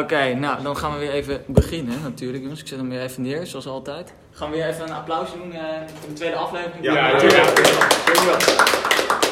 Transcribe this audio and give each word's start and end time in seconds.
Oké, 0.00 0.34
nou 0.34 0.62
dan 0.62 0.76
gaan 0.76 0.92
we 0.92 0.98
weer 0.98 1.10
even 1.10 1.42
beginnen 1.46 2.02
natuurlijk 2.02 2.42
jongens. 2.42 2.60
Ik 2.60 2.66
zet 2.66 2.78
hem 2.78 2.88
weer 2.88 3.02
even 3.02 3.22
neer, 3.22 3.46
zoals 3.46 3.66
altijd. 3.66 4.14
Gaan 4.30 4.50
we 4.50 4.56
weer 4.56 4.66
even 4.66 4.84
een 4.84 4.92
applaus 4.94 5.32
doen 5.32 5.52
eh, 5.52 5.60
voor 6.00 6.08
de 6.08 6.14
tweede 6.14 6.36
aflevering? 6.36 6.84
Ja, 6.84 6.94
Ja, 6.94 7.12
natuurlijk. 7.12 7.56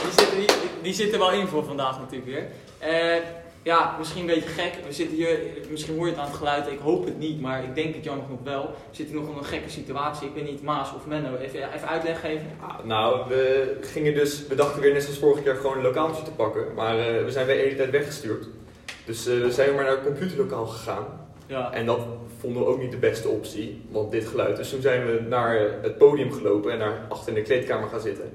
Die 0.03 0.13
zit, 0.17 0.31
die, 0.37 0.57
die 0.83 0.93
zit 0.93 1.13
er 1.13 1.19
wel 1.19 1.33
in 1.33 1.47
voor 1.47 1.65
vandaag 1.65 1.99
natuurlijk 1.99 2.31
weer. 2.31 2.47
Eh, 2.79 3.23
ja, 3.63 3.97
misschien 3.99 4.21
een 4.21 4.35
beetje 4.35 4.49
gek. 4.49 4.73
We 4.87 4.93
zitten 4.93 5.17
hier, 5.17 5.39
misschien 5.71 5.97
hoor 5.97 6.07
je 6.07 6.13
het 6.13 6.21
aan 6.21 6.29
het 6.29 6.37
geluid, 6.37 6.67
ik 6.67 6.79
hoop 6.79 7.05
het 7.05 7.19
niet, 7.19 7.41
maar 7.41 7.65
ik 7.65 7.75
denk 7.75 7.95
het 7.95 8.05
jammer 8.05 8.25
genoeg 8.25 8.43
wel. 8.45 8.63
We 8.63 8.97
zitten 8.97 9.15
nog 9.15 9.29
in 9.29 9.37
een 9.37 9.45
gekke 9.45 9.71
situatie. 9.71 10.29
Ik 10.29 10.35
weet 10.35 10.51
niet, 10.51 10.63
Maas 10.63 10.95
of 10.95 11.07
Menno, 11.07 11.37
even, 11.37 11.75
even 11.75 11.89
uitleg 11.89 12.21
geven. 12.21 12.47
Ah, 12.61 12.85
nou, 12.85 13.29
we 13.29 13.77
gingen 13.81 14.15
dus, 14.15 14.47
we 14.47 14.55
dachten 14.55 14.83
weer 14.83 14.93
net 14.93 15.03
zoals 15.03 15.19
vorig 15.19 15.45
jaar 15.45 15.57
gewoon 15.57 15.77
een 15.77 15.83
lokaaltje 15.83 16.23
te 16.23 16.31
pakken. 16.31 16.75
Maar 16.75 16.99
eh, 16.99 17.25
we 17.25 17.31
zijn 17.31 17.47
weer 17.47 17.57
de 17.57 17.63
hele 17.63 17.77
tijd 17.77 17.91
weggestuurd. 17.91 18.47
Dus 19.05 19.25
we 19.25 19.53
zijn 19.53 19.75
maar 19.75 19.85
naar 19.85 19.93
het 19.93 20.05
computerlokaal 20.05 20.67
gegaan. 20.67 21.05
Ja. 21.47 21.73
En 21.73 21.87
dat 21.87 22.01
vonden 22.41 22.63
we 22.63 22.69
ook 22.69 22.81
niet 22.81 22.91
de 22.91 22.97
beste 22.97 23.29
optie, 23.29 23.83
want 23.91 24.11
dit 24.11 24.27
geluid. 24.27 24.57
Dus 24.57 24.71
toen 24.71 24.81
zijn 24.81 25.07
we 25.07 25.21
naar 25.29 25.61
het 25.83 25.99
podium 25.99 26.33
gelopen 26.33 26.73
en 26.73 26.79
naar 26.79 27.07
achter 27.09 27.29
in 27.29 27.35
de 27.35 27.43
kleedkamer 27.43 27.89
gaan 27.89 28.01
zitten. 28.01 28.33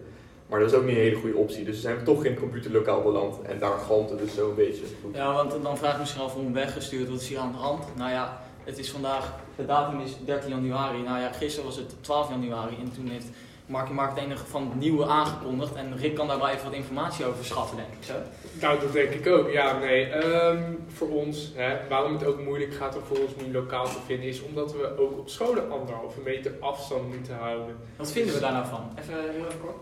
Maar 0.48 0.60
dat 0.60 0.72
was 0.72 0.80
ook 0.80 0.86
niet 0.86 0.96
een 0.96 1.02
hele 1.02 1.16
goede 1.16 1.38
optie. 1.38 1.66
Dus 1.66 1.82
zijn 1.82 1.98
we 1.98 2.04
toch 2.04 2.24
in 2.24 2.32
het 2.32 2.40
computerlokaal 2.40 3.02
beland. 3.02 3.42
En 3.42 3.60
daar 3.60 3.78
galmt 3.78 4.10
het 4.10 4.20
dus 4.20 4.36
zo 4.36 4.50
een 4.50 4.56
beetje. 4.56 4.84
Goed. 5.04 5.16
Ja, 5.16 5.34
want 5.34 5.64
dan 5.64 5.78
vraag 5.78 5.94
ik 5.94 6.00
misschien 6.00 6.22
af 6.22 6.36
om 6.36 6.54
weggestuurd. 6.54 7.10
Wat 7.10 7.22
is 7.22 7.28
hier 7.28 7.40
aan 7.40 7.52
de 7.52 7.58
hand? 7.58 7.84
Nou 7.96 8.12
ja, 8.12 8.42
het 8.64 8.78
is 8.78 8.92
vandaag, 8.92 9.34
de 9.56 9.66
datum 9.66 10.00
is 10.00 10.18
13 10.26 10.50
januari. 10.50 11.02
Nou 11.02 11.20
ja, 11.20 11.32
gisteren 11.32 11.66
was 11.66 11.78
het 11.78 11.96
12 12.02 12.30
januari. 12.30 12.76
En 12.80 12.92
toen 12.92 13.08
heeft 13.08 13.28
Markie 13.68 13.94
Mark 13.94 14.10
het 14.16 14.20
enige 14.24 14.46
van 14.46 14.64
het 14.64 14.76
nieuwe 14.80 15.06
aangekondigd. 15.06 15.74
En 15.76 15.98
Rick 15.98 16.16
kan 16.16 16.28
daar 16.28 16.38
wel 16.38 16.50
even 16.50 16.64
wat 16.64 16.74
informatie 16.74 17.26
over 17.26 17.46
schaffen, 17.46 17.78
denk 17.78 17.90
ik 18.00 18.04
zo. 18.04 18.14
Nou, 18.62 18.80
dat 18.80 18.92
denk 18.94 19.10
ik 19.10 19.28
ook. 19.28 19.50
Ja, 19.52 19.78
nee. 19.78 20.06
ehm, 20.06 20.64
voor 20.88 21.10
ons, 21.10 21.52
hè, 21.56 21.78
waarom 21.90 22.14
het 22.14 22.26
ook 22.26 22.42
moeilijk 22.42 22.74
gaat 22.74 22.96
om 22.96 23.02
voor 23.04 23.18
ons 23.18 23.32
nu 23.46 23.52
lokaal 23.54 23.86
te 23.86 23.98
vinden, 24.06 24.28
is 24.28 24.42
omdat 24.42 24.72
we 24.74 24.98
ook 25.00 25.18
op 25.18 25.30
scholen 25.30 25.72
anderhalve 25.72 26.20
meter 26.20 26.52
afstand 26.60 27.14
moeten 27.16 27.36
houden. 27.36 27.76
Wat 27.96 28.12
vinden 28.12 28.34
we 28.34 28.40
daar 28.40 28.52
nou 28.54 28.66
van? 28.68 28.90
Even 29.00 29.14
heel 29.14 29.46
even 29.46 29.60
kort. 29.62 29.76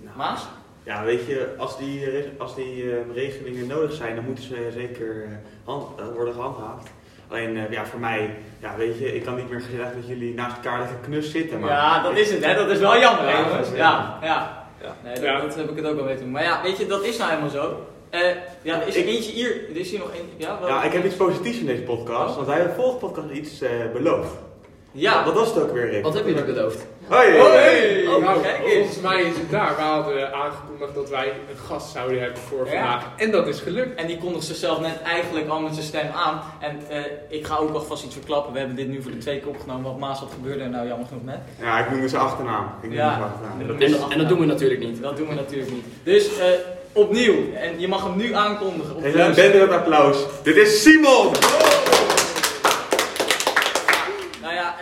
Nou, 0.00 0.16
Maas? 0.16 0.46
Ja, 0.82 1.04
weet 1.04 1.26
je, 1.26 1.54
als 1.58 1.78
die, 1.78 2.10
re- 2.10 2.32
als 2.38 2.54
die 2.54 2.90
eh, 2.90 2.96
regelingen 3.14 3.66
nodig 3.66 3.92
zijn, 3.92 4.14
dan 4.16 4.24
moeten 4.24 4.44
ze 4.44 4.68
zeker 4.72 5.24
eh, 5.24 5.30
hand- 5.64 6.00
eh, 6.00 6.06
worden 6.14 6.34
gehandhaafd. 6.34 6.90
Alleen, 7.28 7.56
eh, 7.56 7.70
ja, 7.70 7.86
voor 7.86 8.00
mij, 8.00 8.30
ja, 8.60 8.74
weet 8.76 8.98
je, 8.98 9.14
ik 9.14 9.24
kan 9.24 9.36
niet 9.36 9.50
meer 9.50 9.60
gezegd 9.60 9.94
dat 9.94 10.06
jullie 10.08 10.34
naast 10.34 10.56
elkaar 10.56 10.78
lekker 10.78 10.96
knus 11.02 11.30
zitten. 11.30 11.60
Maar 11.60 11.70
Ja, 11.70 12.02
dat 12.02 12.16
is 12.16 12.30
het, 12.30 12.44
hè? 12.44 12.54
Dat 12.54 12.68
is 12.70 12.78
wel 12.78 12.98
jammer, 12.98 13.28
Ja, 13.28 13.40
jongens? 13.48 13.68
ja. 13.68 14.18
Ja, 14.22 14.66
ja. 14.82 14.94
Nee, 15.04 15.14
dat, 15.14 15.22
Ja. 15.22 15.40
dat 15.40 15.54
heb 15.54 15.70
ik 15.70 15.76
het 15.76 15.86
ook 15.86 15.98
al 15.98 16.04
weten 16.04 16.22
doen. 16.22 16.30
Maar 16.32 16.42
ja, 16.42 16.62
weet 16.62 16.76
je, 16.78 16.86
dat 16.86 17.04
is 17.04 17.16
nou 17.16 17.30
helemaal 17.30 17.50
zo. 17.50 17.86
Eh, 18.10 18.20
ja, 18.62 18.80
er 18.80 18.86
is 18.86 18.94
er 18.96 19.00
Ik- 19.00 19.06
eentje 19.08 19.32
hier. 19.32 19.50
Er 19.70 19.76
is 19.76 19.90
hier 19.90 19.98
nog 19.98 20.10
één. 20.14 20.28
Ja, 20.36 20.58
wat- 20.60 20.68
Ja, 20.68 20.82
ik 20.82 20.92
heb 20.92 21.04
iets 21.04 21.14
positiefs 21.14 21.58
in 21.58 21.66
deze 21.66 21.82
podcast, 21.82 22.28
Oh. 22.30 22.34
want 22.34 22.46
wij 22.46 22.56
hebben 22.56 22.74
volgende 22.74 22.98
podcast 23.06 23.30
iets 23.30 23.60
eh, 23.60 23.70
beloofd. 23.92 24.32
Ja, 24.96 25.24
Wat 25.24 25.34
was 25.34 25.48
het 25.54 25.62
ook 25.62 25.72
weer, 25.72 25.90
Rick? 25.90 26.02
Wat 26.02 26.14
hebben 26.14 26.34
jullie 26.34 26.52
beloofd? 26.54 26.86
Hoi! 27.08 27.38
Oh, 27.40 27.52
hey! 27.52 28.06
Oh, 28.06 28.24
nou, 28.24 28.40
kijk 28.42 28.58
eens. 28.64 28.74
volgens 28.74 29.00
mij 29.00 29.22
is 29.22 29.36
het 29.36 29.50
daar. 29.50 29.76
We 29.76 29.82
hadden 29.82 30.32
aangekondigd 30.34 30.94
dat 30.94 31.10
wij 31.10 31.26
een 31.28 31.56
gast 31.68 31.92
zouden 31.92 32.20
hebben 32.20 32.38
voor 32.38 32.66
Ja. 32.66 32.70
vandaag. 32.72 33.04
En 33.16 33.30
dat 33.30 33.46
is 33.46 33.60
gelukt. 33.60 34.00
En 34.00 34.06
die 34.06 34.18
kondigt 34.18 34.44
zichzelf 34.46 34.80
net 34.80 35.02
eigenlijk 35.02 35.48
al 35.48 35.60
met 35.60 35.72
zijn 35.74 35.86
stem 35.86 36.06
aan. 36.14 36.40
En 36.60 36.80
eh, 36.88 37.02
ik 37.28 37.46
ga 37.46 37.56
ook 37.56 37.74
alvast 37.74 38.04
iets 38.04 38.14
verklappen. 38.14 38.52
We 38.52 38.58
hebben 38.58 38.76
dit 38.76 38.88
nu 38.88 39.02
voor 39.02 39.10
de 39.10 39.18
twee 39.18 39.38
keer 39.38 39.48
opgenomen. 39.48 39.82
Wat 39.82 39.98
Maas, 39.98 40.20
wat 40.20 40.30
gebeurde 40.34 40.62
er 40.62 40.70
nou 40.70 40.86
jammer 40.88 41.06
genoeg 41.06 41.24
met? 41.24 41.38
Ja, 41.60 41.78
ik 41.78 41.90
noemde 41.90 42.08
zijn 42.08 42.22
achternaam. 42.22 42.64
Ik 42.64 42.82
noemde 42.82 42.96
Ja. 42.96 43.10
zijn 43.10 43.22
achternaam. 43.22 43.60
En 43.60 44.04
En, 44.04 44.10
en 44.12 44.18
dat 44.18 44.28
doen 44.28 44.38
we 44.38 44.46
natuurlijk 44.46 44.80
niet. 44.80 45.02
Dat 45.02 45.16
doen 45.16 45.28
we 45.28 45.34
natuurlijk 45.34 45.70
niet. 45.70 45.84
Dus 46.02 46.38
eh, 46.38 46.46
opnieuw. 46.92 47.34
En 47.54 47.80
je 47.80 47.88
mag 47.88 48.02
hem 48.02 48.16
nu 48.16 48.34
aankondigen. 48.34 48.96
Op 48.96 49.04
een 49.04 49.14
luister- 49.14 49.50
bende 49.50 49.66
met 49.66 49.76
applaus. 49.76 50.16
Dit 50.42 50.56
is 50.56 50.82
Simon! 50.82 51.32
Nou 54.42 54.56
ja, 54.56 54.74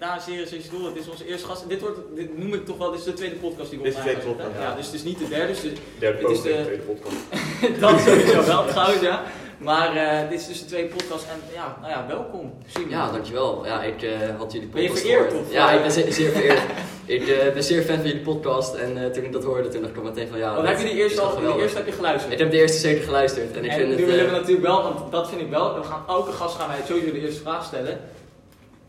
eh, 0.00 0.06
dames 0.08 0.24
en 0.26 0.32
heren, 0.32 0.48
zoals 0.48 0.64
je 0.64 0.70
doel, 0.70 0.84
het 0.84 0.96
is 0.96 1.08
onze 1.08 1.26
eerste 1.26 1.46
gast. 1.46 1.68
Dit, 1.68 1.80
wordt, 1.80 1.98
dit 2.14 2.38
noem 2.38 2.54
ik 2.54 2.64
toch 2.66 2.78
wel, 2.78 2.90
dit 2.90 2.98
is 2.98 3.04
de 3.04 3.12
tweede 3.12 3.36
podcast 3.36 3.70
die 3.70 3.78
we 3.78 3.84
Dit 3.84 3.94
is 3.96 4.02
de 4.02 4.08
online 4.08 4.22
tweede 4.22 4.42
podcast, 4.42 4.62
Ja, 4.68 4.74
dus 4.74 4.86
het 4.86 4.94
is 4.94 5.02
niet 5.02 5.18
de 5.18 5.28
derde. 5.28 5.52
Dus 5.52 5.62
Derde 5.98 6.18
Het 6.22 6.30
is 6.30 6.42
de- 6.42 6.62
tweede 6.64 6.82
podcast. 6.82 7.16
dat 7.80 8.00
sowieso 8.00 8.44
wel 8.44 8.66
trouwens, 8.66 9.00
ja. 9.00 9.22
Maar 9.58 9.96
eh, 9.96 10.28
dit 10.30 10.40
is 10.40 10.46
dus 10.46 10.60
de 10.60 10.66
tweede 10.66 10.88
podcast. 10.94 11.24
En 11.24 11.40
ja, 11.54 11.76
nou 11.80 11.92
ja, 11.92 12.06
welkom. 12.08 12.52
Simon. 12.66 12.90
Ja, 12.90 13.10
dankjewel. 13.10 13.66
Ja, 13.66 13.82
ik 13.82 14.02
eh, 14.02 14.10
had 14.38 14.52
jullie 14.52 14.68
Ben 14.68 14.82
je 14.82 14.88
podcast 14.88 15.06
vereerd, 15.06 15.32
of, 15.32 15.52
Ja, 15.52 15.68
eh? 15.70 15.74
ik 15.76 15.82
ben 15.82 15.90
zeer, 15.92 16.12
zeer 16.12 16.30
vereerd. 16.30 16.60
ik 17.16 17.28
eh, 17.28 17.52
ben 17.52 17.64
zeer 17.64 17.82
fan 17.82 17.96
van 17.96 18.06
jullie 18.06 18.22
podcast 18.22 18.74
en 18.74 19.04
eh, 19.04 19.10
toen 19.10 19.24
ik 19.24 19.32
dat 19.32 19.44
hoorde, 19.44 19.68
toen 19.68 19.80
dacht 19.80 19.92
ik 19.92 19.98
al 19.98 20.04
meteen 20.04 20.28
van 20.28 20.38
ja... 20.38 20.54
Want 20.54 20.66
dat 20.66 20.76
heb 20.76 20.86
je 20.86 20.92
die 20.92 21.02
eerste 21.02 21.20
al, 21.20 21.28
die 21.28 21.36
geweldig. 21.36 21.62
eerste 21.62 21.76
heb 21.76 21.86
je 21.86 21.92
geluisterd? 21.92 22.32
Ik 22.32 22.38
heb 22.38 22.50
de 22.50 22.56
eerste 22.56 22.78
zeker 22.78 23.02
geluisterd 23.04 23.56
en 23.56 23.64
ik 23.64 23.70
en 23.70 23.76
vind 23.76 23.88
nu 23.88 23.96
het... 23.96 24.04
willen 24.04 24.24
eh, 24.24 24.30
we 24.30 24.36
natuurlijk 24.36 24.66
wel, 24.66 24.82
want 24.82 25.12
dat 25.12 25.28
vind 25.28 25.40
ik 25.40 25.50
wel, 25.50 25.74
we 25.74 25.82
gaan 25.82 26.04
elke 26.08 26.32
gast 26.32 26.56
gaan 26.56 26.68
wij 26.68 26.78
sowieso 26.86 27.12
de 27.12 27.20
eerste 27.20 27.40
vraag 27.40 27.64
stellen. 27.64 28.00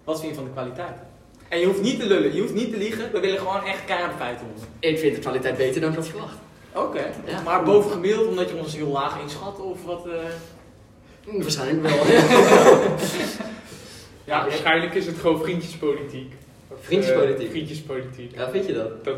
Wat 0.04 0.20
vind 0.20 0.30
je 0.32 0.36
van 0.38 0.46
de 0.46 0.52
kwaliteit? 0.52 0.98
En 1.48 1.60
je 1.60 1.66
hoeft 1.66 1.82
niet 1.82 2.00
te 2.00 2.06
lullen, 2.06 2.34
je 2.36 2.42
hoeft 2.42 2.54
niet 2.54 2.72
te 2.72 2.78
liegen, 2.78 3.12
we 3.12 3.20
willen 3.20 3.40
gewoon 3.40 3.64
echt 3.66 3.86
keiharde 3.86 4.16
feiten 4.18 4.46
horen. 4.46 4.68
ik 4.80 5.00
vind 5.00 5.16
de 5.16 5.22
kwaliteit 5.22 5.58
beter 5.58 5.82
dan 5.82 5.90
ik 5.90 5.96
had 5.96 6.08
verwacht. 6.08 6.36
Oké, 6.76 7.10
Ja. 7.26 7.42
maar 7.42 7.64
boven 7.64 7.92
gemiddeld 7.92 8.28
omdat 8.28 8.50
je 8.50 8.56
ons 8.56 8.76
heel 8.76 8.88
laag 8.88 9.22
inschat 9.22 9.60
of 9.60 9.84
wat? 9.86 10.06
eh? 10.08 10.12
Hm, 11.26 11.42
waarschijnlijk 11.42 11.82
wel. 11.82 11.98
Ja, 14.26 14.42
waarschijnlijk 14.44 14.94
is 14.94 15.06
het 15.06 15.18
gewoon 15.18 15.42
vriendjespolitiek. 15.42 16.34
Of, 16.68 16.78
Vriendjespolitiek? 16.82 17.46
eh, 17.46 17.52
vriendjespolitiek. 17.52 18.36
ja, 18.36 18.50
vind 18.50 18.66
je 18.66 18.74
dat? 18.74 19.04
Dat 19.04 19.16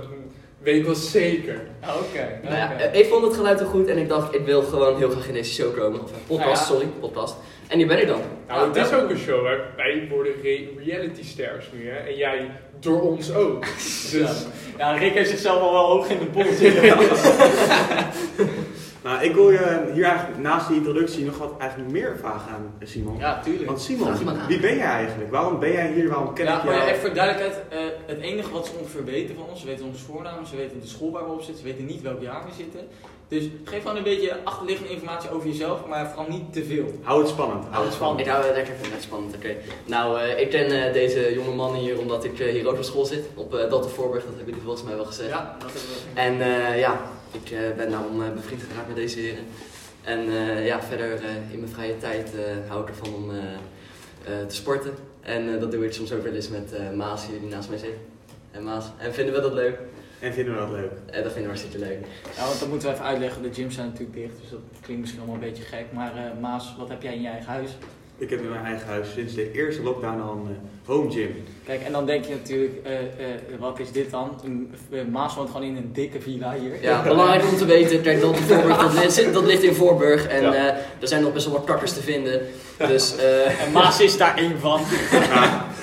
weet 0.61 0.75
ik 0.75 0.85
wel 0.85 0.95
zeker. 0.95 1.61
Ah, 1.79 1.95
Oké, 1.95 2.39
Nou 2.43 2.55
ja, 2.55 2.71
eh, 2.79 2.99
ik 2.99 3.05
vond 3.07 3.23
het 3.25 3.33
geluid 3.35 3.59
wel 3.59 3.69
goed 3.69 3.87
en 3.87 3.97
ik 3.97 4.09
dacht, 4.09 4.33
ik 4.35 4.45
wil 4.45 4.61
gewoon 4.61 4.97
heel 4.97 5.09
graag 5.09 5.27
in 5.27 5.33
deze 5.33 5.53
show 5.53 5.77
komen. 5.77 6.01
Of 6.03 6.11
eh, 6.11 6.17
podcast, 6.27 6.39
Nou 6.39 6.49
ja. 6.49 6.63
sorry, 6.63 6.85
podcast. 6.99 7.35
En 7.73 7.79
hier 7.79 7.87
ben 7.87 8.01
ik 8.01 8.07
dan. 8.07 8.21
Nou, 8.47 8.67
het 8.67 8.75
Ja, 8.75 8.83
is 8.85 8.93
ook 8.93 9.09
een 9.09 9.17
show, 9.17 9.45
hè. 9.45 9.55
Wij 9.75 10.07
worden 10.09 10.33
re- 10.41 10.67
reality 10.85 11.23
stars 11.23 11.65
nu, 11.73 11.89
hè. 11.89 11.95
En 11.97 12.15
jij 12.15 12.49
door 12.79 13.01
ons 13.01 13.33
ook. 13.33 13.65
Dus, 14.11 14.45
Ja, 14.77 14.91
Rick 14.91 15.13
heeft 15.13 15.29
zichzelf 15.29 15.61
al 15.61 15.71
wel 15.71 15.85
hoog 15.85 16.09
in 16.09 16.19
de 16.19 16.25
bol 16.25 16.43
zitten. 16.53 16.83
Nou, 19.03 19.23
ik 19.23 19.33
wil 19.35 19.51
je 19.51 19.89
hier 19.93 20.03
eigenlijk 20.03 20.39
naast 20.41 20.67
die 20.67 20.77
introductie 20.77 21.25
nog 21.25 21.37
wat 21.37 21.53
eigenlijk 21.59 21.91
meer 21.91 22.15
vragen 22.19 22.51
aan 22.53 22.73
Simon. 22.83 23.17
ja, 23.17 23.41
tuurlijk. 23.41 23.65
Want 23.65 23.81
Simon, 23.81 24.13
wie 24.47 24.59
ben 24.59 24.75
jij 24.75 24.85
eigenlijk? 24.85 25.31
Waarom 25.31 25.59
ben 25.59 25.71
jij 25.71 25.91
hier? 25.91 26.09
Waarom 26.09 26.33
ken 26.33 26.45
Ja, 26.45 26.57
ik 26.57 26.63
jou? 26.63 26.81
even 26.81 26.95
voor 27.01 27.13
duidelijkheid, 27.13 27.63
eh, 27.69 27.79
het 28.05 28.19
enige 28.19 28.51
wat 28.51 28.65
ze 28.65 28.71
ongeveer 28.79 29.05
weten 29.05 29.35
van 29.35 29.45
ons, 29.49 29.59
ze 29.61 29.65
weten 29.65 29.85
onze 29.85 30.03
voornaam, 30.03 30.45
ze 30.45 30.55
weten 30.55 30.79
de 30.81 30.87
school 30.87 31.11
waar 31.11 31.25
we 31.25 31.31
op 31.31 31.41
zitten, 31.41 31.57
ze 31.63 31.69
weten 31.71 31.85
niet 31.85 32.01
welk 32.01 32.21
jaar 32.21 32.43
we 32.45 32.51
zitten. 32.57 32.79
Dus 33.33 33.43
geef 33.63 33.81
gewoon 33.81 33.97
een 33.97 34.03
beetje 34.03 34.37
achterliggende 34.43 34.91
informatie 34.91 35.29
over 35.31 35.47
jezelf, 35.47 35.85
maar 35.87 36.07
vooral 36.09 36.29
niet 36.29 36.53
te 36.53 36.63
veel. 36.63 36.99
Hou 37.01 37.19
het 37.21 37.29
spannend. 37.29 37.65
Hou 37.69 37.85
het 37.85 37.93
spannend. 37.93 38.19
Ik 38.19 38.27
hou 38.27 38.45
het 38.45 38.55
lekker, 38.55 38.73
vind 38.81 38.93
het 38.93 39.01
spannend, 39.01 39.35
oké. 39.35 39.55
Nou, 39.85 40.19
eh, 40.19 40.39
ik 40.41 40.49
ken 40.49 40.85
eh, 40.85 40.93
deze 40.93 41.33
jonge 41.33 41.55
man 41.55 41.75
hier 41.75 41.99
omdat 41.99 42.23
ik 42.23 42.39
eh, 42.39 42.51
hier 42.51 42.67
ook 42.67 42.77
op 42.77 42.83
school 42.83 43.05
zit, 43.05 43.25
op 43.35 43.53
uh, 43.53 43.69
Dalton 43.69 43.89
Voorburg, 43.91 44.23
dat 44.23 44.33
hebben 44.35 44.45
jullie 44.49 44.61
volgens 44.63 44.83
mij 44.83 44.95
wel 44.95 45.05
gezegd. 45.05 45.29
Ja, 45.29 45.55
dat 45.59 45.71
hebben 45.71 45.91
we. 45.91 46.19
En 46.19 46.41
eh, 46.71 46.79
ja, 46.79 47.01
ik 47.31 47.51
eh, 47.51 47.59
ben 47.77 47.89
daarom 47.89 48.23
eh, 48.23 48.31
bevriend 48.31 48.61
geraakt 48.69 48.87
met 48.87 48.95
deze 48.95 49.19
heren. 49.19 49.43
En 50.03 50.19
eh, 50.19 50.65
ja, 50.65 50.81
verder 50.81 51.13
eh, 51.13 51.51
in 51.51 51.59
mijn 51.59 51.71
vrije 51.71 51.97
tijd 51.97 52.31
eh, 52.35 52.41
hou 52.69 52.81
ik 52.81 52.87
ervan 52.89 53.13
om 53.13 53.29
eh, 53.31 53.37
eh, 53.37 54.47
te 54.47 54.55
sporten. 54.55 54.93
En 55.21 55.53
eh, 55.53 55.59
dat 55.59 55.71
doe 55.71 55.85
ik 55.85 55.93
soms 55.93 56.11
ook 56.13 56.23
wel 56.23 56.33
eens 56.33 56.49
met 56.49 56.73
eh, 56.73 56.89
Maas 56.95 57.27
hier 57.27 57.39
die 57.39 57.49
naast 57.49 57.69
mij 57.69 57.77
zit. 57.77 57.95
En 58.51 58.63
Maas. 58.63 58.85
En 58.97 59.13
vinden 59.13 59.33
we 59.35 59.41
dat 59.41 59.53
leuk? 59.53 59.77
En 60.23 60.33
vinden 60.33 60.53
we 60.53 60.59
dat 60.59 60.69
leuk? 60.71 60.91
Eh, 61.05 61.23
dat 61.23 61.31
vinden 61.33 61.51
we 61.51 61.57
hartstikke 61.57 61.79
leuk. 61.79 61.99
Ja, 62.37 62.45
want 62.47 62.59
dat 62.59 62.69
moeten 62.69 62.87
we 62.87 62.93
even 62.93 63.05
uitleggen, 63.05 63.41
de 63.41 63.53
gyms 63.53 63.75
zijn 63.75 63.87
natuurlijk 63.87 64.17
dicht, 64.17 64.33
dus 64.41 64.49
dat 64.49 64.59
klinkt 64.81 65.01
misschien 65.01 65.21
allemaal 65.21 65.41
een 65.41 65.49
beetje 65.49 65.63
gek. 65.63 65.85
Maar 65.93 66.11
eh, 66.15 66.41
Maas, 66.41 66.75
wat 66.77 66.89
heb 66.89 67.01
jij 67.01 67.13
in 67.15 67.21
je 67.21 67.27
eigen 67.27 67.51
huis? 67.51 67.69
Ik 68.17 68.29
heb 68.29 68.39
in 68.41 68.49
mijn 68.49 68.65
eigen 68.65 68.87
huis 68.87 69.11
sinds 69.13 69.33
de 69.33 69.51
eerste 69.51 69.83
lockdown 69.83 70.21
al 70.21 70.31
een 70.31 70.47
eh, 70.51 70.89
home 70.89 71.11
gym. 71.11 71.43
Kijk, 71.65 71.81
en 71.81 71.91
dan 71.91 72.05
denk 72.05 72.25
je 72.25 72.33
natuurlijk, 72.33 72.73
eh, 72.83 72.99
eh, 72.99 73.05
wat 73.59 73.79
is 73.79 73.91
dit 73.91 74.11
dan? 74.11 74.41
Een- 74.43 74.73
Maas 75.11 75.35
woont 75.35 75.49
gewoon 75.49 75.67
in 75.67 75.75
een 75.75 75.89
dikke 75.93 76.21
villa 76.21 76.53
hier. 76.59 76.81
Ja, 76.81 77.03
belangrijk 77.03 77.43
om 77.51 77.57
te 77.57 77.65
weten, 77.65 78.01
kijk, 78.01 78.21
Dalton 78.21 78.43
Voorburg, 78.43 78.77
dat, 78.77 78.93
ligt- 78.93 79.33
dat 79.33 79.45
ligt 79.45 79.63
in 79.63 79.73
Voorburg. 79.73 80.27
En 80.27 80.41
Ja. 80.41 80.53
eh, 80.53 80.65
er 80.99 81.07
zijn 81.07 81.21
nog 81.21 81.33
best 81.33 81.45
wel 81.45 81.53
wat 81.55 81.63
kakkers 81.63 81.93
te 81.93 82.01
vinden. 82.01 82.41
Dus 82.87 83.15
eh, 83.17 83.61
En 83.65 83.71
Maas 83.71 83.99
is 84.01 84.17
daar 84.17 84.37
één 84.37 84.59
van. 84.59 84.81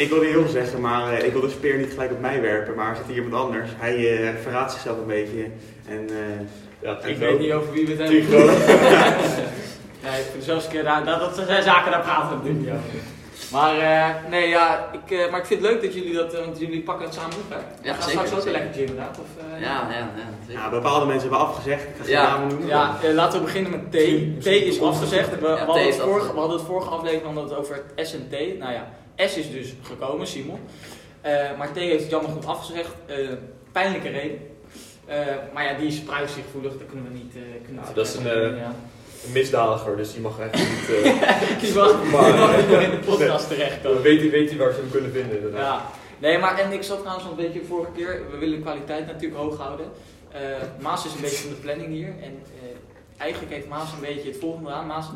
Ik 0.00 0.08
wil 0.08 0.20
niet 0.20 0.30
heel 0.30 0.42
veel 0.42 0.50
zeggen, 0.50 0.80
maar 0.80 1.12
eh, 1.12 1.26
ik 1.26 1.32
wil 1.32 1.40
de 1.40 1.48
speer 1.50 1.78
niet 1.78 1.90
gelijk 1.92 2.10
op 2.12 2.20
mij 2.20 2.40
werpen. 2.40 2.74
Maar 2.74 2.90
er 2.90 2.96
zit 2.96 3.06
hier 3.06 3.14
iemand 3.22 3.42
anders. 3.42 3.70
Hij 3.76 4.22
eh, 4.22 4.34
verraadt 4.42 4.72
zichzelf 4.72 4.98
een 4.98 5.06
beetje. 5.06 5.42
En 5.88 6.08
eh, 6.08 6.46
Ja, 6.80 6.98
Ik 7.04 7.16
weet 7.16 7.38
niet 7.38 7.52
over 7.52 7.72
wie 7.72 7.86
we 7.86 8.02
het 8.02 8.28
hebben. 8.28 8.54
Nee, 10.04 10.22
zelfs 10.38 10.64
een 10.64 10.70
keer, 10.70 10.84
daar, 10.84 11.04
dat, 11.04 11.20
dat 11.36 11.46
zijn 11.46 11.62
zaken, 11.62 11.90
daar 11.90 12.00
praten 12.02 12.36
natuurlijk. 12.36 12.76
Maar 13.52 13.78
eh, 13.78 14.30
nee, 14.30 14.48
ja, 14.48 14.90
ik, 14.92 15.30
maar 15.30 15.40
ik 15.40 15.46
vind 15.46 15.62
het 15.62 15.70
leuk 15.70 15.82
dat 15.82 15.94
jullie 15.94 16.12
dat, 16.14 16.32
want 16.44 16.58
jullie 16.58 16.80
pakken 16.82 17.04
het 17.04 17.14
samen 17.14 17.36
op, 17.36 17.48
hè? 17.48 17.56
Ja, 17.56 17.92
gaan 17.94 18.02
zeker, 18.02 18.10
straks 18.26 18.32
ook 18.32 18.40
zeker. 18.40 18.52
lekker 18.52 18.72
gym 18.74 18.86
inderdaad, 18.88 19.18
of... 19.18 19.26
eh, 19.54 19.60
ja, 19.60 19.86
ja, 19.90 19.98
ja. 19.98 20.54
ja, 20.54 20.70
bepaalde 20.70 21.06
mensen 21.06 21.28
hebben 21.28 21.46
afgezegd. 21.48 21.82
Ik 21.82 21.88
ga 21.98 22.02
geen 22.04 22.12
Ja. 22.12 22.28
namen 22.28 22.48
noemen. 22.48 22.66
Ja, 22.68 22.98
laten 23.14 23.38
we 23.38 23.44
beginnen 23.44 23.70
met 23.70 23.90
T. 23.90 24.42
T 24.42 24.46
is 24.46 24.80
afgezegd. 24.82 25.40
We, 25.40 25.46
Ja, 25.48 25.56
hadden 25.64 25.86
is 25.86 25.94
het 25.96 26.04
vorige, 26.04 26.32
we 26.32 26.38
hadden 26.38 26.56
het 26.58 26.66
vorige 26.66 26.88
aflevering 26.88 27.24
hadden 27.24 27.44
we 27.44 27.50
het 27.50 27.58
over 27.58 27.74
het 27.96 28.08
S 28.08 28.12
en 28.14 28.28
T. 28.28 28.58
Nou 28.58 28.72
ja, 28.72 28.88
S 29.28 29.36
is 29.36 29.50
dus 29.50 29.74
gekomen, 29.82 30.26
Simon. 30.26 30.58
Eh, 31.20 31.58
maar 31.58 31.72
T 31.72 31.76
heeft 31.76 32.02
het 32.02 32.10
jammer 32.10 32.30
goed 32.30 32.46
afgezegd. 32.46 32.94
Eh, 33.06 33.16
pijnlijke 33.72 34.08
reden. 34.08 34.38
Eh, 35.06 35.16
maar 35.54 35.64
ja, 35.64 35.78
die 35.78 35.86
is 35.86 36.00
privacygevoelig, 36.00 36.78
daar 36.78 36.86
kunnen 36.86 37.12
we 37.12 37.18
niet... 37.18 37.32
kunnen 37.64 37.82
we 37.84 37.92
dat 37.94 38.06
is 38.06 38.14
een, 38.14 38.56
ja. 38.56 38.74
een 39.26 39.32
misdadiger, 39.32 39.96
dus 39.96 40.12
die 40.12 40.20
mag 40.20 40.40
eigenlijk 40.40 40.70
niet... 40.70 40.88
Die 41.60 41.74
mag, 41.74 42.00
die 42.02 42.10
Maar- 42.10 42.38
mag 42.38 42.56
niet 42.56 42.68
meer 42.68 42.80
in 42.80 42.90
de 42.90 42.96
podcast 42.96 43.48
dan 43.48 43.58
terechtkomen. 43.58 44.02
weet 44.08 44.20
hij 44.20 44.30
weet 44.30 44.48
hij 44.48 44.58
waar 44.58 44.72
ze 44.72 44.80
hem 44.80 44.90
kunnen 44.90 45.12
vinden. 45.12 45.36
inderdaad. 45.36 45.60
Ja, 45.60 45.86
nee, 46.18 46.38
maar 46.38 46.58
en 46.58 46.72
ik 46.72 46.82
zat 46.82 46.98
trouwens 46.98 47.24
al 47.26 47.30
een 47.30 47.36
beetje 47.44 47.64
vorige 47.64 47.92
keer, 47.92 48.22
we 48.30 48.36
willen 48.38 48.56
de 48.56 48.62
kwaliteit 48.62 49.06
natuurlijk 49.06 49.40
hoog 49.40 49.58
houden. 49.58 49.86
Maas 50.80 51.06
is 51.06 51.14
een 51.14 51.20
beetje 51.20 51.36
van 51.36 51.50
de 51.50 51.60
planning 51.60 51.88
hier 51.88 52.14
en 52.22 52.42
eigenlijk 53.16 53.52
heeft 53.52 53.68
Maas 53.68 53.92
een 53.92 54.00
beetje 54.00 54.28
het 54.30 54.38
volgende 54.40 54.70
aan. 54.70 54.86
Maas, 54.86 55.06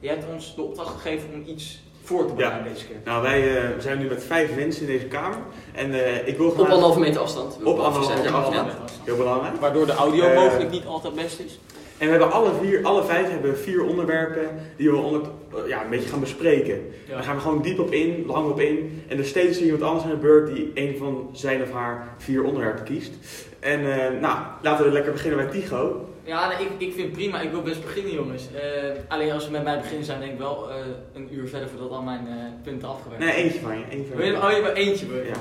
je 0.00 0.08
hebt 0.08 0.24
ons 0.32 0.54
de 0.54 0.62
opdracht 0.62 0.94
gegeven 1.00 1.28
om 1.32 1.42
iets 1.46 1.80
voor 2.04 2.26
te 2.26 2.32
bereiden 2.32 2.72
deze 2.72 2.86
keer. 2.86 2.96
Nou, 3.04 3.22
wij 3.22 3.56
eh, 3.56 3.68
zijn 3.78 3.98
nu 3.98 4.08
met 4.08 4.24
vijf 4.24 4.54
mensen 4.56 4.80
in 4.82 4.88
deze 4.88 5.04
kamer. 5.06 5.38
En 5.72 5.92
eh, 5.92 6.28
ik 6.28 6.36
wil 6.36 6.46
Op 6.48 6.54
graag... 6.54 6.66
anderhalve 6.66 7.00
meter 7.00 7.20
afstand. 7.20 7.56
Op 7.64 7.78
anderhalve 7.78 8.08
meter 8.14 8.30
Ja. 8.30 8.38
afstand. 8.38 8.68
Heel 9.04 9.16
belangrijk. 9.16 9.60
Waardoor 9.60 9.86
de 9.86 9.92
audio 9.92 10.24
Eh, 10.24 10.42
mogelijk 10.42 10.70
niet 10.70 10.86
altijd 10.86 11.14
best 11.14 11.38
is. 11.38 11.58
En 11.98 12.06
we 12.06 12.10
hebben 12.10 12.32
alle, 12.32 12.50
vier, 12.60 12.84
alle 12.84 13.04
vijf 13.04 13.30
hebben 13.30 13.58
vier 13.58 13.84
onderwerpen 13.84 14.48
die 14.76 14.90
we 14.90 14.96
onder, 14.96 15.20
eh, 15.54 15.68
ja, 15.68 15.84
een 15.84 15.90
beetje 15.90 16.08
gaan 16.08 16.20
bespreken. 16.20 16.92
Ja. 17.08 17.14
Daar 17.14 17.22
gaan 17.22 17.34
we 17.34 17.40
gewoon 17.40 17.62
diep 17.62 17.78
op 17.78 17.92
in, 17.92 18.24
lang 18.26 18.50
op 18.50 18.60
in. 18.60 19.02
En 19.08 19.18
er 19.18 19.24
steeds 19.24 19.60
iemand 19.60 19.82
anders 19.82 20.04
aan 20.04 20.10
de 20.10 20.16
beurt 20.16 20.54
die 20.54 20.70
een 20.74 20.96
van 20.98 21.28
zijn 21.32 21.62
of 21.62 21.72
haar 21.72 22.14
vier 22.18 22.44
onderwerpen 22.44 22.84
kiest. 22.84 23.12
En 23.60 23.92
eh, 23.92 24.20
nou, 24.20 24.38
laten 24.62 24.84
we 24.84 24.92
lekker 24.92 25.12
beginnen 25.12 25.44
bij 25.44 25.60
Tigo. 25.60 26.08
Ja, 26.24 26.48
nee, 26.48 26.66
ik, 26.66 26.70
ik 26.78 26.92
vind 26.92 27.06
het 27.06 27.12
prima. 27.12 27.40
Ik 27.40 27.50
wil 27.50 27.62
best 27.62 27.80
beginnen, 27.82 28.12
jongens. 28.12 28.48
Eh, 28.54 28.90
alleen 29.08 29.32
als 29.32 29.46
we 29.46 29.52
met 29.52 29.64
mij 29.64 29.78
beginnen, 29.78 30.04
zijn 30.04 30.20
denk 30.20 30.32
ik 30.32 30.38
wel 30.38 30.68
een 31.14 31.28
uur 31.34 31.48
verder 31.48 31.68
voordat 31.68 31.90
al 31.90 32.02
mijn 32.02 32.26
punten 32.62 32.88
afgewerkt 32.88 33.24
Nee, 33.24 33.34
eentje 33.34 33.60
van 33.60 33.78
je. 33.78 33.84
Eentje 33.90 34.14
van 34.14 34.26
je. 34.26 34.36
oh, 34.36 34.50
je 34.50 34.62
hebt 34.62 34.76
eentje. 34.76 35.06
Ja. 35.06 35.40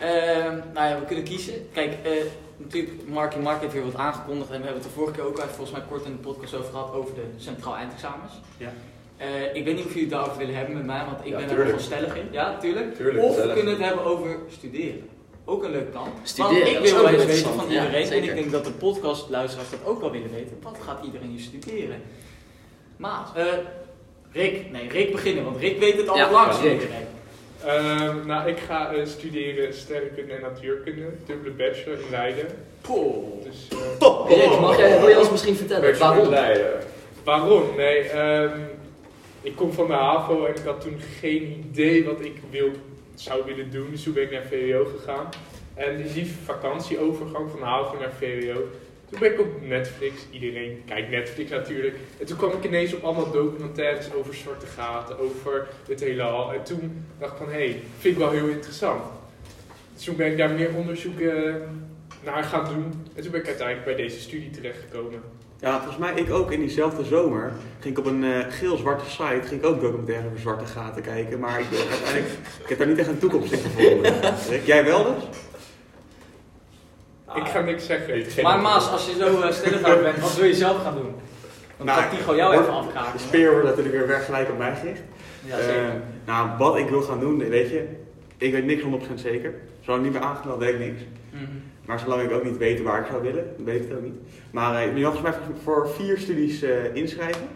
Ehm, 0.00 0.58
nou 0.74 0.88
ja, 0.88 0.98
we 1.00 1.04
kunnen 1.06 1.24
kiezen. 1.24 1.54
Kijk, 1.72 1.92
eh, 2.02 2.10
natuurlijk, 2.56 2.92
Mark 3.08 3.34
en 3.34 3.40
Mark 3.42 3.60
heeft 3.60 3.72
weer 3.72 3.84
wat 3.84 3.94
aangekondigd. 3.96 4.50
En 4.50 4.58
we 4.58 4.64
hebben 4.64 4.82
het 4.82 4.90
de 4.92 4.98
vorige 4.98 5.12
keer 5.14 5.24
ook 5.24 5.36
al 5.36 5.42
even 5.42 5.54
volgens 5.54 5.76
mij 5.78 5.86
kort 5.88 6.04
in 6.04 6.12
de 6.12 6.18
podcast 6.18 6.54
over 6.54 6.70
gehad 6.70 6.92
over 6.92 7.14
de 7.14 7.24
centraal 7.36 7.76
eindexamens. 7.76 8.32
Ja. 8.56 8.72
Eh, 9.16 9.54
ik 9.54 9.64
weet 9.64 9.74
niet 9.74 9.84
of 9.84 9.90
jullie 9.90 10.02
het 10.08 10.10
daarover 10.10 10.38
willen 10.38 10.54
hebben 10.54 10.76
met 10.76 10.86
mij, 10.86 11.04
want 11.04 11.20
ik 11.20 11.26
Ja, 11.26 11.36
ben 11.36 11.46
tuurlijk. 11.46 11.68
er 11.68 11.74
wel 11.74 11.84
stellig 11.84 12.16
in. 12.16 12.28
Ja, 12.30 12.58
tuurlijk. 12.58 12.94
Tuurlijk, 12.94 13.24
Of 13.24 13.36
we 13.42 13.52
kunnen 13.52 13.72
het 13.74 13.82
hebben 13.84 14.04
over 14.04 14.36
studeren. 14.48 15.08
Ook 15.44 15.64
een 15.64 15.70
leuk 15.70 15.90
plan. 15.90 16.08
Studeren, 16.22 16.64
Want 16.74 16.86
ik 16.86 16.92
wil 16.92 17.02
wel 17.02 17.12
eens 17.12 17.24
weten 17.24 17.54
van 17.54 17.70
Ja, 17.70 17.84
iedereen. 17.86 18.10
en 18.12 18.22
ik 18.22 18.34
denk 18.34 18.50
dat 18.50 18.64
de 18.64 18.70
podcastluisteraars 18.70 19.70
dat 19.70 19.78
ook 19.84 20.00
wel 20.00 20.10
willen 20.10 20.30
weten. 20.30 20.56
Wat 20.62 20.78
gaat 20.84 21.04
iedereen 21.04 21.28
hier 21.28 21.40
studeren? 21.40 22.02
Maat. 22.96 23.32
eh, 23.36 23.44
Rick. 24.32 24.70
Nee, 24.70 24.88
Rick 24.88 25.12
beginnen, 25.12 25.44
want 25.44 25.56
Rick 25.56 25.78
weet 25.78 25.96
het 25.96 26.08
al 26.08 26.16
Ja, 26.16 26.30
lang. 26.30 26.52
Ehm, 27.64 28.26
nou, 28.26 28.48
ik 28.48 28.58
ga 28.58 28.92
eh, 28.92 29.06
studeren 29.06 29.74
sterrenkunde 29.74 30.32
en 30.32 30.40
natuurkunde, 30.40 31.06
dubbele 31.26 31.54
bachelor 31.54 31.98
in 31.98 32.10
Leiden. 32.10 32.46
Poh. 32.80 33.44
Dus, 33.44 33.68
eh, 33.68 34.36
Rick, 34.36 34.60
mag 34.60 34.76
jij, 34.76 35.00
wil 35.00 35.08
je 35.08 35.18
ons 35.18 35.30
misschien 35.30 35.56
vertellen 35.56 35.90
Bachelor 35.90 36.10
in 36.10 36.16
waarom? 36.16 36.30
Leiden. 36.30 36.72
waarom? 37.24 37.76
Nee, 37.76 37.98
ehm, 37.98 38.58
ik 39.42 39.56
kom 39.56 39.72
van 39.72 39.86
de 39.86 39.92
HAVO 39.92 40.44
en 40.44 40.54
ik 40.54 40.64
had 40.64 40.80
toen 40.80 41.00
geen 41.20 41.64
idee 41.70 42.04
wat 42.04 42.20
ik 42.20 42.36
wil, 42.50 42.70
zou 43.14 43.44
willen 43.44 43.70
doen, 43.70 43.90
dus 43.90 44.02
toen 44.02 44.12
ben 44.12 44.22
ik 44.22 44.30
naar 44.30 44.46
VWO 44.50 44.84
gegaan. 44.98 45.28
En 45.74 45.98
in 45.98 46.12
die 46.12 46.32
vakantieovergang 46.44 47.50
van 47.50 47.62
HAVO 47.62 47.98
naar 47.98 48.12
VWO, 48.18 48.60
toen 49.10 49.20
ben 49.20 49.32
ik 49.32 49.40
op 49.40 49.66
Netflix, 49.66 50.26
iedereen 50.30 50.82
kijkt 50.86 51.10
Netflix 51.10 51.50
natuurlijk. 51.50 51.96
En 52.18 52.26
toen 52.26 52.36
kwam 52.36 52.50
ik 52.50 52.64
ineens 52.64 52.94
op 52.94 53.04
allemaal 53.04 53.30
documentaires 53.30 54.14
over 54.14 54.34
zwarte 54.34 54.66
gaten, 54.66 55.18
over 55.18 55.68
het 55.88 56.00
heelal. 56.00 56.52
En 56.52 56.62
toen 56.64 57.06
dacht 57.18 57.32
ik 57.32 57.38
van, 57.38 57.46
hé, 57.46 57.52
hey, 57.52 57.82
vind 57.98 58.14
ik 58.14 58.20
wel 58.20 58.30
heel 58.30 58.46
interessant. 58.46 59.02
Dus 59.94 60.04
toen 60.04 60.16
ben 60.16 60.30
ik 60.30 60.38
daar 60.38 60.50
meer 60.50 60.74
onderzoek 60.74 61.20
eh, 61.20 61.54
naar 62.24 62.44
gaan 62.44 62.64
doen. 62.64 62.92
En 63.14 63.22
toen 63.22 63.30
ben 63.30 63.40
ik 63.40 63.46
uiteindelijk 63.46 63.86
bij 63.86 63.96
deze 63.96 64.20
studie 64.20 64.50
terechtgekomen. 64.50 65.20
Ja, 65.60 65.76
volgens 65.76 65.98
mij 65.98 66.14
ik 66.14 66.30
ook 66.30 66.52
in 66.52 66.60
diezelfde 66.60 67.04
zomer 67.04 67.52
ging 67.80 67.98
ik 67.98 68.04
op 68.06 68.12
een 68.12 68.24
eh, 68.24 68.38
geel-zwarte 68.48 69.10
site 69.10 69.40
ging 69.44 69.60
ik 69.60 69.66
ook 69.66 69.80
documentaire 69.80 70.26
over 70.26 70.38
zwarte 70.38 70.66
gaten 70.66 71.02
kijken. 71.02 71.38
Maar 71.38 71.60
ik, 71.60 71.66
uiteindelijk, 71.90 72.32
ik 72.62 72.68
heb 72.68 72.78
daar 72.78 72.86
niet 72.86 72.98
echt 72.98 73.08
een 73.08 73.18
toekomst 73.18 73.52
in 73.52 73.58
gevonden. 73.58 74.14
Jij 74.64 74.84
wel 74.84 75.04
dus? 75.04 75.24
Ik 77.34 77.46
ga 77.46 77.60
niks 77.60 77.86
zeggen. 77.86 78.42
Maar. 78.42 78.60
Maas, 78.60 78.90
als 78.90 79.06
je 79.06 79.14
zo 79.14 79.26
uh, 79.26 80.02
bent, 80.02 80.20
wat 80.20 80.34
wil 80.36 80.44
je 80.44 80.54
zelf 80.54 80.82
gaan 80.82 80.94
doen? 80.94 81.14
Want 81.76 81.90
Nou, 81.90 82.00
gaat 82.00 82.10
Tigo 82.10 82.34
jou 82.36 82.52
even 82.60 82.72
afkraken. 82.72 83.12
De 83.12 83.18
speer 83.18 83.50
wordt 83.50 83.66
natuurlijk 83.66 83.94
weer 83.94 84.06
weg 84.06 84.24
gelijk 84.24 84.50
op 84.50 84.58
mij 84.58 84.76
gericht. 84.76 85.02
Ja, 85.44 85.56
zeker. 85.56 85.84
Eh, 85.84 85.88
nou, 86.26 86.48
wat 86.58 86.76
ik 86.76 86.88
wil 86.88 87.02
gaan 87.02 87.20
doen, 87.20 87.38
weet 87.38 87.70
je, 87.70 87.88
ik 88.36 88.52
weet 88.52 88.64
niks 88.64 88.82
100% 88.82 88.86
zeker. 89.14 89.54
Zolang 89.80 90.04
ik 90.04 90.10
niet 90.10 90.20
ben 90.20 90.28
aangemeld, 90.28 90.58
weet 90.58 90.74
ik 90.74 90.78
niks. 90.78 91.02
Mhm. 91.30 91.42
Maar 91.84 91.98
zolang 91.98 92.22
ik 92.22 92.32
ook 92.32 92.44
niet 92.44 92.56
weet 92.56 92.82
waar 92.82 93.00
ik 93.00 93.06
zou 93.06 93.22
willen, 93.22 93.44
dan 93.56 93.64
weet 93.64 93.82
ik 93.82 93.88
het 93.88 93.98
ook 93.98 94.04
niet. 94.04 94.20
Maar 94.50 94.74
eh, 94.74 94.86
ik 94.86 94.94
ben 94.94 95.02
volgens 95.02 95.22
mij 95.22 95.32
voor 95.62 95.88
vier 95.88 96.18
studies 96.18 96.62
eh, 96.62 96.94
inschrijven. 96.94 97.48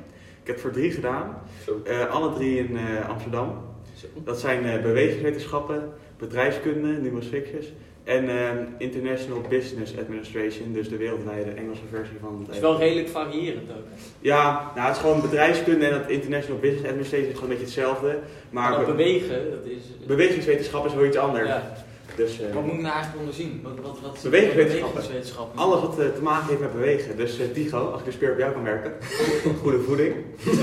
Ik 0.42 0.50
heb 0.50 0.58
voor 0.58 0.70
drie 0.70 0.90
gedaan. 0.90 1.38
Eh, 1.84 2.10
alle 2.10 2.32
drie 2.34 2.58
in 2.58 2.76
eh, 2.76 3.08
Amsterdam. 3.08 3.58
Zo. 3.94 4.06
Dat 4.24 4.40
zijn 4.40 4.64
eh, 4.64 4.82
bewegingswetenschappen, 4.82 5.92
bedrijfskunde, 6.18 6.88
numerus 6.88 7.26
fixus 7.26 7.72
en 8.04 8.28
eh, 8.28 8.48
International 8.78 9.40
Business 9.48 9.98
Administration, 9.98 10.72
dus 10.72 10.88
de 10.88 10.96
wereldwijde 10.96 11.50
Engelse 11.50 11.82
versie 11.90 12.16
van 12.20 12.44
Het 12.46 12.54
is 12.54 12.60
wel 12.60 12.78
redelijk 12.78 13.08
variërend 13.08 13.70
ook. 13.70 13.84
Ja, 14.20 14.70
nou 14.74 14.86
het 14.86 14.96
is 14.96 15.02
gewoon 15.02 15.20
bedrijfskunde 15.20 15.86
en 15.86 15.92
dat 16.00 16.10
International 16.10 16.60
Business 16.60 16.84
Administration 16.84 17.30
is 17.30 17.38
gewoon 17.38 17.50
een 17.50 17.58
beetje 17.58 17.80
hetzelfde. 17.80 18.18
Maar 18.50 18.70
Maar 18.70 18.78
dat 18.78 18.86
be- 18.86 18.92
bewegen, 18.92 19.50
dat 19.50 19.64
is... 19.64 20.06
bewegingswetenschap 20.06 20.86
is 20.86 20.94
wel 20.94 21.04
iets 21.04 21.16
anders. 21.16 21.48
Ja. 21.48 21.72
Dus 22.16 22.40
eh, 22.40 22.54
Wat 22.54 22.62
moet 22.62 22.72
ik 22.74 22.80
nou 22.80 22.94
eigenlijk 22.94 23.18
onderzien? 23.18 23.60
Wat, 23.62 23.72
wat, 23.82 23.98
wat 24.02 24.22
Bewegingswetenschappen. 24.22 24.88
bewegingswetenschappen? 24.94 25.58
alles 25.58 25.80
wat 25.80 25.98
eh, 25.98 26.06
te 26.06 26.22
maken 26.22 26.48
heeft 26.48 26.60
met 26.60 26.72
bewegen. 26.72 27.16
Dus 27.16 27.38
eh, 27.38 27.46
Tigo, 27.52 27.78
als 27.90 28.00
ik 28.00 28.06
de 28.06 28.12
speer 28.12 28.32
op 28.32 28.38
jou 28.38 28.52
kan 28.52 28.62
werken, 28.62 28.92
goede 29.62 29.80
voeding 29.80 30.14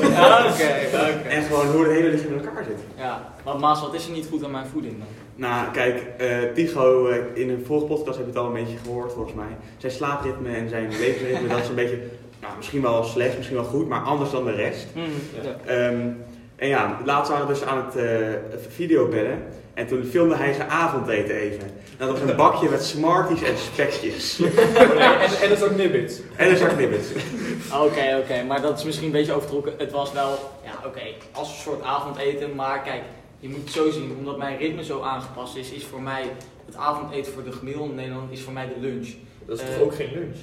Ja, 0.01 0.37
Oké, 0.51 0.69
oké. 0.93 1.27
en 1.29 1.43
gewoon 1.43 1.65
hoe 1.67 1.83
het 1.83 1.91
hele 1.91 2.09
lichaam 2.09 2.33
in 2.33 2.45
elkaar 2.45 2.63
zit. 2.63 2.79
Ja, 2.97 3.33
want 3.43 3.59
Maas, 3.59 3.81
wat 3.81 3.93
is 3.93 4.05
er 4.05 4.11
niet 4.11 4.27
goed 4.29 4.43
aan 4.43 4.51
mijn 4.51 4.65
voeding 4.65 4.97
dan? 4.97 5.07
Nou, 5.35 5.71
kijk, 5.71 6.03
eh 6.17 6.37
Tigo, 6.53 7.07
in 7.33 7.49
een 7.49 7.63
vorige 7.65 7.85
podcast 7.85 8.17
heb 8.17 8.25
je 8.25 8.31
het 8.31 8.39
al 8.41 8.47
een 8.47 8.63
beetje 8.63 8.77
gehoord 8.83 9.13
volgens 9.13 9.35
mij. 9.35 9.57
Zijn 9.77 9.91
slaapritme 9.91 10.49
en 10.55 10.69
zijn 10.69 10.89
levensritme, 10.89 11.47
dat 11.47 11.59
is 11.59 11.69
een 11.69 11.75
beetje, 11.75 11.99
nou, 12.41 12.53
misschien 12.57 12.81
wel 12.81 13.03
slecht, 13.03 13.35
misschien 13.37 13.57
wel 13.57 13.65
goed, 13.65 13.87
maar 13.87 14.01
anders 14.01 14.31
dan 14.31 14.45
de 14.45 14.51
rest. 14.51 14.87
Ja. 14.93 15.55
Ehm, 15.65 16.07
en 16.55 16.67
ja, 16.67 16.99
laatst 17.05 17.31
waren 17.31 17.47
we 17.47 17.53
dus 17.53 17.63
aan 17.63 17.85
het 17.85 18.61
videobellen. 18.69 19.37
En 19.73 19.87
toen 19.87 20.03
filmde 20.05 20.35
hij 20.35 20.53
zijn 20.53 20.69
avondeten 20.69 21.35
even. 21.35 21.59
Nou, 21.97 22.11
dat 22.11 22.19
was 22.19 22.29
een 22.29 22.35
bakje 22.35 22.69
met 22.69 22.83
Smarties 22.83 23.41
en 23.43 23.57
spekjes. 23.57 24.39
En, 24.39 24.99
en, 24.99 25.41
en 25.41 25.49
dat 25.49 25.57
is 25.57 25.63
ook 25.63 25.75
Nibbits. 25.75 26.19
En 26.35 26.49
een 26.49 26.57
zak 26.57 26.77
nibbits. 26.77 27.07
Oké, 27.73 28.19
oké, 28.23 28.43
maar 28.47 28.61
dat 28.61 28.77
is 28.77 28.83
misschien 28.83 29.05
een 29.05 29.11
beetje 29.11 29.33
overtrokken. 29.33 29.73
Het 29.77 29.91
was 29.91 30.11
wel, 30.11 30.51
ja, 30.63 30.87
oké, 30.87 31.01
als 31.31 31.49
een 31.49 31.61
soort 31.61 31.83
avondeten, 31.83 32.55
maar 32.55 32.81
kijk, 32.81 33.01
je 33.39 33.49
moet 33.49 33.59
het 33.63 33.71
zo 33.71 33.91
zien, 33.91 34.15
omdat 34.17 34.37
mijn 34.37 34.57
ritme 34.57 34.83
zo 34.83 35.01
aangepast 35.01 35.55
is, 35.55 35.71
is 35.71 35.83
voor 35.85 36.01
mij 36.01 36.23
het 36.65 36.75
avondeten 36.75 37.33
voor 37.33 37.43
de 37.43 37.51
gemiddelde 37.51 37.93
Nederland 37.93 38.31
is 38.31 38.41
voor 38.41 38.53
mij 38.53 38.65
de 38.67 38.79
lunch. 38.87 39.07
Dat 39.45 39.59
is 39.59 39.63
Eh, 39.67 39.73
toch 39.73 39.83
ook 39.83 39.95
geen 39.95 40.11
lunch? 40.13 40.37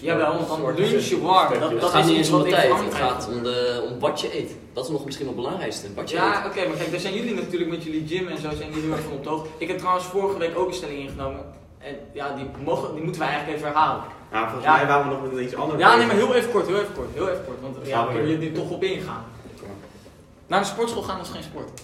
Jawel, 0.00 0.32
want 0.34 0.48
dan 0.48 0.74
lunch 0.74 1.04
je 1.04 1.20
warm. 1.20 1.80
Dat, 1.80 1.94
is 1.94 2.04
niet 2.04 2.18
iets 2.18 2.30
wat 2.30 2.44
ik 2.46 2.52
tijd, 2.52 2.72
het 2.84 2.94
gaat 2.94 3.28
om, 3.28 3.42
de, 3.42 3.88
om 3.92 3.98
wat 3.98 4.20
je 4.20 4.38
eet. 4.38 4.56
Dat 4.78 4.86
is 4.86 4.92
nog 4.92 5.04
misschien 5.04 5.26
wel 5.26 5.34
het 5.34 5.44
belangrijkste, 5.44 5.94
wat 5.94 6.10
je 6.10 6.16
Ja, 6.16 6.46
oké, 6.46 6.66
maar 6.68 6.76
kijk, 6.76 6.90
daar 6.90 7.00
zijn 7.00 7.14
jullie 7.14 7.34
natuurlijk 7.34 7.70
met 7.70 7.82
jullie 7.84 8.06
gym 8.06 8.28
en 8.28 8.38
zo 8.38 8.50
zijn 8.54 8.68
jullie 8.68 8.82
heel 8.82 8.92
erg 8.92 9.00
van 9.02 9.12
op 9.12 9.22
de 9.22 9.28
hoogte. 9.28 9.48
Ik 9.58 9.68
heb 9.68 9.78
trouwens 9.78 10.04
vorige 10.06 10.38
week 10.38 10.58
ook 10.58 10.68
een 10.68 10.74
stelling 10.74 10.98
ingenomen. 10.98 11.40
En 11.78 11.94
ja, 12.12 12.36
die, 12.36 12.46
mogen, 12.64 12.94
die 12.94 13.02
moeten 13.02 13.20
we 13.20 13.26
eigenlijk 13.26 13.56
even 13.58 13.70
herhalen. 13.72 14.04
Nou, 14.32 14.44
volgens 14.44 14.64
Ja. 14.64 14.76
mij 14.76 14.86
waren 14.86 15.08
we 15.08 15.14
nog 15.14 15.32
met 15.32 15.42
iets 15.44 15.54
anders. 15.54 15.80
Ja, 15.80 15.96
nee, 15.96 16.06
maar 16.06 16.16
heel 16.16 16.34
even 16.34 16.50
kort, 16.50 16.66
heel 16.66 16.80
even 16.80 16.94
kort, 16.94 17.08
heel 17.14 17.28
even 17.28 17.44
kort. 17.44 17.60
Want 17.60 17.76
ja, 17.86 18.12
weer. 18.12 18.26
je 18.26 18.36
nu 18.36 18.52
toch 18.52 18.70
op 18.70 18.82
ingaan. 18.82 19.24
Naar 20.46 20.60
de 20.60 20.66
sportschool 20.66 21.02
gaan 21.02 21.20
is 21.20 21.28
geen 21.28 21.42
sport. 21.42 21.80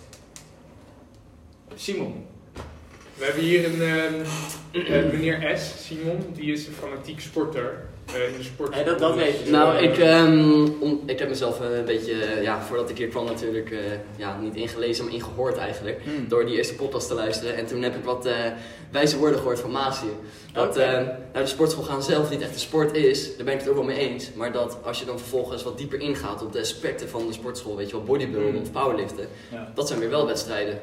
Simon. 1.75 2.27
We 3.15 3.25
hebben 3.25 3.43
hier 3.43 3.65
een 3.65 3.83
ehm, 3.83 4.15
eh, 4.93 5.13
meneer 5.13 5.59
S, 5.59 5.87
Simon, 5.87 6.27
die 6.33 6.53
is 6.53 6.67
een 6.67 6.73
fanatiek 6.73 7.21
sporter 7.21 7.89
in 8.13 8.37
de 8.39 8.43
sport. 8.45 8.75
Nee, 8.75 8.85
dat- 8.85 8.99
dat 8.99 9.15
weet 9.15 9.35
ik. 9.41 9.51
Nou, 9.51 9.77
ik, 9.83 9.99
ehm, 9.99 10.69
om, 10.81 11.01
ik 11.07 11.19
heb 11.19 11.29
mezelf 11.29 11.61
eh, 11.61 11.77
een 11.77 11.85
beetje, 11.85 12.13
eh, 12.25 12.43
ja, 12.43 12.63
voordat 12.63 12.91
ik 12.91 12.99
hier 12.99 13.09
kwam 13.09 13.25
natuurlijk, 13.25 13.71
eh, 13.71 13.79
ja, 14.17 14.39
niet 14.41 14.55
ingelezen, 14.55 15.05
maar 15.05 15.15
ingehoord 15.15 15.57
eigenlijk. 15.57 16.01
Door 16.29 16.47
die 16.47 16.57
eerste 16.57 16.75
podcast 16.75 17.09
te 17.09 17.15
luisteren. 17.15 17.57
En 17.57 17.67
toen 17.67 17.83
heb 17.83 17.95
ik 17.95 18.05
wat 18.05 18.27
eh, 18.27 18.35
wijze 18.91 19.19
woorden 19.19 19.39
gehoord 19.39 19.61
van 19.61 19.71
Maas 19.71 20.01
hier. 20.01 20.11
Dat 20.53 20.69
Oké. 20.69 20.81
eh, 20.81 20.93
nou, 21.33 21.45
de 21.45 21.47
sportschool 21.47 21.85
gaan 21.85 22.03
zelf 22.03 22.31
niet 22.31 22.41
echt 22.41 22.53
een 22.55 22.59
sport 22.61 22.97
is, 22.97 23.37
daar 23.37 23.45
ben 23.45 23.55
ik 23.55 23.61
het 23.61 23.69
ook 23.69 23.75
wel 23.77 23.85
mee 23.85 23.99
eens. 23.99 24.31
Maar 24.35 24.53
dat 24.53 24.79
als 24.85 24.99
je 24.99 25.05
dan 25.05 25.19
vervolgens 25.19 25.63
wat 25.63 25.79
dieper 25.79 26.01
ingaat 26.01 26.43
op 26.43 26.53
de 26.53 26.61
aspecten 26.61 27.09
van 27.09 27.27
de 27.27 27.33
sportschool, 27.33 27.77
weet 27.77 27.91
je 27.91 27.97
wel, 27.97 28.05
bodybuilden 28.05 28.55
Mm. 28.55 28.61
of 28.61 28.71
powerliften, 28.73 29.29
Ja. 29.53 29.73
dat 29.75 29.89
zijn 29.89 30.01
weer 30.01 30.11
wel 30.11 30.27
wedstrijden. 30.27 30.79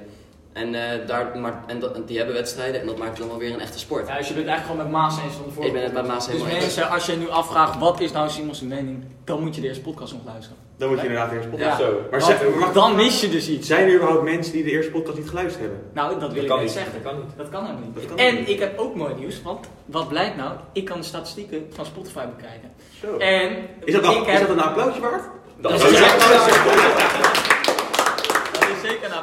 En, 0.53 0.75
eh, 0.75 1.07
daar, 1.07 1.37
maar, 1.37 1.63
en, 1.67 1.79
dat, 1.79 1.95
en 1.95 2.05
die 2.05 2.17
hebben 2.17 2.35
wedstrijden 2.35 2.81
en 2.81 2.87
dat 2.87 2.97
maakt 2.97 3.17
dan 3.17 3.27
wel 3.27 3.37
weer 3.37 3.53
een 3.53 3.59
echte 3.59 3.79
sport. 3.79 4.07
Ja, 4.07 4.17
dus 4.17 4.27
je 4.27 4.33
bent 4.33 4.47
eigenlijk 4.47 4.79
gewoon 4.79 4.91
met 4.91 5.01
Maas 5.01 5.17
eens 5.23 5.33
van 5.33 5.43
de 5.45 5.51
vorige 5.51 5.67
Ik 5.67 5.73
ben 5.73 5.83
het 5.83 5.93
met. 5.93 6.07
Maas 6.07 6.27
helemaal 6.27 6.47
Dus 6.49 6.57
mensen, 6.59 6.89
als 6.89 7.05
je 7.05 7.15
nu 7.15 7.29
afvraagt 7.29 7.79
wat 7.79 7.99
is 7.99 8.11
nou 8.11 8.29
Simons' 8.29 8.61
mening, 8.61 9.03
dan 9.23 9.41
moet 9.43 9.55
je 9.55 9.61
de 9.61 9.67
eerste 9.67 9.81
podcast 9.83 10.13
nog 10.13 10.21
luisteren. 10.25 10.57
Dan 10.77 10.89
moet 10.89 10.99
je 10.99 11.05
inderdaad 11.07 11.31
eerst 11.31 11.49
podcast. 11.49 11.79
Ja. 11.79 11.85
Zo. 11.85 11.99
Maar 12.11 12.19
Want 12.19 12.23
zeg, 12.39 12.55
maar 12.59 12.73
dan 12.73 12.95
mis 12.95 13.21
je 13.21 13.29
dus 13.29 13.47
iets. 13.49 13.67
zijn 13.67 13.87
er 13.87 13.95
überhaupt 13.95 14.23
mensen 14.23 14.53
die 14.53 14.63
de 14.63 14.71
eerste 14.71 14.91
podcast 14.91 15.17
niet 15.17 15.29
geluisterd 15.29 15.61
hebben? 15.63 15.81
Nou, 15.93 16.19
dat 16.19 16.33
wil 16.33 16.45
Dat 16.47 16.57
ik 16.57 16.63
niet. 16.63 16.71
zeggen. 16.71 16.93
Dat 17.03 17.11
kan 17.11 17.21
niet. 17.21 17.37
Dat 17.37 17.49
kan 17.49 17.65
helemaal 17.65 17.83
niet. 17.95 18.05
Kan 18.05 18.17
en 18.17 18.35
niet. 18.35 18.49
ik 18.49 18.59
heb 18.59 18.79
ook 18.79 18.95
mooi 18.95 19.13
nieuws, 19.13 19.41
want 19.41 19.67
wat 19.85 20.07
blijkt 20.07 20.35
nou? 20.37 20.51
Ik 20.73 20.85
kan 20.85 20.97
de 20.97 21.03
statistieken 21.05 21.67
van 21.73 21.85
Spotify 21.85 22.25
bekijken. 22.37 22.71
Zo. 23.01 23.17
En 23.17 23.57
Is 23.83 23.93
dat, 23.93 24.03
dan, 24.03 24.13
ik 24.13 24.27
is 24.27 24.39
heb- 24.39 24.47
dat 24.47 24.57
een 24.57 24.63
applausje 24.63 24.99
waard? 25.01 25.23
Dat 25.57 25.71
Dat 25.71 25.91
is 25.91 25.99
echt 25.99 26.19
Dat 26.19 27.30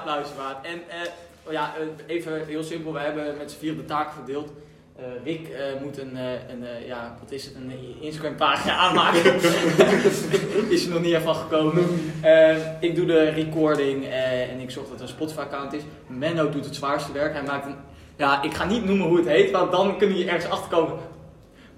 is 0.07 0.11
zeker 0.11 0.23
een 0.23 0.25
applaus 0.25 0.29
waard. 0.37 0.67
En 0.67 0.81
eh, 0.89 1.11
oh 1.47 1.53
ja, 1.53 1.75
eh, 1.77 2.17
even 2.17 2.47
heel 2.47 2.63
simpel, 2.63 2.93
we 2.93 2.99
hebben 2.99 3.37
met 3.39 3.51
z'n 3.51 3.59
vier 3.59 3.77
de 3.77 3.85
taken 3.85 4.15
verdeeld. 4.15 4.53
Eh, 4.97 5.05
Rick 5.25 5.49
moet 5.83 5.99
een, 5.99 6.17
een 6.17 6.87
ja, 6.87 7.17
wat 7.21 7.31
is 7.31 7.45
het, 7.45 7.55
een 7.55 7.73
Instagram 8.01 8.37
pagina 8.37 8.77
aanmaken. 8.85 9.35
is 10.75 10.85
er 10.85 10.91
nog 10.91 11.03
niet 11.03 11.17
van 11.17 11.35
gekomen. 11.35 11.85
Ik 12.81 12.95
doe 12.95 13.07
de 13.07 13.29
recording 13.29 14.07
en 14.51 14.61
ik 14.61 14.71
zorg 14.71 14.89
dat 14.89 14.97
er 14.97 15.03
een 15.03 15.09
Spotify 15.09 15.41
account 15.41 15.73
is. 15.73 15.83
Menno 16.07 16.51
doet 16.51 16.65
het 16.65 16.75
zwaarste 16.75 17.13
werk. 17.13 17.33
Hij 17.33 17.43
maakt 17.43 17.67
een, 17.67 17.75
ja, 18.17 18.43
ik 18.43 18.55
ga 18.55 18.65
niet 18.65 18.85
noemen 18.85 19.07
hoe 19.07 19.17
het 19.17 19.27
heet, 19.27 19.51
want 19.51 19.73
dan 19.73 19.99
kunnen 19.99 20.19
je 20.19 20.25
ergens 20.25 20.51
achter 20.51 20.69
komen. 20.69 20.99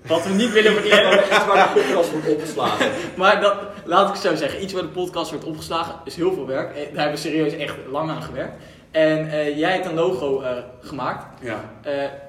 Wat 0.06 0.24
we 0.26 0.32
niet 0.34 0.52
willen 0.52 0.72
verkennen. 0.72 1.18
iets 1.18 1.46
waar 1.46 1.72
de 1.74 1.80
podcast 1.80 2.10
wordt 2.10 2.28
opgeslagen. 2.28 2.90
Maar 3.16 3.40
dat, 3.40 3.54
laat 3.84 4.06
ik 4.08 4.12
het 4.14 4.22
zo 4.22 4.34
zeggen, 4.34 4.62
iets 4.62 4.72
waar 4.72 4.82
de 4.82 4.88
podcast 4.88 5.30
wordt 5.30 5.44
opgeslagen 5.44 5.94
is 6.04 6.16
heel 6.16 6.32
veel 6.32 6.46
werk. 6.46 6.68
Eh, 6.70 6.74
Daar 6.76 6.84
hebben 7.02 7.10
we 7.10 7.16
serieus 7.28 7.52
echt 7.56 7.74
lang 7.90 8.10
aan 8.10 8.22
gewerkt. 8.22 8.62
En 8.90 9.30
eh, 9.30 9.58
jij 9.58 9.72
hebt 9.72 9.86
een 9.86 9.94
logo 9.94 10.40
eh, 10.40 10.50
gemaakt. 10.80 11.24
Ja. 11.42 11.60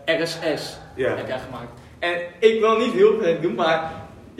RSS 0.05 0.77
Ja. 0.95 1.15
heb 1.15 1.27
jij 1.27 1.39
gemaakt. 1.39 1.71
En 1.99 2.13
ik 2.39 2.59
wil 2.59 2.77
niet 2.77 2.93
heel 2.93 3.17
veel 3.21 3.41
doen, 3.41 3.55
maar 3.55 3.91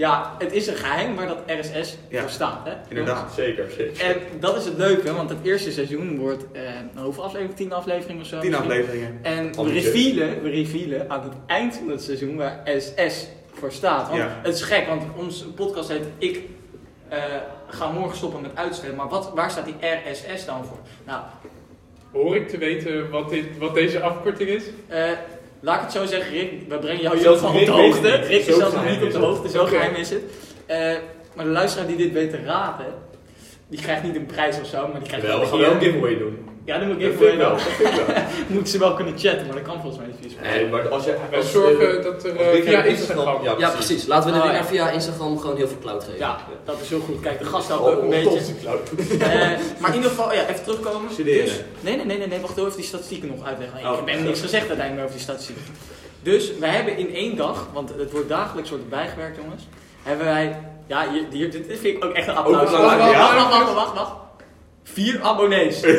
ja, 0.02 0.36
het 0.40 0.52
is 0.52 0.68
een 0.68 0.76
geheim 0.76 1.16
waar 1.16 1.28
dat 1.28 1.38
RSS 1.48 1.98
Ja. 2.08 2.22
voor 2.22 2.30
staat. 2.30 2.68
Hè? 2.68 2.74
Inderdaad. 2.90 3.34
Zeker, 3.34 3.70
zeker. 3.78 4.06
En 4.06 4.16
dat 4.40 4.58
is 4.58 4.66
het 4.66 4.78
leuke, 4.78 5.14
want 5.14 5.30
het 5.30 5.38
eerste 5.44 5.72
seizoen 5.72 6.18
wordt, 6.18 6.44
eh, 6.52 6.62
nou, 6.94 7.06
hoeveel 7.06 7.24
afleveringen? 7.24 7.56
Tien 7.58 7.74
afleveringen 7.74 8.22
of 8.22 8.28
zo? 8.28 8.40
Tien 8.40 8.56
afleveringen. 8.56 9.20
En 9.22 9.52
we 9.64 9.72
revealen, 9.72 10.42
we 10.42 10.50
revealen 10.50 11.10
aan 11.10 11.24
het 11.24 11.34
eind 11.46 11.76
van 11.76 11.90
het 11.90 12.04
seizoen 12.04 12.36
waar 12.36 12.62
SS 12.80 13.28
voor 13.54 13.72
staat. 13.72 14.08
Want 14.08 14.20
Ja. 14.20 14.40
het 14.44 14.56
is 14.56 14.62
gek, 14.62 14.88
want 14.88 15.04
onze 15.18 15.48
podcast 15.48 15.90
heet 15.90 16.06
Ik 16.18 16.42
eh, 17.10 17.24
ga 17.68 17.92
morgen 17.92 18.18
stoppen 18.18 18.42
met 18.42 18.52
uitstellen. 18.56 18.96
Maar 18.96 19.10
wat, 19.10 19.32
waar 19.36 19.52
staat 19.52 19.66
die 19.66 19.76
RSS 20.12 20.46
dan 20.46 20.66
voor? 20.66 20.78
Nou, 21.06 21.22
Hoor 22.12 22.36
ik 22.36 22.50
te 22.50 22.58
weten 22.58 23.10
wat, 23.10 23.30
dit, 23.30 23.58
wat 23.58 23.74
deze 23.74 24.02
afkorting 24.02 24.50
is? 24.50 24.64
eh, 24.88 25.04
laat 25.62 25.76
ik 25.76 25.82
het 25.82 25.92
zo 25.92 26.06
zeggen, 26.06 26.32
Rick, 26.32 26.52
we 26.68 26.78
brengen 26.78 27.02
jou 27.02 27.18
hier 27.18 27.38
van 27.38 27.56
op 27.56 27.66
de 27.66 27.72
hoogte. 27.72 28.10
Rick 28.10 28.46
is 28.46 28.56
zelfs 28.56 28.76
nog 28.76 28.90
niet 28.90 29.04
op 29.04 29.12
de 29.12 29.18
hoogte, 29.18 29.50
zo 29.50 29.66
geheim 29.66 29.96
is 29.96 30.10
het. 30.10 30.22
Eh, 30.66 30.96
maar 31.36 31.46
de 31.46 31.52
luisteraar 31.52 31.88
die 31.88 31.98
dit 31.98 32.12
weet 32.12 32.30
te 32.30 32.44
raden, 32.46 32.94
die 33.68 33.82
krijgt 33.82 34.04
niet 34.04 34.16
een 34.16 34.26
prijs 34.26 34.60
of 34.60 34.68
zo, 34.68 34.88
maar 34.88 35.00
die 35.00 35.08
krijgt 35.08 35.26
Wel, 35.26 35.36
we 35.36 35.42
wel 35.42 35.50
gaan 35.50 35.60
wel 35.60 35.72
een 35.72 35.82
giveaway 35.82 36.18
doen. 36.18 36.51
Ja, 36.66 36.78
dan 36.78 36.88
moet 36.88 36.96
ik 36.96 37.02
Dat 37.04 37.12
even 37.12 37.26
vind 37.28 37.38
wel. 37.38 37.48
wel. 37.50 37.58
Dat 37.58 37.68
vind 37.68 37.90
ik 37.90 38.06
wel. 38.06 38.16
Moeten 38.54 38.72
ze 38.72 38.80
wel 38.80 38.94
kunnen 38.94 39.14
chatten, 39.18 39.46
maar 39.46 39.56
dat 39.56 39.64
kan 39.64 39.82
volgens 39.82 39.98
mij 39.98 40.08
niet 40.08 40.16
via 40.20 40.30
Spotify. 40.30 40.56
Nee, 40.56 40.68
maar 40.70 40.90
als 40.90 41.06
je... 41.06 41.16
Als, 41.36 41.52
zorgen 41.52 41.98
eh, 41.98 42.04
dat 42.04 42.24
er 42.24 42.36
eh, 42.36 42.64
via 42.64 42.84
Instagram... 42.84 43.44
Ja, 43.44 43.56
Ja, 43.58 43.70
precies. 43.70 44.06
Laten 44.06 44.26
we 44.26 44.32
de 44.32 44.38
Oh, 44.40 44.44
winnaar 44.46 44.64
ja. 44.64 44.70
via 44.70 44.90
Instagram 44.90 45.40
gewoon 45.40 45.56
heel 45.58 45.68
veel 45.68 45.78
cloud 45.82 46.04
geven. 46.04 46.20
Ja, 46.20 46.38
dat 46.66 46.82
is 46.82 46.90
heel 46.90 47.00
goed. 47.00 47.20
Kijk, 47.20 47.40
de 47.40 47.46
gast 47.46 47.68
helpt 47.68 47.84
Oh, 47.84 47.90
ook 47.92 47.98
een 47.98 48.04
oh, 48.04 48.10
beetje. 48.10 48.40
Eh, 49.26 49.58
maar 49.80 49.90
in 49.90 49.96
ieder 49.96 50.10
geval, 50.10 50.34
ja, 50.34 50.48
even 50.48 50.64
terugkomen. 50.64 51.12
Studeren. 51.12 51.46
Dus, 51.46 51.60
nee, 51.82 51.96
nee, 51.96 52.06
nee, 52.06 52.18
nee, 52.18 52.28
nee, 52.28 52.40
wacht 52.40 52.58
even 52.58 52.76
die 52.76 52.86
statistieken 52.86 53.28
nog 53.28 53.46
uitleggen. 53.46 53.80
Ik 53.80 53.86
Oh, 53.86 53.96
heb 53.96 54.08
sorry. 54.10 54.24
niks 54.26 54.42
gezegd 54.42 54.68
uiteindelijk 54.68 55.04
over 55.08 55.16
die 55.18 55.24
statistieken. 55.26 55.64
Dus 56.24 56.58
wij 56.60 56.70
hebben 56.70 56.98
in 56.98 57.14
één 57.14 57.36
dag, 57.38 57.68
want 57.74 57.90
het 57.98 58.12
wordt 58.12 58.30
dagelijks 58.30 58.70
wordt 58.70 58.90
bijgewerkt 58.90 59.38
jongens, 59.42 59.68
hebben 60.04 60.26
wij, 60.26 60.60
ja, 60.88 61.06
hier, 61.32 61.52
dit 61.52 61.66
vind 61.68 61.86
ik 61.86 62.06
ook 62.06 62.14
echt 62.14 62.28
een 62.28 62.36
applaus. 62.36 62.72
Wacht, 62.72 62.82
wacht, 62.82 63.50
wacht, 63.50 63.74
wacht, 63.74 63.94
wacht. 63.94 64.12
Vier 64.94 65.22
abonnees. 65.22 65.82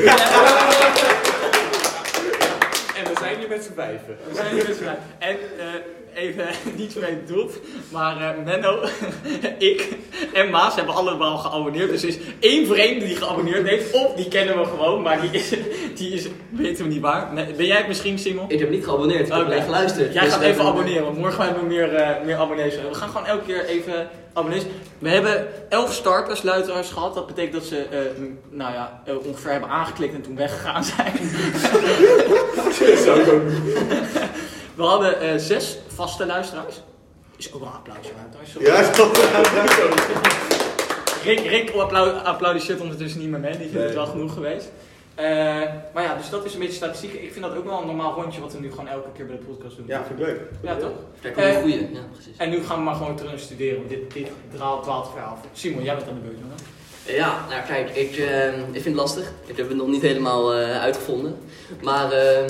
En 2.96 3.04
we 3.08 3.18
zijn 3.20 3.38
hier 3.38 3.48
met 3.48 3.64
z'n 3.64 3.72
vijven. 3.74 4.16
We 4.28 4.34
zijn 4.34 4.54
hier 4.54 4.64
met 4.68 4.76
z'n 4.76 4.82
vijf. 4.82 4.98
En 5.18 5.36
eh, 5.58 5.66
even 6.14 6.46
niet 6.76 6.92
vreemd 6.92 7.26
bedoeld, 7.26 7.58
maar 7.90 8.16
eh, 8.20 8.44
Menno, 8.44 8.82
ik 9.58 9.88
en 10.32 10.50
Maas 10.50 10.74
hebben 10.74 10.94
allemaal 10.94 11.36
geabonneerd. 11.36 11.90
Dus 11.90 12.02
er 12.02 12.08
is 12.08 12.18
één 12.38 12.66
vreemde 12.66 13.04
die 13.04 13.16
geabonneerd 13.16 13.68
heeft. 13.68 13.92
Of 13.92 14.14
die 14.14 14.28
kennen 14.28 14.58
we 14.58 14.64
gewoon, 14.64 15.02
maar 15.02 15.20
die 15.20 15.30
is, 15.30 15.52
die 15.94 16.12
is 16.12 16.26
weten 16.48 16.84
we 16.84 16.90
niet 16.90 17.00
waar. 17.00 17.34
Ben 17.56 17.66
jij 17.66 17.76
het 17.76 17.88
misschien, 17.88 18.18
Simon? 18.18 18.50
Ik 18.50 18.58
heb 18.58 18.70
niet 18.70 18.84
geabonneerd, 18.84 19.28
ik 19.28 19.34
heb 19.34 19.62
geluisterd. 19.64 20.12
Jij 20.12 20.24
Dus 20.24 20.32
gaat 20.32 20.42
even 20.42 20.64
abonneren, 20.64 21.04
want 21.04 21.18
morgen 21.18 21.44
hebben 21.44 21.62
we 21.62 21.68
meer, 21.68 21.94
eh, 21.94 22.24
meer 22.24 22.36
abonnees. 22.36 22.74
We 22.74 22.94
gaan 22.94 23.08
gewoon 23.08 23.26
elke 23.26 23.44
keer 23.44 23.64
even 23.64 24.08
abonnees. 24.32 24.62
We 24.98 25.08
hebben 25.08 25.46
elf 25.68 25.94
starters, 25.94 26.42
luisteraars 26.42 26.90
gehad. 26.90 27.14
Dat 27.14 27.26
betekent 27.26 27.52
dat 27.52 27.64
ze 27.64 27.76
eh, 27.76 27.98
nou 28.50 28.72
ja, 28.72 29.02
ongeveer 29.24 29.50
hebben 29.50 29.70
aangeklikt 29.70 30.14
en 30.14 30.22
toen 30.22 30.36
weggegaan 30.36 30.84
zijn. 30.84 31.12
Dat 33.06 33.18
ik 33.18 33.32
ook. 33.32 33.42
We 34.82 34.88
hadden 34.88 35.20
eh, 35.20 35.36
zes 35.38 35.78
vaste 35.94 36.26
luisteraars. 36.26 36.80
Is 37.36 37.52
ook 37.52 37.60
wel 37.60 37.68
een 37.68 37.74
applausje 37.74 38.10
waard. 38.16 38.66
Ja, 38.86 38.92
stop. 38.92 39.16
Rick, 41.24 41.38
Rick 41.40 41.70
applau- 41.70 42.10
applaudisseert 42.24 42.80
ondertussen 42.80 43.20
niet 43.20 43.28
meer 43.30 43.40
mee. 43.40 43.56
Die 43.58 43.68
vindt 43.68 43.84
het 43.84 43.94
wel 43.94 44.06
genoeg 44.06 44.32
geweest. 44.32 44.72
Eh, 45.14 45.24
maar 45.94 46.02
ja, 46.02 46.14
dus 46.16 46.30
dat 46.30 46.44
is 46.44 46.54
een 46.54 46.58
beetje 46.60 46.74
statistiek. 46.74 47.12
Ik 47.12 47.32
vind 47.32 47.44
dat 47.44 47.56
ook 47.56 47.64
wel 47.64 47.80
een 47.80 47.86
normaal 47.86 48.14
rondje 48.14 48.40
wat 48.40 48.52
we 48.52 48.60
nu 48.60 48.70
gewoon 48.70 48.88
elke 48.88 49.08
keer 49.16 49.26
bij 49.26 49.36
de 49.36 49.42
podcast 49.42 49.76
doen. 49.76 49.84
Ja, 49.88 50.04
vind 50.04 50.18
ik 50.20 50.26
leuk. 50.26 50.40
Ja, 50.62 50.76
toch? 50.76 50.90
Kijk, 51.20 51.36
een 51.36 51.42
Eh, 51.42 51.56
goeie. 51.56 51.80
Ja, 51.92 52.00
precies. 52.12 52.36
En 52.36 52.50
nu 52.50 52.62
gaan 52.64 52.76
we 52.76 52.82
maar 52.82 52.94
gewoon 52.94 53.16
terug 53.16 53.40
studeren. 53.40 53.88
Dit, 53.88 54.12
dit 54.12 54.28
draalt 54.56 54.82
dwaalt 54.82 55.08
ver 55.14 55.22
af. 55.22 55.38
Simon, 55.52 55.82
jij 55.82 55.94
bent 55.96 56.08
aan 56.08 56.14
de 56.14 56.20
beurt, 56.20 56.36
jongen. 56.40 56.56
Ja, 57.06 57.46
nou 57.48 57.62
kijk, 57.66 57.90
ik, 57.90 58.16
eh, 58.16 58.46
ik 58.58 58.72
vind 58.72 58.84
het 58.84 58.94
lastig. 58.94 59.32
Ik 59.46 59.56
heb 59.56 59.68
het 59.68 59.76
nog 59.76 59.86
niet 59.88 60.02
helemaal 60.02 60.54
eh, 60.54 60.80
uitgevonden. 60.80 61.36
Maar 61.82 62.12
eh, 62.12 62.44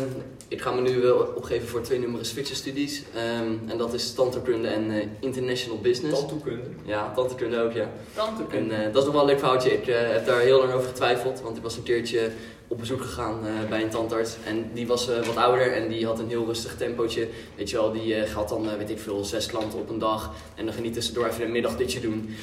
ik 0.52 0.60
ga 0.60 0.70
me 0.72 0.80
nu 0.80 1.00
wel 1.00 1.32
opgeven 1.36 1.68
voor 1.68 1.80
twee 1.82 1.98
nummeren 1.98 2.26
switcherstudies. 2.26 3.02
Ehm 3.14 3.70
en 3.70 3.78
dat 3.78 3.94
is 3.94 4.14
tandheelkunde 4.14 4.68
en 4.68 4.90
eh, 4.90 5.06
international 5.20 5.78
business. 5.78 6.18
Tandtoekunde. 6.18 6.68
Ja, 6.84 7.12
tandheelkunde 7.14 7.60
ook, 7.60 7.72
ja. 7.72 7.90
Tante 8.14 8.56
En 8.56 8.70
eh, 8.70 8.92
dat 8.92 8.96
is 8.96 9.04
nog 9.04 9.12
wel 9.12 9.20
een 9.20 9.26
leuk 9.26 9.38
foutje. 9.38 9.72
Ik 9.72 9.86
eh, 9.86 9.96
heb 9.98 10.26
daar 10.26 10.40
heel 10.40 10.58
lang 10.58 10.72
over 10.72 10.88
getwijfeld, 10.88 11.40
want 11.40 11.56
ik 11.56 11.62
was 11.62 11.76
een 11.76 11.82
keertje 11.82 12.30
op 12.68 12.78
bezoek 12.78 13.02
gegaan 13.02 13.40
bij 13.68 13.82
een 13.82 13.88
tandarts. 13.88 14.36
En 14.46 14.70
die 14.72 14.86
was 14.86 15.06
wat 15.06 15.36
ouder 15.36 15.72
en 15.72 15.88
die 15.88 16.06
had 16.06 16.18
een 16.18 16.28
heel 16.28 16.46
rustig 16.46 16.76
tempootje. 16.76 17.28
Weet 17.56 17.70
je 17.70 17.76
wel, 17.76 17.92
die 17.92 18.14
gaat 18.14 18.48
dan, 18.48 18.78
weet 18.78 18.90
ik 18.90 18.98
veel, 18.98 19.24
zes 19.24 19.46
klanten 19.46 19.78
op 19.78 19.90
een 19.90 19.98
dag. 19.98 20.32
En 20.54 20.64
dan 20.64 20.74
ging 20.74 20.86
hij 20.86 20.94
tussendoor 20.94 21.26
even 21.26 21.44
een 21.44 21.52
middagdutje 21.52 22.00
doen. 22.00 22.36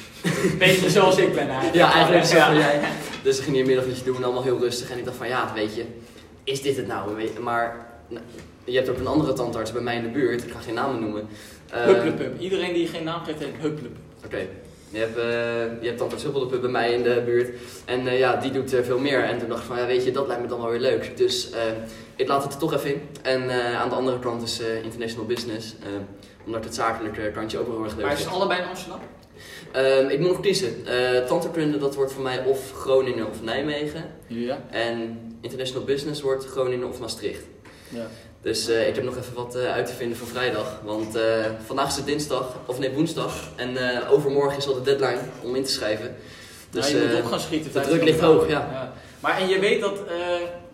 Beetje 0.58 0.90
zoals 0.90 1.16
ik 1.16 1.34
ben 1.34 1.48
eigenlijk. 1.48 1.74
Ja, 1.82 1.92
eigenlijk 1.92 2.24
zo 2.24 2.36
Ja. 2.36 2.54
jij. 2.54 2.80
Dus 3.22 3.34
dan 3.34 3.44
ging 3.44 3.56
hij 3.56 3.60
een 3.64 3.70
middagdutje 3.70 4.04
doen, 4.04 4.24
allemaal 4.24 4.42
heel 4.42 4.58
rustig. 4.58 4.90
En 4.90 4.98
ik 4.98 5.04
dacht 5.04 5.16
van, 5.16 5.28
ja, 5.28 5.52
weet 5.54 5.74
je, 5.74 5.84
is 6.44 6.62
dit 6.62 6.76
het 6.76 6.86
nou? 6.86 7.30
Maar 7.40 7.89
je 8.64 8.76
hebt 8.76 8.88
ook 8.88 8.98
een 8.98 9.06
andere 9.06 9.32
tandarts 9.32 9.72
bij 9.72 9.82
mij 9.82 9.96
in 9.96 10.02
de 10.02 10.08
buurt. 10.08 10.44
Ik 10.44 10.50
ga 10.52 10.58
geen 10.60 10.74
namen 10.74 11.00
noemen. 11.00 11.28
Eh, 11.70 11.84
Hupplepup. 11.84 12.40
Iedereen 12.40 12.72
die 12.74 12.86
geen 12.86 13.04
naam 13.04 13.24
geeft, 13.24 13.38
heet 13.38 13.48
Hupplepup. 13.60 13.96
Oké. 14.24 14.46
Je 14.92 14.98
hebt, 14.98 15.16
uh, 15.16 15.24
je 15.82 15.86
hebt 15.86 15.98
tandarts 15.98 16.22
Huppeldepup 16.24 16.60
bij 16.60 16.70
mij 16.70 16.92
in 16.92 17.02
de 17.02 17.22
buurt. 17.24 17.48
En 17.84 18.06
eh, 18.06 18.18
ja, 18.18 18.36
die 18.36 18.50
doet 18.50 18.72
eh, 18.74 18.82
veel 18.84 18.98
meer. 18.98 19.24
En 19.24 19.38
toen 19.38 19.48
dacht 19.48 19.60
ik 19.60 19.66
van, 19.66 19.78
ja, 19.78 19.86
weet 19.86 20.04
je, 20.04 20.10
dat 20.10 20.26
lijkt 20.26 20.42
me 20.42 20.48
dan 20.48 20.60
wel 20.60 20.70
weer 20.70 20.80
leuk. 20.80 21.16
Dus 21.16 21.50
eh, 21.50 21.60
ik 22.16 22.28
laat 22.28 22.42
het 22.42 22.52
er 22.52 22.58
toch 22.58 22.74
even 22.74 22.90
in. 22.94 23.00
En 23.22 23.50
eh, 23.50 23.80
aan 23.80 23.88
de 23.88 23.94
andere 23.94 24.18
kant 24.18 24.42
is 24.42 24.60
eh, 24.60 24.82
international 24.84 25.26
business. 25.26 25.74
eh, 25.82 25.88
omdat 26.46 26.64
het 26.64 26.74
zakelijke 26.74 27.30
kantje 27.34 27.58
ook 27.58 27.66
wel 27.66 27.74
heel 27.76 27.84
erg 27.84 27.94
leuk 27.96 28.04
Maar 28.04 28.14
is 28.14 28.20
het 28.24 28.32
allebei 28.32 28.60
in 28.60 28.68
Amsterdam? 28.68 29.00
Ehm, 29.72 30.08
ik 30.08 30.18
moet 30.18 30.28
nog 30.28 30.40
kiezen. 30.40 30.74
Uh, 30.86 31.80
dat 31.80 31.94
wordt 31.94 32.12
voor 32.12 32.22
mij 32.22 32.44
of 32.44 32.72
Groningen 32.72 33.26
of 33.28 33.42
Nijmegen. 33.42 34.04
Ja. 34.26 34.58
En 34.70 35.18
international 35.40 35.84
business 35.84 36.20
wordt 36.20 36.46
Groningen 36.46 36.88
of 36.88 37.00
Maastricht. 37.00 37.42
Ja. 37.90 38.06
Dus 38.42 38.68
uh, 38.68 38.88
ik 38.88 38.94
heb 38.94 39.04
nog 39.04 39.16
even 39.16 39.34
wat 39.34 39.56
uh, 39.56 39.72
uit 39.72 39.86
te 39.86 39.92
vinden 39.92 40.16
voor 40.18 40.26
vrijdag. 40.26 40.80
Want 40.84 41.16
uh, 41.16 41.22
vandaag 41.66 41.88
is 41.88 41.96
het 41.96 42.06
dinsdag, 42.06 42.56
of 42.66 42.78
nee 42.78 42.90
woensdag. 42.90 43.48
En 43.56 43.76
overmorgen 44.08 44.58
is 44.58 44.66
al 44.66 44.74
de 44.74 44.82
deadline 44.82 45.20
om 45.42 45.54
in 45.54 45.64
te 45.64 45.70
schrijven. 45.70 46.16
Dus 46.70 46.92
nou, 46.92 47.02
je 47.02 47.08
moet 47.08 47.20
op 47.20 47.26
gaan 47.26 47.40
schieten. 47.40 47.72
De 47.72 47.80
druk 47.80 48.02
ligt 48.02 48.20
hoog, 48.20 48.48
ja. 48.48 48.68
ja. 48.72 48.92
Maar 49.20 49.38
en 49.38 49.48
je 49.48 49.58
weet 49.58 49.80
dat, 49.80 49.98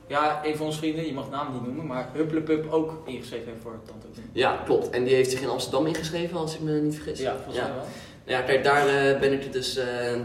ja, 0.07 0.41
een 0.45 0.57
van 0.57 0.67
onze 0.67 0.79
vrienden, 0.79 1.07
je 1.07 1.13
mag 1.13 1.31
naam 1.31 1.53
niet 1.53 1.63
noemen, 1.63 1.87
maar 1.87 2.09
Hupplepup 2.13 2.73
ook 2.73 3.03
ingeschreven 3.07 3.47
heeft 3.47 3.63
voor 3.63 3.79
tandheelkunde. 3.87 4.29
Ja, 4.33 4.63
klopt. 4.65 4.91
En 4.91 5.05
die 5.05 5.15
heeft 5.15 5.31
zich 5.31 5.41
in 5.41 5.49
Amsterdam 5.49 5.87
ingeschreven, 5.87 6.37
als 6.37 6.55
ik 6.55 6.61
me 6.61 6.73
niet 6.73 6.95
vergis. 6.95 7.19
Ja, 7.19 7.35
volgens 7.35 7.57
mij 7.57 7.75
wel. 7.75 7.85
Ja, 8.25 8.41
kijk, 8.41 8.65
daar 8.65 8.87
uh, 8.87 9.21
ben 9.21 9.33
ik 9.33 9.53
dus, 9.53 9.79
uh, 9.79 9.85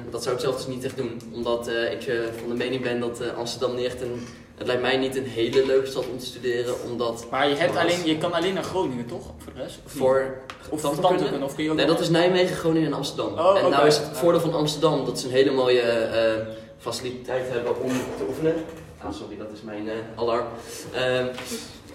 dat 0.10 0.24
zou 0.24 0.36
ik 0.36 0.42
zelf 0.42 0.56
dus 0.56 0.68
niet 0.68 0.84
echt 0.84 0.98
doen. 0.98 1.22
Omdat 1.34 1.70
uh, 1.70 1.92
ik 1.92 2.12
van 2.40 2.50
de 2.50 2.56
mening 2.56 2.82
ben 2.82 3.00
dat 3.00 3.22
Amsterdam 3.36 3.76
niet 3.76 3.86
echt 3.86 4.02
een, 4.02 4.28
het 4.62 4.70
lijkt 4.70 4.82
mij 4.82 4.98
niet 4.98 5.16
een 5.16 5.26
hele 5.26 5.66
leuke 5.66 5.88
stad 5.88 6.06
om 6.12 6.18
te 6.20 6.26
studeren. 6.26 6.74
Omdat 6.90 7.26
maar 7.32 7.50
je, 7.50 7.56
hebt 7.56 7.76
alleen, 7.76 8.06
je 8.06 8.18
kan 8.18 8.34
alleen 8.34 8.54
naar 8.54 8.64
Groningen 8.64 9.06
toch, 9.06 9.24
voor 9.38 9.54
de 9.54 9.62
rest? 9.62 9.80
Of 9.86 9.92
voor 9.92 10.38
of 10.70 10.82
tandheelkunde? 10.82 11.46
Of 11.46 11.56
kun 11.56 11.64
je 11.64 11.70
ook 11.70 11.76
nee, 11.76 11.86
dat 11.86 12.00
is 12.00 12.10
Nijmegen, 12.10 12.56
Groningen 12.56 12.88
en 12.88 12.94
Amsterdam. 12.94 13.34
Oh, 13.34 13.58
en 13.58 13.66
okay. 13.66 13.70
nou 13.70 13.88
is 13.88 13.98
het 13.98 14.08
voordeel 14.14 14.42
van 14.42 14.54
Amsterdam, 14.54 15.06
dat 15.06 15.18
is 15.18 15.24
een 15.24 15.32
hele 15.32 15.52
mooie 15.52 15.84
faciliteit 16.78 17.50
hebben 17.50 17.82
om 17.82 17.90
te 18.18 18.24
oefenen. 18.28 18.54
Ah, 18.98 19.14
sorry, 19.14 19.38
dat 19.38 19.48
is 19.54 19.62
mijn 19.62 19.90
eh, 19.90 19.96
alarm. 20.16 20.46
Ehm, 20.94 21.26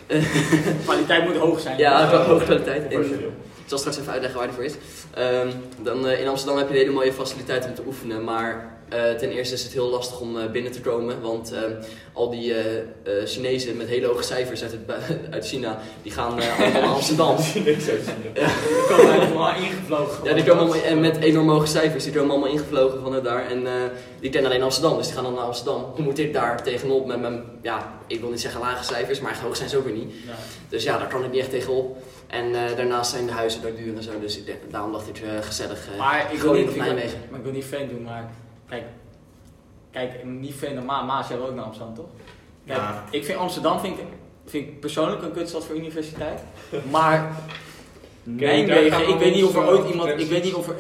Kwaliteit 0.85 1.25
moet 1.25 1.37
hoog 1.37 1.61
zijn. 1.61 1.79
ja, 1.79 2.11
wel 2.11 2.23
hoge 2.23 2.45
kwaliteit. 2.45 2.93
In- 2.93 3.35
ik 3.67 3.73
zal 3.73 3.79
straks 3.79 3.99
even 3.99 4.13
uitleggen 4.13 4.39
waar 4.39 4.49
die 4.49 4.57
voor 4.57 4.65
is. 4.65 4.75
Ehm, 5.15 5.51
dan, 5.83 6.07
eh, 6.07 6.21
in 6.21 6.29
Amsterdam 6.29 6.59
heb 6.59 6.69
je 6.69 6.77
hele 6.77 6.93
mooie 6.93 7.13
faciliteiten 7.13 7.71
om 7.71 7.77
te 7.77 7.83
oefenen, 7.87 8.25
maar 8.25 8.76
eh, 8.89 9.11
ten 9.11 9.31
eerste 9.31 9.55
is 9.55 9.63
het 9.63 9.73
heel 9.73 9.89
lastig 9.89 10.21
om 10.21 10.39
eh, 10.39 10.51
binnen 10.51 10.73
te 10.73 10.81
komen, 10.81 11.21
want 11.21 11.53
ehm, 11.53 11.73
al 12.17 12.31
die 12.31 12.55
eh, 12.55 12.77
eh, 12.77 13.27
Chinezen 13.27 13.77
met 13.77 13.89
hele 13.89 14.07
hoge 14.07 14.23
cijfers 14.23 14.63
uit, 14.63 14.73
het, 14.73 14.81
uit 15.35 15.47
China, 15.47 15.79
die 16.03 16.13
gaan 16.13 16.41
eh, 16.41 16.59
allemaal 16.59 16.81
naar 16.81 16.93
Amsterdam. 17.01 17.37
Niks 17.65 17.89
uitzien. 17.89 18.15
Die 18.23 18.43
komen 18.89 19.21
helemaal 19.21 19.55
ingevlogen. 19.55 20.25
Ja, 20.25 20.35
die 20.35 20.45
komen 20.45 20.63
allemaal 20.63 20.83
en 20.83 21.01
met 21.01 21.17
enorm 21.17 21.49
hoge 21.49 21.67
cijfers, 21.67 22.05
die 22.05 22.13
komen 22.13 22.31
allemaal 22.31 22.49
ingevlogen 22.49 23.03
vanuit 23.03 23.25
daar 23.25 23.51
en 23.51 23.67
eh, 23.67 23.73
die 24.21 24.31
kennen 24.31 24.51
alleen 24.51 24.63
Amsterdam, 24.63 24.97
dus 24.97 25.07
die 25.07 25.15
gaan 25.15 25.25
dan 25.25 25.35
naar 25.35 25.43
Amsterdam. 25.43 25.85
Hoe 25.95 26.05
moet 26.05 26.19
ik 26.19 26.33
daar 26.33 26.63
tegenop 26.63 27.07
met 27.07 27.21
mijn, 27.21 27.45
ja, 27.63 27.93
ik 28.07 28.21
wil 28.21 28.31
niet 28.31 28.41
zeggen 28.41 28.61
lage 28.61 28.85
cijfers, 28.85 29.21
maar 29.21 29.31
echt 29.31 29.41
hoog 29.41 29.57
zijn 29.57 29.69
ze 29.69 29.77
ook 29.77 29.85
weer 29.85 29.95
niet. 29.95 30.13
Ja. 30.27 30.33
Dus 30.69 30.83
ja, 30.83 30.99
daar 30.99 31.09
kan 31.09 31.25
ik 31.25 31.31
niet 31.31 31.41
echt 31.41 31.51
tegenop. 31.51 31.97
En 32.27 32.55
eh, 32.55 32.77
daarnaast 32.77 33.11
zijn 33.11 33.27
de 33.27 33.33
huizen 33.33 33.63
daar 33.63 33.75
duur 33.75 33.97
en 33.97 34.03
zo, 34.03 34.11
dus 34.21 34.39
ik 34.39 34.57
daarom 34.71 34.93
dacht 34.93 35.09
ik 35.09 35.19
eh, 35.19 35.31
gezellig 35.41 35.89
uh, 35.93 35.99
Maar 35.99 36.33
ik 36.33 36.41
wil 36.41 36.53
niet, 36.53 36.71
ik 36.71 36.77
maar 36.77 37.39
ik 37.39 37.43
wil 37.43 37.53
niet 37.53 37.65
fan 37.65 37.89
doen, 37.89 38.03
maar 38.03 38.31
kijk, 38.69 38.85
kijk 39.91 40.25
niet 40.25 40.55
fan 40.55 40.75
naar 40.75 40.85
Ma, 40.85 41.03
Maas 41.03 41.29
jij 41.29 41.37
wil 41.37 41.47
ook 41.47 41.55
naar 41.55 41.65
Amsterdam, 41.65 41.95
toch? 41.95 42.07
Kijk, 42.67 42.79
Ja. 42.79 43.05
ik 43.11 43.25
vind 43.25 43.39
Amsterdam 43.39 43.81
vind 43.81 43.99
ik, 43.99 44.05
vind 44.47 44.67
ik 44.69 44.81
persoonlijk 44.81 45.23
een 45.23 45.33
kutstad 45.33 45.65
voor 45.65 45.77
universiteit, 45.77 46.41
maar 46.91 47.37
Nijmegen, 48.23 49.09
ik 49.09 49.19
weet 49.19 49.35
niet 49.35 49.45
of 49.45 49.57
er 49.57 49.69
ooit 49.69 49.91
iemand, 49.91 50.21
ik 50.21 50.29
weet 50.29 50.45
niet 50.45 50.55
of 50.55 50.69
er 50.69 50.75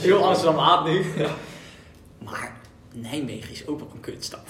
heel 0.00 0.24
Amsterdam 0.24 0.56
haat 0.58 0.84
nu, 0.86 1.04
maar 2.24 2.56
Nijmegen 2.92 3.50
is 3.52 3.66
ook 3.66 3.78
wel 3.78 3.88
een 3.94 4.00
kutstad. 4.00 4.40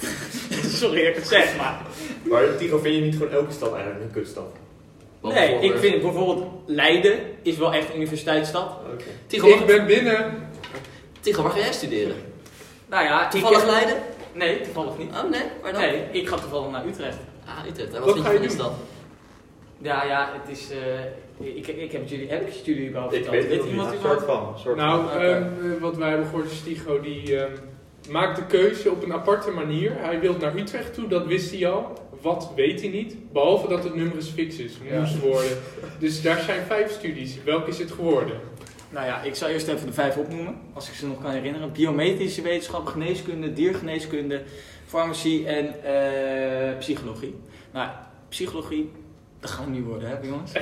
Sorry 0.80 0.98
dat 0.98 1.08
ik 1.08 1.14
het 1.14 1.26
zeg, 1.28 1.56
maar 1.56 1.80
Maar 2.22 2.56
Tigo, 2.56 2.78
vind 2.78 2.94
je 2.94 3.00
niet 3.00 3.16
gewoon 3.16 3.32
elke 3.32 3.52
stad 3.52 3.72
eigenlijk 3.74 4.04
een 4.04 4.10
kutstad? 4.10 4.46
nee, 5.22 5.60
ik 5.60 5.78
vind 5.78 6.02
bijvoorbeeld 6.02 6.46
Leiden 6.66 7.18
is 7.42 7.56
wel 7.56 7.72
echt 7.72 7.88
een 7.88 7.96
universiteitsstad. 7.96 8.70
Oké. 8.92 9.04
Tigo, 9.26 9.48
Ik 9.48 9.66
ben 9.66 9.86
binnen. 9.86 10.47
Tigo, 11.20 11.42
waar 11.42 11.50
ga 11.52 11.58
jij 11.58 11.72
studeren? 11.72 12.16
Nou 12.88 13.04
ja, 13.04 13.28
Toevallig 13.28 13.62
ik, 13.62 13.66
Leiden? 13.70 13.96
Nee, 14.32 14.60
toevallig 14.60 14.98
niet. 14.98 15.08
Oh 15.10 15.30
nee, 15.30 15.40
waar 15.62 15.72
dan? 15.72 15.80
Nee, 15.80 16.02
ik 16.12 16.28
ga 16.28 16.36
toevallig 16.36 16.70
naar 16.70 16.86
Utrecht. 16.86 17.16
Ah, 17.46 17.66
Utrecht. 17.68 17.94
En 17.94 18.00
wat, 18.00 18.04
Wat 18.04 18.12
vind 18.14 18.26
ga 18.26 18.32
je 18.32 18.38
van 18.38 18.46
die 18.48 18.56
doen? 18.56 18.66
stad? 18.66 18.74
Ja, 19.78 20.04
ja, 20.04 20.30
het 20.42 20.56
is. 20.58 20.70
eh, 20.70 21.46
ik, 21.56 21.66
ik 21.66 21.92
heb 21.92 22.00
het 22.00 22.10
jullie, 22.10 22.28
heb 22.28 22.40
ik 22.48 22.54
het 22.54 22.64
jullie 22.64 22.86
überhaupt 22.88 23.14
Ik 23.14 23.22
verteld? 23.24 23.42
weet 23.44 23.52
het 23.52 23.64
Weet 23.64 23.74
nog 23.76 23.86
iemand. 23.86 23.92
Een 23.94 24.00
soort 24.10 24.24
van. 24.24 24.54
Soort 24.58 24.76
Nou, 24.76 25.10
ehm, 25.10 25.42
eh, 25.42 25.80
wat 25.80 25.96
wij 25.96 26.08
hebben 26.08 26.26
gehoord 26.26 26.50
is 26.50 26.60
Tigo, 26.62 27.00
die 27.00 27.36
ehm, 27.40 27.52
maakt 28.10 28.36
de 28.36 28.46
keuze 28.46 28.90
op 28.90 29.02
een 29.02 29.12
aparte 29.12 29.50
manier. 29.50 29.92
Hij 29.98 30.20
wil 30.20 30.34
naar 30.40 30.56
Utrecht 30.56 30.94
toe, 30.94 31.08
dat 31.08 31.26
wist 31.26 31.50
hij 31.54 31.68
al. 31.68 31.92
Wat 32.22 32.50
weet 32.56 32.80
hij 32.80 32.90
niet, 32.90 33.32
behalve 33.32 33.68
dat 33.68 33.84
het 33.84 33.94
numerus 33.94 34.28
fix 34.28 34.56
is, 34.56 34.72
Ja. 34.90 35.00
moest 35.00 35.18
worden. 35.20 35.50
Dus 35.98 36.22
daar 36.22 36.38
zijn 36.40 36.66
vijf 36.66 36.92
studies. 36.92 37.36
Welke 37.44 37.70
is 37.70 37.78
het 37.78 37.90
geworden? 37.90 38.40
Nou 38.90 39.06
ja, 39.06 39.22
ik 39.22 39.34
zal 39.34 39.48
eerst 39.48 39.68
even 39.68 39.86
de 39.86 39.92
vijf 39.92 40.16
opnoemen, 40.16 40.56
als 40.74 40.88
ik 40.88 40.94
ze 40.94 41.06
nog 41.06 41.22
kan 41.22 41.30
herinneren: 41.30 41.72
biomedische 41.72 42.42
wetenschap, 42.42 42.86
geneeskunde, 42.86 43.52
diergeneeskunde, 43.52 44.42
farmacie 44.86 45.46
en 45.46 45.84
eh, 45.84 46.78
psychologie. 46.78 47.34
Nou, 47.72 47.88
psychologie, 48.28 48.92
dat 49.40 49.50
gaat 49.50 49.66
niet 49.66 49.84
worden, 49.84 50.08
hè, 50.08 50.16
jongens? 50.28 50.52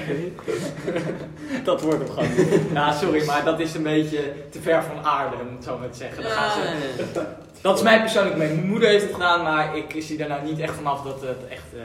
dat 1.65 1.81
wordt 1.83 1.99
hem 1.99 2.09
gewoon 2.09 2.29
niet. 2.37 2.61
Ja, 2.73 2.93
sorry, 2.93 3.25
maar 3.27 3.45
dat 3.45 3.61
is 3.61 3.75
een 3.75 3.83
beetje 3.83 4.33
te 4.51 4.61
ver 4.61 4.83
van 4.83 5.05
aarde, 5.05 5.37
om 5.37 5.55
het 5.55 5.65
zo 5.65 5.79
maar 5.79 5.91
te 5.91 5.97
zeggen. 5.99 6.23
Dat 6.23 6.33
gaan 6.33 6.51
ze- 6.63 7.03
Ja, 7.15 7.37
Dat 7.61 7.77
is 7.77 7.83
mij 7.83 8.01
persoonlijk 8.01 8.37
mee. 8.37 8.49
Mijn 8.55 8.67
moeder 8.67 8.89
heeft 8.89 9.05
het 9.05 9.13
gedaan, 9.13 9.43
maar 9.43 9.77
ik 9.77 9.95
zie 10.03 10.17
daar 10.17 10.29
nou 10.29 10.45
niet 10.45 10.59
echt 10.59 10.75
vanaf 10.75 11.03
dat 11.03 11.21
het 11.21 11.49
echt, 11.49 11.73
eh, 11.75 11.81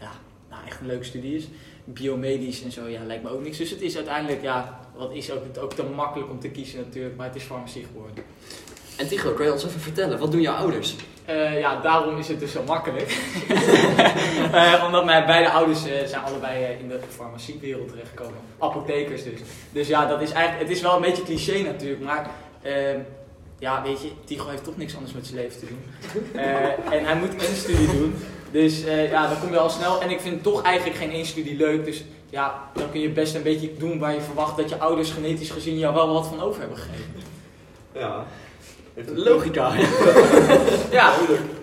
ja, 0.00 0.10
nou, 0.50 0.62
echt 0.66 0.80
een 0.80 0.86
leuke 0.86 1.04
studie 1.04 1.36
is. 1.36 1.48
Biomedisch 1.84 2.62
en 2.64 2.72
zo, 2.72 2.86
ja, 2.88 3.00
lijkt 3.06 3.22
me 3.22 3.30
ook 3.30 3.42
niks. 3.42 3.58
Dus 3.58 3.70
het 3.70 3.80
is 3.80 3.96
uiteindelijk, 3.96 4.42
ja, 4.42 4.80
wat 4.96 5.12
is 5.12 5.30
ook, 5.30 5.42
ook 5.60 5.72
te 5.72 5.82
makkelijk 5.82 6.30
om 6.30 6.40
te 6.40 6.48
kiezen 6.48 6.78
natuurlijk, 6.78 7.16
maar 7.16 7.26
het 7.26 7.36
is 7.36 7.42
farmacie 7.42 7.84
geworden. 7.84 8.24
En 8.96 9.08
Tigo, 9.08 9.32
kan 9.32 9.46
je 9.46 9.52
ons 9.52 9.64
even 9.64 9.80
vertellen, 9.80 10.18
wat 10.18 10.32
doen 10.32 10.40
jouw 10.40 10.56
ouders? 10.56 10.94
Eh, 11.24 11.58
ja, 11.58 11.80
daarom 11.80 12.18
is 12.18 12.28
het 12.28 12.40
dus 12.40 12.52
zo 12.52 12.62
makkelijk. 12.66 13.10
Eh, 14.52 14.82
omdat 14.86 15.04
mijn 15.04 15.26
beide 15.26 15.50
ouders 15.50 15.86
eh, 15.86 16.06
zijn 16.06 16.22
allebei 16.22 16.76
in 16.80 16.88
de 16.88 16.98
farmaciewereld 17.08 17.88
terechtgekomen. 17.88 18.34
Apothekers 18.58 19.22
dus. 19.22 19.40
Dus 19.72 19.88
ja, 19.88 20.06
dat 20.06 20.20
is 20.20 20.30
eigenlijk, 20.30 20.68
het 20.68 20.76
is 20.76 20.82
wel 20.82 20.96
een 20.96 21.00
beetje 21.00 21.22
cliché 21.22 21.62
natuurlijk, 21.62 22.02
maar 22.02 22.30
ehm, 22.62 22.98
ja, 23.58 23.82
weet 23.82 24.02
je, 24.02 24.10
Tigo 24.24 24.48
heeft 24.48 24.64
toch 24.64 24.76
niks 24.76 24.94
anders 24.94 25.12
met 25.12 25.26
zijn 25.26 25.40
leven 25.40 25.58
te 25.58 25.66
doen. 25.66 25.82
En 26.90 27.04
hij 27.04 27.16
moet 27.16 27.32
een 27.32 27.56
studie 27.56 27.86
doen. 27.86 28.14
Dus 28.50 28.84
ja, 29.10 29.28
dan 29.28 29.40
kom 29.40 29.50
je 29.50 29.58
al 29.58 29.70
snel. 29.70 30.00
En 30.00 30.10
ik 30.10 30.20
vind 30.20 30.42
toch 30.42 30.62
eigenlijk 30.62 30.98
geen 30.98 31.10
één 31.10 31.26
studie 31.26 31.56
leuk. 31.56 31.84
Dus 31.84 32.04
ja, 32.34 32.70
dan 32.74 32.90
kun 32.90 33.00
je 33.00 33.10
best 33.10 33.34
een 33.34 33.42
beetje 33.42 33.70
doen 33.78 33.98
waar 33.98 34.14
je 34.14 34.20
verwacht 34.20 34.56
dat 34.56 34.68
je 34.68 34.78
ouders 34.78 35.10
genetisch 35.10 35.50
gezien 35.50 35.78
jou 35.78 35.94
wel 35.94 36.12
wat 36.12 36.26
van 36.26 36.40
over 36.42 36.60
hebben 36.60 36.78
gegeven. 36.78 37.12
Ja. 37.92 38.24
Logica. 39.14 39.72
Ja, 40.90 41.12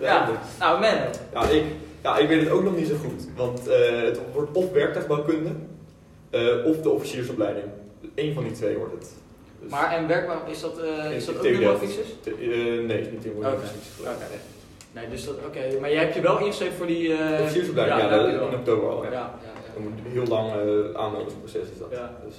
duidelijk. 0.00 0.40
Nou, 0.58 0.80
man. 0.80 0.90
Ja, 1.32 1.44
ik, 1.48 1.64
ja, 2.02 2.18
ik 2.18 2.28
weet 2.28 2.40
het 2.40 2.50
ook 2.50 2.62
nog 2.62 2.76
niet 2.76 2.86
zo 2.88 2.94
goed. 2.94 3.26
Want 3.36 3.68
eh, 3.68 4.02
het 4.02 4.20
wordt 4.32 4.56
of 4.56 4.70
werktuigbouwkunde 4.72 5.50
eh, 6.30 6.66
of 6.66 6.76
de 6.76 6.88
officiersopleiding. 6.90 7.66
Eén 8.14 8.34
van 8.34 8.42
die 8.42 8.52
twee 8.52 8.76
wordt 8.76 8.92
het. 8.92 9.10
Dus- 9.60 9.70
Maar 9.70 9.92
en 9.92 10.06
werkbaar, 10.08 10.36
is 10.50 10.60
dat, 10.60 10.78
eh, 10.78 11.10
is 11.16 11.24
dat 11.24 11.36
ook 11.36 11.44
eh, 11.44 12.86
nee, 12.86 13.08
niet 13.10 13.24
in 13.24 13.32
Oké. 13.36 13.48
Oké. 13.48 13.60
Nee, 14.92 15.08
dus 15.10 15.24
dat, 15.24 15.34
oké. 15.46 15.60
Maar 15.80 15.90
jij 15.92 16.02
hebt 16.02 16.14
je 16.14 16.20
wel 16.20 16.38
ingeschreven 16.38 16.76
voor 16.76 16.86
die... 16.86 17.12
eh 17.14 17.40
Officiersopleiding, 17.40 18.00
ja, 18.10 18.26
je 18.26 18.32
in 18.32 18.54
oktober 18.54 18.88
al. 18.90 19.04
Ja, 19.04 19.10
Ja. 19.10 19.16
ja, 19.16 19.34
ja. 19.44 19.51
Dan 19.74 19.82
moet 19.82 19.92
een 20.04 20.12
heel 20.12 20.26
lang 20.26 20.46
aanmeldingsproces 20.96 21.62
is 21.72 21.78
dat. 21.78 21.88
Ja. 21.90 22.16
Dus, 22.26 22.34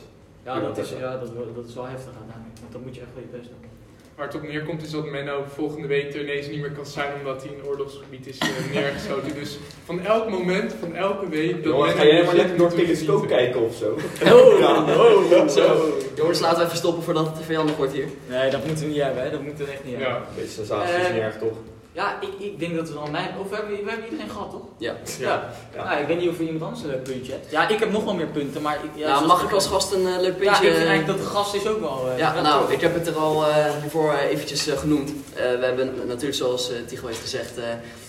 Ja, 0.46 0.60
dat 0.60 0.78
is, 0.78 0.90
ja 1.00 1.12
dat, 1.18 1.30
is 1.68 1.74
wel 1.74 1.86
heftig 1.86 2.14
uiteindelijk. 2.22 2.60
Want 2.62 2.72
dan 2.72 2.82
moet 2.82 2.96
je 2.96 3.02
echt 3.02 3.14
wel 3.14 3.24
je 3.24 3.38
best 3.38 3.50
doen. 3.50 3.72
Waar 4.16 4.26
het 4.26 4.36
op 4.36 4.42
neerkomt 4.42 4.84
is 4.84 4.92
dat 4.92 5.06
Menno 5.06 5.44
volgende 5.56 5.88
week 5.88 6.14
er 6.14 6.22
ineens 6.22 6.48
niet 6.48 6.62
meer 6.62 6.72
kan 6.72 6.86
zijn 6.86 7.12
omdat 7.20 7.44
hij 7.44 7.52
in 7.52 7.60
een 7.60 7.66
oorlogsgebied 7.66 8.28
is 8.28 8.38
eh, 8.38 8.48
neergeschoten. 8.74 9.34
Dus 9.34 9.58
van 9.86 10.00
elk 10.06 10.30
moment, 10.30 10.76
van 10.80 10.96
elke 10.96 11.30
week... 11.30 11.64
dat 11.64 11.74
Jongens, 11.74 11.94
ga 11.94 12.06
jij 12.06 12.24
maar 12.24 12.36
lekker 12.36 12.58
door 12.58 12.74
telescoop 12.74 13.28
kijken 13.28 13.62
of 13.62 13.76
zo? 13.76 13.98
Oh, 14.34 14.60
Ja. 14.60 15.48
Zo. 15.48 15.94
Jongens, 16.16 16.40
laten 16.40 16.58
we 16.60 16.66
even 16.66 16.78
stoppen 16.78 17.04
voordat 17.04 17.26
het 17.26 17.36
te 17.36 17.44
vijandig 17.44 17.76
wordt 17.76 17.94
hier. 17.94 18.08
Nee, 18.30 18.50
dat 18.50 18.66
moeten 18.66 18.86
we 18.86 18.92
niet 18.92 19.02
hebben, 19.02 19.24
hè. 19.24 19.32
Dat 19.32 19.42
moeten 19.42 19.66
we 19.66 19.72
echt 19.72 19.84
niet 19.84 19.94
hebben. 19.96 20.12
Ja. 20.12 20.18
Een 20.18 20.36
beetje 20.36 20.52
sensatie 20.52 20.96
is 20.96 21.08
Eh, 21.08 21.14
niet 21.14 21.22
erg, 21.22 21.38
toch? 21.38 21.58
Ja, 21.94 22.18
ik, 22.22 22.30
ik 22.40 22.60
denk 22.60 22.76
dat 22.76 22.88
we 22.88 22.94
dan 22.94 23.12
mijn... 23.12 23.30
Of 23.40 23.50
we 23.50 23.56
hebben, 23.56 23.84
we 23.84 23.90
hebben 23.90 24.10
iedereen 24.10 24.30
gehad, 24.32 24.52
toch? 24.52 24.62
Ja. 24.78 24.96
Ja. 25.20 25.54
Ja. 25.76 25.84
Nou, 25.84 26.02
ik 26.02 26.08
weet 26.08 26.20
niet 26.20 26.30
of 26.30 26.36
er 26.40 26.44
iemand 26.46 26.64
anders 26.64 26.82
een 26.84 26.90
leuk 26.90 27.04
puntje 27.04 27.32
hebt. 27.32 27.52
Ja, 27.52 27.68
ik 27.68 27.80
heb 27.80 27.92
nog 27.92 28.04
wel 28.04 28.14
meer 28.14 28.28
punten, 28.28 28.62
maar... 28.62 28.76
Ik, 28.84 28.90
ja, 28.96 29.08
nou, 29.10 29.26
mag 29.28 29.44
ik 29.44 29.52
als 29.52 29.68
gast 29.68 29.92
een 29.92 30.08
eh, 30.08 30.20
leuk 30.20 30.38
puntje... 30.38 30.46
Ja, 30.46 30.52
ik 30.70 30.76
vind 30.76 30.88
eigenlijk 30.88 31.08
dat 31.08 31.18
de 31.18 31.24
gast 31.36 31.54
is 31.54 31.68
ook 31.68 31.80
wel... 31.80 32.10
eh, 32.12 32.18
Ja, 32.18 32.42
nou, 32.42 32.72
ik 32.74 32.82
heb 32.82 32.94
het 32.94 33.08
er 33.08 33.16
al 33.16 33.48
eh, 33.48 33.56
hiervoor 33.82 34.14
eh, 34.14 34.30
eventjes 34.30 34.68
eh, 34.68 34.78
genoemd. 34.78 35.10
Eh, 35.10 35.42
we 35.60 35.66
hebben 35.66 35.94
natuurlijk, 36.08 36.36
zoals 36.36 36.72
eh 36.72 36.78
Tigo 36.88 37.08
heeft 37.08 37.20
gezegd, 37.20 37.58
eh, 37.58 37.64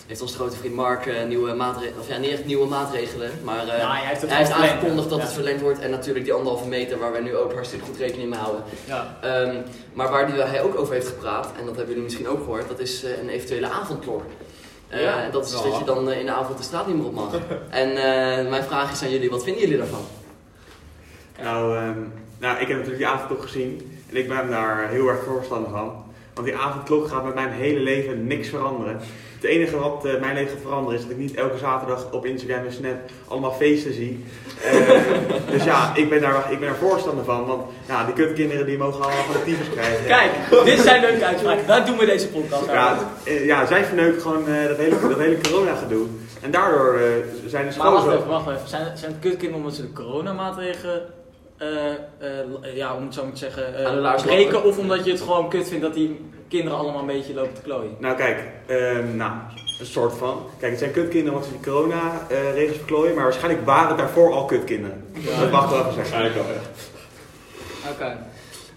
heeft 0.06 0.20
onze 0.20 0.34
grote 0.34 0.56
vriend 0.56 0.74
Mark 0.74 1.06
eh, 1.06 1.24
nieuwe 1.24 1.54
maatregelen, 1.54 2.00
of 2.00 2.08
ja, 2.08 2.16
niet 2.16 2.30
echt 2.30 2.44
nieuwe 2.44 2.66
maatregelen, 2.66 3.30
maar 3.44 3.68
eh, 3.68 3.78
Ja, 3.78 3.92
hij 3.92 4.06
heeft 4.06 4.22
hij 4.22 4.52
aangekondigd 4.52 5.08
dat 5.08 5.18
ja. 5.18 5.24
het 5.24 5.34
verlengd 5.34 5.60
wordt 5.60 5.80
en 5.80 5.90
natuurlijk 5.90 6.24
die 6.24 6.34
anderhalve 6.34 6.68
meter 6.68 6.98
waar 6.98 7.12
wij 7.12 7.20
nu 7.20 7.36
ook 7.36 7.52
hartstikke 7.52 7.84
goed 7.84 7.96
rekening 7.96 8.30
mee 8.30 8.38
houden. 8.38 8.62
Ja. 8.84 9.16
Ehm, 9.22 9.56
maar 9.92 10.10
waar 10.10 10.26
die, 10.32 10.42
hij 10.42 10.62
ook 10.62 10.74
over 10.78 10.94
heeft 10.94 11.08
gepraat, 11.08 11.46
en 11.58 11.64
dat 11.66 11.76
hebben 11.76 11.86
jullie 11.86 12.02
misschien 12.02 12.28
ook 12.28 12.38
gehoord, 12.38 12.68
dat 12.68 12.78
is 12.78 13.04
eh, 13.04 13.18
een 13.22 13.28
eventuele 13.28 13.68
avondklok. 13.68 14.22
Eh, 14.88 15.02
Ja. 15.02 15.22
en 15.22 15.30
dat 15.30 15.44
is 15.44 15.50
dus 15.50 15.62
Ja. 15.62 15.68
dat 15.70 15.78
je 15.78 15.84
dan 15.84 16.12
in 16.12 16.26
de 16.26 16.32
avond 16.32 16.58
de 16.58 16.64
straat 16.64 16.86
niet 16.86 16.96
meer 16.96 17.06
op 17.06 17.14
mag. 17.14 17.34
en 17.70 17.88
eh, 17.88 18.50
mijn 18.50 18.64
vraag 18.64 18.92
is 18.92 19.02
aan 19.02 19.10
jullie, 19.10 19.30
wat 19.30 19.44
vinden 19.44 19.62
jullie 19.62 19.78
daarvan? 19.78 20.04
Nou, 21.42 21.76
ehm, 21.76 21.98
nou, 22.38 22.54
ik 22.54 22.68
heb 22.68 22.76
natuurlijk 22.76 22.96
die 22.96 23.06
avondklok 23.06 23.42
gezien 23.42 24.00
en 24.10 24.16
ik 24.16 24.28
ben 24.28 24.50
daar 24.50 24.88
heel 24.88 25.08
erg 25.08 25.24
voorstander 25.24 25.70
van. 25.70 26.04
Want 26.34 26.46
die 26.46 26.56
avondklok 26.56 27.08
gaat 27.08 27.24
met 27.24 27.34
mijn 27.34 27.50
hele 27.50 27.80
leven 27.80 28.26
niks 28.26 28.48
veranderen. 28.48 29.00
Het 29.44 29.52
enige 29.52 29.78
wat 29.78 30.04
eh, 30.04 30.20
mijn 30.20 30.34
leven 30.34 30.50
gaat 30.50 30.60
veranderen 30.62 30.98
is 30.98 31.02
dat 31.02 31.10
ik 31.10 31.18
niet 31.18 31.34
elke 31.34 31.58
zaterdag 31.58 32.12
op 32.12 32.26
Instagram 32.26 32.64
en 32.64 32.72
Snap 32.72 32.96
allemaal 33.28 33.52
feesten 33.52 33.94
zie. 33.94 34.24
Eh, 34.62 34.72
dus 35.50 35.64
ja, 35.64 35.92
ik 35.94 36.08
ben, 36.08 36.20
daar, 36.20 36.52
ik 36.52 36.60
ben 36.60 36.68
er 36.68 36.74
voorstander 36.74 37.24
van. 37.24 37.46
Want 37.46 37.62
ja, 37.88 38.04
die 38.04 38.14
kutkinderen 38.14 38.66
die 38.66 38.78
mogen 38.78 39.04
allemaal 39.04 39.24
van 39.24 39.34
de 39.34 39.44
tyfus 39.44 39.70
krijgen. 39.70 40.06
Kijk, 40.06 40.30
dit 40.64 40.78
zijn 40.78 41.00
leuke 41.00 41.24
uitspraken. 41.24 41.66
Daar 41.66 41.86
doen 41.86 41.96
we 41.96 42.06
deze 42.06 42.28
podcast 42.28 42.68
aan. 42.68 42.74
Ja, 42.74 42.98
eh, 43.24 43.46
ja, 43.46 43.66
zij 43.66 43.84
verneuken 43.84 44.20
gewoon 44.20 44.48
eh, 44.48 44.66
dat, 44.66 44.76
hele, 44.76 44.96
dat 45.08 45.18
hele 45.18 45.38
corona 45.40 45.74
gedoe. 45.74 46.06
En 46.40 46.50
daardoor 46.50 46.94
eh, 46.94 47.00
zijn 47.46 47.68
de 47.68 47.76
Maar 47.78 47.88
scholen 47.88 47.92
wacht 47.92 48.04
zo... 48.04 48.16
even, 48.16 48.28
wacht 48.28 48.48
even. 48.48 48.68
Zijn, 48.68 48.96
zijn 48.96 49.10
het 49.12 49.20
kutkinderen 49.20 49.56
omdat 49.56 49.74
ze 49.74 49.82
de 49.82 49.92
coronamaatregelen, 49.92 51.02
eh, 51.56 51.90
eh, 51.90 52.76
ja, 52.76 52.94
om 52.94 53.04
het 53.04 53.14
zo 53.14 53.22
maar 53.22 53.32
te 53.32 53.38
zeggen, 53.38 53.74
eh, 54.04 54.22
breken? 54.22 54.64
Of 54.64 54.78
omdat 54.78 55.04
je 55.04 55.10
het 55.10 55.20
gewoon 55.20 55.48
kut 55.48 55.68
vindt 55.68 55.82
dat 55.82 55.94
die 55.94 56.20
kinderen 56.54 56.78
allemaal 56.78 57.00
een 57.00 57.06
beetje 57.06 57.34
lopen 57.34 57.54
te 57.54 57.60
klooien? 57.60 57.96
Nou 57.98 58.16
kijk, 58.16 58.38
ehm, 58.66 59.16
nou, 59.16 59.32
een 59.80 59.86
soort 59.86 60.12
van. 60.16 60.46
Kijk, 60.58 60.70
het 60.70 60.80
zijn 60.80 60.92
kutkinderen 60.92 61.32
omdat 61.32 61.48
ze 61.48 61.52
die 61.54 61.72
corona-regels 61.72 62.76
verklooien, 62.76 63.14
maar 63.14 63.24
waarschijnlijk 63.24 63.64
waren 63.66 63.88
het 63.88 63.98
daarvoor 63.98 64.32
al 64.32 64.44
kutkinderen. 64.44 65.04
Dat 65.40 65.50
mag 65.50 65.70
wel 65.70 65.78
even 65.80 65.92
zeggen. 65.94 65.96
Waarschijnlijk 65.96 66.34
wel, 66.34 66.44
ja. 66.44 66.60
Oké. 67.90 68.16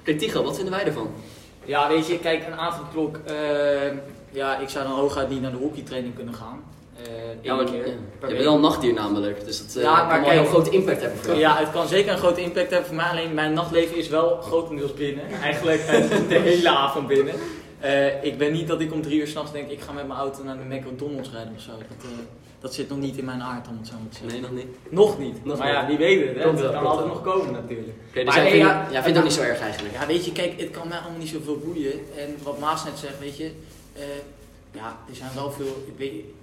Kijk, 0.03 0.19
Tigo, 0.19 0.43
wat 0.43 0.55
vinden 0.55 0.73
wij 0.73 0.85
ervan? 0.85 1.09
Ja, 1.65 1.87
weet 1.87 2.07
je, 2.07 2.19
kijk, 2.19 2.45
een 2.47 2.59
avondklok. 2.59 3.17
eh, 3.25 3.35
ja, 4.29 4.57
ik 4.57 4.69
zou 4.69 4.87
dan 4.87 4.93
hooguit 4.99 5.29
niet 5.29 5.41
naar 5.41 5.51
de 5.51 5.57
hockeytraining 5.57 6.15
kunnen 6.15 6.33
gaan. 6.33 6.63
Eh 7.03 7.03
Ja, 7.41 7.55
maar 7.55 7.65
keer 7.65 7.87
ja, 7.87 7.93
per 8.19 8.29
je 8.29 8.33
bent 8.33 8.45
wel 8.45 8.55
een 8.55 8.61
nachtdier 8.61 8.93
namelijk, 8.93 9.45
dus 9.45 9.57
dat 9.67 9.75
eh, 9.75 9.81
Ja, 9.83 9.91
maar 9.91 10.07
kan 10.09 10.19
wel 10.19 10.29
kijk- 10.29 10.39
een 10.39 10.47
grote 10.47 10.69
impact 10.69 11.01
hebben 11.01 11.17
voor 11.19 11.27
jou. 11.27 11.39
Ja, 11.39 11.57
het 11.57 11.71
kan 11.71 11.87
zeker 11.87 12.11
een 12.11 12.17
grote 12.17 12.41
impact 12.41 12.69
hebben 12.69 12.87
voor 12.87 12.95
mij. 12.95 13.09
Alleen 13.09 13.33
mijn 13.33 13.53
nachtleven 13.53 13.97
is 13.97 14.07
wel 14.09 14.41
grotendeels 14.41 14.93
binnen. 14.93 15.23
Eigenlijk 15.41 15.79
eh, 15.81 16.03
de 16.29 16.39
hele 16.39 16.69
avond 16.69 17.07
binnen. 17.07 17.33
Eh, 17.79 18.23
ik 18.23 18.37
ben 18.37 18.51
niet 18.51 18.67
dat 18.67 18.81
ik 18.81 18.93
om 18.93 19.01
drie 19.01 19.19
uur 19.19 19.27
s'nachts 19.27 19.51
denk, 19.51 19.69
ik 19.69 19.81
ga 19.81 19.91
met 19.91 20.07
mijn 20.07 20.19
auto 20.19 20.43
naar 20.43 20.57
de 20.57 20.75
McDonald's 20.75 21.31
rijden 21.31 21.53
of 21.55 21.61
zo. 21.61 21.71
Dat, 21.71 22.03
eh, 22.03 22.09
dat 22.59 22.73
zit 22.73 22.89
nog 22.89 22.97
niet 22.97 23.17
in 23.17 23.25
mijn 23.25 23.41
aard, 23.41 23.67
om 23.67 23.77
het 23.77 23.87
zo 23.87 23.93
maar 23.93 24.09
te 24.09 24.17
zeggen. 24.17 24.41
Nee, 24.41 24.49
nog 24.49 24.51
niet. 24.51 24.91
Nog 24.91 25.19
niet. 25.19 25.45
Nog 25.45 25.57
maar 25.57 25.71
ja, 25.71 25.87
wie 25.87 25.97
weet 25.97 26.27
het. 26.27 26.37
Hè? 26.37 26.53
Dat 26.53 26.71
kan 26.71 26.85
altijd 26.85 27.07
nog 27.07 27.21
komen 27.21 27.51
natuurlijk. 27.51 27.97
Dus 28.13 28.23
Maar 28.23 28.35
jij 28.35 28.43
nee, 28.43 28.51
vindt, 28.51 28.67
ja, 28.67 28.87
jij 28.91 29.03
vindt 29.03 29.07
het 29.07 29.17
ook 29.17 29.23
niet 29.23 29.33
zo 29.33 29.41
erg 29.41 29.59
eigenlijk. 29.59 29.93
Ja, 29.93 30.05
weet 30.07 30.25
je, 30.25 30.31
kijk, 30.31 30.59
het 30.59 30.71
kan 30.71 30.87
mij 30.87 30.97
allemaal 30.97 31.19
niet 31.19 31.29
zoveel 31.29 31.57
boeien. 31.57 31.91
En 32.17 32.35
wat 32.43 32.59
Maas 32.59 32.83
net 32.83 32.97
zegt, 32.97 33.19
weet 33.19 33.37
je, 33.37 33.51
eh, 33.93 34.03
ja, 34.71 34.97
er 35.09 35.15
zijn 35.15 35.31
wel 35.35 35.51
veel. 35.51 35.85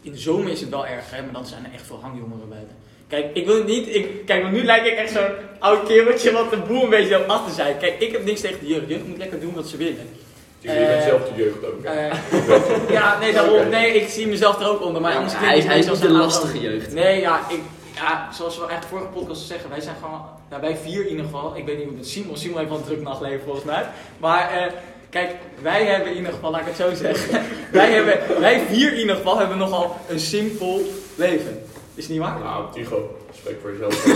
In 0.03 0.13
de 0.13 0.19
zomer 0.19 0.51
is 0.51 0.61
het 0.61 0.71
wel 0.71 0.87
erg, 0.87 1.11
hè, 1.11 1.23
maar 1.23 1.33
dan 1.33 1.47
zijn 1.47 1.65
er 1.65 1.73
echt 1.73 1.87
veel 1.87 2.01
hangjongeren 2.01 2.49
buiten. 2.49 2.77
Kijk, 3.09 3.35
ik 3.37 3.47
wil 3.47 3.57
het 3.57 3.67
niet. 3.67 3.95
Ik, 3.95 4.27
kijk, 4.27 4.43
want 4.43 4.55
nu 4.55 4.65
lijk 4.65 4.87
ik 4.87 4.97
echt 4.97 5.13
zo'n 5.13 5.35
oud 5.59 5.87
kereltje 5.87 6.33
wat 6.33 6.51
de 6.51 6.59
boel 6.59 6.83
een 6.83 6.91
beetje 6.91 7.23
op 7.23 7.29
achter 7.29 7.55
zijn. 7.55 7.79
Kijk, 7.79 8.01
ik 8.01 8.13
heb 8.13 8.25
niks 8.25 8.41
tegen 8.41 8.61
de 8.61 8.67
jeugd. 8.67 8.87
De 8.87 8.93
jeugd 8.93 9.07
moet 9.07 9.19
lekker 9.19 9.41
doen 9.41 9.55
wat 9.55 9.69
ze 9.69 9.77
willen. 9.77 10.09
Je 10.73 10.87
bent 10.87 11.03
Eh, 11.03 11.07
zelf 11.07 11.21
de 11.29 11.43
jeugd 11.43 11.65
ook. 11.67 11.85
Eh, 11.85 12.91
ja, 12.99 13.19
nee, 13.19 13.33
daarom. 13.33 13.69
Nee, 13.69 13.93
ik 13.93 14.09
zie 14.09 14.27
mezelf 14.27 14.61
er 14.61 14.69
ook 14.69 14.83
onder. 14.85 15.01
Maar 15.03 15.11
Ja, 15.13 15.17
anders 15.17 15.35
hij, 15.39 15.61
hij 15.61 15.79
is 15.79 15.87
niet 15.87 16.01
de 16.01 16.07
een 16.07 16.13
lastige 16.17 16.61
jeugd. 16.61 16.93
Nee, 16.93 17.21
ja, 17.21 17.41
ik, 17.49 17.61
ja, 17.95 18.29
zoals 18.33 18.59
we 18.59 18.67
eigenlijk 18.67 18.91
vorige 18.91 19.09
podcast 19.19 19.47
zeggen, 19.47 19.71
wij 19.71 19.81
zijn 19.81 19.97
gewoon, 20.03 20.23
ja, 20.51 20.61
wij 20.61 20.77
vier 20.83 21.01
in 21.03 21.09
ieder 21.11 21.25
geval, 21.25 21.57
ik 21.57 21.65
weet 21.67 21.79
niet 21.79 21.87
hoe 21.89 21.97
het 21.97 22.09
Simon, 22.09 22.37
Simon 22.37 22.59
heeft 22.59 22.69
wel 22.71 22.79
een 22.79 22.85
druk 22.85 23.03
nachtleven 23.03 23.41
volgens 23.45 23.65
mij, 23.65 23.85
maar 24.19 24.51
eh, 24.51 24.73
kijk, 25.11 25.31
wij 25.63 25.85
hebben 25.85 26.11
in 26.11 26.17
ieder 26.17 26.33
geval, 26.33 26.51
laat 26.51 26.61
ik 26.61 26.67
het 26.67 26.77
zo 26.77 26.95
zeggen, 26.95 27.43
wij, 27.73 27.91
hebben, 27.93 28.41
wij 28.41 28.61
vier 28.71 28.93
in 28.93 28.99
ieder 28.99 29.17
geval 29.17 29.39
hebben 29.39 29.59
nogal 29.59 29.97
een 30.09 30.21
simpel 30.21 30.81
leven. 31.15 31.64
Is 31.95 32.09
niet 32.09 32.19
waar? 32.19 32.39
Nou, 32.39 32.73
Tigo, 32.73 33.17
spreek 33.35 33.61
voor 33.61 33.73
jezelf. 33.73 34.05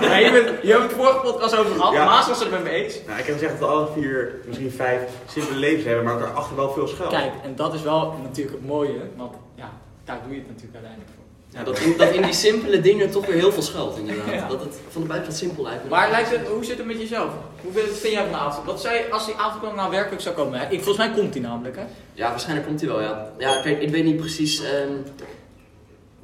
Ja, 0.00 0.16
je, 0.16 0.30
bent, 0.32 0.62
je 0.62 0.70
hebt 0.70 0.82
het 0.82 0.92
vorige 0.92 1.18
podcast 1.18 1.56
over 1.56 1.74
gehad, 1.74 1.92
Ja. 1.92 2.04
Maas 2.04 2.28
was 2.28 2.40
het 2.40 2.50
met 2.50 2.62
me 2.62 2.70
eens. 2.70 2.94
Nou, 3.06 3.18
ik 3.18 3.24
heb 3.26 3.34
gezegd 3.34 3.58
dat 3.58 3.68
we 3.68 3.74
alle 3.74 3.88
vier, 3.94 4.34
misschien 4.46 4.70
vijf, 4.70 5.00
simpele 5.28 5.58
levens 5.58 5.84
hebben, 5.84 6.04
maar 6.04 6.18
daarachter 6.18 6.56
wel 6.56 6.70
veel 6.72 6.86
schuil. 6.88 7.10
Kijk, 7.10 7.32
en 7.44 7.56
dat 7.56 7.74
is 7.74 7.82
wel 7.82 8.14
natuurlijk 8.22 8.56
het 8.56 8.66
mooie, 8.66 8.98
want 9.16 9.34
ja, 9.54 9.70
daar 10.04 10.20
doe 10.24 10.32
je 10.34 10.38
het 10.38 10.48
natuurlijk 10.48 10.74
uiteindelijk 10.74 11.10
voor. 11.14 11.24
Ja, 11.52 11.64
dat, 11.64 11.78
in, 11.78 11.96
dat 11.96 12.14
in 12.14 12.22
die 12.22 12.32
simpele 12.32 12.80
dingen 12.80 13.10
toch 13.10 13.26
weer 13.26 13.36
heel 13.36 13.52
veel 13.52 13.62
schuilt 13.62 13.98
inderdaad. 13.98 14.34
Ja. 14.34 14.48
Dat 14.48 14.60
het 14.60 14.80
van 14.88 15.02
de 15.02 15.08
buitenkant 15.08 15.40
simpel 15.42 15.62
lijkt. 15.62 15.88
Maar 15.88 16.10
lijkt 16.10 16.30
het, 16.30 16.48
hoe 16.48 16.64
zit 16.64 16.78
het 16.78 16.86
met 16.86 17.00
jezelf? 17.00 17.30
Hoe 17.62 17.72
vind 17.72 17.98
vind 17.98 18.12
jij 18.12 18.22
van 18.22 18.32
de 18.32 18.38
avond? 18.38 18.66
Wat 18.66 18.80
zei 18.80 19.10
als 19.10 19.26
die 19.26 19.34
avondklok 19.34 19.74
nou 19.74 19.90
werkelijk 19.90 20.22
zou 20.22 20.34
komen? 20.34 20.58
hè? 20.58 20.64
Ik, 20.64 20.82
volgens 20.82 21.06
mij 21.06 21.16
komt 21.16 21.32
die 21.32 21.42
namelijk, 21.42 21.76
hè? 21.76 21.82
Ja, 22.14 22.30
waarschijnlijk 22.30 22.66
komt 22.66 22.80
hij 22.80 22.88
wel, 22.88 23.00
ja. 23.00 23.30
Ja, 23.38 23.62
kijk, 23.62 23.82
ik 23.82 23.90
weet 23.90 24.04
niet 24.04 24.16
precies 24.16 24.62
ehm, 24.62 24.92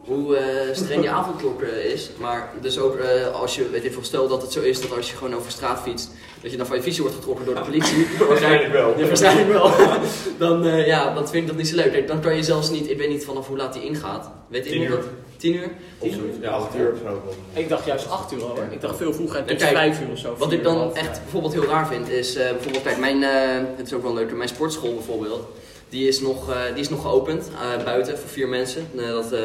hoe 0.06 0.36
eh, 0.36 0.74
streng 0.74 1.00
die 1.00 1.10
avondklok 1.10 1.62
eh, 1.62 1.84
is. 1.84 2.10
Maar 2.18 2.52
dus 2.60 2.78
ook 2.78 2.96
eh, 2.96 3.40
als 3.40 3.54
je, 3.54 3.70
weet 3.70 3.84
ik 3.84 3.92
veel, 3.92 4.04
stel 4.04 4.28
dat 4.28 4.42
het 4.42 4.52
zo 4.52 4.60
is 4.60 4.80
dat 4.80 4.96
als 4.96 5.10
je 5.10 5.16
gewoon 5.16 5.34
over 5.34 5.50
straat 5.50 5.80
fietst, 5.82 6.10
dat 6.42 6.50
je 6.50 6.56
dan 6.56 6.66
van 6.66 6.76
je 6.76 6.82
fietsje 6.82 7.00
wordt 7.00 7.16
getrokken 7.16 7.44
door 7.44 7.54
de 7.54 7.60
politie. 7.60 8.06
Waarschijnlijk 8.28 8.72
wel. 8.72 8.98
Ja, 8.98 9.06
waarschijnlijk 9.06 9.48
wel. 9.48 9.70
dan, 10.38 10.66
eh, 10.66 10.86
ja, 10.86 11.14
dat 11.14 11.30
vind 11.30 11.42
ik 11.42 11.48
dat 11.48 11.56
niet 11.56 11.68
zo 11.68 11.76
leuk. 11.76 11.92
Kijk, 11.92 12.08
dan 12.08 12.20
kan 12.20 12.36
je 12.36 12.42
zelfs 12.42 12.70
niet, 12.70 12.90
ik 12.90 12.98
weet 12.98 13.08
niet 13.08 13.24
vanaf 13.24 13.46
hoe 13.46 13.56
laat 13.56 13.72
die 13.72 13.84
ingaat. 13.84 14.30
Weet 14.48 14.62
Tien 14.62 14.72
iemand 14.72 14.90
uur. 14.90 14.96
dat? 14.96 15.10
10 15.36 15.54
uur? 15.54 15.70
Of 15.98 16.12
zoiets. 16.12 16.36
Ja, 16.40 16.50
acht 16.50 16.76
uur 16.76 16.92
of 16.92 16.98
zo. 16.98 17.34
Ik 17.52 17.68
dacht 17.68 17.86
juist 17.86 18.10
8 18.10 18.32
uur 18.32 18.42
al, 18.42 18.48
hoor. 18.48 18.64
Ik 18.70 18.80
dacht 18.80 18.96
veel 18.96 19.12
vroeger, 19.12 19.42
Kijk, 19.42 19.60
5 19.60 20.00
uur 20.00 20.10
of 20.12 20.18
zo. 20.18 20.34
Wat 20.38 20.52
ik 20.52 20.62
dan 20.62 20.94
echt 20.94 21.20
bijvoorbeeld 21.22 21.52
heel 21.52 21.64
raar 21.64 21.86
vind, 21.86 22.08
is 22.08 22.34
eh, 22.34 22.50
bijvoorbeeld, 22.50 22.82
kijk, 22.82 22.98
mijn, 22.98 23.22
eh, 23.22 23.30
het 23.76 23.86
is 23.86 23.92
ook 23.92 24.02
wel 24.02 24.14
leuk, 24.14 24.36
mijn 24.36 24.48
sportschool 24.48 24.94
bijvoorbeeld, 24.94 25.48
die 25.88 26.08
is 26.08 26.20
nog, 26.20 26.50
eh, 26.50 26.56
die 26.72 26.80
is 26.80 26.88
nog 26.88 27.02
geopend 27.02 27.50
eh, 27.78 27.84
buiten 27.84 28.18
voor 28.18 28.28
vier 28.28 28.48
mensen. 28.48 28.86
Eh, 28.96 29.08
dat 29.08 29.32
eh, 29.32 29.40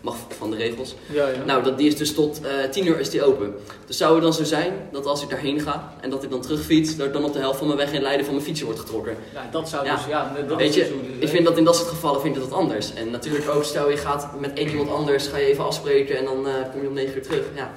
mag 0.00 0.16
van 0.38 0.50
de 0.50 0.56
regels. 0.56 0.94
Ja, 1.12 1.28
ja. 1.28 1.44
Nou, 1.46 1.62
dat, 1.62 1.78
die 1.78 1.86
is 1.86 1.96
dus 1.96 2.14
tot 2.14 2.40
eh 2.40 2.68
10 2.70 2.86
uur 2.86 3.00
is 3.00 3.10
die 3.10 3.22
open. 3.24 3.54
Dus 3.86 3.96
zou 3.96 4.14
het 4.14 4.22
dan 4.22 4.32
zo 4.34 4.44
zijn 4.44 4.72
dat 4.92 5.06
als 5.06 5.22
ik 5.22 5.28
daarheen 5.28 5.60
ga 5.60 5.92
en 6.00 6.10
dat 6.10 6.22
ik 6.22 6.30
dan 6.30 6.40
terugfiets, 6.40 6.96
dat 6.96 7.06
ik 7.06 7.12
dan 7.12 7.24
op 7.24 7.32
de 7.32 7.38
helft 7.38 7.58
van 7.58 7.66
mijn 7.66 7.78
weg 7.78 7.92
in 7.92 8.02
Leiden 8.02 8.24
van 8.24 8.34
mijn 8.34 8.46
fietsje 8.46 8.64
wordt 8.64 8.80
getrokken? 8.80 9.16
ja, 9.34 9.48
dat 9.50 9.68
zou 9.68 9.84
Ja. 9.84 9.96
dus, 9.96 10.04
ja, 10.06 10.32
dat 10.48 10.56
Weet 10.58 10.68
is 10.68 10.74
je, 10.74 10.80
dus 10.80 11.18
Ik 11.18 11.28
vind 11.28 11.44
dat 11.44 11.58
in 11.58 11.64
dat 11.64 11.76
soort 11.76 11.88
gevallen 11.88 12.20
vind 12.20 12.36
ik 12.36 12.42
dat 12.42 12.52
anders. 12.52 12.94
En 12.94 13.10
natuurlijk 13.10 13.48
ook, 13.50 13.64
stel 13.64 13.90
je 13.90 13.96
gaat 13.96 14.40
met 14.40 14.52
één 14.58 14.68
iemand 14.68 14.90
anders, 14.90 15.26
ga 15.26 15.36
je 15.36 15.46
even 15.46 15.64
afspreken 15.64 16.16
en 16.18 16.24
dan 16.24 16.46
eh, 16.46 16.52
kom 16.72 16.82
je 16.82 16.88
om 16.88 16.94
9 16.94 17.14
uur 17.16 17.22
terug. 17.22 17.44
Ja, 17.54 17.72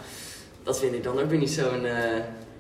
dat 0.64 0.80
vind 0.80 0.94
ik 0.94 1.04
dan 1.04 1.20
ook 1.20 1.30
weer 1.30 1.40
niet 1.40 1.50
zo'n 1.52 1.86
eh 1.86 1.94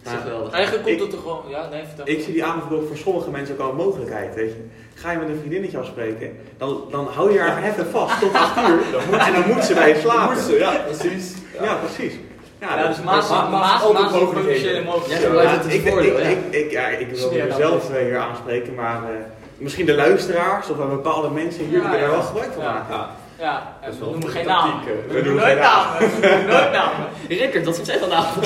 zo 0.05 0.13
Ja. 0.13 0.17
geweldig. 0.19 0.51
Eigenlijk 0.53 0.85
komt 0.85 0.95
Ik- 0.97 1.03
het 1.03 1.13
er 1.13 1.19
gewoon, 1.19 1.41
ja, 1.49 1.69
nee, 1.69 1.83
vertel. 1.85 2.07
Ik 2.15 2.21
zie 2.23 2.33
die 2.33 2.43
avondklok 2.43 2.87
voor 2.87 2.97
sommige 2.97 3.29
mensen 3.31 3.53
ook 3.53 3.59
wel 3.61 3.69
een 3.69 3.75
mogelijkheid, 3.75 4.35
weet 4.35 4.49
je. 4.51 4.65
Ga 5.01 5.11
je 5.11 5.17
met 5.17 5.29
een 5.29 5.37
vriendinnetje 5.39 5.77
afspreken, 5.77 6.37
dan, 6.57 6.83
dan 6.91 7.07
hou 7.15 7.33
je 7.33 7.39
haar 7.39 7.63
even 7.63 7.87
vast 7.89 8.19
tot 8.19 8.33
8 8.33 8.57
uur. 8.69 8.79
en 9.27 9.33
dan 9.33 9.43
moet 9.53 9.63
ze 9.63 9.73
bij 9.73 9.89
je 9.89 9.99
slapen. 9.99 10.33
Moet 10.35 10.43
ze, 10.43 10.57
ja, 10.57 10.71
precies. 10.85 11.33
Ja, 11.61 11.73
precies. 11.75 12.13
Ja, 12.59 12.87
dus 12.87 13.01
Maas, 13.01 13.29
maar- 13.29 13.49
maar 13.49 13.59
Maas, 13.59 13.81
altijd 13.81 14.03
Maas 14.03 14.13
is 14.13 14.19
mogelijkheden. 14.21 14.85
Ja, 14.85 15.41
Ja, 15.41 15.61
ik, 15.67 15.87
voordeel, 15.87 16.19
ik, 16.19 16.27
ik, 16.27 16.53
ik, 16.65 16.71
ja, 16.71 16.87
ik 16.87 17.09
wil 17.09 17.31
mezelf 17.47 17.89
hier 17.97 18.17
aanspreken, 18.17 18.75
maar 18.75 18.95
eh, 19.03 19.09
misschien 19.57 19.85
de 19.85 19.95
luisteraars 19.95 20.69
of 20.69 20.77
bepaalde 20.77 21.29
mensen 21.29 21.65
hier 21.65 21.73
Ja, 21.75 21.79
kunnen 21.81 21.99
er 21.99 22.05
ja. 22.05 22.11
wel 22.11 22.21
gebruik 22.21 22.53
van 22.53 22.63
Ja. 22.63 22.71
maken. 22.73 23.09
Ja, 23.39 23.73
is 23.89 23.97
we 23.99 24.05
noemen 24.05 24.23
een 24.23 24.29
geen 24.29 24.45
namen. 24.45 24.73
eh. 24.73 25.13
We 25.13 25.21
noemen 25.21 25.43
nooit 25.43 25.59
namen. 25.59 25.99
We 25.99 26.17
noemen 26.21 26.45
nooit 26.47 26.71
namen. 26.71 27.07
Rickert, 27.27 27.65
dat 27.65 27.79
is 27.79 27.89
echt 27.89 27.99
vandaag. 27.99 28.35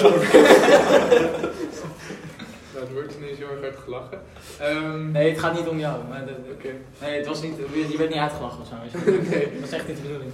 Nou, 2.74 2.86
het 2.86 2.94
wordt 2.94 3.14
ineens 3.22 3.38
heel 3.38 3.48
erg 3.56 3.64
uit 3.64 3.78
gelachen. 3.84 4.22
Ehm, 4.62 5.12
Nee, 5.12 5.30
het 5.30 5.40
gaat 5.40 5.54
niet 5.54 5.68
om 5.68 5.80
jou. 5.80 6.08
Maar 6.10 6.26
de- 6.26 6.36
de- 6.46 6.52
Oké. 6.54 6.70
nee, 7.02 7.18
het 7.18 7.28
was 7.28 7.42
niet, 7.42 7.54
je 7.90 7.98
werd 7.98 8.10
niet 8.10 8.20
uitgelachen 8.20 8.62
of 8.62 8.68
zo. 8.68 8.74
weet 8.82 8.92
je. 8.92 9.22
Nee. 9.30 9.60
Dat 9.60 9.68
is 9.68 9.72
echt 9.76 9.88
niet 9.88 9.98
de 9.98 10.02
bedoeling. 10.04 10.32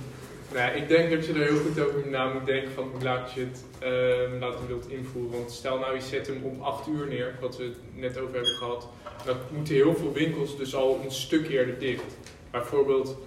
Nou, 0.54 0.72
ik 0.76 0.88
denk 0.88 1.10
dat 1.10 1.26
je 1.26 1.34
er 1.34 1.40
heel 1.48 1.58
goed 1.58 1.80
over 1.80 2.08
na 2.10 2.34
moet 2.34 2.46
denken 2.46 2.72
van 2.72 2.84
hoe 2.92 3.04
laat 3.04 3.32
je 3.34 3.40
het 3.40 3.64
ehm, 3.80 4.40
laten 4.40 4.68
wilt 4.68 4.90
invoeren. 4.90 5.32
Want 5.40 5.52
stel 5.52 5.78
nou 5.80 5.94
je 5.96 6.02
zet 6.02 6.28
hem 6.28 6.44
om 6.44 6.62
8 6.62 6.88
uur 6.88 7.08
neer, 7.08 7.36
wat 7.42 7.58
we 7.58 7.64
het 7.64 7.78
net 7.96 8.18
over 8.20 8.34
hebben 8.34 8.52
gehad. 8.56 8.88
Dan 9.26 9.36
moeten 9.52 9.74
heel 9.74 9.96
veel 9.96 10.14
winkels 10.14 10.58
dus 10.58 10.76
al 10.76 11.00
een 11.04 11.12
stuk 11.12 11.48
eerder 11.50 11.80
dicht. 11.80 12.18
Bijvoorbeeld 12.52 13.18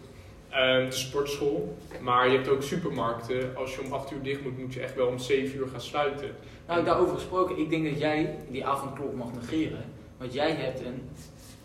ehm, 0.51 0.85
de 0.89 0.97
sportschool. 0.97 1.77
Maar 2.01 2.29
je 2.29 2.37
hebt 2.37 2.49
ook 2.49 2.63
supermarkten. 2.63 3.57
Als 3.57 3.75
je 3.75 3.81
om 3.85 3.93
8 3.93 4.11
uur 4.13 4.23
dicht 4.23 4.43
moet, 4.43 4.59
moet 4.59 4.75
je 4.75 4.81
echt 4.81 4.95
wel 4.95 5.07
om 5.07 5.19
7 5.19 5.59
uur 5.59 5.69
gaan 5.69 5.81
sluiten. 5.81 6.31
Nou, 6.67 6.85
daarover 6.85 7.15
gesproken, 7.15 7.59
ik 7.59 7.71
denk 7.71 7.85
dat 7.91 7.99
jij 7.99 8.37
die 8.49 8.67
avondklok 8.67 9.15
mag 9.15 9.29
negeren. 9.41 9.85
Want 10.20 10.33
jij 10.33 10.50
hebt 10.59 10.80
een, 10.80 11.09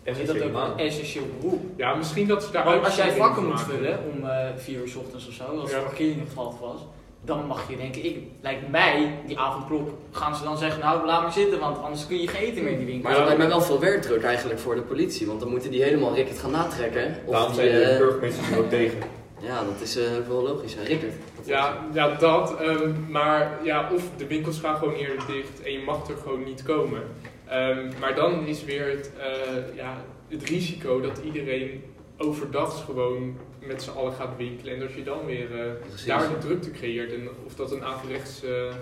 heet 0.02 0.26
dat 0.26 0.42
ook, 0.42 0.54
een 0.78 0.78
essentieel 0.86 1.24
beroep. 1.40 1.60
Ja, 1.76 1.94
misschien 1.94 2.26
dat 2.26 2.44
ze 2.44 2.52
daar 2.52 2.64
Want 2.64 2.84
als 2.84 2.96
jij 2.96 3.12
vakken 3.12 3.46
moet 3.46 3.60
vullen 3.60 3.98
om 4.14 4.28
eh 4.28 4.48
4 4.56 4.78
uur 4.80 4.88
's 4.88 4.94
ochtends 4.96 5.28
of 5.28 5.34
zo, 5.34 5.44
als 5.44 5.70
Ja. 5.70 5.78
de 5.78 5.84
parkering 5.84 6.20
geval 6.28 6.58
was, 6.60 6.80
dan 7.24 7.46
mag 7.46 7.70
je 7.70 7.76
denken, 7.76 8.04
ik, 8.04 8.18
lijkt 8.40 8.68
mij, 8.70 9.18
die 9.26 9.38
avondklok, 9.38 9.88
gaan 10.10 10.36
ze 10.36 10.44
dan 10.44 10.58
zeggen, 10.58 10.80
nou 10.80 11.06
laat 11.06 11.22
maar 11.22 11.32
zitten, 11.32 11.58
want 11.60 11.82
anders 11.82 12.06
kun 12.06 12.20
je 12.20 12.28
geen 12.28 12.42
eten 12.42 12.62
meer 12.62 12.72
in 12.72 12.78
die 12.78 12.86
winkel. 12.86 13.02
Maar 13.08 13.18
dat 13.18 13.24
lijkt 13.26 13.38
mij 13.40 13.48
wel 13.48 13.60
veel 13.60 13.80
werkdruk 13.80 14.22
eigenlijk 14.22 14.60
voor 14.60 14.74
de 14.74 14.80
politie, 14.82 15.26
want 15.26 15.40
dan 15.40 15.48
moeten 15.50 15.70
die 15.70 15.82
helemaal 15.82 16.14
Rickert 16.14 16.38
gaan 16.38 16.50
natrekken. 16.50 17.16
Of 17.24 17.32
Daarom 17.32 17.52
die, 17.52 17.60
zijn 17.60 17.72
de 17.74 17.82
eh, 17.84 17.98
burgemeesters 17.98 18.50
er 18.50 18.58
ook 18.58 18.68
tegen. 18.68 18.98
ja, 19.40 19.64
dat 19.64 19.80
is 19.82 19.96
eh, 19.96 20.04
wel 20.28 20.42
logisch. 20.42 20.74
hè. 20.74 20.82
Rickert. 20.82 21.14
Ja, 21.44 21.76
ja 21.92 22.08
dat. 22.14 22.56
ehm, 22.60 22.90
maar 23.08 23.58
ja, 23.62 23.90
of 23.94 24.02
de 24.16 24.26
winkels 24.26 24.58
gaan 24.60 24.76
gewoon 24.76 24.94
eerder 24.94 25.26
dicht 25.26 25.62
en 25.62 25.72
je 25.72 25.78
mag 25.86 26.08
er 26.08 26.16
gewoon 26.22 26.44
niet 26.44 26.62
komen. 26.62 27.00
Ehm, 27.48 27.90
maar 28.00 28.14
dan 28.14 28.46
is 28.46 28.64
weer 28.64 28.90
het, 28.90 29.10
eh, 29.18 29.76
ja, 29.76 29.96
het 30.28 30.48
risico 30.48 31.00
dat 31.00 31.18
iedereen 31.24 31.82
overdag 32.16 32.84
gewoon 32.84 33.36
met 33.60 33.82
z'n 33.82 33.90
allen 33.90 34.12
gaat 34.12 34.36
winkelen. 34.36 34.74
En 34.74 34.80
dat 34.80 34.92
je 34.92 35.02
dan 35.02 35.26
weer 35.26 35.60
eh, 35.60 35.72
daar 36.06 36.28
de 36.28 36.38
drukte 36.38 36.70
creëert. 36.70 37.12
En 37.12 37.28
of 37.46 37.54
dat 37.54 37.72
een 37.72 37.84
averechts 37.84 38.44
eh, 38.44 38.74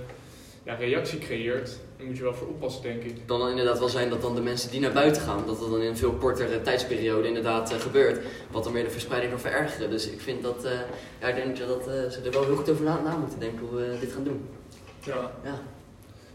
ja, 0.62 0.74
reactie 0.74 1.18
creëert, 1.18 1.78
daar 1.96 2.06
moet 2.06 2.16
je 2.16 2.22
wel 2.22 2.34
voor 2.34 2.48
oppassen, 2.48 2.82
denk 2.82 3.02
ik. 3.02 3.10
Het 3.10 3.26
kan 3.26 3.38
dan 3.38 3.48
inderdaad 3.48 3.78
wel 3.78 3.88
zijn 3.88 4.10
dat 4.10 4.22
dan 4.22 4.34
de 4.34 4.40
mensen 4.40 4.70
die 4.70 4.80
naar 4.80 4.92
buiten 4.92 5.22
gaan, 5.22 5.46
dat 5.46 5.58
dat 5.60 5.70
dan 5.70 5.80
in 5.80 5.88
een 5.88 5.96
veel 5.96 6.12
kortere 6.12 6.62
tijdsperiode 6.62 7.28
inderdaad 7.28 7.72
gebeurt. 7.72 8.24
Wat 8.50 8.64
dan 8.64 8.72
weer 8.72 8.84
de 8.84 8.90
verspreiding 8.90 9.32
kan 9.32 9.40
verergeren. 9.40 9.90
Dus 9.90 10.10
ik 10.10 10.20
vind 10.20 10.42
dat, 10.42 10.68
ja, 11.20 11.28
ik 11.28 11.34
denk 11.34 11.58
dat 11.58 11.84
ze 11.84 12.20
er 12.24 12.30
wel 12.30 12.44
heel 12.44 12.56
goed 12.56 12.70
over 12.70 12.84
na, 12.84 13.00
na 13.00 13.16
moeten 13.16 13.38
denken 13.38 13.66
hoe 13.66 13.78
we 13.78 13.96
dit 14.00 14.12
gaan 14.12 14.24
doen. 14.24 14.48
Ja. 15.04 15.32
Ja. 15.44 15.60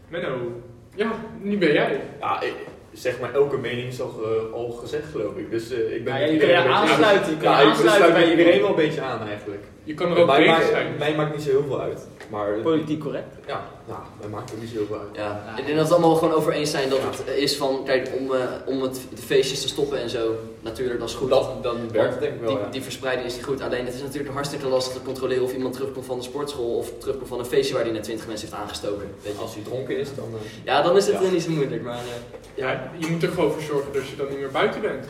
Menno, 0.08 0.62
ja, 1.04 1.10
nu 1.40 1.58
ben 1.58 1.72
jij. 1.72 2.00
Ja, 2.20 2.40
ik- 2.40 2.54
zeg 2.92 3.20
maar, 3.20 3.34
elke 3.34 3.56
mening 3.56 3.88
is 3.88 4.00
al, 4.00 4.08
ge- 4.08 4.48
al 4.52 4.70
gezegd, 4.70 5.04
geloof 5.10 5.36
ik. 5.36 5.50
Dus 5.50 5.70
eh, 5.70 5.94
ik 5.94 6.04
ben 6.04 6.14
Ja, 6.18 6.24
je 6.26 6.38
kan 6.38 6.48
je 6.48 6.56
aansluiten, 6.56 7.30
je 7.30 7.36
kan 7.36 7.50
Ja, 7.52 7.56
aansluiten 7.62 7.90
sluit 7.96 8.12
bij 8.12 8.24
je 8.24 8.30
iedereen 8.30 8.60
wel 8.60 8.70
een 8.70 8.76
beetje 8.76 9.00
aan 9.00 9.28
eigenlijk. 9.28 9.64
Je 9.84 9.94
kan 9.94 10.10
er 10.10 10.18
ook 10.18 10.26
mij, 10.26 10.46
maakt- 10.46 10.66
zijn. 10.68 10.94
mij 10.98 11.14
maakt 11.14 11.34
niet 11.34 11.42
zo 11.44 11.50
heel 11.50 11.64
veel 11.66 11.80
uit. 11.80 12.06
Maar 12.30 12.52
Politiek 12.52 13.00
correct. 13.00 13.34
ja, 13.46 13.64
nou, 13.88 14.00
mij 14.20 14.28
maakt 14.28 14.52
ook 14.54 14.60
niet 14.60 14.68
zo 14.70 14.76
heel 14.76 14.86
veel 14.86 14.98
uit. 14.98 15.08
Ja, 15.16 15.54
ik 15.56 15.66
denk 15.66 15.66
dat 15.66 15.76
we 15.76 15.82
het 15.82 15.92
allemaal 15.92 16.14
gewoon 16.16 16.34
over 16.34 16.52
eens 16.52 16.70
zijn 16.70 16.88
dat 16.88 16.98
het 17.02 17.36
is 17.36 17.56
van, 17.56 17.84
kijk, 17.84 18.10
om, 18.18 18.34
eh, 18.34 18.40
om 18.66 18.82
het, 18.82 19.00
de 19.14 19.22
feestjes 19.22 19.60
te 19.62 19.68
stoppen 19.68 20.00
en 20.00 20.10
zo, 20.10 20.34
natuurlijk, 20.62 21.00
dat 21.00 21.08
is 21.08 21.14
goed. 21.14 21.28
Dat, 21.30 21.62
dan 21.62 21.90
werkt 21.92 22.10
het 22.12 22.20
denk 22.22 22.34
ik 22.34 22.40
wel, 22.40 22.50
die, 22.54 22.58
ja. 22.58 22.70
die 22.70 22.82
verspreiding 22.82 23.26
is 23.28 23.34
niet 23.34 23.44
goed. 23.44 23.60
Alleen 23.60 23.84
het 23.84 23.94
is 23.94 24.02
natuurlijk 24.02 24.34
hartstikke 24.34 24.66
lastig 24.68 24.92
te 24.94 25.02
controleren 25.02 25.44
of 25.44 25.52
iemand 25.52 25.74
terugkomt 25.74 26.06
van 26.06 26.16
de 26.18 26.24
sportschool 26.24 26.76
of 26.76 26.92
terugkomt 26.98 27.28
van 27.28 27.38
een 27.38 27.44
feestje 27.44 27.74
waar 27.74 27.82
hij 27.82 27.92
net 27.92 28.02
20 28.02 28.26
mensen 28.26 28.48
heeft 28.48 28.60
aangestoken. 28.60 29.08
Weet 29.22 29.32
je. 29.32 29.38
Als 29.40 29.54
hij 29.54 29.62
dronken 29.62 29.98
is, 29.98 30.14
dan... 30.14 30.24
eh, 30.34 30.64
Ja, 30.64 30.82
dan 30.82 30.96
is 30.96 31.06
het 31.06 31.20
Ja. 31.22 31.30
niet 31.30 31.42
zo 31.42 31.50
moeilijk, 31.50 31.82
maar 31.82 31.94
eh, 31.98 32.02
Ja, 32.54 32.90
je 32.98 33.06
moet 33.06 33.22
er 33.22 33.28
gewoon 33.28 33.52
voor 33.52 33.62
zorgen 33.62 33.92
dat 33.92 34.08
je 34.08 34.16
dan 34.16 34.28
niet 34.28 34.38
meer 34.38 34.50
buiten 34.50 34.80
bent. 34.80 35.06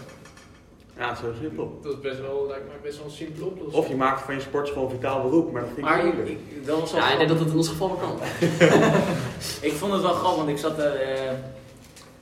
Ja, 0.97 1.15
zo 1.15 1.33
simpel. 1.41 1.79
Dat 1.83 1.93
is 1.93 2.01
best 2.01 2.21
wel, 2.21 2.47
lijkt 2.49 2.67
mij 2.67 2.77
best 2.83 2.97
wel 2.97 3.07
een 3.07 3.13
simpele 3.13 3.45
oplossing. 3.47 3.83
Of 3.85 3.89
je 3.89 3.97
maakt 3.97 4.23
van 4.23 4.35
je 4.35 4.41
sportschool 4.41 4.85
een 4.85 4.91
vitaal 4.91 5.23
beroep, 5.23 5.53
maar 5.53 5.61
dat 5.61 5.71
vind 5.75 5.87
ik 5.87 5.93
Maar 5.93 5.99
ik, 6.07 6.15
moeilijk. 6.15 6.29
ik, 6.29 6.67
dat 6.67 6.81
was 6.81 6.91
ja, 6.91 7.11
ik 7.13 7.17
denk 7.17 7.29
dat 7.29 7.39
het 7.39 7.49
in 7.49 7.57
ons 7.57 7.69
geval 7.69 7.89
wel 7.89 7.97
kan. 7.97 8.19
Ik 9.69 9.73
vond 9.73 9.93
het 9.93 10.03
wel 10.03 10.13
grappig, 10.13 10.37
want 10.37 10.49
ik 10.49 10.59
zat 10.59 10.79
er 10.79 10.95
eh, 10.95 11.33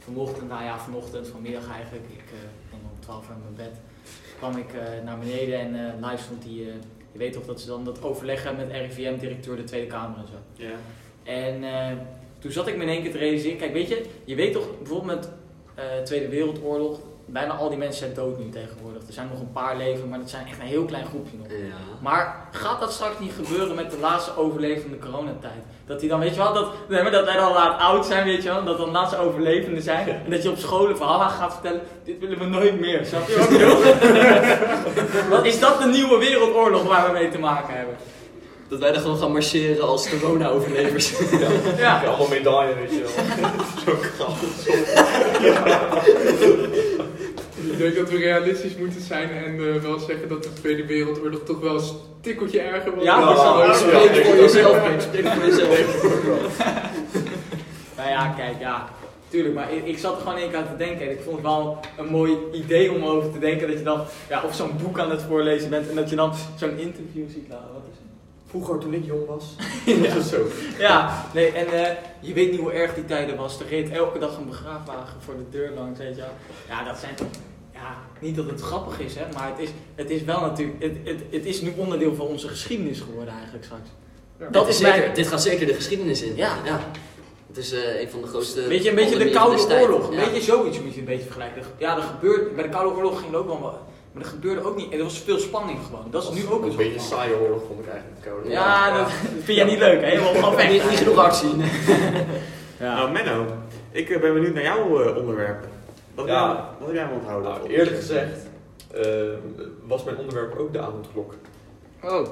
vanochtend, 0.05 0.49
nou 0.49 0.63
ja, 0.65 0.79
vanochtend, 0.79 1.29
vanmiddag 1.29 1.63
eigenlijk, 1.75 2.05
ik 2.13 2.25
eh 2.33 2.68
ben 3.09 3.17
om 3.17 3.23
12 3.23 3.29
uur 3.29 3.35
in 3.35 3.55
mijn 3.55 3.71
bed, 3.71 3.81
kwam 4.39 4.57
ik 4.57 4.73
eh, 4.73 5.05
naar 5.05 5.19
beneden 5.19 5.59
en 5.59 5.75
eh 5.75 6.11
live 6.11 6.23
stond 6.23 6.43
die, 6.43 6.63
eh, 6.63 6.75
je 7.13 7.19
weet 7.19 7.33
toch 7.33 7.47
dat 7.47 7.61
ze 7.61 7.67
dan 7.67 7.85
dat 7.85 8.03
overleg 8.03 8.45
hebben 8.45 8.67
met 8.67 8.77
RIVM-directeur 8.77 9.57
de 9.57 9.65
Tweede 9.65 9.87
Kamer 9.87 10.19
en 10.19 10.27
zo. 10.27 10.65
Ja. 10.65 10.77
En 11.23 11.63
toen 12.39 12.53
zat 12.53 12.69
ik 12.69 12.77
me 12.77 12.83
in 12.83 12.89
één 12.89 13.03
keer 13.03 13.11
te 13.11 13.19
realiseren, 13.19 13.59
kijk 13.59 13.73
weet 13.73 13.89
je, 13.89 14.05
je 14.25 14.35
weet 14.35 14.53
toch 14.53 14.79
bijvoorbeeld 14.79 15.31
met 15.75 16.07
Tweede 16.07 16.29
Wereldoorlog, 16.29 17.01
bijna 17.31 17.53
al 17.53 17.69
die 17.69 17.79
mensen 17.79 17.99
zijn 17.99 18.15
dood 18.15 18.39
nu 18.39 18.49
tegenwoordig. 18.51 19.03
Er 19.07 19.13
zijn 19.13 19.29
nog 19.33 19.41
een 19.41 19.53
paar 19.53 19.77
leven, 19.77 20.09
maar 20.09 20.19
dat 20.19 20.31
zijn 20.31 20.47
echt 20.47 20.61
een 20.61 20.67
heel 20.67 20.85
klein 20.85 21.07
groepje 21.07 21.37
nog. 21.37 21.47
Ja. 21.49 21.57
Maar 22.01 22.49
gaat 22.51 22.81
dat 22.81 22.93
straks 22.93 23.19
niet 23.19 23.33
gebeuren 23.45 23.75
met 23.75 23.91
de 23.91 23.99
laatste 23.99 24.37
overlevende 24.37 24.99
coronatijd? 24.99 25.63
Dat 25.87 26.01
die 26.01 26.09
dan, 26.09 26.21
weet 26.21 26.35
je 26.35 26.41
wel, 26.41 26.53
dat, 26.53 26.73
nee, 26.89 27.03
maar 27.03 27.13
dat 27.13 27.25
wij 27.25 27.37
dan 27.37 27.53
laat 27.53 27.81
oud 27.81 28.07
zijn, 28.07 28.25
weet 28.25 28.43
je 28.43 28.49
wel, 28.49 28.65
dat 28.65 28.77
dan 28.77 28.87
de 28.87 28.93
laatste 28.93 29.19
overlevenden 29.19 29.83
zijn. 29.83 30.09
En 30.09 30.31
dat 30.31 30.43
je 30.43 30.51
op 30.51 30.59
school 30.59 30.89
een 30.89 30.97
verhaal 30.97 31.29
gaat 31.29 31.53
vertellen, 31.53 31.81
dit 32.05 32.19
willen 32.21 32.39
we 32.39 32.45
nooit 32.45 32.81
meer. 32.81 33.07
Snap 33.07 33.29
je 33.29 33.37
wat 33.37 33.51
ik 33.51 33.59
bedoel? 33.59 35.31
Wat 35.37 35.45
is 35.45 35.61
dat 35.61 35.79
de 35.79 35.87
nieuwe 35.87 36.19
wereldoorlog 36.19 36.83
waar 36.83 37.07
we 37.07 37.13
mee 37.13 37.31
te 37.31 37.39
maken 37.39 37.75
hebben? 37.75 37.97
Dat 38.69 38.79
wij 38.79 38.95
er 38.95 39.01
gewoon 39.01 39.19
gaan 39.19 39.33
marcheren 39.33 39.89
als 39.89 40.09
corona-overlevers. 40.11 41.13
Ja. 41.79 42.03
Allemaal 42.05 42.29
medailles, 42.29 42.75
weet 42.75 42.91
je 42.91 43.01
wel. 43.01 43.11
Zo 43.85 43.95
krap. 44.17 44.37
Ik 47.79 47.85
denk 47.85 47.97
dat 47.97 48.11
we 48.11 48.17
realistisch 48.17 48.77
moeten 48.77 49.01
zijn 49.01 49.31
en 49.31 49.75
eh, 49.75 49.83
wel 49.83 49.99
zeggen 49.99 50.29
dat 50.29 50.43
de 50.43 50.53
Tweede 50.53 50.87
Wereldoorlog 50.87 51.41
toch 51.45 51.61
wel 51.61 51.75
een 51.79 51.85
tikkeltje 52.21 52.61
erger 52.61 52.95
was. 52.95 53.05
Ja, 53.05 53.35
zo. 53.35 53.73
Spreek 53.73 54.25
voor 54.27 54.37
jezelf. 54.37 54.77
Spreek 54.99 55.27
voor 55.27 55.45
jezelf. 55.45 56.59
Nou 57.97 58.09
ja, 58.11 58.35
kijk, 58.37 58.61
ja. 58.61 58.89
Tuurlijk, 59.29 59.55
maar 59.55 59.73
ik, 59.73 59.87
ik 59.87 59.99
zat 59.99 60.15
er 60.17 60.23
gewoon 60.23 60.39
één 60.39 60.51
keer 60.51 60.59
aan 60.59 60.69
te 60.69 60.77
denken 60.85 61.07
en 61.07 61.11
ik 61.11 61.21
vond 61.23 61.37
het 61.37 61.45
wel 61.45 61.79
een 61.99 62.07
mooi 62.07 62.37
idee 62.53 62.93
om 62.93 63.05
over 63.05 63.33
te 63.33 63.39
denken 63.39 63.69
dat 63.69 63.79
je 63.79 63.85
dan 63.85 64.05
ja, 64.29 64.43
of 64.43 64.55
zo'n 64.55 64.77
boek 64.83 64.99
aan 64.99 65.11
het 65.11 65.23
voorlezen 65.23 65.71
bent 65.71 65.89
en 65.89 65.95
dat 65.97 66.11
je 66.11 66.17
dan 66.17 66.33
zo'n 66.57 66.79
interview 66.79 67.31
ziet. 67.31 67.49
Nou, 67.49 67.61
wat 67.73 67.83
is 67.93 67.99
het? 67.99 68.07
Vroeger, 68.47 68.79
toen 68.79 68.95
ik 68.95 69.05
jong 69.05 69.27
was, 69.27 69.45
Ja. 70.03 70.15
was 70.15 70.29
zo. 70.29 70.47
Ja, 70.79 71.25
nee, 71.35 71.53
en 71.53 71.67
eh, 71.85 71.97
je 72.21 72.33
weet 72.33 72.51
niet 72.51 72.61
hoe 72.61 72.73
erg 72.73 72.95
die 72.95 73.05
tijden 73.05 73.37
was. 73.37 73.61
Er 73.61 73.67
reed 73.69 73.91
elke 73.91 74.19
dag 74.19 74.37
een 74.37 74.49
begraafwagen 74.49 75.21
voor 75.21 75.35
de 75.37 75.49
deur 75.51 75.71
langs, 75.77 75.99
weet 75.99 76.15
je 76.15 76.21
wel. 76.21 76.35
Ja, 76.69 76.85
dat 76.85 76.99
zijn 76.99 77.15
toch... 77.15 77.27
Ja, 77.83 77.97
niet 78.21 78.37
dat 78.37 78.47
het 78.51 78.61
grappig 78.61 79.01
is, 79.01 79.15
hè, 79.15 79.23
maar 79.35 79.49
het 79.49 79.59
is, 79.59 79.69
het 79.95 80.11
is 80.11 80.23
wel 80.25 80.41
natuurlijk... 80.41 80.83
Het, 80.83 80.97
het, 81.05 81.21
het 81.31 81.45
is 81.47 81.61
nu 81.61 81.73
onderdeel 81.77 82.15
van 82.15 82.27
onze 82.27 82.49
geschiedenis 82.49 83.01
geworden 83.01 83.35
eigenlijk 83.35 83.65
straks. 83.65 83.89
Ja. 84.39 84.49
Dat 84.51 84.65
Dit 84.65 84.75
is 84.75 84.81
zeker, 84.81 84.99
mijn- 84.99 85.15
Dit 85.15 85.27
gaat 85.27 85.43
zeker 85.43 85.67
de 85.67 85.75
geschiedenis 85.75 86.23
in. 86.23 86.37
Ja. 86.37 86.55
Het 87.47 87.57
is 87.57 87.73
eh, 87.73 88.01
een 88.01 88.09
van 88.11 88.21
de 88.21 88.27
grootste. 88.27 88.67
Weet 88.69 88.83
je, 88.83 88.89
een 88.89 88.95
beetje 88.95 89.19
de 89.19 89.33
van 89.33 89.33
Koude. 89.33 89.81
Oorlog. 89.81 90.13
Ja. 90.13 90.17
Weet 90.17 90.35
je, 90.37 90.43
zoiets 90.43 90.81
moet 90.81 90.95
je 90.95 91.01
een 91.01 91.07
beetje 91.07 91.23
vergelijken. 91.25 91.63
Ja, 91.79 91.97
er 91.97 92.03
gebeurt, 92.03 92.55
bij 92.55 92.65
de 92.65 92.71
Koude 92.71 92.97
Oorlog 92.97 93.19
ging 93.19 93.31
het 93.31 93.41
ook 93.41 93.47
wel 93.47 93.61
wat. 93.61 93.79
Maar 94.13 94.23
er 94.23 94.29
gebeurde 94.29 94.65
ook 94.65 94.77
niet. 94.77 94.93
Er 94.93 95.03
was 95.03 95.19
veel 95.19 95.39
spanning 95.39 95.79
gewoon. 95.87 96.07
Dat 96.11 96.23
is 96.23 96.31
nu 96.43 96.49
ook 96.51 96.63
een 96.63 96.71
een 96.71 96.77
beetje 96.77 96.95
een 96.95 97.01
saaie 97.01 97.41
oorlog, 97.41 97.61
vond 97.67 97.81
ik 97.81 97.89
eigenlijk. 97.93 98.21
Koude. 98.23 98.49
Ja, 98.51 98.99
dat 98.99 99.11
vind 99.45 99.59
jij 99.59 99.67
niet 99.67 99.79
leuk, 99.79 100.01
hè? 100.01 100.55
Weg. 100.57 100.71
Niet, 100.71 100.91
niet 100.91 100.99
genoeg 100.99 101.17
actie. 101.19 101.49
Ja. 102.81 102.95
Nou, 102.95 103.11
Menno, 103.13 103.47
ik 103.91 104.11
eh, 104.11 104.21
ben 104.21 104.35
benieuwd 104.35 104.55
naar 104.55 104.63
jouw 104.63 105.03
eh, 105.03 105.17
onderwerp. 105.17 105.67
Wat, 106.19 106.27
heb 106.27 106.37
Ja. 106.37 106.47
jij- 106.47 106.65
wat 106.79 106.87
heb 106.89 106.97
jij 106.97 107.15
onthouden? 107.19 107.51
Nou, 107.51 107.69
eerlijk 107.69 107.97
gezegd 107.97 108.47
eh, 108.95 109.03
was 109.87 110.05
mijn 110.05 110.17
onderwerp 110.17 110.59
ook 110.59 110.73
de 110.73 110.81
avondklok. 110.81 111.35
Oh. 112.05 112.27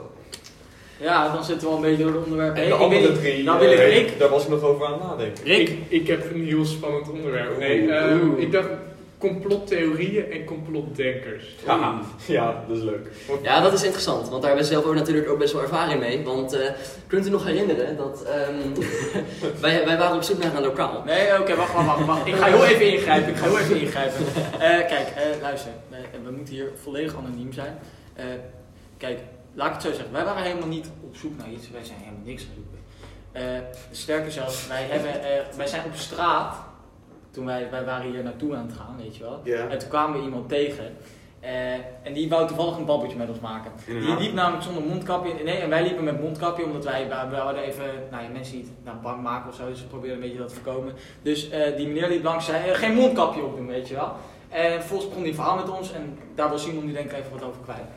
Ja, 1.01 1.33
dan 1.35 1.45
zitten 1.45 1.67
we 1.69 1.75
al 1.75 1.83
een 1.85 1.89
beetje 1.89 2.03
door 2.05 2.13
de 2.13 2.19
onderwerpen 2.19 2.63
En 2.63 2.69
heen. 2.69 2.79
de 2.79 2.85
Ik 2.85 2.91
weet 2.91 2.99
andere 3.09 3.19
drie, 3.21 3.45
Nou 3.45 3.59
wil 3.61 3.71
ik 3.73 3.79
eh, 3.79 3.93
Rick. 3.97 4.19
daar 4.19 4.29
was 4.29 4.43
ik 4.43 4.49
nog 4.49 4.63
over 4.63 4.87
aan 4.87 4.93
het 4.93 5.03
nadenken. 5.03 5.45
Rick. 5.45 5.69
Ik, 5.69 5.79
ik 5.89 6.07
heb 6.07 6.31
een 6.35 6.45
heel 6.45 6.65
spannend 6.65 7.11
onderwerp. 7.11 7.59
Nee, 7.59 7.91
eh, 7.93 8.23
oeh. 8.23 8.39
ik 8.41 8.53
dacht 8.53 8.69
complottheorieën 9.19 10.31
en 10.31 10.45
complotdenkers. 10.45 11.45
Ja, 11.67 12.01
ja, 12.27 12.65
dat 12.69 12.77
is 12.77 12.83
leuk. 12.83 13.11
Ja, 13.43 13.61
dat 13.61 13.73
is 13.73 13.83
interessant, 13.83 14.29
want 14.29 14.43
daar 14.43 14.51
hebben 14.51 14.69
we 14.69 14.75
zelf 14.75 14.85
ook 14.85 14.95
natuurlijk 14.95 15.29
ook 15.29 15.39
best 15.39 15.53
wel 15.53 15.63
ervaring 15.63 16.01
mee. 16.01 16.25
Want 16.25 16.53
eh 16.53 16.71
kunt 17.07 17.27
u 17.27 17.31
nog 17.31 17.45
herinneren 17.45 17.97
dat 17.97 18.25
ehm, 18.25 18.81
wij, 19.65 19.85
wij 19.85 19.99
waren 19.99 20.17
op 20.17 20.23
zoek 20.23 20.43
naar 20.43 20.55
een 20.55 20.63
lokaal. 20.63 21.03
Nee, 21.05 21.41
oké, 21.41 21.55
wacht, 21.57 21.73
wacht, 21.73 21.87
wacht, 21.87 22.05
wacht. 22.05 22.27
Ik 22.27 22.35
ga 22.35 22.47
heel 22.47 22.65
even 22.65 22.93
ingrijpen. 22.93 23.29
Ik 23.29 23.37
ga 23.37 23.45
heel 23.45 23.59
even 23.59 23.81
ingrijpen. 23.81 24.27
Eh, 24.53 24.59
kijk, 24.87 25.09
eh, 25.17 25.41
luister. 25.41 25.73
We, 25.89 25.97
we 26.25 26.31
moeten 26.31 26.55
hier 26.55 26.71
volledig 26.83 27.17
anoniem 27.17 27.53
zijn. 27.53 27.79
Eh, 28.15 28.25
kijk, 28.97 29.19
laat 29.55 29.67
ik 29.67 29.73
het 29.73 29.83
zo 29.83 29.93
zeggen. 29.93 30.13
Wij 30.13 30.25
waren 30.25 30.43
helemaal 30.43 30.69
niet 30.69 30.91
op 31.05 31.17
zoek 31.17 31.37
naar 31.39 31.51
iets. 31.51 31.71
Wij 31.71 31.85
zijn 31.85 31.99
helemaal 31.99 32.25
niks 32.25 32.43
gaan 32.43 32.55
zoeken. 32.55 32.77
Eh, 33.37 33.43
sterker 33.91 34.33
zelfs, 34.33 34.67
wij, 34.67 34.83
hebben, 34.83 35.23
eh, 35.23 35.57
wij 35.57 35.67
zijn 35.67 35.85
op 35.85 35.95
straat. 35.95 36.57
Toen 37.37 37.45
wij, 37.47 37.71
wij 37.71 37.85
waren 37.85 38.11
hier 38.11 38.23
naartoe 38.23 38.57
aan 38.57 38.67
het 38.67 38.77
gaan, 38.77 38.97
weet 38.99 39.17
je 39.17 39.23
wel. 39.23 39.41
En 39.69 39.79
toen 39.79 39.89
kwamen 39.89 40.19
we 40.19 40.25
iemand 40.25 40.49
tegen. 40.49 40.97
eh, 41.41 41.73
en 42.03 42.13
die 42.13 42.29
wou 42.29 42.47
toevallig 42.47 42.77
een 42.77 42.85
babbeltje 42.85 43.17
met 43.19 43.29
ons 43.29 43.41
maken. 43.41 43.71
Die 43.87 44.17
liep 44.19 44.33
namelijk 44.33 44.63
zonder 44.63 44.83
mondkapje. 44.83 45.33
Nee, 45.45 45.57
en 45.57 45.69
wij 45.69 45.83
liepen 45.83 46.05
met 46.05 46.21
mondkapje 46.21 46.65
omdat 46.65 46.85
wij, 46.85 47.09
wij, 47.09 47.39
hadden 47.41 47.63
even, 47.63 47.85
nou 48.11 48.23
ja, 48.23 48.29
mensen 48.29 48.57
niet 48.57 48.69
nou, 48.85 48.97
bang 49.03 49.23
maken 49.23 49.49
of 49.49 49.55
zo. 49.55 49.69
Dus 49.69 49.81
we 49.81 49.87
probeerden 49.87 50.17
een 50.17 50.23
beetje 50.23 50.39
dat 50.39 50.49
te 50.49 50.55
voorkomen. 50.55 50.93
Dus 51.23 51.51
eh, 51.51 51.77
die 51.77 51.87
meneer 51.87 52.09
liep 52.09 52.25
langs 52.25 52.47
zei, 52.47 52.71
eh, 52.71 52.77
geen 52.77 52.95
mondkapje 52.95 53.43
opdoen, 53.45 53.67
weet 53.67 53.89
je 53.89 53.95
wel. 53.95 54.13
En 54.49 54.83
volgens 54.83 55.09
begon 55.09 55.25
die 55.25 55.35
verhaal 55.35 55.57
met 55.57 55.71
ons 55.71 55.93
en 55.93 56.19
daar 56.35 56.49
wil 56.49 56.59
Simon 56.59 56.87
nu 56.87 56.93
denk 56.93 57.11
ik 57.11 57.19
even 57.19 57.33
wat 57.33 57.43
over 57.45 57.61
kwijt. 57.63 57.89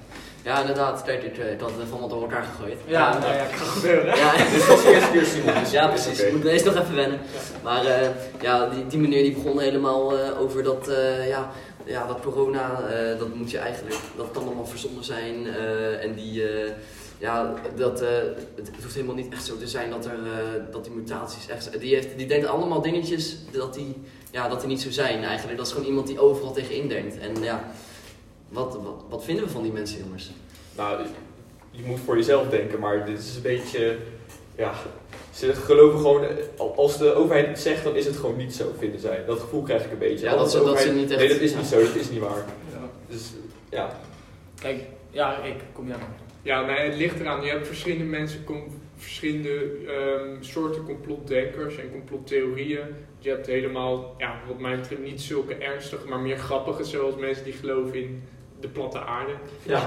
Ja, 0.43 0.59
inderdaad. 0.61 1.03
Kijk, 1.03 1.23
ik, 1.23 1.37
eh, 1.37 1.51
ik 1.51 1.59
had 1.59 1.69
het 1.69 1.89
van 1.89 1.99
wat 1.99 2.09
door 2.09 2.21
elkaar 2.21 2.43
gegooid. 2.43 2.77
Ja, 2.85 3.19
nou 3.19 3.33
ja, 3.33 3.45
kan 3.45 3.67
gebeuren. 3.67 4.15
Ja, 4.17 4.31
Dit 4.53 4.67
was 4.67 4.83
de 4.83 4.93
eerste 4.93 5.11
keer 5.11 5.25
Simon. 5.25 5.53
dus 5.59 5.71
ja 5.71 5.87
precies. 5.87 6.19
Ik 6.19 6.33
moet 6.33 6.45
eerst 6.45 6.65
nog 6.65 6.75
even 6.75 6.95
wennen. 6.95 7.19
Maar 7.63 7.85
eh, 7.85 8.09
ja, 8.41 8.69
die, 8.69 8.87
die 8.87 8.99
meneer 8.99 9.23
die 9.23 9.33
begon 9.33 9.59
helemaal 9.59 10.17
eh, 10.17 10.41
over 10.41 10.63
dat, 10.63 10.91
ja, 11.27 11.51
ja, 11.85 12.07
dat 12.07 12.21
corona, 12.21 12.81
dat 13.19 13.33
moet 13.35 13.51
je 13.51 13.57
eigenlijk, 13.57 13.95
dat 14.17 14.31
kan 14.31 14.45
allemaal 14.45 14.65
verzonnen 14.65 15.03
zijn. 15.03 15.47
en 16.01 16.13
die, 16.13 16.43
ja, 17.17 17.53
dat, 17.75 17.99
het, 17.99 18.67
het 18.75 18.83
hoeft 18.83 18.93
helemaal 18.93 19.15
niet 19.15 19.33
echt 19.33 19.45
zo 19.45 19.57
te 19.57 19.67
zijn 19.67 19.89
dat, 19.89 20.05
er, 20.05 20.17
dat 20.71 20.83
die 20.83 20.93
mutaties 20.93 21.47
echt 21.47 21.63
zijn. 21.63 21.79
Die, 21.79 21.95
heeft, 21.95 22.17
die 22.17 22.27
denkt 22.27 22.47
allemaal 22.47 22.81
dingetjes 22.81 23.37
dat 23.51 23.73
die, 23.73 24.01
ja, 24.31 24.47
dat 24.47 24.59
die 24.59 24.69
niet 24.69 24.81
zo 24.81 24.91
zijn 24.91 25.23
eigenlijk. 25.23 25.57
Dat 25.57 25.67
is 25.67 25.73
gewoon 25.73 25.87
iemand 25.87 26.07
die 26.07 26.19
overal 26.19 26.53
tegen 26.53 26.75
indenkt. 26.75 27.17
En 27.17 27.43
ja, 27.43 27.71
wat, 28.49 28.73
wat, 28.83 29.03
wat 29.09 29.23
vinden 29.23 29.43
we 29.45 29.49
van 29.49 29.63
die 29.63 29.71
mensen 29.71 29.99
jongens? 30.03 30.31
Nou, 30.77 31.01
je 31.71 31.83
moet 31.85 31.99
voor 31.99 32.15
jezelf 32.15 32.49
denken, 32.49 32.79
maar 32.79 33.05
dit 33.05 33.19
is 33.19 33.35
een 33.35 33.41
beetje, 33.41 33.97
ja, 34.57 34.73
ze 35.33 35.53
geloven 35.55 35.99
gewoon, 35.99 36.25
als 36.75 36.97
de 36.97 37.13
overheid 37.13 37.47
het 37.47 37.59
zegt, 37.59 37.83
dan 37.83 37.95
is 37.95 38.05
het 38.05 38.15
gewoon 38.15 38.37
niet 38.37 38.53
zo, 38.55 38.73
vinden 38.77 38.99
zij. 38.99 39.23
Dat 39.25 39.39
gevoel 39.39 39.61
krijg 39.61 39.85
ik 39.85 39.91
een 39.91 39.97
beetje. 39.97 40.25
Ja, 40.25 40.35
dat 40.35 40.51
ze- 40.51 40.63
dat 40.63 40.79
ze 40.79 40.91
niet 40.93 41.09
echt- 41.11 41.19
Nee, 41.19 41.29
dat 41.29 41.39
is 41.39 41.51
ja. 41.51 41.57
niet 41.57 41.67
zo, 41.67 41.79
dat 41.81 41.95
is 41.95 42.09
niet 42.09 42.19
waar. 42.19 42.45
Dus, 43.07 43.31
ja. 43.69 43.99
Kijk, 44.61 44.81
ja, 45.11 45.39
Rick, 45.43 45.55
kom 45.73 45.87
jij 45.87 45.97
maar. 45.97 46.15
Ja, 46.41 46.65
nee, 46.65 46.77
het 46.89 46.95
ligt 46.97 47.19
eraan. 47.19 47.43
Je 47.43 47.49
hebt 47.51 47.67
verschillende 47.67 48.03
mensen, 48.05 48.43
verschillende 48.95 49.69
ehm, 49.87 50.35
soorten 50.43 50.83
complotdenkers 50.85 51.77
en 51.77 51.91
complottheorieën. 51.91 52.79
Je 53.19 53.29
hebt 53.29 53.47
helemaal, 53.47 54.15
ja, 54.17 54.39
wat 54.47 54.59
mij 54.59 54.75
betreft 54.79 55.01
niet 55.01 55.21
zulke 55.21 55.53
ernstige, 55.55 56.07
maar 56.07 56.19
meer 56.19 56.37
grappige, 56.37 56.83
zoals 56.83 57.15
mensen 57.15 57.43
die 57.43 57.53
geloven 57.53 57.95
in 57.95 58.23
de 58.59 58.67
platte 58.67 58.99
aarde. 58.99 59.31
Ja. 59.63 59.85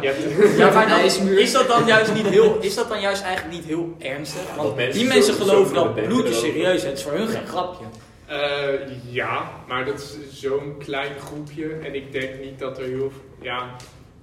Maar 0.73 0.89
dan, 0.89 1.01
is 1.39 1.53
dat 1.53 1.69
dan 1.69 1.87
juist 1.87 2.15
niet 2.15 2.27
heel, 2.27 2.59
is 2.61 2.75
dat 2.75 2.89
dan 2.89 3.01
juist 3.01 3.23
eigenlijk 3.23 3.57
niet 3.57 3.65
heel 3.65 3.95
ernstig? 3.99 4.55
Want 4.57 4.77
mensen 4.77 4.99
die 5.01 5.09
mensen 5.09 5.35
zo- 5.35 5.45
geloven 5.45 5.75
zo 5.77 5.85
dat 5.95 5.95
bloed 6.07 6.25
is 6.29 6.41
serieus. 6.41 6.83
Het 6.83 6.97
is 6.99 7.03
voor 7.03 7.13
hun 7.13 7.29
geen 7.29 7.47
grapje. 7.47 7.85
Eh, 8.27 8.81
ja, 9.11 9.51
maar 9.69 9.85
dat 9.85 9.95
is 10.01 10.41
zo'n 10.41 10.75
klein 10.79 11.13
groepje. 11.21 11.75
En 11.83 11.95
ik 11.95 12.13
denk 12.13 12.31
niet 12.41 12.59
dat 12.59 12.79
er 12.79 12.85
heel 12.85 13.11
veel. 13.11 13.23
Ja, 13.41 13.77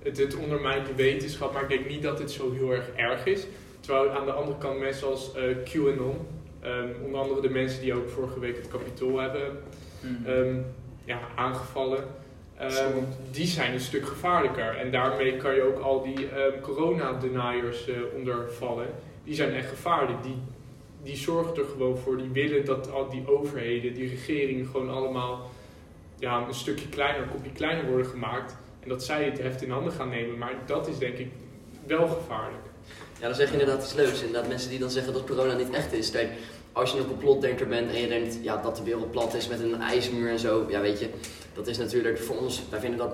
het, 0.03 0.17
het 0.17 0.35
ondermijnt 0.35 0.87
de 0.87 0.95
wetenschap, 0.95 1.53
maar 1.53 1.61
ik 1.63 1.69
denk 1.69 1.89
niet 1.89 2.03
dat 2.03 2.19
het 2.19 2.31
zo 2.31 2.51
heel 2.53 2.71
erg 2.71 2.85
erg 2.95 3.25
is. 3.25 3.41
Terwijl 3.79 4.09
aan 4.11 4.25
de 4.25 4.31
andere 4.31 4.57
kant 4.57 4.79
mensen 4.79 5.07
als 5.07 5.31
eh, 5.35 5.41
QAnon, 5.71 6.17
ehm, 6.61 6.87
onder 7.05 7.21
andere 7.21 7.41
de 7.41 7.49
mensen 7.49 7.81
die 7.81 7.93
ook 7.93 8.09
vorige 8.09 8.39
week 8.39 8.57
het 8.57 8.67
kapitool 8.67 9.19
hebben 9.19 9.41
Hmm. 10.01 10.25
ehm, 10.25 10.55
ja, 11.05 11.19
aangevallen. 11.35 12.03
Ehm, 12.59 12.97
die 13.31 13.47
zijn 13.47 13.73
een 13.73 13.79
stuk 13.79 14.07
gevaarlijker. 14.07 14.77
En 14.77 14.91
daarmee 14.91 15.37
kan 15.37 15.55
je 15.55 15.61
ook 15.61 15.79
al 15.79 16.03
die 16.03 16.29
ehm 16.29 16.61
corona-deniers 16.61 17.87
eh, 17.87 17.95
ondervallen. 18.15 18.87
Die 19.23 19.35
zijn 19.35 19.53
echt 19.53 19.69
gevaarlijk. 19.69 20.23
Die, 20.23 20.37
die 21.03 21.15
zorgen 21.15 21.55
er 21.55 21.65
gewoon 21.65 21.97
voor. 21.97 22.17
Die 22.17 22.29
willen 22.29 22.65
dat 22.65 22.91
al 22.91 23.09
die 23.09 23.27
overheden, 23.27 23.93
die 23.93 24.09
regeringen 24.09 24.65
gewoon 24.65 24.89
allemaal 24.89 25.49
ja, 26.19 26.47
een 26.47 26.53
stukje 26.53 26.89
kleiner, 26.89 27.21
een 27.21 27.29
kopje 27.29 27.51
kleiner 27.51 27.85
worden 27.85 28.05
gemaakt. 28.05 28.55
En 28.79 28.89
dat 28.89 29.03
zij 29.03 29.23
het 29.23 29.37
heft 29.37 29.61
in 29.61 29.71
handen 29.71 29.93
gaan 29.93 30.09
nemen. 30.09 30.37
Maar 30.37 30.53
dat 30.65 30.87
is 30.87 30.97
denk 30.97 31.17
ik 31.17 31.27
wel 31.87 32.07
gevaarlijk. 32.07 32.63
Ja, 33.19 33.25
dan 33.25 33.35
zeg 33.35 33.47
je 33.47 33.59
inderdaad 33.59 33.83
iets 33.83 33.93
leuks. 33.93 34.21
Inderdaad, 34.21 34.47
mensen 34.47 34.69
die 34.69 34.79
dan 34.79 34.89
zeggen 34.89 35.13
dat 35.13 35.25
corona 35.25 35.53
niet 35.53 35.69
echt 35.71 35.93
is. 35.93 36.11
Kijk, 36.11 36.29
als 36.71 36.91
je 36.91 36.97
een 36.97 37.07
complotdenker 37.07 37.67
bent 37.67 37.91
en 37.91 38.01
je 38.01 38.07
denkt 38.07 38.37
ja, 38.41 38.57
dat 38.61 38.75
de 38.77 38.83
wereld 38.83 39.11
plat 39.11 39.33
is 39.33 39.47
met 39.47 39.59
een 39.59 39.81
ijsmuur 39.81 40.29
en 40.29 40.39
zo. 40.39 40.65
Ja, 40.69 40.81
weet 40.81 40.99
je, 40.99 41.09
dat 41.53 41.67
is 41.67 41.77
natuurlijk 41.77 42.19
voor 42.19 42.37
ons, 42.37 42.61
wij 42.69 42.79
vinden 42.79 42.99
dat 42.99 43.13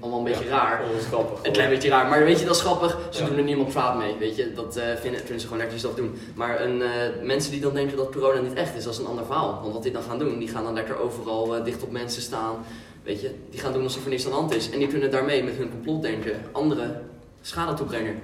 allemaal 0.00 0.18
een 0.18 0.24
beetje 0.24 0.48
raar. 0.48 0.82
Dat 0.92 1.00
is 1.00 1.06
grappig. 1.06 1.38
Een 1.46 1.52
klein 1.52 1.68
beetje 1.70 1.88
raar, 1.88 2.08
maar 2.08 2.24
weet 2.24 2.38
je, 2.38 2.46
dat 2.46 2.54
is 2.56 2.60
grappig. 2.60 2.98
Ze 3.10 3.22
Ja. 3.22 3.28
doen 3.28 3.36
er 3.38 3.44
niemand 3.44 3.70
kwaad 3.70 3.96
mee, 3.98 4.16
weet 4.18 4.36
je. 4.36 4.52
Dat 4.52 4.76
eh, 4.76 4.84
vinden, 4.96 5.40
ze 5.40 5.46
gewoon 5.46 5.62
netjes 5.62 5.80
zelf 5.80 5.94
doen. 5.94 6.14
Maar 6.34 6.60
een, 6.60 6.82
eh, 6.82 6.90
mensen 7.22 7.50
die 7.50 7.60
dan 7.60 7.74
denken 7.74 7.96
dat 7.96 8.12
corona 8.12 8.40
niet 8.40 8.52
echt 8.54 8.76
is, 8.76 8.84
dat 8.84 8.92
is 8.92 8.98
een 8.98 9.06
ander 9.06 9.24
verhaal. 9.24 9.58
Want 9.62 9.72
wat 9.72 9.82
die 9.82 9.92
dan 9.92 10.02
gaan 10.02 10.18
doen, 10.18 10.38
die 10.38 10.48
gaan 10.48 10.64
dan 10.64 10.74
lekker 10.74 10.98
overal 10.98 11.56
eh, 11.56 11.64
dicht 11.64 11.82
op 11.82 11.90
mensen 11.90 12.22
staan. 12.22 12.54
Weet 13.02 13.20
je, 13.20 13.30
die 13.50 13.60
gaan 13.60 13.72
doen 13.72 13.82
alsof 13.82 14.04
er 14.04 14.10
niks 14.10 14.24
aan 14.24 14.30
de 14.30 14.36
hand 14.36 14.54
is. 14.54 14.70
En 14.70 14.78
die 14.78 14.88
kunnen 14.88 15.10
daarmee 15.10 15.42
met 15.44 15.54
hun 15.54 15.70
complotdenken 15.70 16.42
anderen 16.52 17.08
schade 17.40 17.74
toebrengen. 17.74 18.20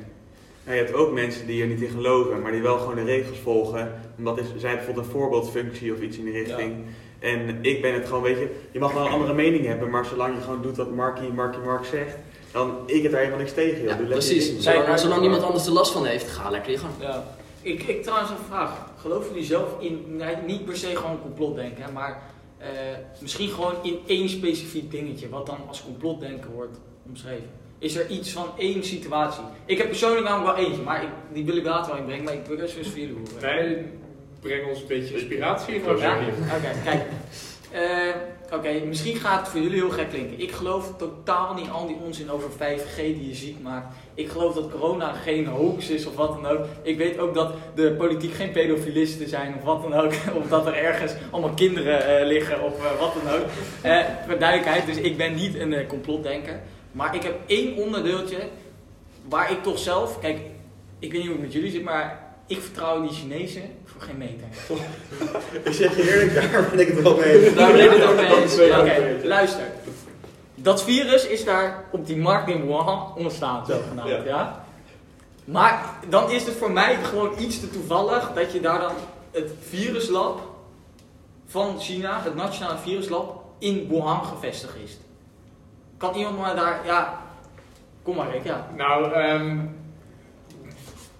Ja, 0.68 0.74
je 0.74 0.80
hebt 0.80 0.94
ook 0.94 1.12
mensen 1.12 1.46
die 1.46 1.62
er 1.62 1.68
niet 1.68 1.80
in 1.80 1.88
geloven, 1.88 2.42
maar 2.42 2.52
die 2.52 2.62
wel 2.62 2.78
gewoon 2.78 2.94
de 2.94 3.04
regels 3.04 3.38
volgen. 3.38 4.00
Omdat 4.18 4.38
is, 4.38 4.46
zij 4.56 4.74
bijvoorbeeld 4.74 5.06
een 5.06 5.12
voorbeeldfunctie 5.12 5.92
of 5.92 6.00
iets 6.00 6.16
in 6.16 6.24
die 6.24 6.32
richting. 6.32 6.84
En 7.18 7.58
ik 7.62 7.82
ben 7.82 7.94
het 7.94 8.06
gewoon, 8.06 8.22
weet 8.22 8.38
je, 8.38 8.54
je 8.70 8.78
mag 8.78 8.92
wel 8.92 9.06
een 9.06 9.12
andere 9.12 9.34
mening 9.34 9.66
hebben, 9.66 9.90
maar 9.90 10.04
zolang 10.04 10.34
je 10.34 10.40
gewoon 10.40 10.62
doet 10.62 10.76
wat 10.76 10.90
Marky, 10.90 11.26
Marky 11.34 11.58
Mark 11.64 11.84
zegt, 11.84 12.16
dan 12.52 12.76
ik 12.86 13.02
heb 13.02 13.10
daar 13.10 13.20
helemaal 13.20 13.40
niks 13.40 13.54
tegen. 13.54 13.82
Joh. 13.82 13.98
Ja, 13.98 14.04
precies. 14.06 14.58
Zolang, 14.58 14.98
zolang 14.98 15.20
niemand 15.20 15.42
anders 15.42 15.66
er 15.66 15.72
last 15.72 15.92
van 15.92 16.06
heeft, 16.06 16.28
ga 16.28 16.50
lekker 16.50 16.70
je 16.70 16.78
gang. 16.78 16.92
Ja. 17.00 17.24
Ik, 17.62 17.82
ik 17.82 18.02
trouwens 18.02 18.30
een 18.30 18.44
vraag. 18.48 18.90
Geloven 19.00 19.28
jullie 19.28 19.44
zelf 19.44 19.80
in, 19.80 20.16
nee, 20.16 20.36
niet 20.46 20.64
per 20.64 20.76
se 20.76 20.96
gewoon 20.96 21.20
complotdenken, 21.22 21.84
hè, 21.84 21.92
maar 21.92 22.22
eh, 22.58 22.68
misschien 23.20 23.48
gewoon 23.48 23.74
in 23.82 23.98
één 24.06 24.28
specifiek 24.28 24.90
dingetje, 24.90 25.28
wat 25.28 25.46
dan 25.46 25.58
als 25.68 25.84
complotdenken 25.84 26.50
wordt 26.50 26.78
omschreven? 27.06 27.50
Is 27.78 27.96
er 27.96 28.08
iets 28.08 28.30
van 28.32 28.46
één 28.58 28.84
situatie? 28.84 29.42
Ik 29.64 29.78
heb 29.78 29.88
persoonlijk 29.88 30.26
namelijk 30.26 30.56
wel 30.56 30.66
eentje, 30.66 30.82
maar 30.82 31.02
ik, 31.02 31.08
die 31.32 31.44
wil 31.44 31.56
ik 31.56 31.64
later 31.64 31.90
wel 31.92 32.00
inbrengen, 32.00 32.24
maar 32.24 32.34
ik 32.34 32.46
wil 32.46 32.58
eerst 32.58 32.76
eens 32.76 32.88
voor 32.88 32.98
jullie 32.98 33.14
horen. 33.14 33.40
Wij 33.40 33.86
brengen 34.40 34.68
ons 34.68 34.80
een 34.80 34.86
beetje 34.86 35.14
inspiratie 35.14 35.74
in. 35.74 35.96
Ja? 35.98 36.16
Oké, 36.56 36.70
kijk. 36.84 37.02
Eh, 37.72 38.14
Oké, 38.52 38.80
misschien 38.84 39.16
gaat 39.16 39.40
het 39.40 39.48
voor 39.48 39.60
jullie 39.60 39.78
heel 39.78 39.90
gek 39.90 40.08
klinken. 40.08 40.40
Ik 40.40 40.52
geloof 40.52 40.92
totaal 40.96 41.54
niet 41.54 41.70
al 41.70 41.86
die 41.86 41.96
onzin 42.04 42.30
over 42.30 42.50
5G 42.50 42.96
die 42.96 43.28
je 43.28 43.34
ziek 43.34 43.56
maakt. 43.62 43.94
Ik 44.14 44.28
geloof 44.28 44.54
dat 44.54 44.70
corona 44.70 45.12
geen 45.12 45.46
hoax 45.46 45.88
is 45.88 46.06
of 46.06 46.16
wat 46.16 46.28
dan 46.42 46.46
ook. 46.46 46.64
Ik 46.82 46.98
weet 46.98 47.18
ook 47.18 47.34
dat 47.34 47.54
de 47.74 47.92
politiek 47.92 48.34
geen 48.34 48.50
pedofilisten 48.50 49.28
zijn 49.28 49.54
of 49.58 49.64
wat 49.64 49.82
dan 49.82 49.94
ook. 49.94 50.12
Of 50.40 50.48
dat 50.48 50.66
er 50.66 50.74
ergens 50.74 51.14
allemaal 51.30 51.54
kinderen 51.54 52.18
eh, 52.18 52.26
liggen 52.26 52.62
of 52.62 52.84
eh, 52.84 52.98
wat 53.00 53.14
dan 53.22 53.34
ook. 53.34 53.46
Voor 54.26 54.38
duidelijkheid, 54.38 54.86
dus 54.86 54.96
ik 54.96 55.16
ben 55.16 55.34
niet 55.34 55.58
een 55.58 55.86
complotdenker. 55.86 56.60
Maar 56.98 57.14
ik 57.14 57.22
heb 57.22 57.40
één 57.46 57.76
onderdeeltje 57.76 58.38
waar 59.28 59.50
ik 59.50 59.62
toch 59.62 59.78
zelf... 59.78 60.18
Kijk, 60.20 60.40
ik 60.98 61.12
weet 61.12 61.20
niet 61.20 61.30
hoe 61.30 61.32
het 61.32 61.40
met 61.40 61.52
jullie 61.52 61.70
zit, 61.70 61.82
maar 61.82 62.34
ik 62.46 62.60
vertrouw 62.60 63.02
die 63.02 63.10
Chinezen 63.10 63.62
voor 63.84 64.00
geen 64.00 64.18
meter. 64.18 64.46
Ik 65.64 65.72
zeg 65.72 65.96
je 65.96 66.12
eerlijk, 66.12 66.34
daar 66.34 66.68
ben 66.70 66.80
ik 66.80 66.88
het 66.88 67.02
wel 67.02 67.16
mee 67.16 67.44
eens. 67.44 67.54
Daar 67.54 67.72
ben 67.72 67.84
ik 67.84 67.90
het 67.90 68.02
ook 68.02 68.16
mee 68.16 68.42
eens. 68.42 68.54
Oké, 68.54 69.26
luister. 69.26 69.64
Dat 70.54 70.84
virus 70.84 71.26
is 71.26 71.44
daar 71.44 71.84
op 71.90 72.06
die 72.06 72.16
markt 72.16 72.48
in 72.48 72.66
Wuhan 72.66 73.14
ontstaan, 73.16 73.66
zogenaamd, 73.66 74.08
ja. 74.08 74.24
Ja. 74.24 74.64
Maar 75.44 75.94
dan 76.08 76.30
is 76.30 76.44
het 76.44 76.54
voor 76.54 76.70
mij 76.70 76.96
gewoon 77.04 77.38
iets 77.38 77.60
te 77.60 77.70
toevallig 77.70 78.32
dat 78.32 78.52
je 78.52 78.60
daar 78.60 78.80
dan 78.80 78.94
het 79.30 79.50
viruslab 79.68 80.40
van 81.46 81.80
China, 81.80 82.22
het 82.22 82.34
nationale 82.34 82.78
viruslab, 82.78 83.44
in 83.58 83.88
Wuhan 83.88 84.24
gevestigd 84.24 84.76
is. 84.84 84.98
Kan 85.98 86.14
iemand 86.14 86.38
maar 86.38 86.56
daar, 86.56 86.86
ja, 86.86 87.22
kom 88.02 88.16
maar 88.16 88.30
Rick, 88.30 88.44
ja. 88.44 88.70
Nou, 88.76 89.12
ehm, 89.12 89.58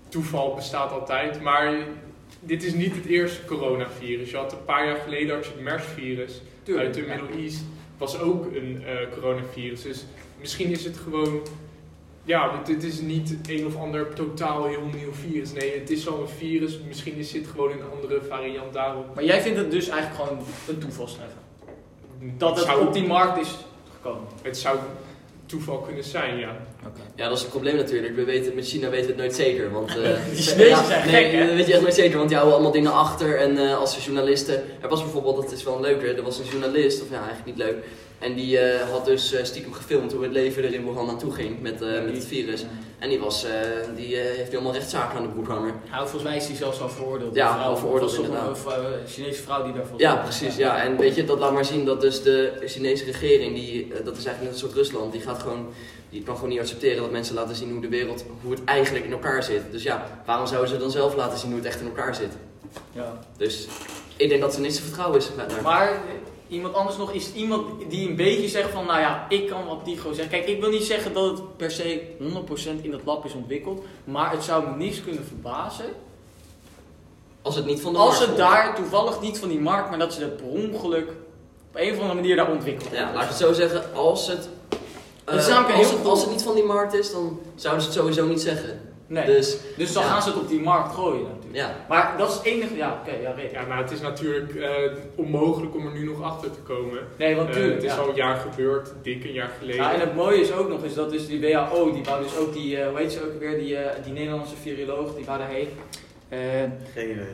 toeval 0.08 0.54
bestaat 0.54 0.92
altijd, 0.92 1.42
maar 1.42 1.74
dit 2.40 2.62
is 2.62 2.74
niet 2.74 2.94
het 2.94 3.06
eerste 3.06 3.44
coronavirus. 3.44 4.30
Je 4.30 4.36
had 4.36 4.52
een 4.52 4.64
paar 4.64 4.86
jaar 4.86 4.96
geleden 4.96 5.34
had 5.34 5.44
je 5.44 5.52
het 5.52 5.60
MERS-virus 5.60 6.42
uit 6.76 6.94
de 6.94 7.00
ja. 7.00 7.06
Middle 7.06 7.42
East. 7.42 7.64
was 7.98 8.18
ook 8.18 8.44
een 8.44 8.82
eh, 8.86 9.12
coronavirus. 9.12 9.82
Dus 9.82 10.04
misschien 10.40 10.70
is 10.70 10.84
het 10.84 10.96
gewoon... 10.96 11.40
Ja, 12.24 12.62
dit, 12.64 12.82
is 12.82 13.00
niet 13.00 13.36
een 13.48 13.66
of 13.66 13.76
ander 13.76 14.14
totaal 14.14 14.64
heel 14.64 14.90
nieuw 14.94 15.12
virus. 15.12 15.52
Nee, 15.52 15.78
het 15.78 15.90
is 15.90 16.04
wel 16.04 16.20
een 16.20 16.28
virus. 16.28 16.80
Misschien 16.86 17.14
is 17.14 17.30
dit 17.30 17.46
gewoon 17.46 17.70
een 17.70 17.82
andere 17.94 18.20
variant 18.28 18.72
daarop. 18.72 19.14
Maar 19.14 19.24
jij 19.24 19.42
vindt 19.42 19.58
het 19.58 19.70
dus 19.70 19.88
eigenlijk 19.88 20.22
gewoon 20.22 20.44
een 20.68 20.78
toevalstreffer? 20.78 21.40
Dat 22.20 22.56
het 22.56 22.64
zou, 22.64 22.86
op 22.86 22.92
die 22.92 23.06
markt 23.06 23.40
is 23.40 23.56
Het 24.42 24.58
zou 24.58 24.78
toeval 25.46 25.78
kunnen 25.78 26.04
zijn, 26.04 26.38
ja. 26.38 26.56
Oké. 26.86 27.00
Ja, 27.14 27.28
dat 27.28 27.36
is 27.36 27.42
het 27.42 27.50
probleem 27.50 27.76
natuurlijk. 27.76 28.16
We 28.16 28.24
weten, 28.24 28.54
met 28.54 28.66
China 28.66 28.88
weten 28.88 29.06
we 29.06 29.12
het 29.12 29.20
nooit 29.20 29.34
zeker. 29.34 29.70
Want, 29.70 29.88
eh, 29.98 30.16
Die 30.30 30.42
Chinezen 30.42 30.84
zijn 30.84 31.10
nee, 31.10 31.24
gek, 31.24 31.32
hè? 31.32 31.46
Dat 31.46 31.56
weet 31.56 31.66
je 31.66 31.72
echt 31.72 31.82
nooit 31.82 31.94
zeker, 31.94 32.16
want 32.16 32.28
die 32.28 32.36
houden 32.36 32.58
allemaal 32.58 32.78
dingen 32.78 32.92
achter. 32.92 33.38
En 33.38 33.58
eh, 33.58 33.78
als 33.78 34.04
journalisten... 34.04 34.62
Er 34.80 34.88
was 34.88 35.02
bijvoorbeeld, 35.02 35.36
dat 35.36 35.52
is 35.52 35.64
wel 35.64 35.74
een 35.74 35.80
leuke, 35.80 36.06
er 36.06 36.22
was 36.22 36.38
een 36.38 36.44
journalist, 36.44 37.02
of 37.02 37.10
ja, 37.10 37.16
eigenlijk 37.16 37.46
niet 37.46 37.56
leuk. 37.56 37.84
En 38.18 38.34
die 38.34 38.58
eh, 38.58 38.90
had 38.90 39.04
dus 39.04 39.32
eh, 39.32 39.44
stiekem 39.44 39.72
gefilmd 39.72 40.12
hoe 40.12 40.22
het 40.22 40.32
leven 40.32 40.64
er 40.64 40.74
in 40.74 40.84
Wuhan 40.84 41.06
naartoe 41.06 41.32
ging 41.32 41.60
met, 41.60 41.82
eh, 41.82 41.88
met 42.04 42.14
het 42.14 42.24
virus. 42.26 42.64
En 42.98 43.08
die, 43.08 43.18
was, 43.18 43.44
eh, 43.44 43.50
die 43.96 44.20
eh, 44.20 44.36
heeft 44.36 44.50
helemaal 44.50 44.72
rechtszaken 44.72 45.16
aan 45.18 45.22
de 45.22 45.28
broek 45.28 45.48
hangen. 45.48 45.74
Nou, 45.90 46.02
volgens 46.02 46.22
mij 46.22 46.36
is 46.36 46.46
hij 46.46 46.56
zelfs 46.56 46.80
al 46.80 46.88
veroordeeld. 46.88 47.34
Ja, 47.34 47.54
Die 47.56 47.62
al 47.62 47.76
veroordeeld, 47.76 48.14
inderdaad. 48.14 48.58
Uh, 48.66 48.74
Chinese 49.06 49.42
vrouw 49.42 49.64
die 49.64 49.72
daarvoor. 49.72 50.00
Ja, 50.00 50.16
precies. 50.16 50.56
Ja. 50.56 50.82
En 50.82 50.96
weet 50.96 51.14
je, 51.14 51.24
dat 51.24 51.38
laat 51.38 51.52
maar 51.52 51.64
zien 51.64 51.84
dat 51.84 52.00
dus 52.00 52.22
de 52.22 52.52
Chinese 52.66 53.04
regering, 53.04 53.54
die, 53.54 53.88
dat 53.88 54.16
is 54.16 54.24
eigenlijk 54.24 54.42
net 54.42 54.52
een 54.52 54.58
soort 54.58 54.72
Rusland, 54.72 55.12
die 55.12 55.20
gaat 55.20 55.42
gewoon, 55.42 55.66
die 56.10 56.22
kan 56.22 56.34
gewoon 56.34 56.50
niet 56.50 56.60
accepteren 56.60 57.02
dat 57.02 57.10
mensen 57.10 57.34
laten 57.34 57.54
zien 57.56 57.70
hoe 57.72 57.80
de 57.80 57.88
wereld, 57.88 58.24
hoe 58.42 58.50
het 58.50 58.64
eigenlijk 58.64 59.04
in 59.04 59.12
elkaar 59.12 59.42
zit. 59.42 59.62
Dus 59.70 59.82
ja, 59.82 60.06
waarom 60.26 60.46
zouden 60.46 60.70
ze 60.70 60.76
dan 60.78 60.90
zelf 60.90 61.14
laten 61.14 61.38
zien 61.38 61.50
hoe 61.50 61.58
het 61.58 61.68
echt 61.68 61.80
in 61.80 61.86
elkaar 61.86 62.14
zit? 62.14 62.32
Ja. 62.92 63.18
Dus 63.36 63.66
ik 64.16 64.28
denk 64.28 64.40
dat 64.40 64.54
er 64.54 64.60
niks 64.60 64.74
te 64.76 64.82
vertrouwen 64.82 65.18
is. 65.18 65.28
Maar 65.62 66.00
iemand 66.48 66.74
anders 66.74 66.96
nog, 66.96 67.12
is 67.12 67.26
het 67.26 67.34
iemand 67.34 67.64
die 67.88 68.08
een 68.08 68.16
beetje 68.16 68.48
zegt 68.48 68.70
van, 68.70 68.86
nou 68.86 69.00
ja, 69.00 69.26
ik 69.28 69.48
kan 69.48 69.66
wat 69.66 69.84
Tigo 69.84 70.12
zeggen. 70.12 70.28
Kijk, 70.28 70.46
ik 70.46 70.60
wil 70.60 70.70
niet 70.70 70.82
zeggen 70.82 71.12
dat 71.12 71.30
het 71.30 71.56
per 71.56 71.70
se 71.70 72.02
100% 72.20 72.82
in 72.82 72.90
dat 72.90 73.00
lab 73.04 73.24
is 73.24 73.32
ontwikkeld, 73.34 73.84
maar 74.04 74.30
het 74.30 74.42
zou 74.42 74.68
me 74.68 74.76
niks 74.76 75.02
kunnen 75.02 75.24
verbazen 75.24 75.86
Als 77.42 77.56
het 77.56 77.66
niet 77.66 77.80
van 77.80 77.92
de 77.92 77.98
als 77.98 78.18
het 78.18 78.26
komt. 78.26 78.38
daar 78.38 78.74
toevallig 78.74 79.20
niet 79.20 79.38
van 79.38 79.48
die 79.48 79.60
markt, 79.60 79.88
maar 79.88 79.98
dat 79.98 80.12
ze 80.14 80.20
het 80.20 80.36
per 80.36 80.46
ongeluk 80.46 81.08
op 81.68 81.74
een 81.74 81.92
of 81.92 81.96
andere 81.98 82.14
manier 82.14 82.36
daar 82.36 82.50
ontwikkeld 82.50 82.90
Ja, 82.92 83.12
laat 83.14 83.22
ik 83.22 83.28
het 83.28 83.38
zo 83.38 83.52
zeggen, 83.52 83.94
als 83.94 84.26
het, 84.26 84.48
namelijk 85.24 85.78
als, 85.78 85.90
het, 85.90 86.04
als 86.04 86.20
het 86.20 86.30
niet 86.30 86.42
van 86.42 86.54
die 86.54 86.64
markt 86.64 86.94
is, 86.94 87.12
dan 87.12 87.40
zouden 87.54 87.82
ze 87.82 87.88
het 87.88 87.98
sowieso 87.98 88.26
niet 88.26 88.40
zeggen. 88.40 88.87
Nee. 89.10 89.26
Dus 89.26 89.58
Dus 89.76 89.92
dan 89.92 90.02
ja. 90.02 90.08
gaan 90.08 90.22
ze 90.22 90.28
het 90.28 90.38
op 90.38 90.48
die 90.48 90.60
markt 90.60 90.94
gooien 90.94 91.22
natuurlijk. 91.22 91.54
ja, 91.56 91.76
Maar 91.88 92.14
dat 92.18 92.28
is 92.30 92.34
het 92.34 92.44
enige, 92.44 92.76
ja, 92.76 93.00
oké, 93.02 93.16
ja, 93.22 93.30
Rick. 93.32 93.50
Ja, 93.52 93.64
maar 93.68 93.78
het 93.78 93.90
is 93.90 94.00
natuurlijk 94.00 94.54
eh, 94.54 94.70
onmogelijk 95.14 95.74
om 95.74 95.86
er 95.86 95.92
nu 95.92 96.04
nog 96.04 96.22
achter 96.22 96.50
te 96.50 96.58
komen. 96.60 96.98
Nee, 97.18 97.36
want 97.36 97.48
Eh, 97.56 97.62
het 97.62 97.82
is 97.82 97.92
ja. 97.94 97.98
al 97.98 98.08
een 98.08 98.14
jaar 98.14 98.36
gebeurd, 98.36 98.92
dik 99.02 99.24
een 99.24 99.32
jaar 99.32 99.50
geleden. 99.58 99.82
Ja, 99.82 99.92
en 99.94 100.00
het 100.00 100.14
mooie 100.14 100.40
is 100.40 100.52
ook 100.52 100.68
nog 100.68 100.82
eens 100.84 100.94
dat 100.94 101.10
dus 101.10 101.26
die 101.26 101.40
WHO, 101.40 101.92
die 101.92 102.04
wou 102.04 102.22
dus 102.22 102.36
ook 102.36 102.52
die, 102.52 102.76
eh, 102.80 102.88
hoe 102.88 102.98
heet 102.98 103.12
ze 103.12 103.22
ook 103.24 103.38
weer, 103.40 103.58
die, 103.58 103.76
eh, 103.76 104.04
die 104.04 104.12
Nederlandse 104.12 104.56
viroloog, 104.56 105.14
die 105.14 105.24
wou 105.24 105.38
daarheen. 105.38 105.68
Eh, 106.28 106.38
Geen 106.94 107.10
idee. 107.10 107.24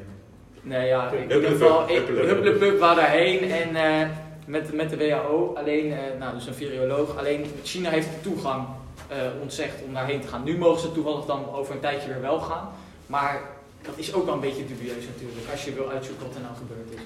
nee, 0.63 0.87
ja, 0.87 1.11
ik 1.11 1.31
in 1.31 1.37
ieder 1.37 1.51
geval. 1.51 1.87
Huppelepup 1.87 2.79
wou 2.79 2.97
daarheen 2.97 3.51
en 3.51 3.77
eh, 3.77 4.09
met, 4.47 4.73
met 4.73 4.91
de 4.91 4.97
WHO, 4.97 5.53
alleen, 5.57 5.93
eh, 5.93 5.99
nou 6.19 6.35
dus 6.35 6.47
een 6.47 6.55
viroloog, 6.55 7.19
alleen 7.19 7.47
China 7.63 7.91
heeft 7.91 8.09
de 8.09 8.21
toegang 8.31 8.67
eh, 9.09 9.17
ontzegd 9.41 9.83
om 9.83 9.95
daarheen 9.95 10.21
te 10.21 10.29
gaan. 10.29 10.45
Nu 10.45 10.59
mogen 10.59 10.81
ze 10.81 10.93
toevallig 10.93 11.25
dan 11.25 11.55
over 11.55 11.75
een 11.75 11.81
tijdje 11.81 12.09
weer 12.09 12.21
wel 12.21 12.41
gaan, 12.41 12.69
maar 13.07 13.43
dat 13.83 13.95
is 13.97 14.15
ook 14.15 14.25
wel 14.25 14.35
een 14.35 14.41
beetje 14.41 14.67
dubieus 14.67 15.07
natuurlijk, 15.07 15.51
als 15.51 15.65
je 15.65 15.73
wil 15.73 15.91
uitzoeken 15.91 16.27
wat 16.27 16.35
er 16.35 16.41
nou 16.41 16.55
gebeurd 16.55 16.91
is. 16.95 17.01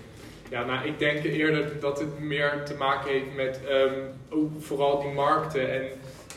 Ja, 0.51 0.65
nou, 0.65 0.87
ik 0.87 0.99
denk 0.99 1.25
eerder 1.25 1.81
dat 1.81 1.99
het 1.99 2.19
meer 2.19 2.63
te 2.65 2.75
maken 2.75 3.11
heeft 3.11 3.35
met 3.35 3.61
ehm, 3.65 4.41
vooral 4.59 5.01
die 5.01 5.11
markten 5.11 5.73
en 5.73 5.89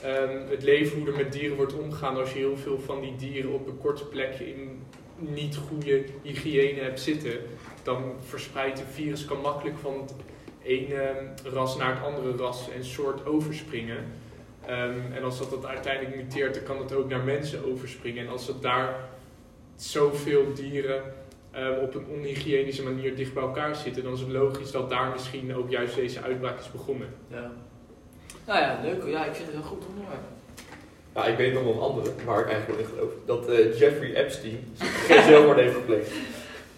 ehm, 0.03 0.49
het 0.49 0.63
leven 0.63 0.97
hoe 0.97 1.07
er 1.07 1.17
met 1.17 1.33
dieren 1.33 1.57
wordt 1.57 1.73
omgegaan. 1.73 2.17
Als 2.17 2.33
je 2.33 2.39
heel 2.39 2.57
veel 2.57 2.79
van 2.85 3.01
die 3.01 3.15
dieren 3.15 3.53
op 3.53 3.67
een 3.67 3.77
korte 3.77 4.05
plekje 4.05 4.49
in 4.49 4.83
niet 5.17 5.57
goede 5.67 6.03
hygiëne 6.21 6.81
hebt 6.81 6.99
zitten, 6.99 7.39
dan 7.83 8.13
verspreidt 8.25 8.79
het 8.79 8.87
virus 8.91 9.25
kan 9.25 9.41
makkelijk 9.41 9.77
van 9.81 9.93
het 10.01 10.13
ene 10.63 11.13
ras 11.43 11.77
naar 11.77 11.95
het 11.95 12.03
andere 12.03 12.37
ras 12.37 12.69
en 12.75 12.85
soort 12.85 13.25
overspringen. 13.25 14.20
Ehm, 14.65 14.99
en 15.15 15.23
als 15.23 15.37
dat, 15.39 15.49
dat 15.49 15.65
uiteindelijk 15.65 16.15
muteert, 16.15 16.53
dan 16.53 16.63
kan 16.63 16.77
het 16.77 16.93
ook 16.93 17.09
naar 17.09 17.23
mensen 17.23 17.71
overspringen. 17.71 18.25
En 18.25 18.31
als 18.31 18.47
het 18.47 18.61
daar 18.61 18.95
zoveel 19.75 20.53
dieren 20.55 21.01
ehm, 21.51 21.79
op 21.81 21.95
een 21.95 22.05
onhygiënische 22.09 22.83
manier 22.83 23.15
dicht 23.15 23.33
bij 23.33 23.43
elkaar 23.43 23.75
zitten, 23.75 24.03
dan 24.03 24.13
is 24.13 24.19
het 24.19 24.29
logisch 24.29 24.71
dat 24.71 24.89
daar 24.89 25.09
misschien 25.11 25.55
ook 25.55 25.69
juist 25.69 25.95
deze 25.95 26.21
uitbraak 26.21 26.59
is 26.59 26.71
begonnen. 26.71 27.07
Ja. 27.27 27.51
Nou 28.47 28.59
ja, 28.59 28.79
leuk. 28.83 29.03
Ja, 29.05 29.25
ik 29.25 29.35
vind 29.35 29.47
het 29.47 29.55
een 29.55 29.63
goed 29.63 29.83
onderwerp. 29.89 30.21
Ja, 31.15 31.25
ik 31.25 31.37
weet 31.37 31.53
nog 31.53 31.63
wel 31.63 31.73
een 31.73 31.79
andere, 31.79 32.11
waar 32.25 32.39
ik 32.39 32.47
eigenlijk 32.49 32.79
wel 32.79 32.87
in 32.89 32.93
geloof. 32.95 33.11
Dat 33.25 33.47
eh, 33.49 33.79
Jeffrey 33.79 34.15
Epstein 34.15 34.73
geen 34.79 35.23
zelfmoord 35.23 35.57
heeft 35.63 35.73
gepleegd. 35.75 36.11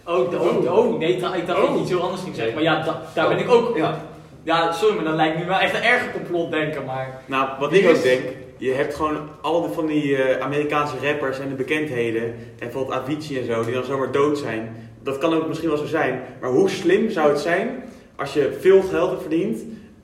Oh, 0.06 0.34
oh, 0.34 0.78
oh 0.78 0.98
nee, 0.98 1.14
ik 1.14 1.20
dacht 1.20 1.48
dat 1.48 1.58
ik 1.58 1.76
iets 1.80 1.90
heel 1.90 2.02
anders 2.02 2.22
ging 2.22 2.36
zeggen. 2.36 2.54
Maar 2.54 2.64
ja, 2.64 2.84
da- 2.84 3.02
daar 3.16 3.28
ben 3.28 3.38
ik 3.38 3.50
ook. 3.50 3.78
Ja, 3.78 4.06
Ja, 4.44 4.72
sorry, 4.72 4.96
maar 4.96 5.04
dat 5.04 5.16
lijkt 5.16 5.38
nu 5.38 5.46
wel 5.46 5.58
echt 5.60 5.76
een 5.76 5.84
erger 5.84 6.12
complot 6.12 6.52
denken, 6.52 6.86
maar... 6.86 7.22
Nou, 7.26 7.50
wat 7.60 7.74
ik 7.74 7.90
ook 7.90 8.02
denk, 8.02 8.22
je 8.58 8.72
hebt 8.72 8.96
gewoon 8.96 9.30
al 9.42 9.62
die 9.62 9.74
van 9.74 9.86
die 9.86 10.18
eh, 10.18 10.42
Amerikaanse 10.42 10.96
rappers 11.02 11.40
en 11.40 11.50
de 11.50 11.56
bekendheden, 11.56 12.24
en 12.24 12.36
bijvoorbeeld 12.58 13.00
Avicii 13.00 13.40
en 13.40 13.46
zo, 13.46 13.64
die 13.64 13.74
dan 13.74 13.84
zomaar 13.84 14.12
dood 14.12 14.38
zijn. 14.38 14.76
Dat 15.04 15.18
kan 15.18 15.34
ook 15.34 15.48
misschien 15.48 15.70
wel 15.70 15.78
zo 15.78 15.86
zijn, 15.86 16.22
maar 16.42 16.50
hoe 16.50 16.70
slim 16.70 17.10
zou 17.10 17.30
het 17.30 17.40
zijn 17.40 17.84
als 18.16 18.34
je 18.34 18.58
veel 18.60 18.82
geld 18.82 19.10
hebt 19.10 19.22
verdiend 19.22 19.62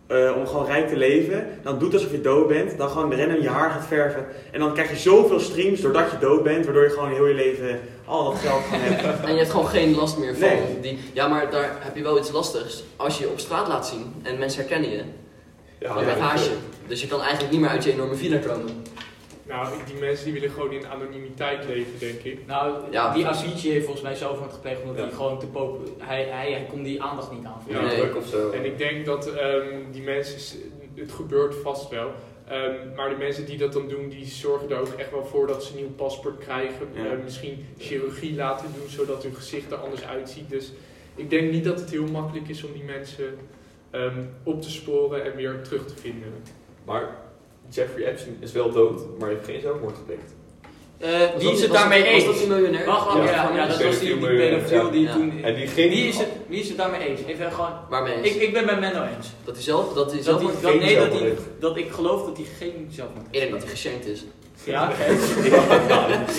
eh, 0.09 0.31
om 0.37 0.47
gewoon 0.47 0.65
rijk 0.65 0.87
te 0.87 0.95
leven, 0.97 1.47
dan 1.63 1.79
doet 1.79 1.93
alsof 1.93 2.11
je 2.11 2.21
dood 2.21 2.47
bent, 2.47 2.77
dan 2.77 2.89
gewoon 2.89 3.13
rennen 3.13 3.41
je 3.41 3.49
haar 3.49 3.69
gaat 3.71 3.85
verven 3.87 4.25
en 4.51 4.59
dan 4.59 4.73
krijg 4.73 4.89
je 4.89 4.95
zoveel 4.95 5.39
streams 5.39 5.81
doordat 5.81 6.11
je 6.11 6.17
dood 6.17 6.43
bent, 6.43 6.65
waardoor 6.65 6.83
je 6.83 6.89
gewoon 6.89 7.09
heel 7.11 7.27
je 7.27 7.33
leven 7.33 7.79
al 8.05 8.23
dat 8.23 8.39
geld 8.39 8.61
gewoon 8.63 8.79
hebt. 8.81 9.23
En 9.25 9.31
je 9.31 9.37
hebt 9.37 9.51
gewoon 9.51 9.67
geen 9.67 9.95
last 9.95 10.17
meer 10.17 10.35
van 10.35 10.47
Nee. 10.47 10.79
die. 10.81 10.99
Ja, 11.13 11.27
maar 11.27 11.51
daar 11.51 11.77
heb 11.79 11.95
je 11.95 12.03
wel 12.03 12.17
iets 12.17 12.31
lastigs. 12.31 12.83
Als 12.95 13.17
je 13.17 13.23
je 13.23 13.29
op 13.29 13.39
straat 13.39 13.67
laat 13.67 13.87
zien 13.87 14.13
en 14.23 14.37
mensen 14.39 14.59
herkennen 14.59 14.89
je, 14.89 15.03
ja, 15.79 15.93
dan 15.93 16.03
ja, 16.05 16.09
ja, 16.09 16.17
haast 16.17 16.45
je. 16.45 16.51
Dus 16.87 17.01
je 17.01 17.07
kan 17.07 17.21
eigenlijk 17.21 17.51
niet 17.51 17.61
meer 17.61 17.69
uit 17.69 17.83
je 17.83 17.91
enorme 17.91 18.15
villa 18.15 18.37
komen. 18.37 18.83
Nou, 19.49 19.67
die 19.85 19.95
mensen 19.99 20.23
die 20.25 20.33
willen 20.33 20.49
gewoon 20.49 20.71
in 20.71 20.87
anonimiteit 20.87 21.65
leven, 21.65 21.99
denk 21.99 22.19
ik. 22.21 22.45
Nou, 22.47 22.91
Ja. 22.91 23.13
die 23.13 23.27
Avicii 23.27 23.71
heeft 23.71 23.83
volgens 23.85 24.03
mij 24.05 24.15
zelfmoord 24.15 24.53
gepleegd 24.53 24.81
omdat 24.81 24.95
Ja. 24.97 25.03
hij 25.03 25.11
gewoon 25.11 25.39
te 25.39 25.47
pop... 25.47 25.79
Hij, 25.97 26.23
hij, 26.23 26.51
hij 26.51 26.65
kon 26.69 26.83
die 26.83 27.01
aandacht 27.01 27.31
niet 27.31 27.45
aan. 27.45 27.61
Ja. 27.67 27.81
Nee. 27.81 27.95
druk 27.99 28.15
of 28.15 28.25
zo. 28.27 28.49
En 28.51 28.65
ik 28.65 28.77
denk 28.77 29.05
dat 29.05 29.33
ehm, 29.33 29.67
die 29.91 30.01
mensen, 30.01 30.59
het 30.95 31.11
gebeurt 31.11 31.55
vast 31.55 31.89
wel. 31.89 32.11
Ehm, 32.47 32.95
maar 32.95 33.09
de 33.09 33.15
mensen 33.15 33.45
die 33.45 33.57
dat 33.57 33.73
dan 33.73 33.87
doen, 33.87 34.09
die 34.09 34.25
zorgen 34.25 34.69
er 34.71 34.79
ook 34.79 34.93
echt 34.97 35.11
wel 35.11 35.25
voor 35.25 35.47
dat 35.47 35.63
ze 35.63 35.71
een 35.71 35.77
nieuw 35.79 35.91
paspoort 35.95 36.37
krijgen. 36.37 36.87
Ja. 36.93 37.05
Eh, 37.05 37.23
misschien 37.23 37.65
chirurgie 37.77 38.35
laten 38.35 38.67
doen, 38.79 38.89
zodat 38.89 39.23
hun 39.23 39.35
gezicht 39.35 39.71
er 39.71 39.77
anders 39.77 40.03
uitziet. 40.05 40.49
Dus 40.49 40.71
ik 41.15 41.29
denk 41.29 41.51
niet 41.51 41.63
dat 41.63 41.79
het 41.79 41.89
heel 41.89 42.07
makkelijk 42.07 42.47
is 42.49 42.63
om 42.63 42.73
die 42.73 42.83
mensen 42.83 43.37
ehm, 43.91 44.19
op 44.43 44.61
te 44.61 44.69
sporen 44.71 45.23
en 45.25 45.35
weer 45.35 45.61
terug 45.63 45.85
te 45.85 45.95
vinden. 45.95 46.33
Maar 46.85 47.15
Jeffrey 47.69 48.05
Epstein 48.05 48.37
is 48.39 48.51
wel 48.51 48.71
dood, 48.71 49.01
maar 49.19 49.29
heeft 49.29 49.45
geen 49.45 49.61
zelfmoord 49.61 49.95
gepleegd. 49.95 50.33
Eh, 50.97 51.09
wie 51.39 51.51
is 51.51 51.61
het 51.61 51.71
daarmee 51.71 52.03
eens? 52.03 52.25
Was 52.25 52.33
dat 52.33 52.43
die 52.43 52.53
miljonair? 52.55 52.85
Wacht, 52.85 53.15
Ja. 53.17 53.23
ja, 53.23 53.51
ja, 53.55 53.67
dat 53.67 53.83
was 53.83 53.99
die, 53.99 54.17
die 54.17 54.27
pedofiel 54.35 54.91
die 54.91 55.01
Ja. 55.03 55.13
toen... 55.13 55.43
En 55.43 55.55
die 55.55 55.67
ging... 55.67 55.89
Wie 55.93 56.07
is, 56.07 56.17
het, 56.17 56.27
wie 56.47 56.59
is 56.59 56.67
het 56.67 56.77
daarmee 56.77 57.07
eens? 57.07 57.19
Even 57.27 57.51
gewoon... 57.51 57.71
Waarmee 57.89 58.13
eens? 58.13 58.27
Ik, 58.27 58.41
ik 58.41 58.53
ben 58.53 58.65
met 58.65 58.79
Menno 58.79 59.03
eens. 59.03 59.27
Dat 59.45 59.55
hij 59.55 59.63
zelf, 59.63 59.93
dat 59.93 60.05
hij 60.11 60.15
Dat 60.23 60.25
zelf 60.39 60.61
dat, 60.61 60.75
nee, 60.79 60.95
dat, 60.95 61.19
heeft. 61.19 61.41
dat 61.59 61.77
ik 61.77 61.91
geloof 61.91 62.25
dat 62.25 62.37
hij 62.37 62.45
geen 62.57 62.87
zelfmoord 62.91 63.25
Ik 63.31 63.39
denk 63.39 63.51
dat 63.51 63.61
hij 63.61 63.69
geschenkt 63.69 64.05
is. 64.07 64.25
Ja, 64.63 64.89
oké. 64.91 65.11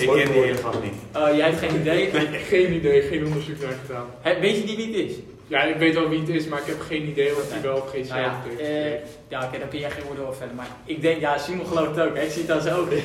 Ik 0.01 0.07
ken 0.09 0.31
die 0.31 0.41
hele 0.41 0.55
gast 0.57 0.77
niet. 0.83 0.93
Eh, 1.11 1.37
jij 1.37 1.49
hebt 1.49 1.59
geen 1.59 1.79
idee. 1.79 2.09
Geen 2.49 2.73
idee, 2.73 3.01
geen 3.01 3.25
onderzoek 3.25 3.61
naar 3.61 3.77
gedaan. 3.85 4.39
Weet 4.41 4.57
je 4.57 4.63
die 4.63 4.75
wie 4.75 4.85
het 4.87 5.09
is? 5.11 5.15
Ja, 5.51 5.61
ik 5.63 5.75
weet 5.75 5.93
wel 5.95 6.09
wie 6.09 6.19
het 6.19 6.29
is, 6.29 6.45
maar 6.47 6.59
ik 6.59 6.65
heb 6.65 6.81
geen 6.87 7.07
idee 7.07 7.31
of 7.35 7.51
hij 7.51 7.61
wel 7.61 7.75
of 7.75 7.89
geen 7.89 8.05
Nou 8.09 8.21
ja, 8.21 8.33
heeft 8.47 8.59
eh, 8.69 8.91
ja 9.27 9.43
oké, 9.45 9.57
daar 9.59 9.67
kun 9.67 9.79
jij 9.79 9.89
geen 9.91 10.03
woorden 10.05 10.23
over 10.23 10.35
verder. 10.37 10.55
Maar 10.55 10.67
ik 10.85 11.01
denk, 11.01 11.19
ja, 11.19 11.37
Simon 11.37 11.65
gelooft 11.67 11.95
het 11.95 12.07
ook. 12.07 12.15
Hè? 12.15 12.21
Ik 12.23 12.31
zie 12.31 12.41
het 12.41 12.51
aan 12.51 12.61
zijn 12.61 12.75
ogen. 12.75 12.97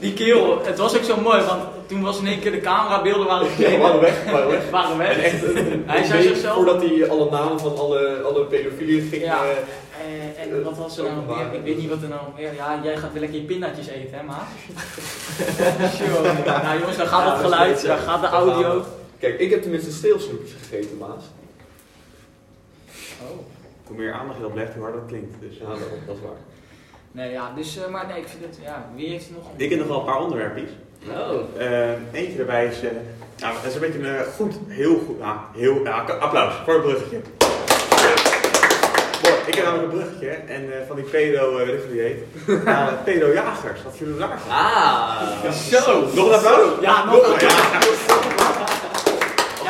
Die 0.00 0.12
kerel, 0.12 0.60
het 0.64 0.78
was 0.78 0.96
ook 0.96 1.02
zo 1.02 1.16
mooi, 1.20 1.40
want 1.42 1.62
toen 1.86 2.02
was 2.02 2.18
in 2.20 2.26
één 2.26 2.40
keer 2.40 2.50
de 2.52 2.60
camerabeelden 2.60 3.26
waren 3.26 3.46
Ja, 3.58 3.78
waren 3.78 4.00
weg, 4.00 4.24
waren 4.30 4.48
weg. 4.50 4.70
waren 4.76 4.98
weg. 4.98 5.16
En 5.16 5.22
echt, 5.24 5.40
Hij 5.86 6.04
zei 6.04 6.22
zichzelf- 6.22 6.54
Voordat 6.54 6.82
hij 6.82 7.08
alle 7.10 7.30
namen 7.30 7.60
van 7.60 7.76
alle, 7.78 8.20
alle 8.24 8.44
pedofielen 8.44 9.08
ging... 9.08 9.22
Ja. 9.22 9.42
eh, 9.44 9.50
Eh, 10.00 10.42
en 10.42 10.62
wat 10.64 10.76
was 10.76 10.98
er 10.98 11.04
nou 11.04 11.36
meer? 11.38 11.54
Ik 11.54 11.62
weet 11.64 11.78
niet 11.78 11.88
wat 11.88 12.02
er 12.02 12.08
nou 12.08 12.20
meer... 12.36 12.54
Ja, 12.54 12.80
jij 12.82 12.96
gaat 12.96 13.12
weer 13.12 13.20
lekker 13.20 13.38
je 13.40 13.44
pindaatjes 13.44 13.86
eten, 13.88 14.18
hè, 14.18 14.22
maat? 14.22 14.46
Sure. 15.96 16.32
Nou 16.62 16.78
jongens, 16.78 16.96
daar 16.96 17.06
gaat 17.06 17.24
Ja, 17.26 17.32
het 17.32 17.40
geluid, 17.42 17.82
ja. 17.82 17.96
gaat 17.96 18.20
de 18.20 18.26
audio. 18.26 18.84
Kijk, 19.18 19.38
ik 19.40 19.50
heb 19.50 19.62
tenminste 19.62 19.92
steelsnoepjes 19.92 20.52
gegeten, 20.62 20.96
Maas. 20.98 21.24
Oh. 23.22 23.38
Hoe 23.86 23.96
meer 23.96 24.12
aandacht 24.12 24.38
je 24.38 24.46
op 24.46 24.54
legt, 24.54 24.74
hoe 24.74 24.82
harder 24.82 25.00
het 25.00 25.10
klinkt. 25.10 25.34
Dus, 25.40 25.56
Ja, 25.58 25.66
dat, 25.66 25.78
dat 26.06 26.16
is 26.16 26.22
waar. 26.22 26.32
Nee, 27.12 27.30
ja, 27.30 27.52
dus, 27.54 27.78
eh, 27.78 27.88
maar 27.88 28.06
nee, 28.06 28.18
ik 28.20 28.28
vind 28.28 28.44
het, 28.44 28.58
ja, 28.62 28.90
wie 28.94 29.08
heeft 29.08 29.28
er 29.28 29.34
nog 29.34 29.44
een... 29.44 29.64
ik 29.64 29.70
heb 29.70 29.78
nog 29.78 29.88
wel 29.88 29.98
een 29.98 30.04
paar 30.04 30.20
onderwerpjes. 30.20 30.70
Oh. 31.08 31.60
Eh, 31.60 31.90
eentje 32.12 32.36
daarbij 32.36 32.66
is, 32.66 32.82
eh, 32.82 32.90
nou, 33.38 33.54
dat 33.54 33.64
is 33.64 33.74
een 33.74 33.80
beetje 33.80 34.08
een 34.08 34.24
goed, 34.24 34.54
heel 34.66 34.98
goed, 35.06 35.18
nou, 35.18 35.36
heel, 35.52 35.84
ja, 35.84 36.02
applaus 36.02 36.54
voor 36.64 36.74
het 36.74 36.82
bruggetje. 36.82 37.20
Ik 39.46 39.54
heb 39.56 39.64
namelijk 39.64 39.92
een 39.92 39.98
bruggetje 39.98 40.28
en 40.28 40.72
eh, 40.72 40.86
van 40.86 40.96
die 40.96 41.04
pedo, 41.04 41.58
eh, 41.58 41.66
weet 41.66 41.74
ik 41.74 41.82
hoe 41.82 41.92
die 41.92 42.00
heet, 42.00 42.24
pedojagers, 43.04 43.82
wat 43.82 43.98
jullie 43.98 44.18
daarvan? 44.18 44.38
Ah. 44.48 45.50
Zo! 45.52 46.00
Nog 46.14 46.28
een 46.28 46.34
applaus? 46.34 46.70
Ja, 46.80 47.04
nog 47.04 47.40
een 47.40 47.48
Ja. 47.48 48.39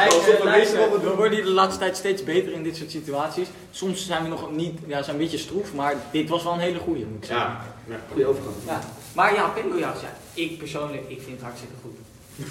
We 0.09 1.12
worden 1.16 1.32
hier 1.32 1.44
de 1.44 1.51
laatste 1.51 1.78
tijd 1.78 1.96
steeds 1.96 2.24
beter 2.24 2.53
in 2.53 2.62
dit 2.62 2.76
soort 2.76 2.90
situaties. 2.90 3.48
Soms 3.70 4.07
zijn 4.07 4.22
we 4.22 4.28
nog 4.28 4.51
niet, 4.51 4.78
ja, 4.86 5.03
zijn 5.03 5.16
een 5.16 5.22
beetje 5.22 5.38
stroef, 5.38 5.74
maar 5.74 5.94
dit 6.11 6.28
was 6.28 6.42
wel 6.42 6.53
een 6.53 6.59
hele 6.59 6.78
goeie, 6.78 7.07
moet 7.07 7.22
ik 7.22 7.24
zeggen. 7.24 7.46
Ja, 7.46 7.94
ja. 7.94 8.01
Goeie 8.12 8.26
overgang. 8.26 8.55
Ja. 8.66 8.80
Maar 9.12 9.34
ja, 9.34 9.46
pedojagers, 9.48 10.01
ja, 10.01 10.12
ik 10.34 10.59
persoonlijk, 10.59 11.03
ik 11.09 11.20
vind 11.22 11.36
het 11.36 11.42
hartstikke 11.42 11.74
goed. 11.82 11.98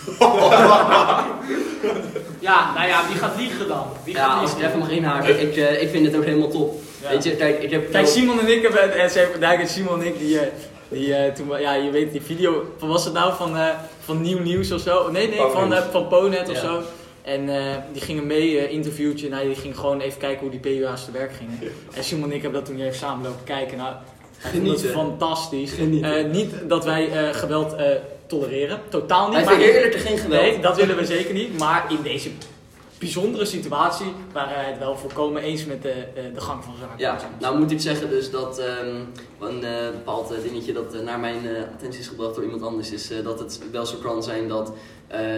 ja, 2.40 2.74
nou 2.74 2.88
ja, 2.88 3.08
wie 3.08 3.18
gaat 3.18 3.36
liegen 3.38 3.68
dan? 3.68 3.88
Wie 4.04 4.16
Ja, 4.16 4.30
gaat 4.30 4.42
als 4.42 4.52
ik 4.52 4.64
even 4.64 4.80
mag 4.80 4.90
inhaken, 4.90 5.42
ik, 5.42 5.56
eh, 5.58 5.82
ik 5.82 5.90
vind 5.90 6.06
het 6.06 6.16
ook 6.16 6.24
helemaal 6.24 6.50
top. 6.50 6.82
Ja. 7.02 7.10
Weet 7.10 7.24
je, 7.24 7.36
kijk, 7.36 7.62
ik 7.64 7.72
heb... 7.72 7.92
Kijk, 7.92 8.08
Simon 8.08 8.40
en 8.40 8.48
ik 8.48 8.62
hebben, 8.62 8.94
en 9.00 9.10
ze 9.10 9.30
hebben, 9.40 9.68
Simon 9.68 10.02
en 10.02 10.08
ik, 10.08 10.20
die, 10.20 10.40
eh, 10.40 10.48
die 10.90 11.14
eh, 11.16 11.34
toen, 11.34 11.60
ja, 11.60 11.74
je 11.74 11.92
weet 11.92 12.12
die 12.12 12.22
video, 12.22 12.74
van 12.78 12.88
was 12.88 13.06
het 13.06 13.14
nou 13.14 13.34
van, 13.36 13.58
eh, 13.58 13.68
van 14.06 14.22
Nieuw 14.22 14.40
Nieuws 14.40 14.72
of 14.72 14.82
zo? 14.82 15.12
Nee, 15.12 15.28
nee, 15.28 15.40
van, 15.52 15.74
eh, 15.74 15.84
van 15.92 16.08
Ponet 16.08 16.50
of 16.50 16.56
Ja. 16.56 16.62
zo. 16.62 16.82
En 17.30 17.50
eh, 17.50 17.76
die 17.92 18.02
gingen 18.02 18.28
mee, 18.28 18.60
eh, 18.60 18.72
interviewtje, 18.72 19.30
nou, 19.30 19.46
die 19.46 19.56
ging 19.56 19.78
gewoon 19.78 20.00
even 20.00 20.20
kijken 20.20 20.40
hoe 20.40 20.50
die 20.50 20.60
PUA's 20.60 21.06
te 21.06 21.12
werk 21.12 21.32
gingen. 21.34 21.60
En 21.94 22.04
Simon 22.04 22.30
en 22.30 22.36
ik 22.36 22.42
hebben 22.42 22.60
dat 22.60 22.70
toen 22.70 22.82
even 22.82 22.98
samen 22.98 23.24
lopen 23.24 23.44
kijken. 23.44 23.78
Nou, 23.78 23.96
Genieten. 24.38 24.90
fantastisch. 24.90 25.72
Eh, 25.78 26.26
niet 26.32 26.54
dat 26.68 26.86
wij 26.86 27.34
geweld 27.34 27.76
tolereren, 28.28 28.80
totaal 28.90 29.28
niet. 29.28 29.36
Hij 29.36 29.46
maar 29.46 29.54
verheerlijkt 29.54 29.96
er 29.96 30.02
geen 30.02 30.18
geweld. 30.18 30.42
Nee, 30.42 30.60
dat 30.60 30.76
willen 30.76 30.96
we 30.96 31.06
zeker 31.06 31.34
niet. 31.34 31.58
Maar 31.60 31.86
in 31.90 32.02
deze 32.04 32.30
bijzondere 33.00 33.46
situatie 33.46 34.14
wij 34.34 34.44
het 34.48 34.80
wel 34.80 34.98
volkomen 34.98 35.42
eens 35.42 35.66
met 35.66 35.82
de, 35.82 35.92
eh, 35.92 36.24
de 36.34 36.42
gang 36.42 36.64
van 36.64 36.74
zaken. 36.80 36.96
Ja, 36.98 37.18
nou 37.40 37.60
moet 37.60 37.72
ik 37.72 37.82
zeggen 37.82 38.10
dus 38.10 38.32
dat 38.32 38.60
ehm, 38.60 38.96
een 39.40 39.64
eh, 39.64 39.90
bepaald 39.92 40.32
eh, 40.32 40.42
dingetje 40.42 40.74
dat 40.74 41.04
naar 41.04 41.20
mijn 41.20 41.38
attentie 41.74 42.00
is 42.00 42.08
gebracht 42.08 42.36
door 42.36 42.44
iemand 42.44 42.62
anders 42.64 42.92
is 42.92 43.12
dat 43.24 43.40
het 43.40 43.60
wel 43.72 43.86
zo 43.86 43.98
kan 43.98 44.24
zijn 44.24 44.48
dat 44.48 44.74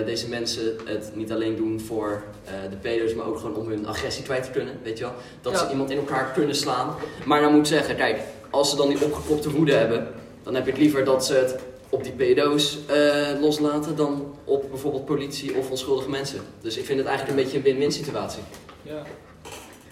deze 0.06 0.30
mensen 0.30 0.76
het 0.86 1.12
niet 1.16 1.32
alleen 1.32 1.56
doen 1.56 1.80
voor 1.80 2.24
de 2.70 2.76
pedo's, 2.82 3.14
maar 3.14 3.26
ook 3.26 3.38
gewoon 3.38 3.56
om 3.56 3.68
hun 3.68 3.88
agressie 3.88 4.24
kwijt 4.24 4.44
te 4.44 4.50
kunnen, 4.52 4.80
weet 4.84 4.98
je 4.98 5.04
wel. 5.04 5.14
Dat 5.42 5.54
Ja. 5.54 5.60
ze 5.60 5.70
iemand 5.72 5.90
in 5.90 5.98
elkaar 5.98 6.32
kunnen 6.32 6.56
slaan. 6.56 6.96
Maar 7.26 7.42
dan 7.42 7.52
moet 7.52 7.60
ik 7.60 7.66
zeggen, 7.66 7.96
kijk, 7.96 8.20
als 8.50 8.70
ze 8.70 8.76
dan 8.76 8.88
die 8.90 9.04
opgekropte 9.04 9.52
woede 9.52 9.74
hebben, 9.74 10.08
dan 10.44 10.56
heb 10.56 10.68
ik 10.68 10.78
liever 10.78 11.06
dat 11.06 11.26
ze 11.26 11.34
het 11.34 11.56
op 11.92 12.04
die 12.04 12.12
pedo's 12.12 12.78
eh, 12.88 13.40
loslaten 13.42 13.96
dan 13.96 14.36
op 14.46 14.70
bijvoorbeeld 14.70 15.06
politie 15.06 15.56
of 15.56 15.70
onschuldige 15.70 16.10
mensen. 16.10 16.40
Dus 16.62 16.78
ik 16.78 16.86
vind 16.86 17.00
het 17.00 17.08
eigenlijk 17.08 17.38
een 17.38 17.44
beetje 17.44 17.58
een 17.58 17.64
win-win 17.64 17.92
situatie. 17.92 18.42
Ja. 18.82 19.04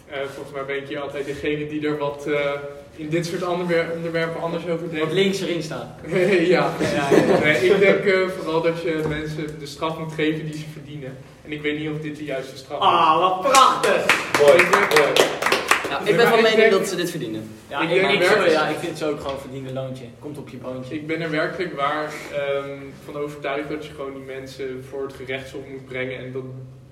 Eh, 0.07 0.17
volgens 0.33 0.55
mij 0.55 0.65
ben 0.65 0.75
ik 0.77 0.87
hier 0.87 0.99
altijd 0.99 1.25
degene 1.25 1.67
die 1.67 1.87
er 1.87 1.97
wat 1.97 2.25
eh, 2.27 2.39
in 2.95 3.09
dit 3.09 3.25
soort 3.25 3.47
onderwer- 3.47 3.91
onderwerpen 3.95 4.41
anders 4.41 4.63
over 4.63 4.79
Wat 4.85 4.91
denkt. 4.91 5.11
links 5.13 5.41
erin 5.41 5.63
staat. 5.63 5.87
ja. 6.07 6.17
Ja, 6.55 6.73
ja. 6.79 7.39
Nee, 7.43 7.69
ik 7.69 7.79
denk 7.79 8.29
vooral 8.37 8.61
dat 8.61 8.81
je 8.81 9.01
mensen 9.07 9.59
de 9.59 9.65
straf 9.65 9.97
moet 9.99 10.13
geven 10.13 10.45
die 10.45 10.53
ze 10.57 10.65
verdienen. 10.73 11.17
En 11.45 11.51
ik 11.51 11.61
weet 11.61 11.79
niet 11.79 11.89
of 11.89 11.99
dit 12.01 12.17
de 12.17 12.23
juiste 12.23 12.57
straf 12.57 12.77
is. 12.79 12.85
Ah, 12.85 13.19
wat 13.19 13.41
prachtig! 13.51 14.05
Mooi. 14.41 14.57
Mooi. 14.71 15.38
Ja, 15.89 15.99
ik 16.03 16.15
ben 16.15 16.27
van 16.27 16.37
ik 16.39 16.43
mening 16.43 16.71
dat 16.71 16.87
ze 16.87 16.95
dit 16.95 17.09
verdienen. 17.09 17.49
Ja, 17.69 17.81
Ik 17.81 17.89
ik, 17.89 18.21
ik, 18.21 18.51
ja, 18.51 18.67
ik 18.67 18.77
vind 18.77 18.89
het 18.89 18.97
zo 18.97 19.09
ook 19.09 19.21
gewoon 19.21 19.39
verdiende 19.39 19.73
loontje. 19.73 20.05
Komt 20.19 20.37
op 20.37 20.49
je 20.49 20.57
boontje. 20.57 20.95
Ik 20.95 21.07
ben 21.07 21.21
er 21.21 21.29
werkelijk 21.29 21.75
waar 21.75 22.13
ehm, 22.33 22.77
van 23.05 23.15
overtuigd 23.17 23.69
dat 23.69 23.85
je 23.85 23.93
gewoon 23.93 24.13
die 24.13 24.23
mensen 24.23 24.85
voor 24.89 25.03
het 25.03 25.13
gerechtshof 25.13 25.61
moet 25.71 25.85
brengen 25.85 26.17
en 26.17 26.31
dat 26.31 26.43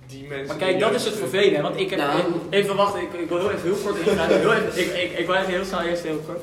die 0.07 0.27
mensen... 0.27 0.47
Maar 0.47 0.57
kijk, 0.57 0.79
dat 0.79 0.93
is 0.93 1.05
het 1.05 1.15
vervelende. 1.15 1.61
Want 1.61 1.79
ik 1.79 1.89
heb. 1.89 1.99
Nou. 1.99 2.21
Even 2.49 2.75
wachten, 2.75 3.01
ik, 3.01 3.13
ik 3.13 3.29
wil 3.29 3.37
heel 3.37 3.51
even 3.51 3.69
heel 3.69 3.81
kort 3.83 4.07
ingaan. 4.07 4.29
Heel 4.29 4.53
even, 4.53 4.79
ik, 4.81 5.11
ik, 5.11 5.17
ik 5.19 5.25
wil 5.25 5.35
even 5.35 5.51
heel 5.53 5.65
snel 5.65 5.81
eerst 5.81 6.03
heel 6.03 6.21
kort. 6.25 6.41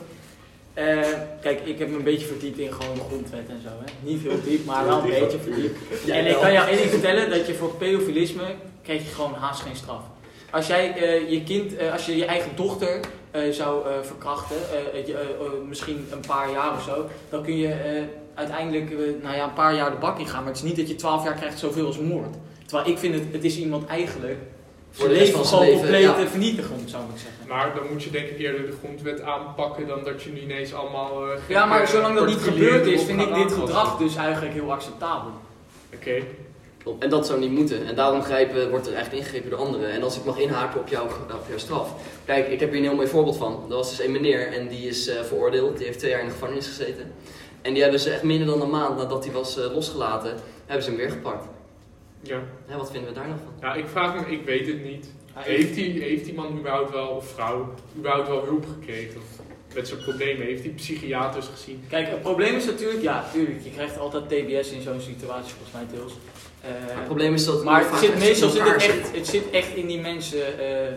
Eh, 0.75 0.99
kijk, 1.41 1.61
ik 1.65 1.79
heb 1.79 1.89
me 1.89 1.97
een 1.97 2.03
beetje 2.03 2.27
verdiept 2.27 2.59
in 2.59 2.73
gewoon 2.73 2.95
de 2.95 3.01
grondwet 3.09 3.49
en 3.49 3.61
zo. 3.63 3.69
Hè. 3.69 3.93
Niet 4.01 4.23
heel 4.23 4.43
diep, 4.45 4.65
maar 4.65 4.87
wel 4.87 4.99
een 4.99 5.09
beetje 5.09 5.39
verdiept. 5.39 6.11
en 6.11 6.27
ik 6.27 6.37
kan 6.37 6.53
jou 6.53 6.69
één 6.69 6.77
ding 6.77 6.91
vertellen: 6.91 7.31
dat 7.31 7.47
je 7.47 7.55
voor 7.55 7.71
pedofilisme 7.75 8.55
krijg 8.83 9.03
je 9.03 9.15
gewoon 9.15 9.35
haast 9.35 9.61
geen 9.61 9.77
straf. 9.77 10.03
Als 10.55 10.67
jij 10.67 10.95
eh, 10.97 11.31
je 11.31 11.43
kind, 11.43 11.77
eh, 11.77 11.93
als 11.93 12.07
je 12.07 12.17
je 12.17 12.25
eigen 12.25 12.51
dochter 12.57 13.01
eh, 13.31 13.51
zou 13.51 13.87
eh, 13.89 13.93
verkrachten, 14.03 14.57
je, 15.07 15.13
eh, 15.15 15.69
misschien 15.69 16.07
een 16.11 16.25
paar 16.27 16.51
jaar 16.51 16.73
of 16.73 16.83
zo, 16.83 17.07
dan 17.31 17.43
kun 17.43 17.57
je 17.57 17.69
eh, 17.69 18.03
uiteindelijk 18.35 18.91
nou 19.23 19.37
ja, 19.37 19.45
een 19.45 19.53
paar 19.53 19.75
jaar 19.75 19.91
de 19.91 19.97
bak 19.97 20.19
in 20.19 20.27
gaan. 20.27 20.39
Maar 20.45 20.53
het 20.53 20.63
is 20.63 20.69
niet 20.69 20.77
dat 20.77 20.89
je 20.89 20.95
12 20.95 21.25
jaar 21.25 21.35
krijgt 21.35 21.59
zoveel 21.59 21.87
als 21.87 21.99
moord. 21.99 22.35
Terwijl 22.67 22.89
ik 22.91 22.99
vind 22.99 23.15
het, 23.15 23.23
het 23.33 23.45
is 23.45 23.57
iemand 23.59 23.87
eigenlijk 23.87 24.39
voor 24.91 25.09
van 25.09 25.17
zijn 25.17 25.35
gewoon 25.47 25.65
leven. 25.65 25.79
compleet 25.79 26.03
ja. 26.03 26.27
vernietigen, 26.27 26.77
zou 26.85 27.03
ik 27.03 27.19
zeggen. 27.21 27.49
Maar 27.49 27.75
dan 27.75 27.85
moet 27.93 28.03
je 28.03 28.11
denk 28.11 28.29
ik 28.29 28.39
eerder 28.39 28.67
de 28.67 28.77
grondwet 28.83 29.21
aanpakken 29.23 29.87
dan 29.87 30.05
dat 30.05 30.23
je 30.23 30.31
nu 30.31 30.41
ineens 30.41 30.75
allemaal... 30.75 31.27
eh, 31.27 31.39
Ja, 31.49 31.65
maar 31.67 31.89
zolang 31.89 32.15
dat 32.15 32.27
niet 32.27 32.43
gebeurd 32.43 32.87
is, 32.87 33.03
vind 33.03 33.21
ik 33.21 33.35
dit 33.35 33.53
gedrag 33.53 33.97
dus 33.97 34.17
eigenlijk 34.17 34.55
heel 34.55 34.73
acceptabel. 34.73 35.31
Oké. 35.95 36.23
Klopt. 36.85 37.03
En 37.03 37.11
dat 37.11 37.27
zou 37.27 37.41
niet 37.41 37.51
moeten. 37.51 37.87
En 37.87 37.95
daarom 37.95 38.23
grijpen, 38.23 38.71
wordt 38.71 38.87
er 38.87 38.93
eigenlijk 38.95 39.23
ingegrepen 39.23 39.51
door 39.51 39.59
anderen. 39.59 39.91
En 39.91 40.03
als 40.03 40.17
ik 40.17 40.25
mag 40.25 40.39
inhaken 40.39 40.81
op, 40.81 40.89
jouw 40.89 41.05
op 41.05 41.45
jouw 41.49 41.59
straf. 41.59 41.95
Kijk, 42.25 42.49
ik 42.49 42.61
heb 42.61 42.69
hier 42.69 42.79
een 42.79 42.85
heel 42.85 42.95
mooi 42.95 43.09
voorbeeld 43.09 43.37
van. 43.37 43.65
Dat 43.69 43.79
was 43.79 43.97
dus 43.97 44.07
een 44.07 44.13
meneer 44.13 44.53
en 44.53 44.69
die 44.69 44.89
is 44.89 45.09
eh, 45.09 45.23
veroordeeld. 45.23 45.77
Die 45.77 45.87
heeft 45.87 45.99
twee 45.99 46.11
jaar 46.11 46.21
in 46.21 46.27
de 46.27 46.33
gevangenis 46.33 46.67
gezeten. 46.67 47.13
En 47.63 47.73
die 47.73 47.83
hebben 47.83 48.01
ze 48.01 48.11
echt 48.11 48.23
minder 48.23 48.47
dan 48.47 48.61
een 48.61 48.71
maand 48.71 48.97
nadat 48.97 49.25
hij 49.25 49.33
was 49.33 49.59
eh, 49.59 49.75
losgelaten, 49.75 50.35
hebben 50.67 50.85
ze 50.85 50.91
hem 50.91 50.99
weer 50.99 51.11
gepakt. 51.11 51.47
Ja. 52.21 52.43
Ja, 52.69 52.77
wat 52.77 52.91
vinden 52.91 53.09
we 53.09 53.15
daar 53.15 53.29
nog 53.29 53.39
van? 53.45 53.69
ja, 53.69 53.75
ik 53.75 53.89
vraag 53.89 54.15
me, 54.15 54.33
ik 54.33 54.45
weet 54.45 54.67
het 54.67 54.85
niet. 54.85 55.07
Heeft 55.35 55.75
die, 55.75 56.03
heeft 56.03 56.25
die 56.25 56.35
man 56.35 56.59
überhaupt 56.59 56.91
wel, 56.91 57.09
of 57.09 57.29
vrouw, 57.29 57.75
überhaupt 57.97 58.29
wel 58.29 58.45
hulp 58.45 58.67
gekregen? 58.67 59.21
Met 59.75 59.89
zijn 59.89 60.01
problemen? 60.01 60.47
Heeft 60.47 60.63
hij 60.63 60.73
psychiaters 60.73 61.47
gezien? 61.47 61.85
Kijk, 61.89 62.09
het 62.09 62.23
probleem 62.23 62.55
is 62.55 62.65
natuurlijk, 62.65 63.03
ja, 63.03 63.25
tuurlijk, 63.33 63.65
je 63.65 63.71
krijgt 63.71 63.99
altijd 63.99 64.29
TBS 64.29 64.71
in 64.71 64.83
zo'n 64.83 65.01
situatie, 65.01 65.55
volgens 65.55 65.73
mij 65.73 65.87
deels. 65.95 66.13
Eh, 66.65 66.97
het 66.97 67.05
probleem 67.05 67.35
is 67.35 67.45
dat 67.45 67.55
het 67.55 67.65
maar 67.65 67.91
het 67.91 67.99
zit, 68.01 68.11
echt 68.11 68.19
meestal 68.19 68.49
in 68.49 68.55
zit 68.55 68.65
het, 68.65 68.83
echt, 68.83 69.17
het 69.17 69.27
zit 69.27 69.51
echt 69.51 69.75
in 69.75 69.87
die 69.87 70.01
mensen 70.01 70.59
eh, 70.59 70.93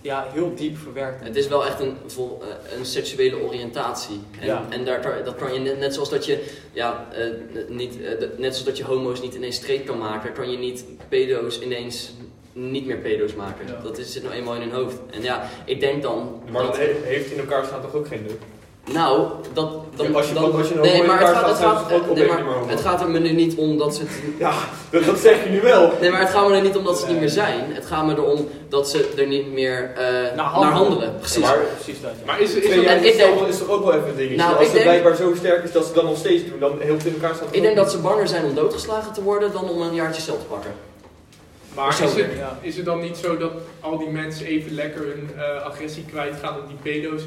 ja, 0.00 0.26
heel 0.32 0.54
diep 0.54 0.78
verwerkt. 0.78 1.24
Het 1.24 1.36
is 1.36 1.48
wel 1.48 1.66
echt 1.66 1.80
een, 1.80 1.96
vol, 2.06 2.42
eh, 2.42 2.78
een 2.78 2.84
seksuele 2.84 3.42
oriëntatie. 3.42 4.20
En, 4.40 4.46
Ja. 4.46 4.66
en 4.68 4.84
daar, 4.84 5.00
kan- 5.00 5.24
dat 5.24 5.34
kan 5.36 5.52
je 5.54 5.60
net, 5.60 5.78
net 5.78 5.94
zoals 5.94 6.10
dat 6.10 6.24
je, 6.26 6.44
ja, 6.72 7.06
eh, 7.12 7.24
niet, 7.68 7.98
net 8.38 8.52
zoals 8.52 8.64
dat 8.64 8.76
je 8.76 8.84
homo's 8.84 9.20
niet 9.22 9.34
ineens 9.34 9.56
straight 9.56 9.84
kan 9.86 9.98
maken, 9.98 10.32
kan 10.32 10.50
je 10.50 10.58
niet 10.58 10.84
pedo's 11.08 11.60
ineens 11.60 12.12
niet 12.52 12.86
meer 12.86 12.96
pedo's 12.98 13.34
maken. 13.34 13.66
Ja. 13.66 13.80
Dat 13.82 13.98
is, 13.98 14.12
zit 14.12 14.22
nou 14.22 14.34
eenmaal 14.34 14.54
in 14.54 14.60
hun 14.60 14.70
hoofd. 14.72 14.96
En 15.10 15.22
ja, 15.22 15.48
ik 15.64 15.80
denk 15.80 16.02
dan. 16.02 16.42
Maar 16.50 16.62
dat, 16.62 16.76
he- 16.76 16.94
heeft 17.02 17.30
in 17.30 17.38
elkaar 17.38 17.64
staan 17.64 17.80
toch 17.82 17.94
ook 17.94 18.06
geen 18.06 18.22
nut? 18.22 18.38
Nou, 18.84 19.28
dat. 19.52 19.80
Dan, 19.96 20.14
als 20.14 20.28
je, 20.28 20.34
dan, 20.34 20.52
als 20.52 20.68
je 20.68 20.74
een 20.74 20.80
nee, 20.80 21.02
maar 21.02 21.18
het 21.20 21.28
gaat, 21.28 21.46
het, 21.48 21.58
gaat, 21.58 21.88
ze 21.88 22.12
nee, 22.14 22.26
maar 22.26 22.38
het 22.66 23.00
er 23.00 23.10
me 23.10 23.18
nu 23.18 23.32
niet 23.32 23.54
om 23.56 23.78
dat 23.78 23.94
ze 23.94 24.00
het 24.00 24.10
Ja, 24.38 24.52
dat, 24.90 25.04
dat 25.04 25.18
zeg 25.18 25.44
je 25.44 25.50
nu 25.50 25.60
wel. 25.60 25.92
Nee, 26.00 26.10
maar 26.10 26.20
het 26.20 26.30
gaat 26.30 26.48
me 26.48 26.54
er 26.56 26.62
niet 26.62 26.76
om 26.76 26.84
dat 26.84 26.94
ze 26.98 27.02
het 27.02 27.10
niet 27.12 27.20
meer 27.20 27.28
zijn. 27.28 27.72
Het 27.72 27.86
gaat 27.86 28.06
me 28.06 28.12
erom 28.12 28.48
dat 28.68 28.88
ze 28.88 29.12
er 29.16 29.26
niet 29.26 29.52
meer 29.52 29.92
eh, 29.96 30.36
naar, 30.36 30.44
handelen. 30.44 30.76
handelen. 30.76 31.16
Precies. 31.18 31.42
Ja, 31.42 31.48
maar 31.48 31.58
Precies 31.74 32.00
dat. 32.00 32.10
ja. 32.18 32.26
Maar 32.26 32.40
is, 32.40 32.54
is 32.54 32.70
er, 32.76 32.86
en 32.86 33.04
is, 33.04 33.16
denk- 33.16 33.38
toch- 33.38 33.48
is 33.48 33.58
toch 33.58 33.68
ook 33.68 33.84
wel 33.84 33.94
even 33.94 34.08
een 34.08 34.16
dingetje. 34.16 34.36
Nou, 34.36 34.56
Als 34.56 34.70
denk- 34.72 34.82
blijkbaar 34.84 35.16
zo 35.16 35.34
sterk 35.36 35.64
is 35.64 35.72
dat 35.72 35.86
ze 35.86 35.92
dan 35.92 36.04
nog 36.04 36.16
steeds 36.16 36.44
doen, 36.48 36.58
dan 36.60 36.72
heel 36.80 36.94
het 36.94 37.04
in 37.06 37.12
elkaar 37.12 37.34
staat. 37.34 37.48
Ik 37.50 37.62
denk 37.62 37.76
dat 37.76 37.90
ze 37.90 37.98
banger 37.98 38.28
zijn 38.28 38.44
om 38.44 38.54
doodgeslagen 38.54 39.12
te 39.12 39.22
worden 39.22 39.52
dan 39.52 39.68
om 39.70 39.82
een 39.82 39.94
jaartje 39.94 40.22
cel 40.22 40.38
te 40.38 40.44
pakken. 40.44 40.70
maar 41.74 41.88
is, 41.88 41.98
het, 41.98 42.26
is 42.60 42.76
het 42.76 42.84
dan 42.84 43.00
niet 43.00 43.16
zo 43.16 43.36
dat 43.36 43.52
al 43.80 43.98
die 43.98 44.08
mensen 44.10 44.46
even 44.46 44.74
lekker 44.74 45.00
hun 45.00 45.30
eh, 45.36 45.62
agressie 45.64 46.04
kwijtgaan 46.10 46.54
en 46.54 46.66
die 46.66 46.76
pedo's, 46.92 47.22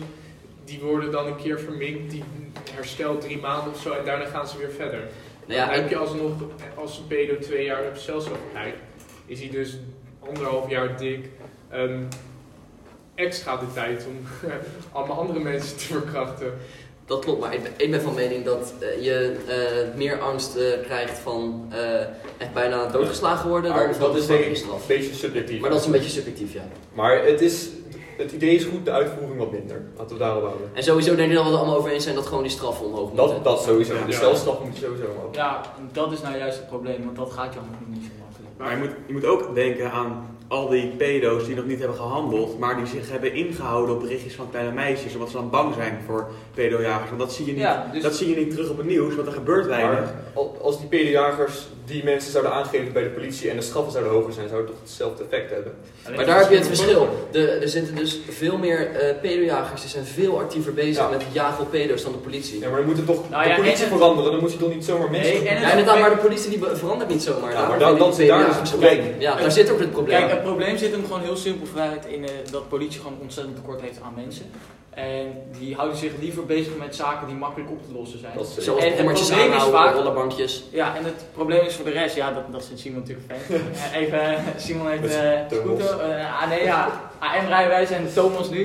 die 0.65 0.79
worden 0.79 1.11
dan 1.11 1.25
een 1.25 1.35
keer 1.35 1.59
verminkt, 1.59 2.11
die 2.11 2.23
herstelt 2.71 3.21
drie 3.21 3.37
maanden 3.37 3.73
of 3.73 3.81
zo 3.81 3.91
en 3.91 4.05
daarna 4.05 4.25
gaan 4.25 4.47
ze 4.47 4.57
weer 4.57 4.71
verder. 4.71 4.99
Nou 5.45 5.59
ja, 5.59 5.65
dan 5.65 5.75
heb 5.75 5.89
je 5.89 5.97
alsnog, 5.97 6.31
als 6.75 6.97
een 6.97 7.07
pedo 7.07 7.37
twee 7.37 7.65
jaar 7.65 7.87
op 7.87 7.97
celstraf 7.97 8.37
krijgt, 8.51 8.77
is 9.25 9.39
hij 9.39 9.49
dus 9.49 9.77
anderhalf 10.19 10.69
jaar 10.69 10.97
dik. 10.97 11.29
ehm, 11.69 12.03
extra 13.15 13.57
de 13.57 13.65
tijd 13.73 14.05
om 14.07 14.49
allemaal 14.91 15.19
andere 15.19 15.39
mensen 15.39 15.77
te 15.77 15.83
verkrachten. 15.83 16.53
Dat 17.05 17.23
klopt, 17.23 17.39
maar 17.39 17.53
ik 17.53 17.63
ben, 17.63 17.71
ik 17.77 17.91
ben 17.91 18.01
van 18.01 18.13
mening 18.13 18.45
dat 18.45 18.73
eh, 18.79 19.03
je 19.03 19.35
eh, 19.47 19.97
meer 19.97 20.19
angst 20.19 20.55
eh, 20.55 20.63
krijgt 20.83 21.17
van 21.17 21.67
eh, 21.71 21.99
echt 22.37 22.53
bijna 22.53 22.85
doodgeslagen 22.85 23.49
worden 23.49 23.69
dan 23.73 23.79
Maar 23.79 23.95
van 23.95 24.07
dat 24.07 24.17
is 24.17 24.27
een 24.27 24.67
beetje 24.87 25.13
subjectief. 25.13 25.59
Maar 25.59 25.69
dat 25.69 25.79
is 25.79 25.85
een 25.85 25.91
beetje 25.91 26.09
subjectief, 26.09 26.53
ja. 26.53 26.67
Maar 26.93 27.25
het, 27.25 27.41
is, 27.41 27.69
het 28.17 28.31
idee 28.31 28.55
is 28.55 28.63
goed, 28.65 28.85
de 28.85 28.91
uitvoering 28.91 29.37
wat 29.39 29.51
minder. 29.51 29.81
Laten 29.97 30.15
we 30.15 30.21
daarop 30.23 30.43
houden. 30.43 30.69
En 30.73 30.83
sowieso 30.83 31.15
denk 31.15 31.29
ik 31.29 31.35
dat 31.35 31.43
we 31.43 31.49
het 31.49 31.59
allemaal 31.59 31.77
over 31.77 31.91
eens 31.91 32.03
zijn 32.03 32.15
dat 32.15 32.25
gewoon 32.25 32.43
die 32.43 32.51
straffen 32.51 32.85
omhoog 32.85 33.07
moeten. 33.13 33.27
Dat, 33.27 33.43
dat 33.43 33.61
sowieso. 33.63 33.93
Ja. 33.95 34.05
De 34.05 34.11
Ja. 34.11 34.17
celstraf 34.17 34.63
moet 34.63 34.77
je 34.77 34.85
sowieso 34.85 35.05
omhoog. 35.15 35.35
Ja, 35.35 35.61
dat 35.91 36.11
is 36.11 36.21
nou 36.21 36.37
juist 36.37 36.57
het 36.57 36.67
probleem, 36.67 37.03
want 37.05 37.15
dat 37.17 37.31
gaat 37.31 37.53
je 37.53 37.59
nog 37.59 37.79
niet 37.95 38.03
zo 38.03 38.09
makkelijk. 38.19 38.53
Maar 38.57 38.71
je 38.71 38.77
moet, 38.77 38.95
je 39.07 39.13
moet 39.13 39.25
ook 39.25 39.55
denken 39.55 39.91
aan 39.91 40.27
al 40.47 40.69
die 40.69 40.87
pedo's 40.87 41.45
die 41.45 41.55
nog 41.55 41.65
niet 41.65 41.79
hebben 41.79 41.97
gehandeld, 41.97 42.59
maar 42.59 42.75
die 42.77 42.85
zich 42.85 43.11
hebben 43.11 43.33
ingehouden 43.33 43.95
op 43.95 44.01
berichtjes 44.01 44.35
van 44.35 44.49
kleine 44.49 44.71
meisjes, 44.71 45.13
omdat 45.13 45.29
ze 45.29 45.35
dan 45.35 45.49
bang 45.49 45.73
zijn 45.73 45.99
voor 46.05 46.27
pedojagers. 46.53 47.07
Want 47.09 47.21
dat 47.21 47.33
zie 47.33 47.45
je 47.45 47.51
niet, 47.51 47.61
Ja, 47.61 47.89
dus- 47.93 48.03
dat 48.03 48.15
zie 48.15 48.29
je 48.29 48.35
niet 48.35 48.51
terug 48.51 48.69
op 48.69 48.77
het 48.77 48.85
nieuws, 48.87 49.15
want 49.15 49.27
er 49.27 49.33
gebeurt 49.33 49.65
weinig. 49.65 49.99
Maar 50.35 50.43
als 50.61 50.79
die 50.79 50.87
pedojagers 50.87 51.67
die 51.85 52.03
mensen 52.03 52.31
zouden 52.31 52.53
aangeven 52.53 52.93
bij 52.93 53.03
de 53.03 53.09
politie 53.09 53.49
en 53.49 53.55
de 53.55 53.61
straffen 53.61 53.91
zouden 53.91 54.13
hoger 54.13 54.33
zijn, 54.33 54.47
zou 54.47 54.59
het 54.61 54.69
toch 54.69 54.79
hetzelfde 54.81 55.23
effect 55.23 55.51
hebben? 55.51 55.73
Maar 56.15 56.25
daar 56.25 56.39
heb 56.39 56.49
je 56.49 56.55
het 56.55 56.67
verschil. 56.67 57.07
De, 57.31 57.47
er 57.47 57.69
zitten 57.69 57.95
dus 57.95 58.19
veel 58.29 58.57
meer 58.57 58.91
eh 58.95 59.15
pedojagers, 59.21 59.81
die 59.81 59.89
zijn 59.89 60.05
veel 60.05 60.39
actiever 60.39 60.73
bezig 60.73 61.03
Ja. 61.03 61.09
met 61.09 61.23
het 61.23 61.33
jagen 61.33 61.63
op 61.63 61.69
pedo's 61.71 62.03
dan 62.03 62.11
de 62.11 62.17
politie. 62.17 62.59
Ja, 62.59 62.69
maar 62.69 62.77
dan 62.77 62.85
moet 62.95 63.05
toch 63.05 63.29
Nou 63.29 63.43
de 63.43 63.49
ja, 63.49 63.55
politie 63.55 63.85
veranderen, 63.85 64.31
dan 64.31 64.41
moet 64.41 64.51
je 64.51 64.57
toch 64.57 64.73
niet 64.73 64.85
zomaar 64.85 65.11
mensen... 65.11 65.33
Nee, 65.43 65.47
en 65.49 65.61
Ja, 65.61 65.69
inderdaad, 65.69 65.99
maar 65.99 66.09
de 66.09 66.15
politie 66.17 66.49
die 66.49 66.59
verandert 66.73 67.09
niet 67.09 67.23
zomaar. 67.23 67.51
Ja, 67.51 67.67
maar 67.67 67.79
dan- 67.79 67.97
dan- 67.97 68.17
daar 68.27 68.49
is 68.49 68.55
het 68.55 68.69
probleem. 68.69 69.15
Ja, 69.19 69.35
daar 69.35 69.51
zit 69.51 69.69
ook 69.71 69.79
het 69.79 69.91
probleem. 69.91 70.19
Kijk, 70.19 70.31
het 70.31 70.43
probleem 70.43 70.77
zit 70.77 70.91
hem 70.91 71.05
gewoon 71.05 71.21
heel 71.21 71.35
simpel 71.35 71.65
vanuit 71.67 72.05
in 72.05 72.23
eh, 72.23 72.29
dat 72.51 72.69
politie 72.69 73.01
gewoon 73.01 73.17
ontzettend 73.21 73.55
tekort 73.55 73.81
heeft 73.81 73.99
aan 74.01 74.13
mensen. 74.15 74.45
En 74.89 75.27
die 75.59 75.75
houden 75.75 75.97
zich 75.97 76.11
liever 76.19 76.45
bezig 76.45 76.71
met 76.79 76.95
zaken 76.95 77.27
die 77.27 77.35
makkelijk 77.35 77.71
op 77.71 77.85
te 77.85 77.93
lossen 77.97 78.19
zijn. 78.19 78.31
Dat 78.37 78.53
is- 78.57 78.63
Zoals 78.63 78.81
En 78.83 78.87
het 78.87 78.95
probleem 78.95 79.15
is 79.17 79.31
aanhouden, 79.31 79.79
vaak- 79.79 79.95
rollerbankjes. 79.95 80.63
Ja, 80.71 80.95
en 80.97 81.03
het 81.03 81.23
probleem 81.33 81.65
is 81.65 81.74
voor 81.75 81.85
de 81.85 81.91
rest, 81.91 82.15
ja, 82.15 82.31
dat, 82.31 82.51
dat 82.51 82.65
vindt 82.65 82.81
Simon 82.81 82.99
natuurlijk 82.99 83.27
fijn. 83.27 83.61
Eh, 83.93 84.01
Even, 84.01 84.35
eh, 84.35 84.39
Simon 84.57 84.87
heeft 84.89 85.15
eh 85.15 85.45
Thomas. 85.47 85.83
scooter, 85.83 86.09
eh, 86.09 86.41
ah 86.41 86.49
nee, 86.49 86.63
ja, 86.63 87.01
AM-rijbewijs 87.19 87.89
en 87.89 88.13
Thomas 88.13 88.49
nu. 88.49 88.59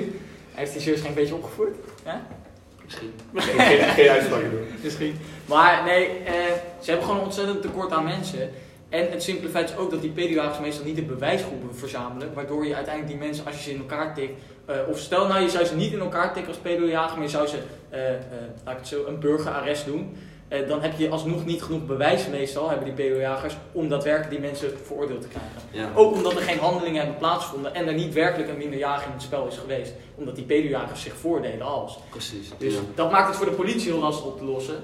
Hij 0.50 0.62
heeft 0.64 0.72
die 0.72 0.80
zus 0.80 1.00
geen 1.00 1.14
beetje 1.14 1.34
opgevoerd, 1.34 1.76
Misschien. 2.84 3.12
geen, 3.34 3.60
geen, 3.60 3.78
geen 3.98 4.08
uitspraken 4.08 4.50
doen. 4.50 4.66
misschien. 4.82 5.16
Maar 5.46 5.84
nee, 5.84 6.06
eh, 6.06 6.32
ze 6.80 6.90
hebben 6.90 7.04
gewoon 7.04 7.20
een 7.20 7.26
ontzettend 7.26 7.62
tekort 7.62 7.92
aan 7.92 8.04
mensen. 8.04 8.50
En 8.88 9.10
het 9.10 9.22
simpele 9.22 9.50
feit 9.50 9.68
is 9.68 9.76
ook 9.76 9.90
dat 9.90 10.00
die 10.02 10.10
pedojagers 10.10 10.58
meestal 10.58 10.84
niet 10.84 10.96
de 10.96 11.02
bewijsgroepen 11.02 11.76
verzamelen, 11.76 12.34
waardoor 12.34 12.66
je 12.66 12.74
uiteindelijk 12.74 13.14
die 13.18 13.26
mensen, 13.26 13.46
als 13.46 13.54
je 13.56 13.62
ze 13.62 13.70
in 13.70 13.78
elkaar 13.78 14.14
tikt, 14.14 14.40
eh, 14.66 14.76
of 14.88 14.98
stel 14.98 15.26
nou 15.26 15.40
je 15.40 15.48
zou 15.48 15.64
ze 15.64 15.74
niet 15.76 15.92
in 15.92 16.00
elkaar 16.00 16.32
tikken 16.32 16.52
als 16.52 16.62
pedojager, 16.62 17.14
maar 17.16 17.24
je 17.26 17.30
zou 17.30 17.46
ze, 17.46 17.58
eh, 17.90 18.14
eh, 18.14 18.20
laat 18.64 18.74
ik 18.74 18.80
het 18.80 18.88
zo, 18.88 19.04
een 19.06 19.20
burgerarrest 19.20 19.84
doen, 19.84 20.16
eh, 20.50 20.68
dan 20.68 20.82
heb 20.82 20.98
je 20.98 21.08
alsnog 21.08 21.44
niet 21.44 21.62
genoeg 21.62 21.86
bewijs 21.86 22.28
meestal, 22.28 22.68
hebben 22.68 22.84
die 22.84 22.94
pedojagers, 22.94 23.56
om 23.72 23.88
daadwerkelijk 23.88 24.30
die 24.30 24.40
mensen 24.40 24.70
veroordeeld 24.84 25.20
te 25.20 25.28
krijgen. 25.28 25.50
Ja. 25.70 25.88
Ook 25.94 26.14
omdat 26.14 26.32
er 26.32 26.42
geen 26.42 26.58
handelingen 26.58 27.00
hebben 27.00 27.18
plaatsgevonden 27.18 27.74
en 27.74 27.86
er 27.86 27.94
niet 27.94 28.12
werkelijk 28.12 28.50
een 28.50 28.58
minderjarige 28.58 29.06
in 29.06 29.12
het 29.12 29.22
spel 29.22 29.46
is 29.46 29.56
geweest, 29.56 29.92
omdat 30.14 30.36
die 30.36 30.44
pedojagers 30.44 31.02
zich 31.02 31.14
voordeden 31.14 31.66
als. 31.66 31.98
Precies. 32.10 32.50
Dus 32.58 32.74
Ja. 32.74 32.80
dat 32.94 33.10
maakt 33.10 33.28
het 33.28 33.36
voor 33.36 33.46
de 33.46 33.52
politie 33.52 33.90
heel 33.92 34.00
lastig 34.00 34.26
op 34.26 34.38
te 34.38 34.44
lossen. 34.44 34.74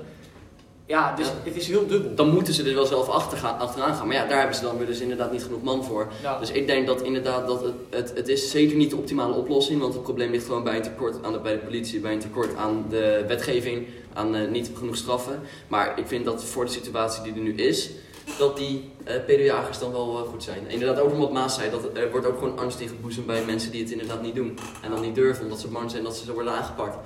Ja, 0.88 1.14
dus 1.14 1.26
Ja. 1.26 1.32
het 1.44 1.56
is 1.56 1.66
heel 1.68 1.86
dubbel. 1.86 2.14
Dan 2.14 2.30
moeten 2.30 2.54
ze 2.54 2.68
er 2.68 2.74
wel 2.74 2.86
zelf 2.86 3.08
achter 3.08 3.38
gaan, 3.38 3.58
achteraan 3.58 3.94
gaan. 3.94 4.06
Maar 4.06 4.16
ja, 4.16 4.26
daar 4.26 4.38
hebben 4.38 4.56
ze 4.56 4.62
dan 4.62 4.76
weer 4.78 4.86
dus 4.86 5.00
inderdaad 5.00 5.32
niet 5.32 5.42
genoeg 5.42 5.62
man 5.62 5.84
voor. 5.84 6.08
Ja. 6.22 6.38
Dus 6.38 6.50
ik 6.50 6.66
denk 6.66 6.86
dat 6.86 7.02
inderdaad 7.02 7.46
dat 7.46 7.62
het, 7.62 7.74
het, 7.90 8.12
het 8.16 8.28
is 8.28 8.50
zeker 8.50 8.76
niet 8.76 8.90
de 8.90 8.96
optimale 8.96 9.34
oplossing. 9.34 9.80
Want 9.80 9.94
het 9.94 10.02
probleem 10.02 10.30
ligt 10.30 10.46
gewoon 10.46 10.64
bij 10.64 10.76
een 10.76 10.82
tekort 10.82 11.24
aan 11.24 11.32
de, 11.32 11.38
bij 11.38 11.52
de 11.52 11.58
politie, 11.58 12.00
bij 12.00 12.12
een 12.12 12.18
tekort 12.18 12.56
aan 12.56 12.84
de 12.88 13.24
wetgeving, 13.28 13.86
aan 14.16 14.34
eh, 14.34 14.48
niet 14.48 14.70
genoeg 14.78 14.96
straffen. 14.96 15.40
Maar 15.68 15.98
ik 15.98 16.06
vind 16.06 16.24
dat 16.24 16.44
voor 16.44 16.64
de 16.64 16.70
situatie 16.70 17.22
die 17.22 17.32
er 17.32 17.38
nu 17.40 17.54
is, 17.54 17.90
dat 18.38 18.56
die 18.56 18.90
eh 19.04 19.14
pedojagers 19.26 19.78
dan 19.78 19.92
wel 19.92 20.22
eh, 20.24 20.30
goed 20.30 20.42
zijn. 20.42 20.64
Inderdaad, 20.68 20.98
ook 21.00 21.12
omdat 21.12 21.32
Maas 21.32 21.54
zei, 21.54 21.70
dat 21.70 21.84
er- 21.96 22.10
wordt 22.10 22.26
ook 22.26 22.38
gewoon 22.38 22.58
angst 22.58 22.80
ingeboezemd 22.80 23.26
bij 23.26 23.44
mensen 23.44 23.70
die 23.70 23.82
het 23.82 23.90
inderdaad 23.90 24.22
niet 24.22 24.34
doen. 24.34 24.58
En 24.82 24.90
dan 24.90 25.00
niet 25.00 25.14
durven, 25.14 25.44
omdat 25.44 25.60
ze 25.60 25.68
bang 25.68 25.90
zijn 25.90 26.02
dat 26.02 26.16
ze 26.16 26.24
zo 26.24 26.32
worden 26.32 26.52
aangepakt. 26.52 26.96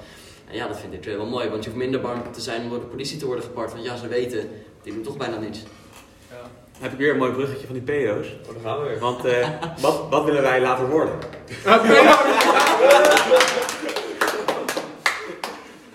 En 0.48 0.56
ja, 0.56 0.66
dat 0.68 0.78
vind 0.80 0.92
ik 1.06 1.16
wel 1.16 1.26
mooi, 1.26 1.48
want 1.48 1.64
je 1.64 1.70
hoeft 1.70 1.82
minder 1.82 2.00
bang 2.00 2.22
te 2.32 2.40
zijn 2.40 2.62
om 2.62 2.68
door 2.70 2.80
de 2.80 2.86
politie 2.86 3.18
te 3.18 3.26
worden 3.26 3.44
gepakt. 3.44 3.72
Want 3.72 3.84
ja, 3.84 3.96
ze 3.96 4.08
weten, 4.08 4.50
die 4.82 4.92
doen 4.94 5.02
toch 5.02 5.16
bijna 5.16 5.36
niets. 5.38 5.58
Ja. 6.30 6.36
Dan 6.72 6.82
heb 6.82 6.92
ik 6.92 6.98
weer 6.98 7.10
een 7.10 7.16
mooi 7.18 7.32
bruggetje 7.32 7.66
van 7.66 7.74
die 7.74 7.84
pedo's. 7.84 8.26
Oh, 8.26 8.54
daar 8.54 8.62
gaan 8.72 8.82
we 8.82 8.88
weer. 8.88 8.98
Want 8.98 9.24
eh, 9.24 9.48
wat, 9.80 10.02
wat 10.10 10.24
willen 10.24 10.42
wij 10.42 10.60
later 10.60 10.88
worden? 10.88 11.14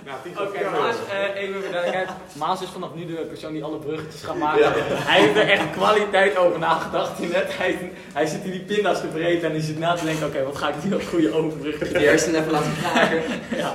Nou, 0.06 0.18
Tigo, 0.24 0.44
Oké, 0.44 0.58
vertel 0.58 0.82
Maas, 0.82 0.96
eens. 0.96 1.10
eh, 1.35 1.35
even 1.48 1.62
voor 1.62 1.72
duidelijkheid. 1.72 2.10
Maas 2.34 2.62
is 2.62 2.70
vanaf 2.70 2.90
nu 2.96 3.06
de 3.06 3.14
persoon 3.14 3.54
die 3.54 3.64
alle 3.64 3.78
bruggetjes 3.78 4.24
gaat 4.24 4.38
maken. 4.38 4.62
Ja. 4.62 4.72
Hij 4.78 5.22
heeft 5.22 5.36
er 5.36 5.50
echt 5.50 5.72
kwaliteit 5.72 6.38
over 6.38 6.60
nagedacht 6.60 7.20
net. 7.20 7.58
Hij, 7.58 7.92
hij 8.14 8.26
zit 8.26 8.44
in 8.44 8.52
die 8.52 8.62
pinda's 8.64 9.00
te 9.02 9.10
vreten 9.12 9.48
en 9.48 9.52
hij 9.56 9.64
zit 9.66 9.80
na 9.80 9.94
te 9.94 10.06
denken, 10.06 10.28
oké, 10.28 10.44
wat 10.44 10.58
ga 10.58 10.70
ik 10.70 10.84
nu 10.84 10.94
als 10.94 11.06
goede 11.06 11.34
overbruggen 11.34 11.94
Die 11.94 12.08
hersenen 12.08 12.40
even 12.40 12.52
laten 12.52 12.72
vragen. 12.72 13.22
ja. 13.64 13.74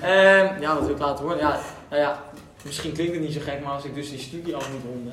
Ehm, 0.00 0.60
ja, 0.60 0.74
wat 0.74 0.84
wil 0.86 0.94
ik 0.94 1.00
laten 1.00 1.24
horen? 1.24 1.38
Ja, 1.38 1.58
nou 1.90 2.02
ja, 2.02 2.22
misschien 2.64 2.92
klinkt 2.92 3.12
het 3.12 3.22
niet 3.22 3.32
zo 3.32 3.40
gek, 3.42 3.60
maar 3.64 3.72
als 3.72 3.84
ik 3.84 3.94
dus 3.94 4.10
die 4.10 4.18
studie 4.18 4.56
af 4.56 4.68
moet 4.72 4.82
ronden. 4.92 5.12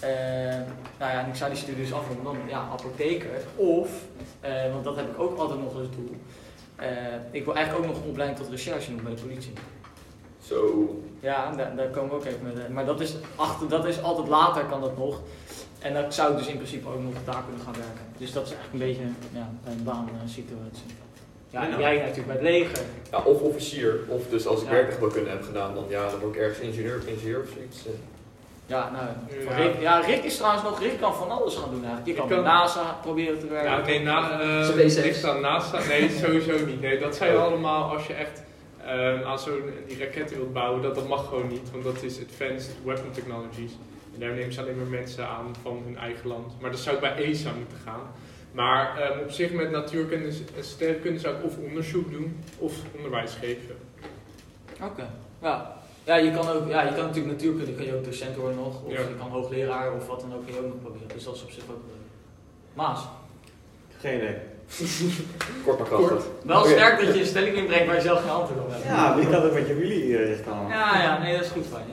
ehm, 0.00 0.60
nou 0.98 1.12
ja, 1.12 1.20
en 1.22 1.28
ik 1.28 1.34
zou 1.34 1.50
die 1.50 1.58
studie 1.60 1.82
dus 1.84 1.92
afronden, 1.92 2.24
dan 2.24 2.36
ja, 2.48 2.58
apotheker. 2.72 3.30
Of, 3.56 3.88
eh, 4.40 4.50
want 4.72 4.84
dat 4.84 4.96
heb 4.96 5.10
ik 5.10 5.20
ook 5.20 5.38
altijd 5.38 5.60
nog 5.60 5.74
als 5.74 5.90
doel. 5.96 6.16
eh, 6.76 6.88
ik 7.30 7.44
wil 7.44 7.54
eigenlijk 7.54 7.84
ook 7.86 7.92
nog 7.94 8.02
een 8.02 8.08
opleiding 8.10 8.40
tot 8.40 8.50
recherche 8.50 8.90
doen 8.90 9.02
bij 9.02 9.14
de 9.14 9.20
politie. 9.22 9.52
Zo. 10.52 10.96
Ja, 11.20 11.52
daar, 11.56 11.76
daar 11.76 11.86
komen 11.88 12.10
we 12.10 12.16
ook 12.16 12.24
even 12.24 12.40
met. 12.42 12.58
eh, 12.64 12.68
Maar 12.70 12.86
dat 12.86 13.00
is, 13.00 13.14
achter, 13.36 13.68
dat 13.68 13.84
is 13.86 14.02
altijd 14.02 14.28
later, 14.28 14.64
kan 14.64 14.80
dat 14.80 14.98
nog. 14.98 15.20
En 15.78 15.94
dan 15.94 16.12
zou 16.12 16.32
ik 16.32 16.38
dus 16.38 16.46
in 16.46 16.56
principe 16.56 16.88
ook 16.88 17.02
nog 17.02 17.12
daar 17.24 17.42
kunnen 17.46 17.64
gaan 17.64 17.72
werken. 17.74 18.04
Dus 18.18 18.32
dat 18.32 18.46
is 18.46 18.52
eigenlijk 18.54 18.84
een 18.84 18.88
beetje 18.88 19.08
ja, 19.40 19.48
een 19.70 19.82
baansituatie. 19.84 20.90
Ja, 21.50 21.62
en 21.64 21.70
Ja. 21.70 21.78
jij 21.80 21.96
natuurlijk 21.96 22.26
bij 22.26 22.34
het 22.36 22.44
leger. 22.44 22.78
Ja, 23.10 23.18
of 23.22 23.40
officier, 23.40 24.00
of 24.08 24.22
dus 24.28 24.46
als 24.46 24.60
ik 24.62 24.66
Ja. 24.66 24.72
werktuigkunde 24.72 25.30
heb 25.30 25.42
gedaan, 25.42 25.74
dan, 25.74 25.84
ja, 25.88 26.10
dan 26.10 26.18
word 26.20 26.34
ik 26.34 26.40
ergens 26.40 26.58
ingenieur, 26.58 27.00
ingenieur 27.06 27.40
of 27.40 27.48
zoiets. 27.54 27.86
eh. 27.86 27.92
Ja, 28.66 28.90
nou, 28.90 29.04
Ja. 29.48 29.56
Rick, 29.56 29.80
ja, 29.80 29.98
Rick 30.00 30.24
is 30.24 30.36
trouwens 30.36 30.62
nog, 30.64 30.80
Rick 30.80 31.00
kan 31.00 31.14
van 31.14 31.30
alles 31.30 31.54
gaan 31.56 31.70
doen 31.70 31.84
eigenlijk. 31.84 32.06
Je 32.06 32.14
kan, 32.14 32.28
kan- 32.28 32.42
NASA 32.42 32.98
proberen 33.02 33.38
te 33.38 33.46
werken. 33.46 33.70
Ja, 33.70 33.78
nee, 33.84 34.00
na, 34.02 34.40
eh, 34.40 35.24
aan 35.30 35.40
NASA. 35.40 35.78
Nee, 35.88 36.10
sowieso 36.22 36.66
niet. 36.66 36.80
Nee, 36.80 36.98
dat 36.98 37.16
zijn 37.16 37.36
allemaal 37.36 37.92
als 37.92 38.06
je 38.06 38.12
echt 38.14 38.42
ehm, 38.86 39.22
aan 39.24 39.38
zo'n 39.38 39.62
die 39.86 39.98
raketten 39.98 40.36
wilt 40.36 40.52
bouwen, 40.52 40.82
dat, 40.82 40.94
dat 40.94 41.08
mag 41.08 41.28
gewoon 41.28 41.48
niet, 41.48 41.70
want 41.70 41.84
dat 41.84 42.02
is 42.02 42.18
Advanced 42.20 42.74
Weapon 42.84 43.10
Technologies. 43.10 43.72
En 44.14 44.20
daar 44.20 44.32
nemen 44.34 44.52
ze 44.52 44.60
alleen 44.60 44.76
maar 44.76 44.86
mensen 44.86 45.28
aan 45.28 45.54
van 45.62 45.82
hun 45.84 45.96
eigen 45.96 46.28
land. 46.28 46.60
Maar 46.60 46.70
dat 46.70 46.80
zou 46.80 47.00
bij 47.00 47.16
ESA 47.16 47.52
moeten 47.58 47.78
gaan. 47.84 48.00
Maar 48.52 48.98
ehm, 49.00 49.18
op 49.20 49.30
zich 49.30 49.52
met 49.52 49.70
natuurkunde 49.70 50.26
en 50.56 50.64
sterrenkunde 50.64 51.18
zou 51.18 51.36
ik 51.36 51.44
of 51.44 51.56
onderzoek 51.58 52.10
doen 52.10 52.36
of 52.58 52.72
onderwijs 52.96 53.34
geven. 53.34 53.76
Oké, 54.82 55.10
ja. 55.42 55.80
Ja, 56.04 56.16
je 56.16 56.30
kan 56.30 56.48
ook, 56.48 56.68
ja, 56.68 56.82
je 56.82 56.94
kan 56.94 57.04
natuurlijk 57.06 57.34
natuurkunde, 57.34 57.72
kun 57.72 57.84
je 57.84 57.94
ook 57.96 58.04
docent 58.04 58.36
worden 58.36 58.56
nog. 58.56 58.82
Of 58.84 58.92
Ja. 58.92 58.98
je 59.00 59.16
kan 59.18 59.28
hoogleraar 59.28 59.92
of 59.92 60.06
wat 60.06 60.20
dan 60.20 60.34
ook, 60.34 60.44
kun 60.44 60.54
je 60.54 60.60
ook 60.60 60.66
nog 60.66 60.80
proberen. 60.80 61.08
Dus 61.14 61.24
dat 61.24 61.34
is 61.34 61.42
op 61.42 61.50
zich 61.50 61.62
ook 61.62 61.68
leuk. 61.86 61.96
Maas, 62.74 63.04
Geen 63.98 64.16
idee. 64.16 64.36
Kort 65.64 65.78
maar 65.78 65.86
krachtig. 65.88 66.08
Kort. 66.08 66.24
wel 66.44 66.64
sterk 66.64 67.04
dat 67.04 67.14
je 67.14 67.20
een 67.20 67.26
stelling 67.26 67.56
inbrengt 67.56 67.86
waar 67.86 67.94
je 67.94 68.00
zelf 68.02 68.20
geen 68.20 68.30
antwoord 68.30 68.60
op 68.60 68.70
hebt. 68.70 68.84
Ja, 68.84 69.16
ik 69.16 69.28
had 69.28 69.44
ook 69.44 69.52
met 69.52 69.66
jullie 69.66 70.16
eh, 70.16 70.20
gezegd 70.28 70.46
allemaal. 70.46 70.68
ja, 70.70 71.02
ja, 71.02 71.18
nee, 71.22 71.32
dat 71.36 71.44
is 71.44 71.50
goed 71.50 71.66
van 71.70 71.80
je. 71.86 71.92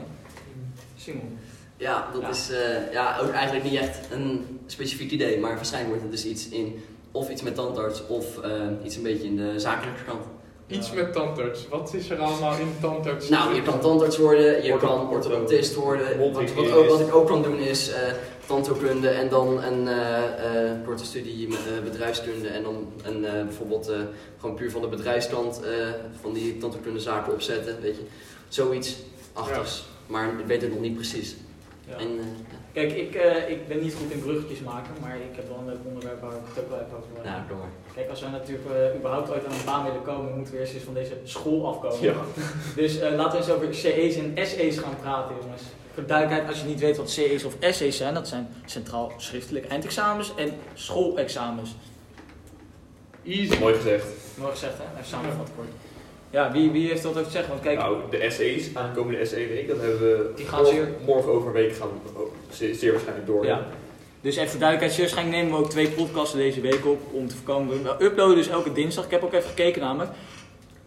Simon. 0.96 1.38
Ja, 1.76 2.08
dat 2.12 2.20
Ja. 2.22 2.28
is 2.28 2.50
eh, 2.50 2.92
ja, 2.92 3.18
ook 3.22 3.30
eigenlijk 3.30 3.64
niet 3.70 3.80
echt 3.80 3.98
een 4.12 4.60
specifiek 4.66 5.10
idee, 5.10 5.38
maar 5.40 5.54
waarschijnlijk 5.54 5.94
wordt 5.96 6.12
het 6.12 6.22
dus 6.22 6.32
iets 6.32 6.48
in, 6.48 6.82
of 7.12 7.28
iets 7.30 7.42
met 7.42 7.54
tandarts, 7.54 8.06
of 8.06 8.38
eh, 8.42 8.50
iets 8.84 8.96
een 8.96 9.02
beetje 9.02 9.26
in 9.26 9.36
de 9.36 9.52
zakelijke 9.58 10.02
kant. 10.06 10.22
Iets 10.66 10.88
Ja. 10.88 10.94
met 10.94 11.12
tandarts. 11.12 11.68
Wat 11.68 11.94
is 11.94 12.10
er 12.10 12.18
allemaal 12.18 12.52
in 12.58 12.74
tandarts? 12.80 13.28
Nou, 13.28 13.54
je 13.54 13.62
kan 13.62 13.80
tandarts 13.80 14.16
worden, 14.18 14.64
je 14.64 14.76
kan 14.76 15.08
orthodontist 15.10 15.74
worden. 15.74 16.18
Wat, 16.18 16.52
wat, 16.54 16.72
ook, 16.72 16.88
wat 16.88 17.00
ik 17.00 17.14
ook 17.14 17.26
kan 17.26 17.42
doen 17.42 17.58
is 17.58 17.90
eh 17.92 17.98
tandheelkunde 18.50 19.08
en 19.08 19.28
dan 19.28 19.62
een 19.62 19.88
eh, 19.88 20.70
eh, 20.70 20.84
korte 20.84 21.04
studie 21.04 21.48
met 21.48 21.58
eh, 21.58 21.82
bedrijfskunde 21.84 22.48
en 22.48 22.62
dan 22.62 22.92
een, 23.02 23.24
eh, 23.24 23.32
bijvoorbeeld 23.32 23.88
eh, 23.88 23.98
gewoon 24.38 24.56
puur 24.56 24.70
van 24.70 24.80
de 24.80 24.88
bedrijfskant 24.88 25.62
eh, 25.62 25.70
van 26.20 26.32
die 26.32 26.58
tandheelkundezaken 26.58 27.32
opzetten, 27.32 27.80
weet 27.80 27.96
je. 27.96 28.02
Zoiets 28.48 28.96
achtigs, 29.32 29.84
maar 30.06 30.28
ik 30.38 30.46
weet 30.46 30.62
het 30.62 30.70
nog 30.70 30.80
niet 30.80 30.94
precies. 30.94 31.36
Ja. 31.88 31.96
En, 31.96 32.08
eh, 32.08 32.24
ja. 32.50 32.58
Kijk, 32.72 32.92
ik, 32.92 33.14
eh, 33.14 33.50
ik 33.50 33.68
ben 33.68 33.80
niet 33.80 33.94
goed 33.94 34.10
in 34.10 34.20
bruggetjes 34.20 34.60
maken, 34.60 34.94
maar 35.00 35.16
ik 35.16 35.36
heb 35.36 35.48
wel 35.48 35.58
een 35.58 35.66
leuk 35.66 35.84
onderwerp 35.84 36.20
waar 36.20 36.30
ik 36.32 36.38
het 36.48 36.64
ook 36.64 36.70
wel 36.70 36.78
even 36.78 36.96
over 36.96 37.08
wil 37.14 37.24
nou, 37.24 37.42
door. 37.48 37.66
Kijk, 37.94 38.10
als 38.10 38.20
we 38.20 38.28
natuurlijk 38.28 38.96
überhaupt 38.96 39.30
ooit 39.30 39.44
aan 39.46 39.52
een 39.52 39.64
baan 39.64 39.84
willen 39.84 40.02
komen, 40.02 40.36
moeten 40.36 40.54
we 40.54 40.60
eerst 40.60 40.74
eens 40.74 40.82
van 40.82 40.94
deze 40.94 41.14
school 41.24 41.68
afkomen. 41.68 42.02
Ja. 42.02 42.14
Dus 42.80 42.98
eh, 42.98 43.14
laten 43.14 43.32
we 43.32 43.44
eens 43.44 43.54
over 43.54 43.74
CE's 43.74 44.16
en 44.16 44.46
SE's 44.46 44.78
gaan 44.78 44.96
praten, 45.00 45.34
jongens. 45.40 45.62
Voor 46.00 46.08
duidelijkheid, 46.08 46.52
als 46.52 46.60
je 46.60 46.68
niet 46.68 46.80
weet 46.80 46.96
wat 46.96 47.10
CE's 47.10 47.44
of 47.44 47.54
SE's 47.60 47.96
zijn, 47.96 48.14
dat 48.14 48.28
zijn 48.28 48.48
centraal 48.64 49.12
schriftelijk 49.16 49.66
eindexamens 49.66 50.32
en 50.36 50.52
schoolexamens. 50.74 51.74
Easy. 53.24 53.58
Mooi 53.58 53.74
gezegd. 53.74 54.06
Mooi 54.34 54.50
gezegd, 54.50 54.72
hè? 54.78 54.84
Even 54.98 55.08
samenvat 55.08 55.48
kort. 55.56 55.68
Ja, 56.30 56.52
wie, 56.52 56.70
wie 56.70 56.88
heeft 56.88 57.02
dat 57.02 57.12
over 57.12 57.24
te 57.24 57.30
zeggen? 57.30 57.50
Want 57.50 57.62
kijk, 57.62 57.78
Nou, 57.78 58.00
de 58.10 58.30
SE's, 58.30 58.74
aankomende 58.74 59.24
SE-week, 59.24 59.68
dat 59.68 59.76
hebben 59.80 60.00
we 60.00 60.32
Die 60.36 60.46
gaan 60.46 60.64
morgen, 61.04 61.32
over 61.32 61.46
een 61.46 61.52
week 61.52 61.76
gaan 61.76 61.88
zeer, 62.50 62.74
zeer 62.74 62.90
waarschijnlijk 62.92 63.26
door. 63.26 63.46
Ja. 63.46 63.66
Dus 64.20 64.36
even 64.36 64.50
voor 64.50 64.60
duidelijkheid, 64.60 64.92
zeer 64.92 65.04
waarschijnlijk 65.04 65.36
nemen 65.36 65.58
we 65.58 65.64
ook 65.64 65.70
twee 65.70 65.88
podcasten 65.88 66.38
deze 66.38 66.60
week 66.60 66.86
op 66.86 67.00
om 67.12 67.28
te 67.28 67.34
voorkomen. 67.34 67.82
We 67.82 68.04
uploaden 68.04 68.36
dus 68.36 68.48
elke 68.48 68.72
dinsdag. 68.72 69.04
Ik 69.04 69.10
heb 69.10 69.24
ook 69.24 69.32
even 69.32 69.48
gekeken 69.48 69.80
namelijk. 69.80 70.10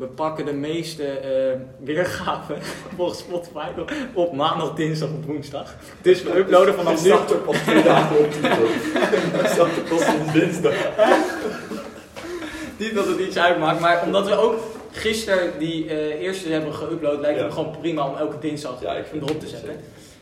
We 0.03 0.09
pakken 0.09 0.45
de 0.45 0.53
meeste 0.53 1.03
eh, 1.05 1.59
weergaven 1.83 2.57
volgens 2.97 3.19
Spotify 3.19 3.67
op, 3.79 3.91
op 4.13 4.33
maandag, 4.33 4.73
dinsdag 4.73 5.09
of 5.09 5.25
woensdag. 5.25 5.75
Dus 6.01 6.23
we 6.23 6.37
uploaden 6.37 6.73
vanaf 6.73 7.03
nu. 7.03 7.09
er 7.11 7.35
pas 7.45 7.57
twee 7.57 7.83
dagen 7.83 8.17
op 8.17 8.25
er 8.33 9.81
pas 9.89 10.05
sinds 10.05 10.33
dinsdag. 10.33 10.73
Niet 12.77 12.95
dat 12.95 13.07
het 13.07 13.19
iets 13.19 13.37
uitmaakt, 13.37 13.79
maar 13.79 14.03
omdat 14.05 14.27
we 14.27 14.35
ook 14.35 14.59
gisteren 14.91 15.59
die 15.59 15.87
eh, 15.89 16.21
eerste 16.21 16.49
hebben 16.49 16.73
geüpload, 16.73 17.19
lijkt 17.19 17.39
het 17.39 17.47
Ja. 17.47 17.53
gewoon 17.53 17.75
prima 17.81 18.07
om 18.09 18.15
elke 18.17 18.39
dinsdag 18.39 18.81
Ja, 18.81 18.93
ik 18.93 19.05
erop 19.13 19.39
te 19.39 19.47
zetten. 19.47 19.75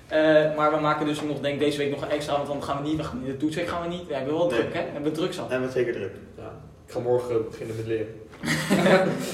Eh, 0.08 0.56
maar 0.56 0.72
we 0.72 0.80
maken 0.82 1.06
dus 1.06 1.22
nog, 1.22 1.40
denk 1.40 1.60
deze 1.60 1.78
week 1.78 1.92
nog 1.92 2.02
een 2.02 2.10
extra, 2.10 2.36
want 2.36 2.48
dan 2.48 2.64
gaan 2.64 2.84
we 2.84 2.88
niet, 2.90 2.98
we 2.98 3.04
gaan 3.04 3.20
niet 3.24 3.32
de 3.32 3.38
toetsweek 3.38 3.68
gaan 3.68 3.82
we 3.82 3.88
niet. 3.88 4.08
We 4.08 4.14
hebben 4.14 4.34
wel 4.34 4.48
Nee. 4.50 4.60
druk, 4.60 4.74
hè? 4.74 4.82
We 4.84 4.90
hebben 4.94 5.14
druk 5.14 5.34
zat. 5.34 5.50
En 5.52 5.62
wat 5.62 5.72
zeker 5.72 5.94
druk. 5.94 6.14
Ja. 6.38 6.52
Ik 6.86 6.94
ga 6.94 7.00
morgen 7.00 7.46
beginnen 7.50 7.76
met 7.76 7.86
leren. 7.88 8.21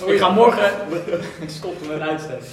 Ik 0.06 0.18
ga 0.20 0.30
morgen 0.30 0.72
stoppen 1.46 1.88
met 1.88 2.00
uitstellen. 2.00 2.44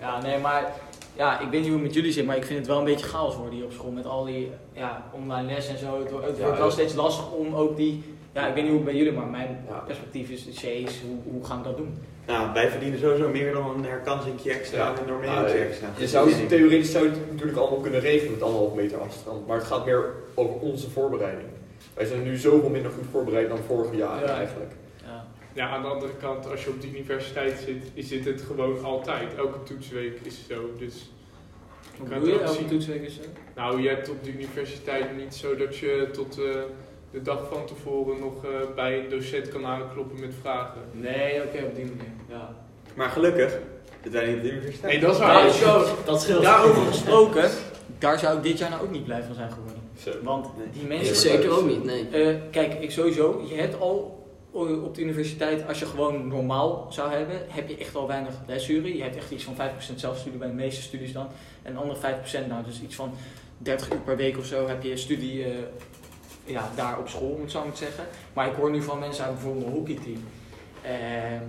Ja, 0.00 0.22
nee, 0.22 0.38
maar 0.38 0.72
ja, 1.16 1.40
ik 1.40 1.48
weet 1.50 1.60
niet 1.60 1.68
hoe 1.68 1.72
het 1.78 1.82
met 1.86 1.94
jullie 1.94 2.12
zit, 2.12 2.26
maar 2.26 2.36
ik 2.36 2.44
vind 2.44 2.58
het 2.58 2.68
wel 2.68 2.78
een 2.78 2.84
beetje 2.84 3.06
chaos 3.06 3.36
worden 3.36 3.54
hier 3.54 3.64
op 3.64 3.72
school 3.72 3.90
met 3.90 4.06
al 4.06 4.24
die 4.24 4.50
ja, 4.72 5.02
online 5.12 5.52
les 5.54 5.68
en 5.68 5.78
zo. 5.78 5.98
Het 6.02 6.10
wordt, 6.10 6.26
het 6.26 6.36
Ja, 6.36 6.42
wordt 6.42 6.58
wel 6.58 6.66
ja. 6.66 6.72
steeds 6.72 6.94
lastig 6.94 7.32
om 7.32 7.54
ook 7.54 7.76
die, 7.76 8.02
ja, 8.32 8.46
ik 8.46 8.54
weet 8.54 8.62
niet 8.62 8.72
hoe 8.72 8.80
het 8.82 8.90
bij 8.90 8.96
jullie, 8.98 9.12
maar 9.12 9.26
mijn 9.26 9.64
Ja. 9.68 9.78
perspectief 9.78 10.30
is 10.30 10.44
C's, 10.50 10.60
hoe, 11.06 11.32
hoe 11.32 11.44
gaan 11.44 11.58
we 11.58 11.64
dat 11.64 11.76
doen? 11.76 11.98
Nou, 12.26 12.52
wij 12.52 12.70
verdienen 12.70 12.98
sowieso 12.98 13.28
meer 13.28 13.52
dan 13.52 13.70
een 13.76 13.84
herkansingje 13.84 14.50
extra 14.52 14.78
Ja. 14.78 14.94
en 15.06 15.12
een 15.14 15.22
ja. 15.24 15.44
extra. 15.44 15.88
Je 15.96 16.08
zou 16.08 16.32
het 16.32 16.48
theoretisch 16.48 16.90
zou 16.92 17.04
je 17.04 17.10
het 17.10 17.30
natuurlijk 17.30 17.58
allemaal 17.58 17.78
kunnen 17.80 18.00
regelen 18.00 18.32
met 18.32 18.42
anderhalf 18.42 18.74
meter 18.74 18.98
afstand. 19.00 19.46
Maar 19.46 19.56
het 19.56 19.66
gaat 19.66 19.84
meer 19.84 20.04
over 20.34 20.54
onze 20.54 20.90
voorbereiding. 20.90 21.48
Wij 21.94 22.04
zijn 22.06 22.22
nu 22.22 22.36
zoveel 22.36 22.68
minder 22.68 22.90
goed 22.90 23.04
voorbereid 23.10 23.48
dan 23.48 23.58
vorige 23.66 23.96
jaren 23.96 24.28
Ja. 24.28 24.34
eigenlijk. 24.36 24.72
Ja. 25.54 25.68
Aan 25.68 25.82
de 25.82 25.88
andere 25.88 26.12
kant, 26.20 26.50
als 26.50 26.64
je 26.64 26.70
op 26.70 26.80
de 26.80 26.88
universiteit 26.88 27.58
zit, 27.66 27.82
is 27.94 28.08
dit 28.08 28.24
het 28.24 28.40
gewoon 28.42 28.84
altijd. 28.84 29.34
Elke 29.36 29.62
toetsweek 29.62 30.18
is 30.22 30.38
zo. 30.48 30.70
Dus, 30.78 31.10
Hoe 31.98 32.08
kan 32.08 32.20
doe 32.20 32.28
je 32.28 32.40
elke 32.40 32.52
zien. 32.58 32.66
toetsweek 32.66 33.02
is 33.02 33.14
zo? 33.14 33.20
nou, 33.54 33.82
je 33.82 33.88
hebt 33.88 34.08
op 34.10 34.24
de 34.24 34.32
universiteit 34.32 35.16
niet 35.16 35.34
zo 35.34 35.56
dat 35.56 35.76
je 35.76 36.08
tot 36.12 36.38
eh, 36.38 36.44
de 37.10 37.22
dag 37.22 37.48
van 37.52 37.66
tevoren 37.66 38.20
nog 38.20 38.44
eh, 38.44 38.50
bij 38.74 38.98
een 38.98 39.08
docent 39.08 39.48
kan 39.48 39.66
aankloppen 39.66 40.20
met 40.20 40.32
vragen. 40.40 40.80
Nee, 40.92 41.42
oké, 41.42 41.64
op 41.64 41.74
die 41.74 41.84
manier. 41.84 42.12
Ja. 42.28 42.56
Maar 42.94 43.08
gelukkig 43.10 43.58
zitten 44.02 44.12
wij 44.12 44.26
niet 44.26 44.36
op 44.36 44.42
de 44.42 44.50
universiteit. 44.50 44.92
Nee, 44.92 45.00
dat 45.02 45.12
is 45.14 45.18
Nou, 45.20 45.32
waar. 45.32 45.50
zo, 45.50 45.84
Dat 46.04 46.22
scheelt. 46.22 46.42
daarover 46.42 46.82
gesproken, 46.86 47.50
daar 47.98 48.18
zou 48.18 48.36
ik 48.36 48.42
dit 48.42 48.58
jaar 48.58 48.70
nou 48.70 48.82
ook 48.82 48.90
niet 48.90 49.04
blij 49.04 49.22
van 49.22 49.34
zijn 49.34 49.50
geworden. 49.52 49.82
Zo. 49.98 50.10
Want 50.22 50.46
die 50.72 50.82
Ja, 50.82 50.88
mensen... 50.88 51.16
zeker 51.16 51.50
ook 51.58 51.66
niet, 51.66 51.84
nee. 51.84 52.08
Eh, 52.08 52.36
kijk, 52.50 52.74
ik 52.74 52.90
sowieso, 52.90 53.44
je 53.48 53.54
hebt 53.54 53.80
al 53.80 54.22
op 54.54 54.94
de 54.94 55.02
universiteit, 55.02 55.68
als 55.68 55.78
je 55.78 55.86
gewoon 55.86 56.28
normaal 56.28 56.86
zou 56.90 57.10
hebben, 57.10 57.40
heb 57.48 57.68
je 57.68 57.76
echt 57.76 57.94
al 57.94 58.06
weinig 58.06 58.34
lesuren. 58.46 58.96
Je 58.96 59.02
hebt 59.02 59.16
echt 59.16 59.30
iets 59.30 59.44
van 59.44 59.54
5% 59.54 59.94
zelfstudie 59.94 60.38
bij 60.38 60.48
de 60.48 60.54
meeste 60.54 60.82
studies 60.82 61.12
dan. 61.12 61.26
En 61.62 61.76
andere 61.76 61.98
5%, 62.44 62.46
nou 62.48 62.64
dus 62.64 62.82
iets 62.82 62.94
van 62.94 63.12
30 63.58 63.92
uur 63.92 63.98
per 63.98 64.16
week 64.16 64.38
of 64.38 64.46
zo, 64.46 64.66
heb 64.66 64.82
je 64.82 64.96
studie 64.96 65.44
eh, 65.44 65.50
ja, 66.44 66.70
daar 66.76 66.98
op 66.98 67.08
school, 67.08 67.30
om 67.30 67.40
het 67.40 67.50
zo 67.50 67.64
maar 67.64 67.76
zeggen. 67.76 68.04
Maar 68.32 68.46
ik 68.46 68.54
hoor 68.54 68.70
nu 68.70 68.82
van 68.82 68.98
mensen 68.98 69.24
uit 69.24 69.34
bijvoorbeeld 69.34 69.66
een 69.66 69.72
hockeyteam. 69.72 70.24
Ehm, 70.82 71.42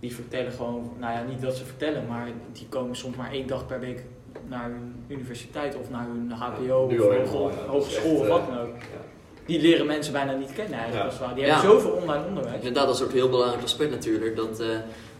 die 0.00 0.14
vertellen 0.14 0.52
gewoon, 0.52 0.92
nou 0.98 1.12
ja, 1.12 1.22
niet 1.22 1.40
dat 1.40 1.56
ze 1.56 1.64
vertellen, 1.64 2.06
maar 2.06 2.28
die 2.52 2.66
komen 2.68 2.96
soms 2.96 3.16
maar 3.16 3.32
één 3.32 3.46
dag 3.46 3.66
per 3.66 3.80
week 3.80 4.04
naar 4.48 4.64
hun 4.64 5.04
universiteit 5.08 5.76
of 5.76 5.90
naar 5.90 6.06
hun 6.06 6.30
HBO 6.30 6.84
of 6.84 6.92
ja. 6.92 7.66
Hogeschool 7.66 8.16
of 8.16 8.22
eh, 8.22 8.28
wat 8.28 8.46
dan 8.46 8.58
ook. 8.58 8.76
Ja. 8.76 9.03
Die 9.46 9.60
leren 9.60 9.86
mensen 9.86 10.12
bijna 10.12 10.32
niet 10.32 10.52
kennen 10.52 10.78
eigenlijk. 10.78 10.98
Ja. 10.98 11.04
als 11.04 11.12
het 11.14 11.22
ware. 11.22 11.34
Die 11.34 11.44
Ja. 11.44 11.52
hebben 11.60 11.70
zoveel 11.70 11.90
online 11.90 12.24
onderwijs. 12.26 12.56
Inderdaad, 12.56 12.86
dat 12.86 12.94
is 12.96 13.02
ook 13.02 13.08
een 13.08 13.14
heel 13.16 13.28
belangrijk 13.28 13.62
aspect 13.62 13.90
natuurlijk. 13.90 14.36
Dat 14.36 14.60
eh, 14.60 14.66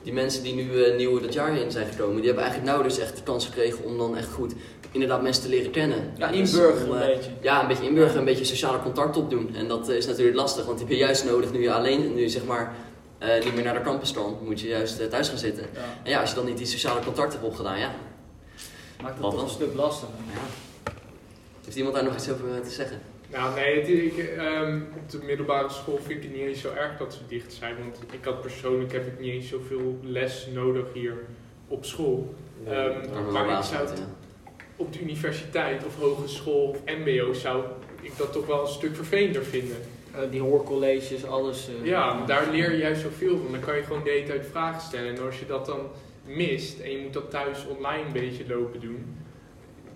die 0.03 0.13
mensen 0.13 0.43
die 0.43 0.55
nu 0.55 0.85
eh, 0.85 0.97
nieuw 0.97 1.21
dat 1.21 1.33
jaar 1.33 1.57
in 1.57 1.71
zijn 1.71 1.87
gekomen, 1.87 2.17
die 2.17 2.25
hebben 2.25 2.43
eigenlijk 2.43 2.73
nauwelijks 2.73 2.99
echt 3.03 3.17
de 3.17 3.23
kans 3.23 3.47
gekregen 3.47 3.85
om 3.85 3.99
dan 3.99 4.17
echt 4.17 4.29
goed 4.33 4.55
inderdaad 4.91 5.23
mensen 5.23 5.43
te 5.43 5.49
leren 5.49 5.71
kennen. 5.71 6.13
Ja, 6.17 6.29
Dus 6.33 6.37
inburgeren 6.55 6.89
om, 6.89 6.95
een 6.97 7.03
eh, 7.03 7.07
beetje. 7.17 7.31
Ja, 7.41 7.61
een 7.63 7.69
beetje 7.69 7.85
inburgeren, 7.85 8.19
een 8.19 8.25
beetje 8.25 8.45
sociale 8.45 8.81
contact 8.83 9.17
opdoen. 9.17 9.55
En 9.57 9.69
dat 9.69 9.89
is 9.89 10.07
natuurlijk 10.07 10.37
lastig, 10.37 10.65
want 10.65 10.79
die 10.79 10.87
heb 10.87 10.97
je 10.97 11.03
juist 11.03 11.25
nodig 11.25 11.53
nu 11.53 11.63
je 11.63 11.73
alleen, 11.73 12.15
nu 12.15 12.29
zeg 12.29 12.45
maar 12.45 12.75
eh, 13.19 13.45
niet 13.45 13.55
meer 13.55 13.65
naar 13.65 13.75
de 13.75 13.81
campus 13.83 14.13
kan, 14.13 14.39
moet 14.45 14.61
je 14.61 14.69
juist 14.69 15.11
thuis 15.11 15.29
gaan 15.29 15.39
zitten. 15.39 15.67
Ja. 15.75 15.81
En 16.03 16.11
ja, 16.11 16.21
als 16.21 16.29
je 16.31 16.37
dan 16.37 16.45
niet 16.45 16.59
die 16.59 16.67
sociale 16.67 17.01
contact 17.05 17.33
hebt 17.33 17.45
opgedaan, 17.45 17.79
ja. 17.79 17.91
Maakt 19.03 19.21
Wat 19.21 19.31
toch 19.31 19.35
dan? 19.41 19.45
een 19.49 19.55
stuk 19.55 19.75
lastiger. 19.75 20.15
ja. 20.35 20.93
Heeft 21.65 21.77
iemand 21.77 21.95
daar 21.95 22.05
nog 22.05 22.15
iets 22.15 22.31
over 22.31 22.45
te 22.65 22.71
zeggen? 22.71 23.01
Nou, 23.35 23.55
nee, 23.55 23.79
het, 23.81 23.89
ik, 23.89 24.19
ehm, 24.19 24.81
op 24.97 25.11
de 25.11 25.19
middelbare 25.25 25.69
school 25.69 25.97
vind 25.97 26.11
ik 26.11 26.23
het 26.23 26.33
niet 26.33 26.47
eens 26.49 26.61
zo 26.61 26.73
erg 26.77 26.97
dat 26.99 27.15
ze 27.15 27.19
dicht 27.29 27.53
zijn. 27.53 27.75
Want 27.79 27.99
ik 28.13 28.25
had 28.25 28.41
persoonlijk 28.41 28.93
heb 28.93 29.07
ik 29.07 29.21
niet 29.21 29.33
eens 29.33 29.49
zoveel 29.49 29.99
les 30.03 30.49
nodig 30.53 30.87
hier 30.93 31.15
op 31.69 31.85
school. 31.85 32.35
Nee. 32.65 32.75
Ehm, 32.75 33.33
maar 33.33 33.59
ik 33.59 33.65
zou 33.65 33.89
op 34.77 34.93
de 34.93 35.01
universiteit 35.01 35.85
of 35.85 35.97
hogeschool 35.99 36.69
of 36.69 36.79
mbo 36.99 37.33
zou 37.33 37.65
ik 38.01 38.13
dat 38.17 38.33
toch 38.33 38.47
wel 38.47 38.61
een 38.61 38.67
stuk 38.73 38.95
vervelender 38.97 39.45
vinden. 39.45 39.77
Eh, 40.15 40.21
die 40.31 40.41
hoorcolleges, 40.41 41.25
alles. 41.27 41.69
eh, 41.69 41.87
Ja, 41.87 42.25
daar 42.27 42.49
leer 42.51 42.71
je 42.73 42.79
juist 42.79 43.01
zoveel 43.01 43.39
van. 43.39 43.51
Dan 43.53 43.61
kan 43.61 43.77
je 43.77 43.83
gewoon 43.83 44.05
de 44.05 44.11
hele 44.11 44.27
tijd 44.27 44.47
vragen 44.51 44.81
stellen. 44.83 45.17
En 45.17 45.25
als 45.25 45.39
je 45.39 45.47
dat 45.47 45.67
dan 45.67 45.81
mist 46.25 46.81
en 46.81 46.91
je 46.91 46.99
moet 46.99 47.13
dat 47.13 47.31
thuis 47.31 47.67
online 47.67 48.07
een 48.07 48.13
beetje 48.13 48.45
lopen 48.49 48.81
doen, 48.81 49.17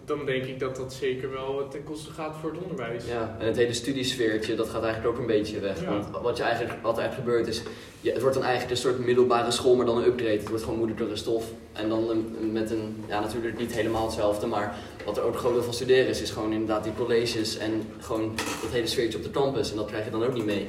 dan 0.09 0.27
denk 0.27 0.45
ik 0.45 0.59
dat 0.61 0.77
dat 0.77 0.93
zeker 0.93 1.31
wel 1.31 1.69
ten 1.71 1.85
koste 1.85 2.13
gaat 2.13 2.37
voor 2.41 2.51
het 2.51 2.61
onderwijs. 2.63 3.05
Ja, 3.07 3.37
en 3.39 3.47
het 3.47 3.57
hele 3.57 3.73
studiesfeertje, 3.73 4.55
dat 4.55 4.69
gaat 4.69 4.83
eigenlijk 4.83 5.15
ook 5.15 5.21
een 5.21 5.27
beetje 5.27 5.61
weg. 5.61 5.81
Ja. 5.81 5.89
Want 5.91 6.07
wat, 6.23 6.37
je 6.37 6.43
eigenlijk, 6.43 6.75
wat 6.83 6.97
er 6.97 7.03
eigenlijk 7.03 7.29
gebeurt 7.31 7.49
is, 7.49 7.63
je, 8.01 8.11
het 8.13 8.21
wordt 8.21 8.35
dan 8.37 8.45
eigenlijk 8.45 8.75
een 8.75 8.83
soort 8.83 8.99
middelbare 8.99 9.51
school, 9.51 9.77
maar 9.77 9.87
dan 9.87 9.97
een 9.97 10.07
upgrade. 10.07 10.39
Het 10.39 10.49
wordt 10.49 10.63
gewoon 10.63 10.79
moeilijkere 10.79 11.17
stof. 11.17 11.45
En 11.73 11.89
dan 11.89 12.11
een- 12.11 12.53
met 12.53 12.71
een, 12.71 13.05
ja 13.09 13.21
natuurlijk 13.21 13.59
niet 13.59 13.73
helemaal 13.73 14.05
hetzelfde, 14.05 14.47
maar 14.47 14.75
wat 15.05 15.17
er 15.17 15.23
ook 15.23 15.37
groot 15.37 15.53
deel 15.55 15.63
van 15.63 15.75
studeren 15.75 16.09
is, 16.09 16.23
is 16.23 16.31
gewoon 16.31 16.53
inderdaad 16.53 16.85
die 16.85 16.95
colleges 16.95 17.57
en 17.59 17.83
gewoon 17.99 18.35
dat 18.63 18.71
hele 18.71 18.87
sfeertje 18.87 19.19
op 19.19 19.25
de 19.25 19.31
campus. 19.31 19.71
En 19.71 19.77
dat 19.77 19.87
krijg 19.87 20.05
je 20.05 20.11
dan 20.11 20.25
ook 20.25 20.35
niet 20.35 20.45
mee. 20.45 20.69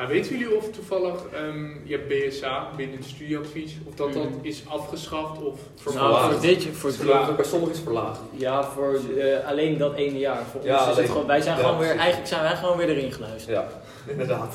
Ja, 0.00 0.06
weten 0.06 0.38
jullie 0.38 0.56
of 0.56 0.70
toevallig, 0.70 1.26
ehm, 1.32 1.66
je 1.84 1.96
hebt 1.96 2.08
BSA, 2.08 2.68
binnen 2.76 2.96
het 2.96 3.06
studieadvies, 3.06 3.76
of 3.88 3.94
dat 3.94 4.12
dat 4.12 4.24
Mhm. 4.24 4.32
is 4.42 4.62
afgeschaft 4.68 5.42
of 5.42 5.54
Nou, 5.84 5.96
verlaagd. 5.96 6.32
voor 6.32 6.40
dit, 6.40 6.64
voor 6.64 6.90
dat 7.06 7.36
bij 7.36 7.44
sommigen 7.44 7.74
is 7.74 7.80
verlaagd. 7.80 8.20
Ja, 8.36 8.64
voor 8.64 9.00
eh, 9.18 9.46
alleen 9.48 9.78
dat 9.78 9.94
ene 9.94 10.18
jaar. 10.18 10.42
Voor 10.44 10.60
Ja, 10.64 10.80
ons 10.80 10.90
is 10.90 10.96
het 10.96 11.06
gewoon, 11.10 11.26
wij 11.26 11.40
zijn 11.40 11.56
ja, 11.56 11.62
gewoon 11.62 11.76
weer, 11.78 11.86
precies. 11.86 12.02
eigenlijk 12.04 12.28
zijn 12.32 12.42
wij 12.42 12.56
gewoon 12.56 12.76
weer 12.76 12.88
erin 12.88 13.12
geluisterd. 13.12 13.56
Ja, 13.56 13.68
inderdaad. 14.12 14.54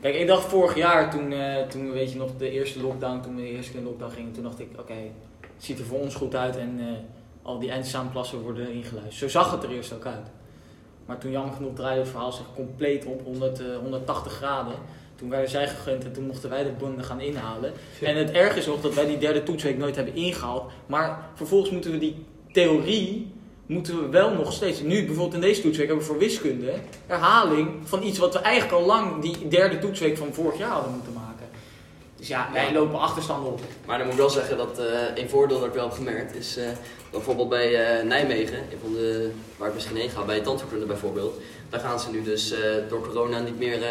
Kijk, 0.00 0.14
ik 0.14 0.26
dacht 0.26 0.44
vorig 0.48 0.76
jaar, 0.76 1.10
toen, 1.10 1.32
eh, 1.32 1.66
toen 1.66 1.92
weet 1.92 2.12
je 2.12 2.18
nog 2.18 2.30
de 2.38 2.50
eerste 2.50 2.80
lockdown, 2.82 3.20
toen 3.20 3.34
we 3.36 3.40
de 3.42 3.48
eerste 3.48 3.70
keer 3.70 3.80
in 3.80 3.86
lockdown 3.86 4.12
gingen, 4.12 4.32
toen 4.32 4.42
dacht 4.42 4.58
ik, 4.60 4.68
oké, 4.78 4.94
het 5.40 5.64
ziet 5.64 5.78
er 5.78 5.84
voor 5.84 5.98
ons 5.98 6.14
goed 6.14 6.34
uit 6.34 6.56
en 6.56 6.76
eh, 6.78 6.86
al 7.42 7.58
die 7.58 7.70
eindexamenplassen 7.70 8.40
worden 8.40 8.66
erin 8.68 8.84
geluisterd. 8.84 9.16
Zo 9.16 9.28
zag 9.28 9.50
het 9.50 9.62
er 9.62 9.70
eerst 9.70 9.92
ook 9.92 10.06
uit. 10.06 10.26
Maar 11.08 11.18
toen 11.18 11.30
jammer 11.30 11.54
genoeg 11.54 11.74
draaide 11.74 12.00
het 12.00 12.08
verhaal 12.08 12.32
zich 12.32 12.46
compleet 12.54 13.04
op 13.04 13.20
100, 13.24 13.60
eh, 13.60 13.66
180 13.82 14.32
graden. 14.32 14.74
Toen 15.14 15.30
werden 15.30 15.50
zij 15.50 15.68
gegund 15.68 16.04
en 16.04 16.12
toen 16.12 16.26
mochten 16.26 16.50
wij 16.50 16.62
de 16.62 16.70
bonden 16.78 17.04
gaan 17.04 17.20
inhalen. 17.20 17.72
En 18.02 18.16
het 18.16 18.30
erg 18.30 18.56
is 18.56 18.66
nog 18.66 18.80
dat 18.80 18.94
wij 18.94 19.06
die 19.06 19.18
derde 19.18 19.42
toetsweek 19.42 19.78
nooit 19.78 19.96
hebben 19.96 20.14
ingehaald. 20.14 20.70
Maar 20.86 21.30
vervolgens 21.34 21.70
moeten 21.70 21.90
we 21.90 21.98
die 21.98 22.24
theorie, 22.52 23.32
moeten 23.66 24.02
we 24.02 24.08
wel 24.08 24.34
nog 24.34 24.52
steeds. 24.52 24.80
Nu 24.80 25.04
bijvoorbeeld 25.04 25.34
in 25.34 25.40
deze 25.40 25.60
toetsweek 25.60 25.86
hebben 25.86 26.06
we 26.06 26.10
voor 26.10 26.20
wiskunde 26.20 26.72
herhaling 27.06 27.70
van 27.84 28.02
iets 28.02 28.18
wat 28.18 28.32
we 28.32 28.38
eigenlijk 28.38 28.80
al 28.80 28.86
lang 28.86 29.22
die 29.22 29.48
derde 29.48 29.78
toetsweek 29.78 30.16
van 30.16 30.32
vorig 30.32 30.58
jaar 30.58 30.70
hadden 30.70 30.92
moeten 30.92 31.12
maken. 31.12 31.27
Dus 32.18 32.28
ja, 32.28 32.48
wij 32.52 32.64
Ja. 32.66 32.72
lopen 32.72 32.98
achterstand 33.00 33.46
op. 33.46 33.60
Maar 33.86 33.96
dan 33.98 34.06
moet 34.06 34.14
ik 34.14 34.20
wel 34.20 34.30
zeggen 34.30 34.56
dat 34.56 34.78
eh, 34.78 34.84
een 35.14 35.28
voordeel 35.28 35.58
dat 35.58 35.68
ik 35.68 35.74
wel 35.74 35.84
heb 35.84 35.92
gemerkt 35.96 36.34
is 36.34 36.56
eh, 36.56 36.68
bijvoorbeeld 37.10 37.48
bij 37.48 37.98
eh, 37.98 38.04
Nijmegen, 38.04 38.58
de, 38.92 39.30
waar 39.56 39.68
ik 39.68 39.74
misschien 39.74 39.96
heen 39.96 40.10
ga, 40.10 40.22
bij 40.24 40.40
tandheelkunde 40.40 40.86
bijvoorbeeld. 40.86 41.40
Daar 41.70 41.80
gaan 41.80 42.00
ze 42.00 42.10
nu 42.10 42.22
dus 42.22 42.52
eh, 42.52 42.60
door 42.88 43.00
corona 43.06 43.38
niet 43.38 43.58
meer 43.58 43.82
eh, 43.82 43.90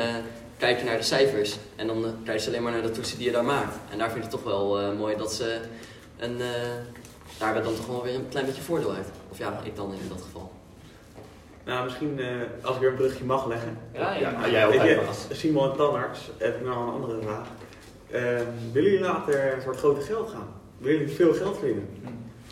kijken 0.58 0.86
naar 0.86 0.98
de 0.98 1.04
cijfers. 1.04 1.56
En 1.76 1.88
dan 1.88 2.06
kijken 2.24 2.44
ze 2.44 2.50
alleen 2.50 2.64
maar 2.64 2.72
naar 2.72 2.82
de 2.82 2.92
toetsen 2.92 3.18
die 3.18 3.26
je 3.28 3.32
daar 3.34 3.44
maakt. 3.46 3.76
En 3.92 3.98
daar 3.98 4.12
vind 4.12 4.26
ik 4.26 4.32
het 4.32 4.42
toch 4.42 4.52
wel 4.54 4.80
eh, 4.80 4.92
mooi 4.98 5.16
dat 5.18 5.34
ze 5.34 5.60
een, 6.18 6.42
eh, 6.42 6.48
daar 7.38 7.54
hebben 7.54 7.64
we 7.64 7.68
dan 7.70 7.78
toch 7.78 7.88
wel 7.88 8.04
weer 8.04 8.16
een 8.16 8.30
klein 8.30 8.46
beetje 8.46 8.62
voordeel 8.62 8.92
uit. 8.94 9.08
Of 9.32 9.38
ja, 9.38 9.60
ik 9.64 9.76
dan 9.76 9.92
in 9.94 10.10
dat 10.10 10.22
geval. 10.22 10.52
Nou, 11.66 11.84
misschien 11.84 12.20
eh, 12.20 12.28
als 12.62 12.76
ik 12.76 12.82
weer 12.82 12.90
een 12.90 12.96
brugje 12.96 13.24
mag 13.24 13.48
leggen. 13.48 13.78
Ja, 13.94 14.14
ja. 14.14 14.32
Ja, 14.32 14.50
jij 14.50 14.66
altijd 14.66 14.90
je, 14.90 15.02
baas. 15.06 15.40
Simon 15.40 15.72
en 15.72 15.78
Tandarts, 15.78 16.20
heb 16.38 16.56
ik 16.60 16.66
nog 16.68 16.76
een 16.88 16.94
andere 16.94 17.22
vraag. 17.22 17.48
Ehm, 18.12 18.44
willen 18.74 18.92
jullie 18.92 19.06
later 19.06 19.58
voor 19.62 19.72
het 19.72 19.80
grote 19.80 20.02
geld 20.02 20.30
gaan? 20.30 20.48
Willen 20.78 21.00
jullie 21.00 21.16
veel 21.16 21.34
geld 21.34 21.58
verdienen? 21.58 21.88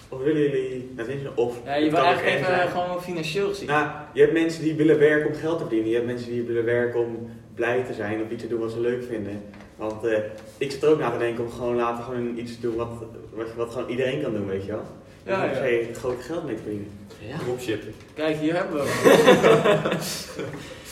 Of 0.10 0.22
willen 0.22 0.42
jullie, 0.42 0.92
nou, 0.96 1.12
je, 1.12 1.30
of 1.36 1.58
Ja, 1.66 1.76
je 1.76 1.90
wil 1.90 2.00
kan 2.00 2.08
eigenlijk 2.08 2.36
even 2.38 2.56
zijn. 2.56 2.68
gewoon 2.70 3.04
financieel 3.04 3.48
gezien. 3.50 3.68
Nou, 3.68 3.88
je 4.14 4.22
hebt 4.22 4.34
mensen 4.34 4.64
die 4.64 4.76
willen 4.76 5.00
werken 5.00 5.28
om 5.28 5.36
geld 5.36 5.58
te 5.58 5.64
verdienen. 5.64 5.90
Je 5.90 5.96
hebt 5.96 6.08
mensen 6.08 6.32
die 6.32 6.44
willen 6.44 6.66
werken 6.66 7.00
om 7.00 7.30
blij 7.56 7.84
te 7.84 7.94
zijn 7.94 8.22
of 8.24 8.30
iets 8.30 8.42
te 8.42 8.50
doen 8.50 8.60
wat 8.60 8.72
ze 8.72 8.80
leuk 8.80 9.04
vinden. 9.04 9.42
Want 9.76 10.06
eh, 10.06 10.18
ik 10.58 10.72
zit 10.72 10.84
er 10.84 10.90
ook 10.90 11.00
na 11.00 11.12
te 11.12 11.18
denken 11.18 11.44
om 11.44 11.52
gewoon 11.52 11.76
later 11.76 12.04
gewoon 12.04 12.38
iets 12.38 12.56
te 12.56 12.62
doen 12.62 12.76
wat, 12.76 12.90
wat, 13.34 13.54
wat 13.56 13.72
gewoon 13.72 13.90
iedereen 13.90 14.22
kan 14.22 14.34
doen, 14.34 14.48
weet 14.48 14.66
je 14.66 14.72
wel. 14.72 14.86
Ja, 15.26 15.44
Ja, 15.46 15.54
se 15.54 15.86
het 15.88 15.98
grote 15.98 16.22
geld 16.24 16.46
mee 16.46 16.56
te 16.56 16.62
verdienen. 16.62 16.90
Ja. 17.20 17.38
Dropshipping. 17.38 17.94
Kijk, 18.14 18.38
hier 18.38 18.56
hebben 18.56 18.76
we. 18.76 18.84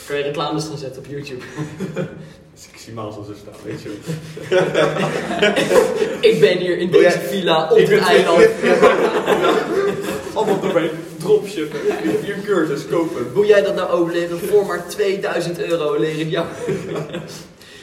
Kun 0.07 0.16
je 0.18 0.24
reclames 0.24 0.68
gaan 0.68 0.78
zetten 0.78 1.01
op 1.01 1.07
YouTube? 1.09 1.43
Dus 2.64 2.72
ik 2.74 2.80
zie 2.80 2.93
Maas 2.93 3.16
al 3.16 3.24
zo 3.24 3.34
staan, 3.41 3.53
weet 3.64 3.82
je 3.82 3.89
wel. 3.89 4.59
ik 6.32 6.39
ben 6.39 6.57
hier 6.57 6.78
in 6.78 6.91
Wil 6.91 7.01
deze 7.01 7.18
jij- 7.18 7.28
villa 7.28 7.70
op 7.72 7.78
Ik 7.78 7.88
het 7.89 7.99
eiland. 8.01 8.47
Allemaal 10.34 10.64
erbij. 10.64 10.91
Dropshippen. 11.20 11.80
Hier 12.24 12.36
een 12.36 12.43
cursus 12.43 12.88
kopen. 12.88 13.32
Hoe 13.34 13.45
jij 13.45 13.61
dat 13.61 13.76
nou 13.76 13.89
ook 13.89 14.11
leren 14.11 14.39
voor 14.39 14.66
maar 14.66 14.88
2000 14.88 15.59
euro 15.59 15.99
leer 15.99 16.20
ik 16.20 16.30
jou. 16.30 16.45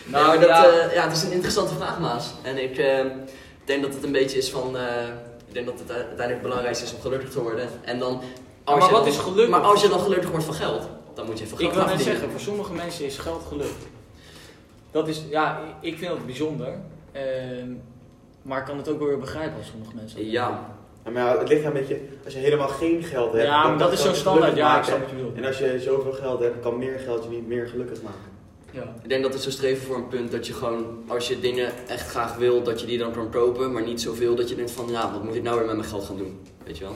Nou, 0.05 0.39
dat, 0.41 0.49
ja. 0.49 0.67
eh, 0.67 0.95
ja, 0.95 1.03
het 1.09 1.17
is 1.17 1.23
een 1.23 1.33
interessante 1.33 1.75
vraag, 1.75 1.99
Maas. 2.01 2.25
En 2.43 2.63
ik 2.63 2.79
eh, 2.79 3.05
denk 3.65 3.83
dat 3.83 3.95
het 3.95 4.05
een 4.05 4.13
beetje 4.13 4.39
is 4.39 4.51
van. 4.51 4.77
eh, 4.77 4.83
ik 5.49 5.55
denk 5.55 5.67
dat 5.67 5.79
het 5.79 5.91
uiteindelijk 5.91 6.31
het 6.33 6.43
belangrijkste 6.43 6.85
is 6.85 6.95
om 6.95 7.01
gelukkig 7.01 7.31
te 7.31 7.43
worden. 7.43 7.69
En 7.85 7.99
dan. 7.99 8.21
Als 8.65 8.79
maar 8.79 8.89
je 8.89 8.95
wat 8.95 9.07
is 9.07 9.17
gelukkig? 9.17 9.49
Maar 9.49 9.61
als 9.61 9.83
je 9.83 9.89
dan 9.89 10.01
gelukkig 10.01 10.31
wordt 10.31 10.45
van 10.45 10.55
geld, 10.55 10.83
dan 11.15 11.27
moet 11.27 11.39
je 11.39 11.45
Ik 11.45 11.51
geld 11.57 11.75
wil 11.75 11.83
gaan 11.83 11.97
net 11.97 12.03
zeggen, 12.05 12.31
voor 12.31 12.41
sommige 12.41 12.73
mensen 12.73 13.05
is 13.05 13.19
geld 13.19 13.43
geluk. 13.49 13.67
Dat 14.91 15.09
is, 15.09 15.25
ja, 15.31 15.61
ik 15.81 15.99
vind 15.99 16.11
dat 16.11 16.27
bijzonder. 16.27 16.75
Ehm, 17.13 17.69
maar 18.43 18.59
ik 18.59 18.65
kan 18.65 18.77
het 18.77 18.89
ook 18.89 18.99
wel 18.99 19.09
weer 19.09 19.19
begrijpen 19.19 19.57
als 19.57 19.67
sommige 19.67 19.95
mensen. 19.95 20.31
Ja, 20.31 20.69
Ja, 21.05 21.11
maar 21.11 21.23
ja, 21.23 21.39
het 21.39 21.49
ligt 21.49 21.65
een 21.65 21.73
beetje, 21.73 22.01
als 22.25 22.33
je 22.35 22.39
helemaal 22.39 22.69
geen 22.69 23.03
geld 23.03 23.33
hebt. 23.33 23.45
Ja, 23.45 23.69
maar 23.69 23.79
dat 23.79 23.93
is 23.93 24.03
zo 24.03 24.15
standaard. 24.15 24.57
Ja, 24.57 24.79
ik 24.79 24.85
snap 24.85 24.99
wat 25.01 25.11
je 25.11 25.17
bedoelt. 25.17 25.37
En 25.37 25.45
als 25.45 25.59
je 25.59 25.81
zoveel 25.81 26.13
geld 26.13 26.41
hebt, 26.41 26.61
kan 26.61 26.79
meer 26.79 26.99
geld 26.99 27.25
je 27.25 27.31
niet 27.31 27.47
meer 27.49 27.69
gelukkig 27.69 28.03
maken. 28.03 28.19
Ja. 28.73 28.83
ik 29.03 29.09
denk 29.09 29.23
dat 29.23 29.33
het 29.33 29.43
zo 29.43 29.51
streven 29.51 29.87
voor 29.87 29.97
een 29.97 30.09
punt 30.09 30.31
dat 30.33 30.47
je 30.47 30.53
gewoon, 30.53 31.03
als 31.09 31.29
je 31.29 31.41
dingen 31.41 31.73
echt 31.89 32.09
graag 32.09 32.37
wil, 32.37 32.63
dat 32.63 32.81
je 32.81 32.87
die 32.87 32.99
dan 32.99 33.13
kan 33.13 33.31
kopen. 33.31 33.73
Maar 33.73 33.83
niet 33.83 34.01
zoveel 34.01 34.35
dat 34.35 34.49
je 34.49 34.55
denkt 34.55 34.71
van, 34.71 34.89
ja, 34.89 35.13
wat 35.13 35.25
moet 35.25 35.35
ik 35.35 35.43
nou 35.43 35.57
weer 35.59 35.67
met 35.67 35.77
mijn 35.77 35.89
geld 35.89 36.05
gaan 36.05 36.17
doen? 36.17 36.41
Weet 36.65 36.79
je 36.79 36.85
wel? 36.85 36.95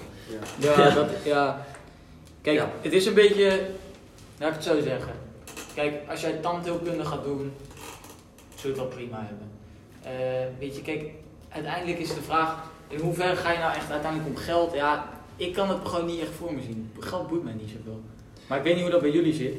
Ja. 0.59 0.77
Ja, 0.85 0.91
dat, 1.01 1.11
ja. 1.25 1.67
Kijk, 2.43 2.57
Ja. 2.57 2.71
het 2.81 2.93
is 2.93 3.07
een 3.07 3.15
beetje, 3.15 3.61
laat 4.39 4.49
ik 4.49 4.55
het 4.55 4.65
zo 4.65 4.81
zeggen. 4.81 5.13
Kijk, 5.75 5.95
als 6.11 6.21
jij 6.21 6.33
tandheelkunde 6.33 7.05
gaat 7.05 7.25
doen, 7.25 7.53
zul 8.65 8.73
het 8.73 8.81
wel 8.81 8.99
prima 8.99 9.29
hebben. 9.29 9.49
Eh, 10.03 10.59
weet 10.59 10.77
je, 10.77 10.83
kijk, 10.83 11.11
uiteindelijk 11.49 11.99
is 11.99 12.15
de 12.15 12.23
vraag, 12.23 12.71
in 12.89 12.99
hoeverre 12.99 13.37
ga 13.37 13.53
je 13.53 13.59
nou 13.59 13.75
echt 13.75 13.91
uiteindelijk 13.91 14.37
om 14.37 14.43
geld? 14.43 14.75
Ja, 14.75 15.09
ik 15.37 15.55
kan 15.55 15.69
het 15.69 15.79
gewoon 15.89 16.07
niet 16.07 16.21
echt 16.21 16.31
voor 16.31 16.55
me 16.55 16.63
zien. 16.63 16.91
Geld 16.99 17.29
boeit 17.29 17.45
mij 17.45 17.53
niet 17.53 17.71
zoveel. 17.77 18.01
Maar 18.47 18.59
ik 18.59 18.65
weet 18.65 18.75
niet 18.75 18.83
hoe 18.83 18.93
dat 18.93 19.01
bij 19.01 19.11
jullie 19.11 19.35
zit. 19.35 19.55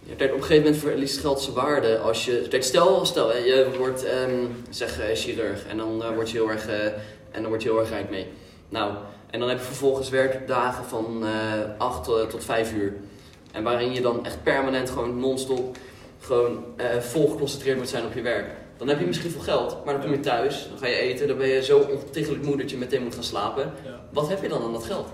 Ja, 0.00 0.14
kijk, 0.16 0.30
op 0.30 0.36
een 0.36 0.42
gegeven 0.42 0.64
moment 0.64 0.82
verliest 0.82 1.18
geld 1.18 1.40
zijn 1.40 1.54
waarde 1.54 1.98
als 1.98 2.24
je... 2.24 2.46
Kijk, 2.48 2.62
stel, 2.62 3.04
stel 3.04 3.28
hè, 3.28 3.36
je 3.36 3.70
wordt, 3.78 4.04
ehm, 4.04 4.46
zeg, 4.70 5.00
eh, 5.00 5.16
chirurg 5.16 5.66
en 5.66 5.76
dan, 5.76 6.02
eh, 6.02 6.14
word 6.14 6.30
je 6.30 6.38
heel 6.38 6.50
erg, 6.50 6.66
eh, 6.66 6.84
en 7.30 7.42
dan 7.42 7.46
word 7.46 7.62
je 7.62 7.68
heel 7.68 7.80
erg 7.80 7.88
rijk 7.88 8.10
mee. 8.10 8.26
Nou, 8.68 8.92
en 9.30 9.40
dan 9.40 9.48
heb 9.48 9.58
je 9.58 9.64
vervolgens 9.64 10.08
werkdagen 10.08 10.84
van 10.84 11.26
eh 11.26 11.78
8 11.78 12.04
tot 12.04 12.44
5 12.44 12.72
uur. 12.72 12.92
En 13.52 13.62
waarin 13.62 13.94
je 13.94 14.00
dan 14.00 14.24
echt 14.24 14.42
permanent 14.42 14.90
gewoon 14.90 15.20
non-stop 15.20 15.76
gewoon 16.24 16.64
eh, 16.76 16.98
vol 16.98 17.28
geconcentreerd 17.28 17.78
moet 17.78 17.88
zijn 17.88 18.04
op 18.04 18.14
je 18.14 18.22
werk. 18.22 18.46
Dan 18.76 18.88
heb 18.88 18.98
je 18.98 19.06
misschien 19.06 19.30
veel 19.30 19.40
geld, 19.40 19.84
maar 19.84 19.94
dan 19.94 20.02
kom 20.02 20.12
je 20.12 20.20
thuis, 20.20 20.66
dan 20.68 20.78
ga 20.78 20.86
je 20.86 20.96
eten, 20.96 21.28
dan 21.28 21.36
ben 21.36 21.48
je 21.48 21.62
zo 21.62 21.78
ontiegelijk 21.78 22.44
moe 22.44 22.56
dat 22.56 22.70
je 22.70 22.76
meteen 22.76 23.02
moet 23.02 23.14
gaan 23.14 23.24
slapen. 23.24 23.72
Ja. 23.84 24.00
Wat 24.12 24.28
heb 24.28 24.42
je 24.42 24.48
dan 24.48 24.62
aan 24.62 24.72
dat 24.72 24.84
geld? 24.84 25.08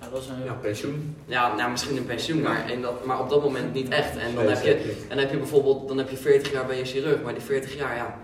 Ja, 0.00 0.08
dat 0.12 0.22
is 0.22 0.28
een 0.28 0.44
Ja, 0.44 0.52
pensioen. 0.52 1.16
Ja, 1.26 1.54
nou, 1.54 1.70
misschien 1.70 1.96
een 1.96 2.06
pensioen, 2.06 2.40
maar, 2.40 2.70
in 2.70 2.82
dat, 2.82 3.04
maar 3.04 3.20
op 3.20 3.30
dat 3.30 3.42
moment 3.42 3.72
niet 3.72 3.88
echt. 3.88 4.16
En 4.16 4.34
dan 4.34 4.46
heb 4.46 4.62
je 4.62 4.74
en 5.00 5.08
dan 5.08 5.18
heb 5.18 5.30
je 5.30 5.36
bijvoorbeeld, 5.36 5.88
dan 5.88 5.98
heb 5.98 6.10
je 6.10 6.16
40 6.16 6.52
jaar 6.52 6.66
bij 6.66 6.76
je 6.78 6.84
chirurg, 6.84 7.22
maar 7.22 7.34
die 7.34 7.42
40 7.42 7.76
jaar, 7.76 7.96
ja, 7.96 8.18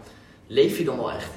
leef 0.46 0.78
je 0.78 0.84
dan 0.84 0.96
wel 0.96 1.12
echt? 1.12 1.30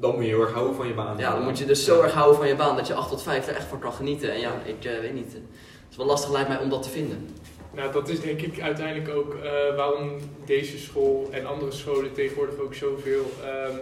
Dan 0.00 0.14
moet 0.14 0.24
je 0.24 0.28
heel 0.28 0.40
erg 0.40 0.52
houden 0.52 0.74
van 0.76 0.86
je 0.86 0.94
baan. 0.94 1.18
Ja, 1.18 1.34
dan 1.34 1.44
moet 1.44 1.58
je 1.58 1.64
dus 1.64 1.84
zo 1.84 2.02
erg 2.02 2.12
houden 2.12 2.36
van 2.36 2.48
je 2.48 2.56
baan 2.56 2.76
dat 2.76 2.86
je 2.86 2.94
8 2.94 3.08
tot 3.08 3.22
5 3.22 3.48
er 3.48 3.54
echt 3.56 3.66
van 3.66 3.78
kan 3.78 3.92
genieten. 3.92 4.32
En 4.32 4.40
ja, 4.40 4.52
ik 4.64 4.84
eh, 4.84 5.00
weet 5.00 5.14
niet, 5.14 5.32
het 5.32 5.42
is 5.90 5.96
wel 5.96 6.06
lastig 6.06 6.30
lijkt 6.30 6.48
mij 6.48 6.58
om 6.58 6.68
dat 6.68 6.82
te 6.82 6.88
vinden. 6.88 7.28
Nou, 7.74 7.92
dat 7.92 8.08
is 8.08 8.20
denk 8.20 8.40
ik 8.40 8.60
uiteindelijk 8.60 9.16
ook 9.16 9.34
eh, 9.34 9.76
waarom 9.76 10.10
deze 10.46 10.78
school 10.78 11.28
en 11.30 11.46
andere 11.46 11.70
scholen 11.72 12.12
tegenwoordig 12.12 12.58
ook 12.58 12.74
zoveel 12.74 13.32
ehm, 13.44 13.76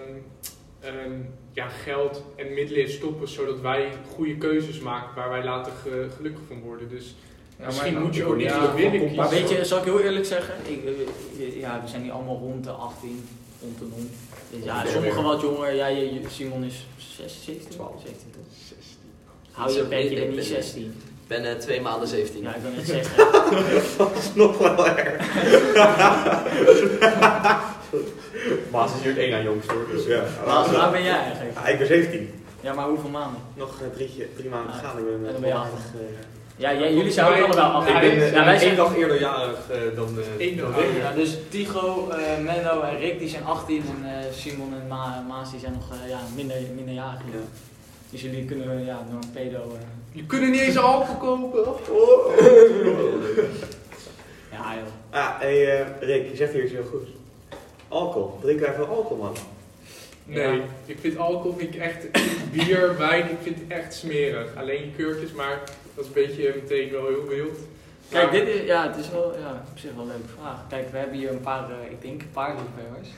ehm, 0.81 1.13
ja, 1.53 1.69
geld 1.69 2.23
en 2.37 2.55
middelen 2.55 2.91
stoppen, 2.91 3.29
zodat 3.29 3.61
wij 3.61 3.93
goede 4.15 4.37
keuzes 4.37 4.79
maken 4.81 5.15
waar 5.15 5.31
wij 5.31 5.45
later 5.45 5.73
ge- 5.83 6.07
gelukkig 6.17 6.43
van 6.49 6.61
worden. 6.61 6.89
Dus 6.89 7.15
Ja, 7.59 7.67
misschien 7.67 7.93
maar- 7.93 8.03
moet 8.03 8.15
je 8.15 8.25
ook 8.25 8.37
niet 8.37 8.51
zo 8.51 8.59
van 8.61 8.77
kiezen. 8.77 9.15
Maar 9.15 9.31
weet 9.31 9.49
je, 9.51 9.65
zal 9.65 9.79
ik 9.79 9.85
heel 9.85 10.01
eerlijk 10.01 10.25
zeggen? 10.25 10.55
Ik, 10.67 10.85
eh, 11.39 11.61
ja, 11.61 11.81
we 11.83 11.89
zijn 11.89 12.03
nu 12.03 12.11
allemaal 12.11 12.39
rond 12.39 12.65
de 12.65 12.71
18, 12.71 13.25
rond 13.63 13.79
de 13.79 13.85
rond. 13.95 14.11
Dus 14.51 14.65
ja, 14.65 14.87
sommigen 14.87 15.23
wat 15.23 15.41
jonger. 15.41 15.75
Je- 15.75 16.21
Simon 16.29 16.65
is 16.65 16.87
16, 16.99 17.43
17? 17.43 17.71
12. 17.71 18.01
17 18.01 18.31
toch? 18.31 18.43
Hou 19.51 19.73
je 19.73 19.85
bek, 19.85 20.09
je 20.11 20.15
bent 20.15 20.35
niet 20.37 20.45
16. 20.45 20.95
Ik 21.29 21.37
ben 21.37 21.45
eh, 21.45 21.53
twee 21.59 21.81
maanden 21.81 22.09
17. 22.09 22.43
Ja, 22.43 22.55
ik 22.55 22.63
wil 22.63 22.71
net 22.71 22.87
zeggen. 22.87 23.17
Dat 23.99 24.11
is 24.19 24.35
nog 24.35 24.59
wel 24.59 24.87
erg. 24.87 25.27
Maas 28.73 28.91
is 28.95 29.01
hier 29.03 29.11
het 29.11 29.19
één 29.19 29.35
aan 29.35 29.43
jongst 29.43 29.71
hoor. 29.71 29.87
Dus 29.93 30.07
Ja. 30.07 30.23
Waar 30.45 30.73
waar 30.73 30.91
ben 30.91 31.03
jij 31.03 31.19
eigenlijk? 31.19 31.55
Ja, 31.55 31.67
ik 31.67 31.79
ben 31.79 31.87
17. 31.87 32.31
Ja, 32.61 32.73
maar 32.75 32.87
hoeveel 32.89 33.11
maanden? 33.11 33.41
Nog 33.55 33.81
eh, 33.81 33.87
drie, 33.95 34.29
drie 34.37 34.49
maanden 34.51 34.73
Ah, 34.73 34.79
gaan. 34.79 34.99
Ik 34.99 35.05
ben, 35.05 35.15
en 35.15 35.27
eh, 35.27 35.33
dan 35.33 35.41
ben 35.41 35.49
je 35.51 35.55
volwaardig, 35.55 35.85
eh, 35.95 36.01
Ja, 36.57 36.75
jij, 36.75 36.95
jullie 36.95 37.13
zijn 37.13 37.27
ook 37.27 37.35
allebei 37.45 37.67
af. 37.73 37.87
ik 37.89 37.95
ben 37.95 38.03
eh, 38.11 38.33
ja, 38.33 38.45
wij 38.45 38.51
één 38.53 38.61
zijn 38.61 38.77
dag 38.77 38.97
eerder 38.97 39.21
jarig 39.21 39.59
eh, 39.71 39.79
dan, 39.97 40.09
eh 40.39 40.47
Eén 40.49 40.57
dan 40.57 40.71
dag. 40.73 40.81
Rick. 40.81 40.89
Ja, 41.03 41.13
dus 41.13 41.37
Tigo, 41.49 42.09
eh, 42.11 42.39
Menno 42.45 42.81
en 42.81 42.99
Rick 42.99 43.19
die 43.19 43.29
zijn 43.29 43.45
18 43.45 43.83
en 43.97 44.19
eh, 44.19 44.25
Simon 44.33 44.75
en 44.81 44.87
Ma 44.89 45.25
Maas 45.29 45.51
die 45.51 45.61
zijn 45.61 45.73
nog 45.73 45.91
eh, 46.03 46.09
ja, 46.11 46.19
minder, 46.35 46.57
minderjarig. 46.75 47.21
Ja. 47.33 47.39
Dus 48.11 48.21
jullie 48.23 48.45
kunnen 48.45 48.85
ja, 48.85 48.99
door 49.11 49.21
een 49.23 49.31
pedo 49.33 49.77
eh, 50.17 50.21
Je 50.21 50.27
kunnen 50.27 50.51
niet 50.51 50.61
eens 50.61 50.77
alcohol 50.77 51.49
kopen. 51.49 51.65
Ja, 54.53 54.75
joh. 54.75 55.21
Ah, 55.23 55.41
hey, 55.41 55.81
eh, 55.81 55.87
Rick, 56.01 56.31
je 56.31 56.37
zegt 56.37 56.53
hier 56.53 56.63
iets 56.63 56.73
heel 56.73 56.85
goed. 56.91 57.09
Alcohol. 57.89 58.39
Drinken 58.41 58.67
wij 58.67 58.75
veel 58.75 58.87
alcohol, 58.87 59.17
man? 59.17 59.37
Nee, 60.25 60.57
Ja. 60.57 60.63
ik 60.87 60.99
vind 61.01 61.17
alcohol 61.19 61.55
vind 61.59 61.75
ik 61.75 61.81
echt 61.81 62.07
bier, 62.53 62.99
wijn, 62.99 63.31
ik 63.31 63.39
vind 63.43 63.57
het 63.59 63.79
echt 63.79 63.95
smerig. 63.95 64.57
Alleen 64.57 64.93
keurtjes, 64.97 65.33
maar 65.33 65.63
dat 65.95 66.05
is 66.05 66.07
een 66.07 66.13
beetje 66.13 66.55
meteen 66.63 66.91
wel 66.91 67.07
heel 67.07 67.27
wild. 67.29 67.59
Kijk, 68.11 68.31
dit 68.31 68.49
is, 68.49 68.67
ja, 68.67 68.87
het 68.93 68.97
is 69.05 69.11
wel, 69.11 69.35
ja, 69.39 69.65
op 69.73 69.79
zich 69.79 69.91
wel 69.95 70.03
een 70.03 70.09
leuke 70.09 70.29
vraag. 70.41 70.59
Kijk, 70.69 70.91
we 70.91 70.99
hebben 70.99 71.19
hier 71.19 71.31
een 71.31 71.41
paar, 71.41 71.71
eh, 71.71 71.91
ik 71.91 72.03
denk 72.03 72.21
een 72.21 72.31
paar 72.33 72.55
liefhebbers. 72.57 73.09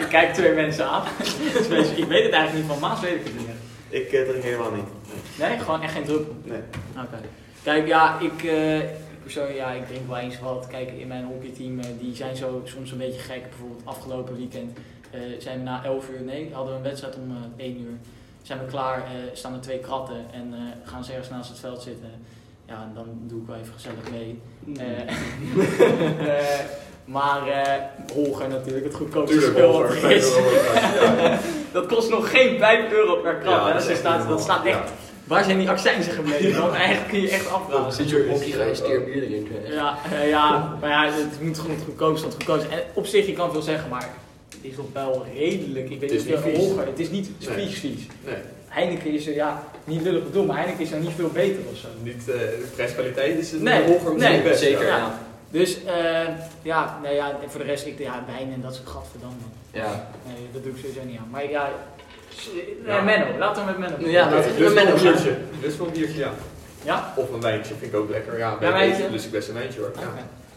ik 0.04 0.08
kijk 0.08 0.34
twee 0.34 0.52
mensen 0.52 0.86
aan. 0.86 1.04
Dus 1.68 1.90
ik 1.90 2.04
weet 2.04 2.24
het 2.24 2.32
eigenlijk 2.32 2.54
niet, 2.54 2.66
van 2.66 2.78
Maas 2.80 3.00
weet 3.00 3.14
ik 3.14 3.24
het 3.24 3.38
niet. 3.38 3.48
Ik 3.88 4.12
eh, 4.12 4.28
drink 4.28 4.42
helemaal 4.44 4.70
niet. 4.70 4.84
Nee, 5.38 5.58
gewoon 5.58 5.82
echt 5.82 5.92
geen 5.92 6.04
druppel. 6.04 6.36
Nee. 6.44 6.60
Oké. 6.96 7.18
Kijk, 7.62 7.86
ja, 7.86 8.18
ik, 8.20 8.44
eh, 8.44 8.80
persoonlijk, 9.22 9.56
ja, 9.56 9.70
ik 9.70 9.86
drink 9.86 10.08
wel 10.08 10.16
eens 10.16 10.40
wat. 10.40 10.66
Kijk, 10.66 10.90
in 10.90 11.08
mijn 11.08 11.24
hockeyteam, 11.24 11.78
eh, 11.78 11.86
die 12.00 12.16
zijn 12.16 12.36
zo 12.36 12.60
soms 12.64 12.90
een 12.90 12.98
beetje 12.98 13.20
gek. 13.20 13.42
Bijvoorbeeld 13.48 13.80
afgelopen 13.84 14.36
weekend 14.36 14.78
eh, 15.10 15.20
zijn 15.38 15.58
we 15.58 15.64
na 15.64 15.84
11 15.84 16.08
uur, 16.08 16.22
nee, 16.22 16.50
hadden 16.52 16.72
we 16.72 16.78
een 16.78 16.84
wedstrijd 16.84 17.16
om 17.16 17.30
eh 17.30 17.64
1 17.64 17.80
uur. 17.80 17.96
Zijn 18.42 18.58
we 18.58 18.64
klaar, 18.64 19.02
staan 19.32 19.54
er 19.54 19.60
twee 19.60 19.78
kratten 19.78 20.24
en 20.32 20.54
gaan 20.84 21.04
ze 21.04 21.10
ergens 21.10 21.28
naast 21.28 21.48
het 21.48 21.58
veld 21.58 21.82
zitten. 21.82 22.10
Ja, 22.66 22.82
en 22.82 22.90
dan 22.94 23.06
doe 23.26 23.40
ik 23.40 23.46
wel 23.46 23.56
even 23.56 23.72
gezellig 23.72 24.10
mee. 24.10 24.40
maar 27.04 27.48
eh 27.48 27.82
Holger 28.14 28.48
natuurlijk, 28.48 28.84
het 28.84 28.94
goedkoopste 28.94 29.36
Tuurlijk, 29.36 29.56
spel 29.58 29.70
Holger. 29.72 29.94
wat 29.94 30.02
er 30.02 30.10
is. 30.10 30.32
Dat 31.72 31.86
kost 31.86 32.10
nog 32.10 32.30
geen 32.30 32.58
5 32.58 32.92
euro 32.92 33.14
per 33.16 33.34
krat. 33.34 33.52
Ja, 33.52 33.66
hè? 33.66 33.72
dat 33.78 33.86
Dus 33.86 33.98
staat, 33.98 34.18
niet 34.18 34.28
dat 34.28 34.40
staat 34.40 34.64
echt, 34.66 34.78
waar 35.24 35.44
zijn 35.44 35.58
die 35.58 35.68
accijnsen 35.70 36.12
gebleven? 36.12 36.52
Dan 36.60 36.74
eigenlijk 36.74 37.08
kun 37.08 37.20
je 37.20 37.30
echt 37.30 37.50
afvragen. 37.52 37.92
Zit 37.92 38.10
je 38.10 38.26
op 38.30 38.38
ga 38.40 38.44
je 38.44 38.70
echt. 38.70 39.72
Ja, 39.72 39.96
eh, 40.12 40.28
ja, 40.28 40.76
maar 40.80 40.90
ja, 40.90 41.04
het 41.12 41.40
moet 41.42 41.58
gewoon 41.58 41.76
het 41.76 41.84
goedkoopste 41.84 42.26
het 42.26 42.34
goedkoopste. 42.34 42.68
En 42.68 42.78
op 42.94 43.06
zich, 43.06 43.26
je 43.26 43.32
kan 43.32 43.52
veel 43.52 43.62
zeggen, 43.62 43.88
maar 43.90 44.08
het 44.48 44.58
is 44.70 44.76
nog 44.76 44.86
wel 44.92 45.26
redelijk. 45.34 45.90
Ik 45.90 46.00
weet 46.00 46.10
Het 46.10 46.18
is 46.20 46.24
niet 46.26 46.38
veel 46.38 46.50
vies. 46.54 46.58
hoger. 46.66 46.86
Het 46.86 46.98
is 46.98 47.10
niet 47.10 47.30
Nee. 47.48 47.66
vies 47.66 47.78
vies. 47.78 48.06
Nee, 48.24 48.34
Heineken 48.68 49.10
is 49.14 49.26
er, 49.26 49.34
ja, 49.34 49.62
niet 49.84 50.02
lullig 50.02 50.24
bedoeld, 50.24 50.46
maar 50.46 50.56
Heineken 50.56 50.84
is 50.84 50.92
er 50.92 50.98
niet 51.00 51.10
veel 51.16 51.30
beter 51.32 51.60
of 51.72 51.78
zo. 51.78 51.86
niet, 52.02 52.16
eh, 52.28 52.34
de 52.38 52.68
prijskwaliteit 52.74 53.38
is 53.38 53.50
het 53.50 53.62
Nee, 53.62 53.82
hoger 53.82 54.14
nee, 54.16 54.54
zeker. 54.56 54.86
ja. 54.86 54.96
Ja. 54.96 55.18
Dus 55.52 55.84
eh, 55.84 56.28
ja, 56.62 56.98
nee, 57.02 57.14
ja, 57.14 57.30
en 57.42 57.50
voor 57.50 57.60
de 57.60 57.66
rest, 57.66 57.86
ik, 57.86 57.98
ja, 57.98 58.24
wijn 58.26 58.52
en 58.52 58.60
dat 58.60 58.74
soort 58.74 58.88
gadverdamme. 58.88 59.36
Ja. 59.72 60.08
Nee, 60.26 60.48
dat 60.52 60.62
doe 60.62 60.72
ik 60.72 60.78
sowieso 60.78 61.00
niet 61.04 61.18
aan. 61.18 61.28
Maar 61.30 61.50
ja, 61.50 61.66
eh, 61.66 62.86
Ja. 62.86 63.00
Menno, 63.00 63.38
laten 63.38 63.64
we 63.66 63.70
met 63.70 63.78
Menno. 63.78 64.08
Ja, 64.08 64.30
laten 64.30 64.50
we 64.52 64.56
dus 64.56 64.72
met 64.72 64.84
Menno 64.84 65.00
biertje. 65.00 65.36
Dus 65.60 65.76
wel 65.76 65.86
een 65.86 65.92
biertje, 65.92 66.18
ja. 66.18 66.32
Ja? 66.84 67.12
Of 67.16 67.30
een 67.32 67.40
wijntje 67.40 67.74
vind 67.74 67.92
ik 67.92 67.98
ook 67.98 68.10
lekker. 68.10 68.38
Ja, 68.38 68.56
Ja, 68.60 68.72
wijntje? 68.72 69.10
Dus 69.10 69.24
ik 69.24 69.30
best 69.30 69.48
een 69.48 69.54
wijntje 69.54 69.80
hoor. 69.80 69.92
Ja. 69.98 70.12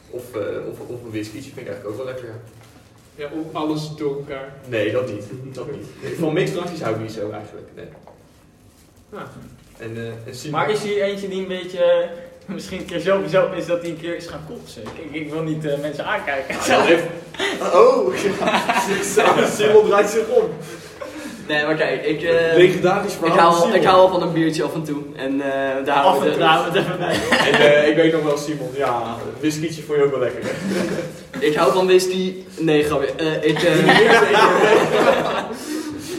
Of, 0.10 0.36
eh, 0.36 0.42
of, 0.72 0.80
of 0.80 1.04
een 1.04 1.12
whiskytje 1.12 1.52
vind 1.52 1.68
ik 1.68 1.68
eigenlijk 1.68 1.88
ook 1.88 1.96
wel 1.98 2.06
lekker. 2.14 2.26
Ja. 2.26 2.36
Ja, 3.16 3.30
op 3.40 3.56
alles 3.56 3.96
door 3.96 4.16
elkaar. 4.16 4.54
Nee, 4.68 4.92
dat 4.92 5.12
niet. 5.12 5.26
Dat 5.56 5.72
niet. 5.72 5.86
Van 6.20 6.34
mixdrankjes 6.34 6.82
hou 6.82 6.96
ik 6.96 7.02
niet 7.02 7.12
zo 7.12 7.32
eigenlijk. 7.32 7.68
Nee. 7.76 7.86
Ah. 9.14 9.22
En, 9.78 9.98
eh 9.98 10.44
en. 10.46 10.52
Maar 10.52 10.70
is 10.70 10.84
hier 10.84 11.02
eentje 11.02 11.28
die 11.28 11.42
een 11.42 11.48
beetje, 11.48 12.10
misschien 12.56 12.78
een 12.80 12.86
keer 12.86 13.00
zo 13.00 13.20
bezopen 13.22 13.58
is 13.58 13.66
dat 13.66 13.82
hij 13.82 13.90
een 13.90 14.00
keer 14.02 14.16
is 14.16 14.28
gaan 14.28 14.46
kotsen? 14.50 14.82
Ik, 14.82 15.22
ik 15.22 15.32
wil 15.32 15.42
niet 15.42 15.66
eh, 15.66 15.80
mensen 15.82 16.06
aankijken. 16.06 16.56
Ah, 16.56 16.68
dat 16.68 16.86
heeft- 16.86 17.04
Oh, 17.74 18.16
ja. 19.16 19.48
Simon 19.58 19.86
draait 19.88 20.10
zich 20.10 20.28
om. 20.28 20.44
Nee, 21.48 21.66
maar 21.66 21.76
kijk, 21.76 22.06
ik, 22.06 22.22
eh, 22.22 22.56
Legendarisch 22.58 23.14
ik, 23.24 23.32
hou, 23.32 23.74
ik 23.74 23.84
hou 23.84 23.98
wel 23.98 24.10
van 24.20 24.22
een 24.28 24.34
biertje 24.34 24.64
af 24.64 24.74
en 24.74 24.84
toe. 24.84 25.02
En 25.16 25.42
eh 25.42 25.86
daar 25.86 25.96
Af 25.96 26.04
houden 26.04 26.34
en 26.34 26.40
we 26.40 26.44
het 26.46 26.76
even 26.76 26.98
bij. 26.98 27.16
En 27.52 27.54
eh, 27.84 27.88
ik 27.90 27.96
weet 27.96 28.12
nog 28.12 28.24
wel, 28.24 28.38
Simon, 28.38 28.70
ja, 28.76 28.88
een 28.98 29.40
whiskietje 29.40 29.82
vond 29.84 29.98
je 29.98 30.04
ook 30.04 30.12
wel 30.12 30.20
lekker. 30.20 30.42
hè? 30.44 31.46
Ik 31.46 31.56
hou 31.56 31.74
van 31.74 31.86
whisky. 31.86 32.34
Nee, 32.60 32.84
grapje. 32.84 33.12
Eh, 33.18 33.44
ik, 33.50 33.64
eh, 33.64 33.74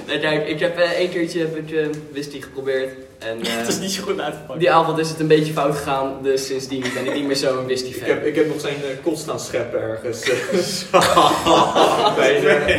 nee, 0.06 0.18
kijk, 0.20 0.48
ik 0.48 0.60
heb 0.60 0.78
één 0.78 1.10
keertje 1.10 1.38
heb 1.38 1.56
ik, 1.56 1.86
whisky 2.12 2.40
geprobeerd. 2.40 2.92
En 3.18 3.40
eh, 3.42 3.46
Het 3.56 3.68
is 3.68 3.78
niet 3.78 3.90
zo 3.92 4.02
goed 4.02 4.20
uitgepakt. 4.20 4.58
die 4.58 4.70
avond 4.70 4.98
is 4.98 5.08
het 5.08 5.20
een 5.20 5.26
beetje 5.26 5.52
fout 5.52 5.76
gegaan. 5.76 6.18
Dus 6.22 6.46
sindsdien 6.46 6.84
ben 6.94 7.06
ik 7.06 7.14
niet 7.14 7.24
meer 7.26 7.36
zo'n 7.36 7.64
whisky 7.64 7.88
Ik 7.88 7.94
fan. 7.96 8.08
heb, 8.08 8.24
ik 8.26 8.34
heb 8.34 8.48
nog 8.48 8.60
zijn 8.60 8.74
eh, 8.74 9.02
kot 9.02 9.18
staan 9.18 9.40
scheppen 9.40 9.80
ergens. 9.80 10.20
Bij 12.16 12.40
de, 12.40 12.74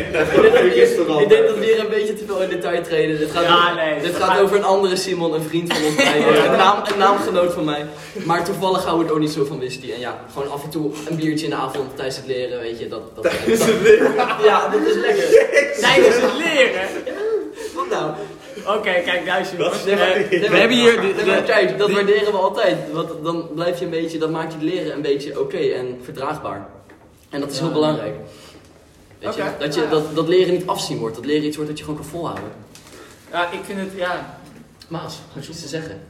Ik 1.21 1.29
denk 1.29 1.47
dat 1.47 1.57
we 1.57 1.63
hier 1.65 1.79
een 1.79 1.89
beetje 1.89 2.13
te 2.13 2.23
veel 2.27 2.41
in 2.41 2.49
detail 2.49 2.83
treden. 2.83 3.17
Dit 3.19 3.31
gaat, 3.31 3.43
Ja, 3.43 3.73
nee. 3.73 4.01
dit 4.01 4.15
gaat 4.15 4.39
over 4.39 4.57
een 4.57 4.63
andere 4.63 4.95
Simon, 4.95 5.33
een 5.33 5.43
vriend 5.43 5.73
van 5.73 5.83
ons, 5.85 5.95
bij, 5.95 6.05
eh, 6.27 6.43
een, 6.43 6.57
naam, 6.57 6.83
een 6.91 6.97
naamgenoot 6.97 7.53
van 7.53 7.65
mij. 7.65 7.85
Maar 8.25 8.45
toevallig 8.45 8.83
hou 8.83 9.05
ik 9.05 9.11
ook 9.11 9.19
niet 9.19 9.31
zo 9.31 9.45
van 9.45 9.57
whisky. 9.57 9.91
En 9.91 9.99
ja, 9.99 10.19
gewoon 10.33 10.51
af 10.51 10.63
en 10.63 10.69
toe 10.69 10.91
een 11.09 11.15
biertje 11.15 11.43
in 11.45 11.49
de 11.51 11.55
avond 11.57 11.95
tijdens 11.95 12.15
het 12.17 12.25
leren, 12.27 12.59
weet 12.59 12.79
je. 12.79 12.87
Dat, 12.87 13.01
dat, 13.15 13.23
dat- 13.23 13.33
ja, 14.43 14.69
dat 14.69 14.81
is 14.87 14.95
lekker. 14.95 15.23
Tijdens 15.79 16.15
het 16.15 16.33
leren. 16.37 16.81
Wat 17.75 17.89
nou? 17.89 18.11
Oké, 18.67 18.91
kijk, 19.01 19.25
luister. 19.25 19.57
Dat 19.57 19.73
is- 19.73 19.85
Eh, 19.85 20.49
we 20.49 20.57
hebben 20.57 20.77
hier... 20.77 21.01
De, 21.01 21.13
de- 21.25 21.43
kijk, 21.45 21.77
dat 21.77 21.91
waarderen 21.91 22.31
we 22.31 22.37
altijd. 22.37 22.77
Want 22.93 23.23
dan 23.23 23.49
blijf 23.55 23.79
je 23.79 23.85
een 23.85 23.91
beetje, 23.91 24.17
dan 24.17 24.31
maakt 24.31 24.51
je 24.53 24.57
het 24.59 24.67
leren 24.67 24.93
een 24.93 25.01
beetje 25.01 25.39
oké 25.39 25.57
en 25.57 25.99
verdraagbaar. 26.03 26.67
En 27.29 27.39
dat 27.39 27.51
is 27.51 27.59
heel 27.59 27.71
belangrijk. 27.71 28.15
Weet 29.19 29.35
je, 29.35 29.43
dat, 29.59 29.75
je 29.75 29.87
dat, 29.89 30.15
dat 30.15 30.27
leren 30.27 30.53
niet 30.53 30.67
afzien 30.67 30.97
wordt. 30.97 31.15
Dat 31.15 31.25
leren 31.25 31.45
iets 31.45 31.55
wordt 31.55 31.69
dat 31.69 31.79
je 31.79 31.85
gewoon 31.85 31.99
kan 31.99 32.09
volhouden. 32.09 32.51
ja, 33.31 33.51
ik 33.51 33.59
vind 33.63 33.79
het, 33.79 33.89
ja... 33.95 34.39
Maas, 34.87 35.19
had 35.33 35.45
je 35.45 35.51
iets 35.51 35.61
te 35.61 35.67
zeggen? 35.67 36.01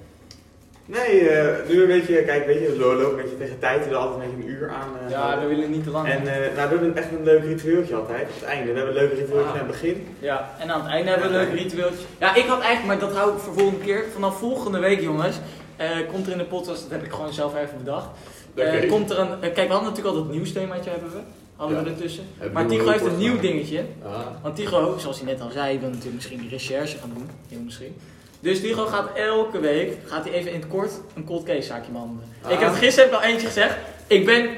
Nee, 0.87 1.29
eh, 1.29 1.69
nu 1.69 1.81
een 1.81 1.87
beetje, 1.87 2.23
kijk, 2.23 2.45
weet 2.45 2.59
je, 2.61 2.71
we 2.71 2.77
lopen 2.77 3.09
een 3.09 3.15
beetje 3.15 3.37
tegen 3.37 3.59
tijd, 3.59 3.89
we 3.89 3.95
altijd 3.95 4.21
een 4.23 4.35
beetje 4.35 4.47
een 4.49 4.55
uur 4.55 4.69
aan. 4.69 4.89
eh, 5.05 5.09
Ja, 5.11 5.39
we 5.41 5.47
willen 5.47 5.71
niet 5.71 5.83
te 5.83 5.89
lang. 5.89 6.07
En 6.07 6.27
eh, 6.27 6.39
nou, 6.39 6.53
we 6.53 6.59
hebben 6.75 6.95
echt 6.95 7.11
een 7.11 7.23
leuk 7.23 7.43
ritueeltje 7.43 7.95
altijd, 7.95 8.21
op 8.29 8.33
het 8.35 8.43
einde. 8.43 8.71
We 8.71 8.77
hebben 8.79 8.95
een 8.95 9.01
leuk 9.01 9.11
ritueeltje 9.19 9.43
Ah. 9.45 9.51
aan 9.51 9.57
het 9.57 9.67
begin. 9.67 10.07
Ja, 10.19 10.55
en 10.59 10.69
aan 10.71 10.81
het 10.81 10.89
einde 10.89 11.09
hebben 11.11 11.31
we 11.31 11.37
een 11.37 11.45
leuk 11.47 11.59
ritueeltje. 11.59 12.05
Ja, 12.19 12.35
ik 12.35 12.45
had 12.45 12.59
eigenlijk, 12.61 12.85
maar 12.99 13.09
dat 13.09 13.17
hou 13.17 13.33
ik 13.33 13.39
voor 13.39 13.53
volgende 13.53 13.85
keer. 13.85 14.03
Vanaf 14.13 14.37
volgende 14.39 14.79
week, 14.79 15.01
jongens, 15.01 15.35
komt 16.11 16.25
er 16.25 16.31
in 16.31 16.37
de 16.37 16.43
podcast, 16.45 16.81
dat 16.81 16.91
heb 16.91 17.03
ik 17.03 17.11
gewoon 17.11 17.33
zelf 17.33 17.55
even 17.55 17.77
bedacht. 17.77 18.07
Oké. 18.57 18.85
Komt 18.87 19.09
er 19.11 19.19
een, 19.19 19.39
kijk, 19.39 19.55
we 19.55 19.61
hadden 19.73 19.89
natuurlijk 19.89 20.15
al 20.15 20.23
dat 20.23 20.31
nieuwsthemaatje 20.31 20.89
hebben 20.89 21.09
we. 21.11 21.19
Hadden 21.55 21.83
we 21.83 21.89
ertussen. 21.89 22.23
Maar 22.53 22.65
Tigo 22.65 22.89
heeft 22.89 23.05
een 23.05 23.17
nieuw 23.17 23.39
dingetje. 23.39 23.83
Ah. 24.05 24.11
Want 24.41 24.55
Tigo, 24.55 24.95
zoals 24.97 25.17
hij 25.21 25.31
net 25.31 25.41
al 25.41 25.49
zei, 25.49 25.79
wil 25.79 25.89
natuurlijk 25.89 26.15
misschien 26.15 26.39
die 26.39 26.49
recherche 26.49 26.97
gaan 26.97 27.11
doen. 27.13 27.29
Heel 27.49 27.59
misschien. 27.65 27.95
Dus 28.39 28.59
Tigo 28.61 28.85
gaat 28.85 29.09
elke 29.15 29.59
week, 29.59 29.97
gaat 30.05 30.23
hij 30.23 30.33
even 30.33 30.51
in 30.51 30.59
het 30.59 30.69
kort, 30.69 30.91
een 31.15 31.25
cold 31.25 31.43
case 31.43 31.61
zaakje 31.61 31.91
behandelen. 31.91 32.23
Ah. 32.41 32.51
Ik 32.51 32.59
heb 32.59 32.73
gisteren 32.73 33.09
heb 33.09 33.19
ik 33.19 33.25
al 33.25 33.31
eentje 33.31 33.47
gezegd. 33.47 33.75
Ik 34.07 34.25
ben 34.25 34.49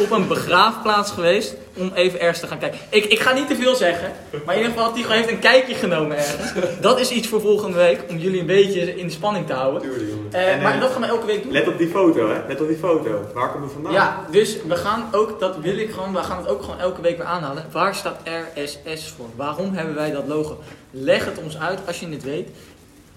op 0.00 0.10
een 0.10 0.28
begraafplaats 0.28 1.10
geweest 1.10 1.54
om 1.76 1.92
even 1.94 2.20
ergens 2.20 2.40
te 2.40 2.46
gaan 2.46 2.58
kijken. 2.58 2.78
Ik, 2.90 3.04
ik 3.04 3.18
ga 3.18 3.32
niet 3.32 3.48
te 3.48 3.56
veel 3.56 3.74
zeggen, 3.74 4.12
maar 4.44 4.54
in 4.54 4.60
ieder 4.60 4.76
geval, 4.76 4.92
Tigo 4.92 5.10
heeft 5.10 5.30
een 5.30 5.38
kijkje 5.38 5.74
genomen 5.74 6.16
ergens. 6.16 6.52
Dat 6.80 7.00
is 7.00 7.10
iets 7.10 7.28
voor 7.28 7.40
volgende 7.40 7.76
week, 7.76 8.00
om 8.10 8.16
jullie 8.16 8.40
een 8.40 8.46
beetje 8.46 8.96
in 8.96 9.06
de 9.06 9.12
spanning 9.12 9.46
te 9.46 9.52
houden. 9.52 9.82
Tuurlijk, 9.82 10.10
jongen. 10.10 10.32
Eh, 10.32 10.52
En, 10.52 10.62
maar 10.62 10.74
eh, 10.74 10.80
dat 10.80 10.90
gaan 10.90 11.00
we 11.00 11.06
elke 11.06 11.26
week 11.26 11.42
doen. 11.42 11.52
Let 11.52 11.68
op 11.68 11.78
die 11.78 11.88
foto, 11.88 12.28
hè? 12.28 12.40
Let 12.48 12.60
op 12.60 12.68
die 12.68 12.76
foto. 12.76 13.30
Waar 13.34 13.50
komt 13.50 13.64
het 13.64 13.72
vandaan? 13.72 13.92
Ja, 13.92 14.24
dus 14.30 14.56
we 14.68 14.76
gaan 14.76 15.08
ook, 15.12 15.40
dat 15.40 15.56
wil 15.56 15.78
ik 15.78 15.90
gewoon, 15.90 16.12
we 16.12 16.22
gaan 16.22 16.36
het 16.38 16.48
ook 16.48 16.62
gewoon 16.62 16.78
elke 16.80 17.00
week 17.00 17.16
weer 17.16 17.26
aanhalen. 17.26 17.64
Waar 17.72 17.94
staat 17.94 18.20
RSS 18.54 19.08
voor? 19.16 19.26
Waarom 19.36 19.74
hebben 19.74 19.94
wij 19.94 20.10
dat 20.10 20.26
logo? 20.26 20.58
Leg 20.90 21.24
het 21.24 21.38
ons 21.44 21.58
uit 21.58 21.78
als 21.86 22.00
je 22.00 22.08
het 22.08 22.22
weet. 22.22 22.48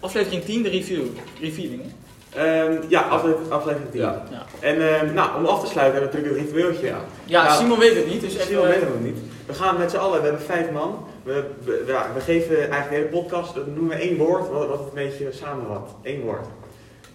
Aflevering 0.02 0.43
10, 0.43 0.64
de 0.64 0.70
review. 0.70 1.02
Revealing. 1.41 1.82
Ehm, 2.36 2.78
ja, 2.88 3.02
aflevering, 3.02 3.52
aflevering 3.52 3.91
10. 3.91 4.02
Ja. 4.02 4.24
Ja. 4.32 4.45
En 4.60 4.95
ehm, 4.95 5.14
nou, 5.14 5.38
om 5.38 5.45
af 5.45 5.60
te 5.64 5.68
sluiten 5.68 6.02
hebben 6.02 6.12
we 6.12 6.18
natuurlijk 6.28 6.47
het 6.47 6.56
ritueeltje. 6.56 6.88
Ja. 6.88 6.99
Ja, 7.26 7.43
Ja. 7.43 7.56
Simon 7.56 7.80
weet 7.80 7.95
het 7.95 8.08
niet, 8.08 8.22
dus 8.22 8.32
Simon 8.32 8.47
even... 8.66 8.68
weet 8.68 8.80
het 8.80 8.89
nog 8.93 9.04
niet. 9.04 9.18
We 9.45 9.54
gaan 9.54 9.78
met 9.78 9.91
z'n 9.91 9.97
allen, 9.97 10.22
we 10.22 10.28
hebben 10.28 10.45
vijf 10.45 10.72
man. 10.72 11.08
We, 11.24 11.43
we, 11.64 12.20
geven 12.20 12.58
eigenlijk 12.58 12.89
de 12.89 12.95
hele 12.95 13.08
podcast, 13.22 13.56
dat 13.56 13.68
noemen 13.68 13.97
we 13.97 14.04
één 14.04 14.18
woord, 14.18 14.49
wat, 14.49 14.68
wat 14.68 14.78
het 14.80 14.88
een 14.88 14.93
beetje 14.93 15.30
samenvat. 15.32 15.95
Eén 16.04 16.22
woord. 16.22 16.45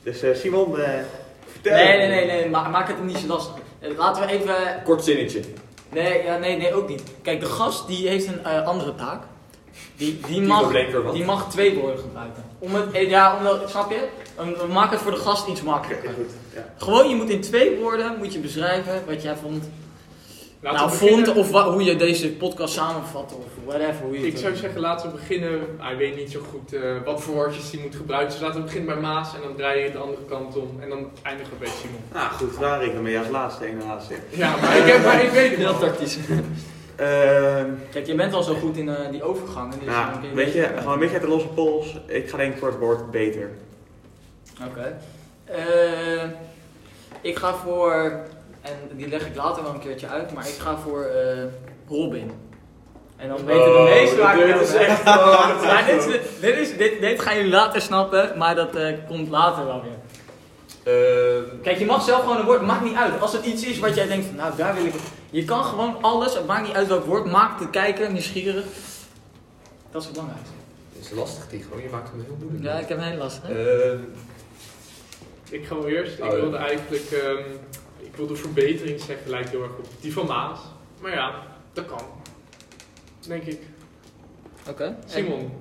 Dus 0.02 0.22
eh, 0.22 0.34
Simon, 0.34 0.78
eh, 0.80 0.88
vertel. 1.52 1.72
Nee, 1.74 1.96
nee, 1.96 2.08
nee, 2.08 2.26
nee, 2.26 2.50
ma- 2.50 2.68
maak 2.68 2.88
het 2.88 2.96
hem 2.96 3.06
niet 3.06 3.18
zo 3.18 3.26
lastig. 3.26 3.54
Eh, 3.78 3.90
Laten 3.96 4.26
we 4.26 4.32
even... 4.32 4.54
Kort 4.84 5.04
zinnetje. 5.04 5.40
Nee, 5.92 6.22
ja, 6.24 6.36
nee, 6.38 6.56
nee, 6.56 6.74
ook 6.74 6.88
niet. 6.88 7.02
Kijk, 7.22 7.40
de 7.40 7.46
gast 7.46 7.86
die 7.86 8.08
heeft 8.08 8.26
een 8.26 8.44
eh, 8.44 8.66
andere 8.66 8.94
taak. 8.94 9.22
Die, 9.96 10.20
die, 10.26 10.40
mag, 10.40 10.72
die 11.12 11.24
mag 11.24 11.50
twee 11.50 11.74
woorden 11.78 11.98
gebruiken. 11.98 12.42
Om 12.58 12.74
het, 12.74 12.92
eh, 12.92 13.08
ja, 13.10 13.36
omdat, 13.36 13.70
snap 13.70 13.90
je? 13.90 14.08
Um, 14.40 14.54
We 14.66 14.72
maken 14.72 14.90
het 14.90 15.00
voor 15.00 15.10
de 15.10 15.16
gast 15.16 15.48
iets 15.48 15.62
makkelijker. 15.62 16.10
goed. 16.14 16.30
Ja. 16.54 16.72
Gewoon, 16.76 17.08
je 17.08 17.14
moet 17.14 17.28
in 17.30 17.40
twee 17.40 17.76
woorden 17.78 18.14
moet 18.18 18.32
je 18.32 18.38
beschrijven 18.38 19.02
wat 19.06 19.22
jij 19.22 19.36
vond. 19.36 19.70
Laten 20.60 20.78
nou, 20.86 20.92
vond 20.92 21.34
of 21.34 21.50
wa- 21.50 21.70
hoe 21.70 21.82
je 21.84 21.96
deze 21.96 22.28
podcast 22.32 22.74
samenvat 22.74 23.32
of 23.38 23.44
whatever. 23.64 24.02
Hoe 24.04 24.20
je 24.20 24.26
Ik 24.26 24.36
zou 24.38 24.56
zeggen, 24.56 24.80
laten 24.80 25.10
we 25.10 25.16
beginnen. 25.16 25.60
Hij 25.78 25.96
weet 25.96 26.16
niet 26.16 26.30
zo 26.30 26.40
goed 26.50 26.72
eh, 26.74 26.80
wat 27.04 27.22
voor 27.22 27.34
woordjes 27.34 27.70
hij 27.70 27.80
moet 27.80 27.94
gebruiken. 27.96 28.32
Dus 28.32 28.40
laten 28.40 28.56
we 28.60 28.64
beginnen 28.66 28.94
bij 28.94 29.02
Maas 29.02 29.34
en 29.34 29.40
dan 29.42 29.56
draai 29.56 29.82
je 29.82 29.90
de 29.90 29.98
andere 29.98 30.22
kant 30.28 30.56
om. 30.56 30.76
En 30.80 30.88
dan 30.88 31.10
eindigen 31.22 31.52
we 31.52 31.58
bij 31.58 31.68
Simon. 31.80 32.00
Nou 32.12 32.30
goed, 32.32 32.56
waar 32.56 32.84
ik 32.84 32.92
dan 32.92 33.02
mee 33.02 33.18
als 33.18 33.28
laatste 33.28 33.64
één 33.64 33.82
laatste. 33.86 34.14
Ja, 34.30 34.56
maar 34.60 34.76
ik, 34.76 34.86
heb, 34.92 35.04
maar 35.04 35.22
ik 35.24 35.30
weet 35.30 35.48
het 35.50 35.58
Heel 35.58 35.66
wel. 35.78 35.78
tactisch. 35.88 36.16
Ehm 36.96 37.70
Kijk, 37.92 38.06
je 38.06 38.14
bent 38.14 38.34
al 38.34 38.42
zo 38.42 38.54
goed 38.54 38.76
in 38.76 38.88
eh, 38.88 39.10
die 39.10 39.22
overgangen. 39.22 39.78
Dus 39.78 39.88
nou, 39.88 40.22
je 40.28 40.34
weet 40.34 40.52
je, 40.52 40.60
beter- 40.60 40.78
gewoon 40.78 40.92
een 40.92 40.98
beetje 40.98 41.14
uit 41.14 41.22
de 41.24 41.28
losse 41.30 41.48
pols. 41.48 42.00
Ik 42.06 42.28
ga 42.30 42.36
denk 42.36 42.52
ik 42.52 42.58
voor 42.58 42.68
het 42.68 42.78
woord 42.78 43.10
beter. 43.10 43.50
Oké. 44.68 44.96
Eh, 45.44 46.22
ik 47.20 47.36
ga 47.38 47.54
voor, 47.54 47.92
en 48.62 48.72
die 48.92 49.08
leg 49.08 49.26
ik 49.26 49.36
later 49.36 49.62
wel 49.62 49.72
een 49.72 49.78
keertje 49.80 50.08
uit, 50.08 50.32
maar 50.32 50.48
ik 50.48 50.54
ga 50.58 50.76
voor 50.78 51.02
eh, 51.02 51.42
Robin. 51.88 52.30
En 53.16 53.28
dan 53.28 53.44
weten 53.44 53.64
de 53.64 53.78
Oh, 53.78 53.84
meesten 53.84 54.18
waar 54.18 54.38
ik 54.38 54.60
is 54.60 54.74
echt 54.74 55.04
Maar 55.72 55.84
dit, 55.86 56.20
dit, 56.40 56.56
is, 56.56 56.76
dit, 56.76 57.00
dit 57.00 57.20
gaan 57.20 57.36
jullie 57.36 57.50
later 57.50 57.80
snappen, 57.80 58.38
maar 58.38 58.54
dat 58.54 58.74
eh, 58.76 58.92
komt 59.08 59.28
later 59.28 59.66
wel 59.66 59.82
weer. 59.82 59.92
Eh, 60.86 60.92
Kijk, 61.62 61.78
je 61.78 61.86
mag 61.86 62.04
zelf 62.04 62.20
gewoon 62.20 62.36
een 62.38 62.44
woord, 62.44 62.62
maakt 62.62 62.84
niet 62.84 62.94
uit. 62.96 63.20
Als 63.20 63.32
het 63.32 63.44
iets 63.44 63.64
is 63.64 63.78
wat 63.78 63.94
jij 63.94 64.06
denkt 64.06 64.26
van, 64.26 64.34
nou 64.36 64.56
daar 64.56 64.74
wil 64.74 64.84
ik... 64.84 64.94
Je 65.30 65.44
kan 65.44 65.64
gewoon 65.64 66.02
alles, 66.02 66.34
het 66.34 66.46
maakt 66.46 66.66
niet 66.66 66.76
uit 66.76 66.88
welk 66.88 67.04
woord, 67.04 67.24
maakt 67.24 67.58
de 67.58 67.70
kijker 67.70 68.12
nieuwsgierig. 68.12 68.64
Dat 69.90 70.00
is 70.00 70.06
het 70.08 70.16
belangrijkste. 70.16 70.54
Het 70.96 71.04
is 71.04 71.10
lastig, 71.10 71.46
Tigo. 71.46 71.78
Je 71.82 71.88
maakt 71.90 72.08
hem 72.10 72.20
heel 72.24 72.36
moeilijk. 72.40 72.64
Ja, 72.64 72.72
ik 72.78 72.88
heb 72.88 72.98
een 72.98 73.04
hele 73.04 73.16
lastig. 73.18 73.42
hè? 73.46 73.82
Eh, 73.92 73.98
Ik 75.50 75.66
ga 75.66 75.74
wel 75.74 75.86
eerst. 75.88 76.18
Ik 76.18 76.24
Oh, 76.24 76.30
wilde 76.30 76.56
eigenlijk, 76.56 77.10
ehm, 77.10 77.42
ik 77.98 78.16
wilde 78.16 78.36
verbetering 78.36 79.00
zeggen, 79.00 79.30
lijkt 79.30 79.48
heel 79.48 79.62
erg 79.62 79.70
op 79.78 79.86
die 80.00 80.12
van 80.12 80.26
Maas. 80.26 80.58
Maar 81.00 81.12
ja, 81.12 81.34
dat 81.72 81.86
kan. 81.86 82.00
Denk 83.26 83.42
ik. 83.42 83.60
Oké. 84.68 84.84
En 84.84 84.96
Simon, 85.06 85.52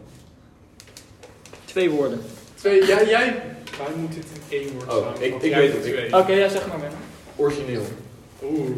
Twee 1.65 1.89
woorden. 1.89 2.21
twee, 2.55 2.85
jij, 2.85 3.07
jij, 3.07 3.54
wij 3.77 3.87
moeten 3.95 4.19
het 4.19 4.27
in 4.47 4.59
één 4.59 4.71
woord 4.73 4.87
Oh, 4.93 5.03
samen. 5.03 5.21
ik- 5.21 5.41
ik 5.41 5.49
jij 5.49 5.59
weet 5.59 5.73
het. 6.11 6.13
Oké, 6.21 6.31
ja, 6.33 6.47
zeg 6.49 6.67
maar 6.67 6.79
Ben. 6.79 6.91
origineel. 7.35 7.85
Oeh, 8.43 8.69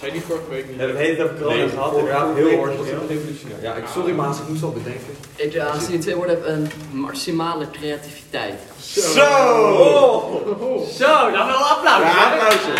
zei 0.00 0.12
die 0.12 0.20
vorige 0.20 0.48
week 0.50 0.68
niet. 0.68 0.78
Hebben 0.78 0.96
tijd 0.96 1.20
over 1.22 1.36
corona 1.36 1.56
Nee, 1.56 1.68
gehad, 1.68 1.94
heel 1.94 2.58
origineel. 2.58 3.06
revolutionair. 3.08 3.62
Ja, 3.62 3.74
ik, 3.74 3.84
sorry 3.92 4.12
Maas, 4.12 4.38
ik 4.38 4.48
moest 4.48 4.62
al 4.62 4.70
bedenken. 4.72 5.12
Ik, 5.36 5.52
ja, 5.52 5.66
als 5.66 5.82
je 5.82 5.88
die 5.90 5.98
twee 5.98 6.14
woorden 6.14 6.34
hebt, 6.36 6.46
een 6.48 6.68
maximale 6.92 7.70
creativiteit. 7.70 8.54
Zo! 8.80 9.20
Oh. 9.20 10.86
Zo, 10.88 11.30
dan 11.30 11.46
wel 11.46 11.56
een 11.56 11.62
applaus. 11.74 12.02
Ja, 12.02 12.30
applausje. 12.32 12.74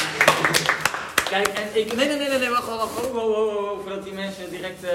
Kijk, 1.31 1.47
en 1.49 1.62
ik... 1.81 1.95
Nee, 1.97 2.09
nee, 2.09 2.16
nee, 2.18 2.29
nee, 2.29 2.39
nee 2.39 2.49
wacht, 2.51 2.66
wacht, 2.66 2.79
wacht. 2.79 3.07
Oh, 3.11 3.16
oh, 3.16 3.39
oh, 3.39 3.57
oh, 3.57 3.79
voordat 3.83 4.05
die 4.05 4.12
mensen 4.12 4.51
direct 4.51 4.85
eh 4.85 4.91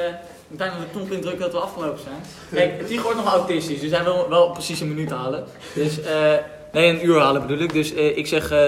meteen 0.52 0.72
op 0.72 0.80
de 0.80 0.86
knop 0.92 1.12
indrukken 1.12 1.42
dat 1.42 1.52
we 1.52 1.58
afgelopen 1.58 2.00
zijn. 2.04 2.24
Kijk, 2.52 2.88
Tigo 2.88 3.04
wordt 3.04 3.18
nog 3.18 3.34
autistisch, 3.34 3.80
dus 3.80 3.92
hij 3.92 4.04
wil 4.04 4.30
wel 4.30 4.52
precies 4.52 4.80
een 4.80 4.88
minuut 4.88 5.10
halen. 5.10 5.44
Dus, 5.74 6.02
eh 6.02 6.34
nee, 6.72 6.90
een 6.90 7.06
uur 7.06 7.20
halen 7.20 7.42
bedoel 7.42 7.64
ik. 7.64 7.74
Dus 7.74 7.94
eh, 7.94 8.18
ik 8.18 8.28
zeg 8.28 8.52
eh, 8.52 8.66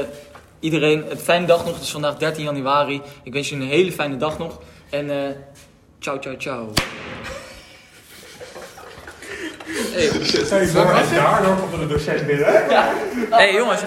iedereen, 0.60 1.12
een 1.12 1.18
fijne 1.18 1.46
dag 1.46 1.66
nog. 1.66 1.74
Het 1.74 1.84
is 1.84 1.92
vandaag 1.92 2.18
13 2.18 2.44
januari. 2.44 3.02
Ik 3.24 3.34
wens 3.34 3.50
jullie 3.50 3.64
een 3.64 3.72
hele 3.72 3.92
fijne 3.92 4.18
dag 4.18 4.38
nog. 4.38 4.60
En 4.90 5.10
eh 5.10 5.36
ciao, 6.00 6.20
ciao, 6.20 6.36
ciao. 6.38 6.74
Hey, 9.94 10.68
voor, 10.68 10.82
en 10.82 11.16
daardoor 11.16 11.56
komt 11.56 11.74
er 11.74 11.82
een 11.82 11.88
docent 11.88 12.26
binnen. 12.28 12.46
hey 13.30 13.54
jongens, 13.54 13.82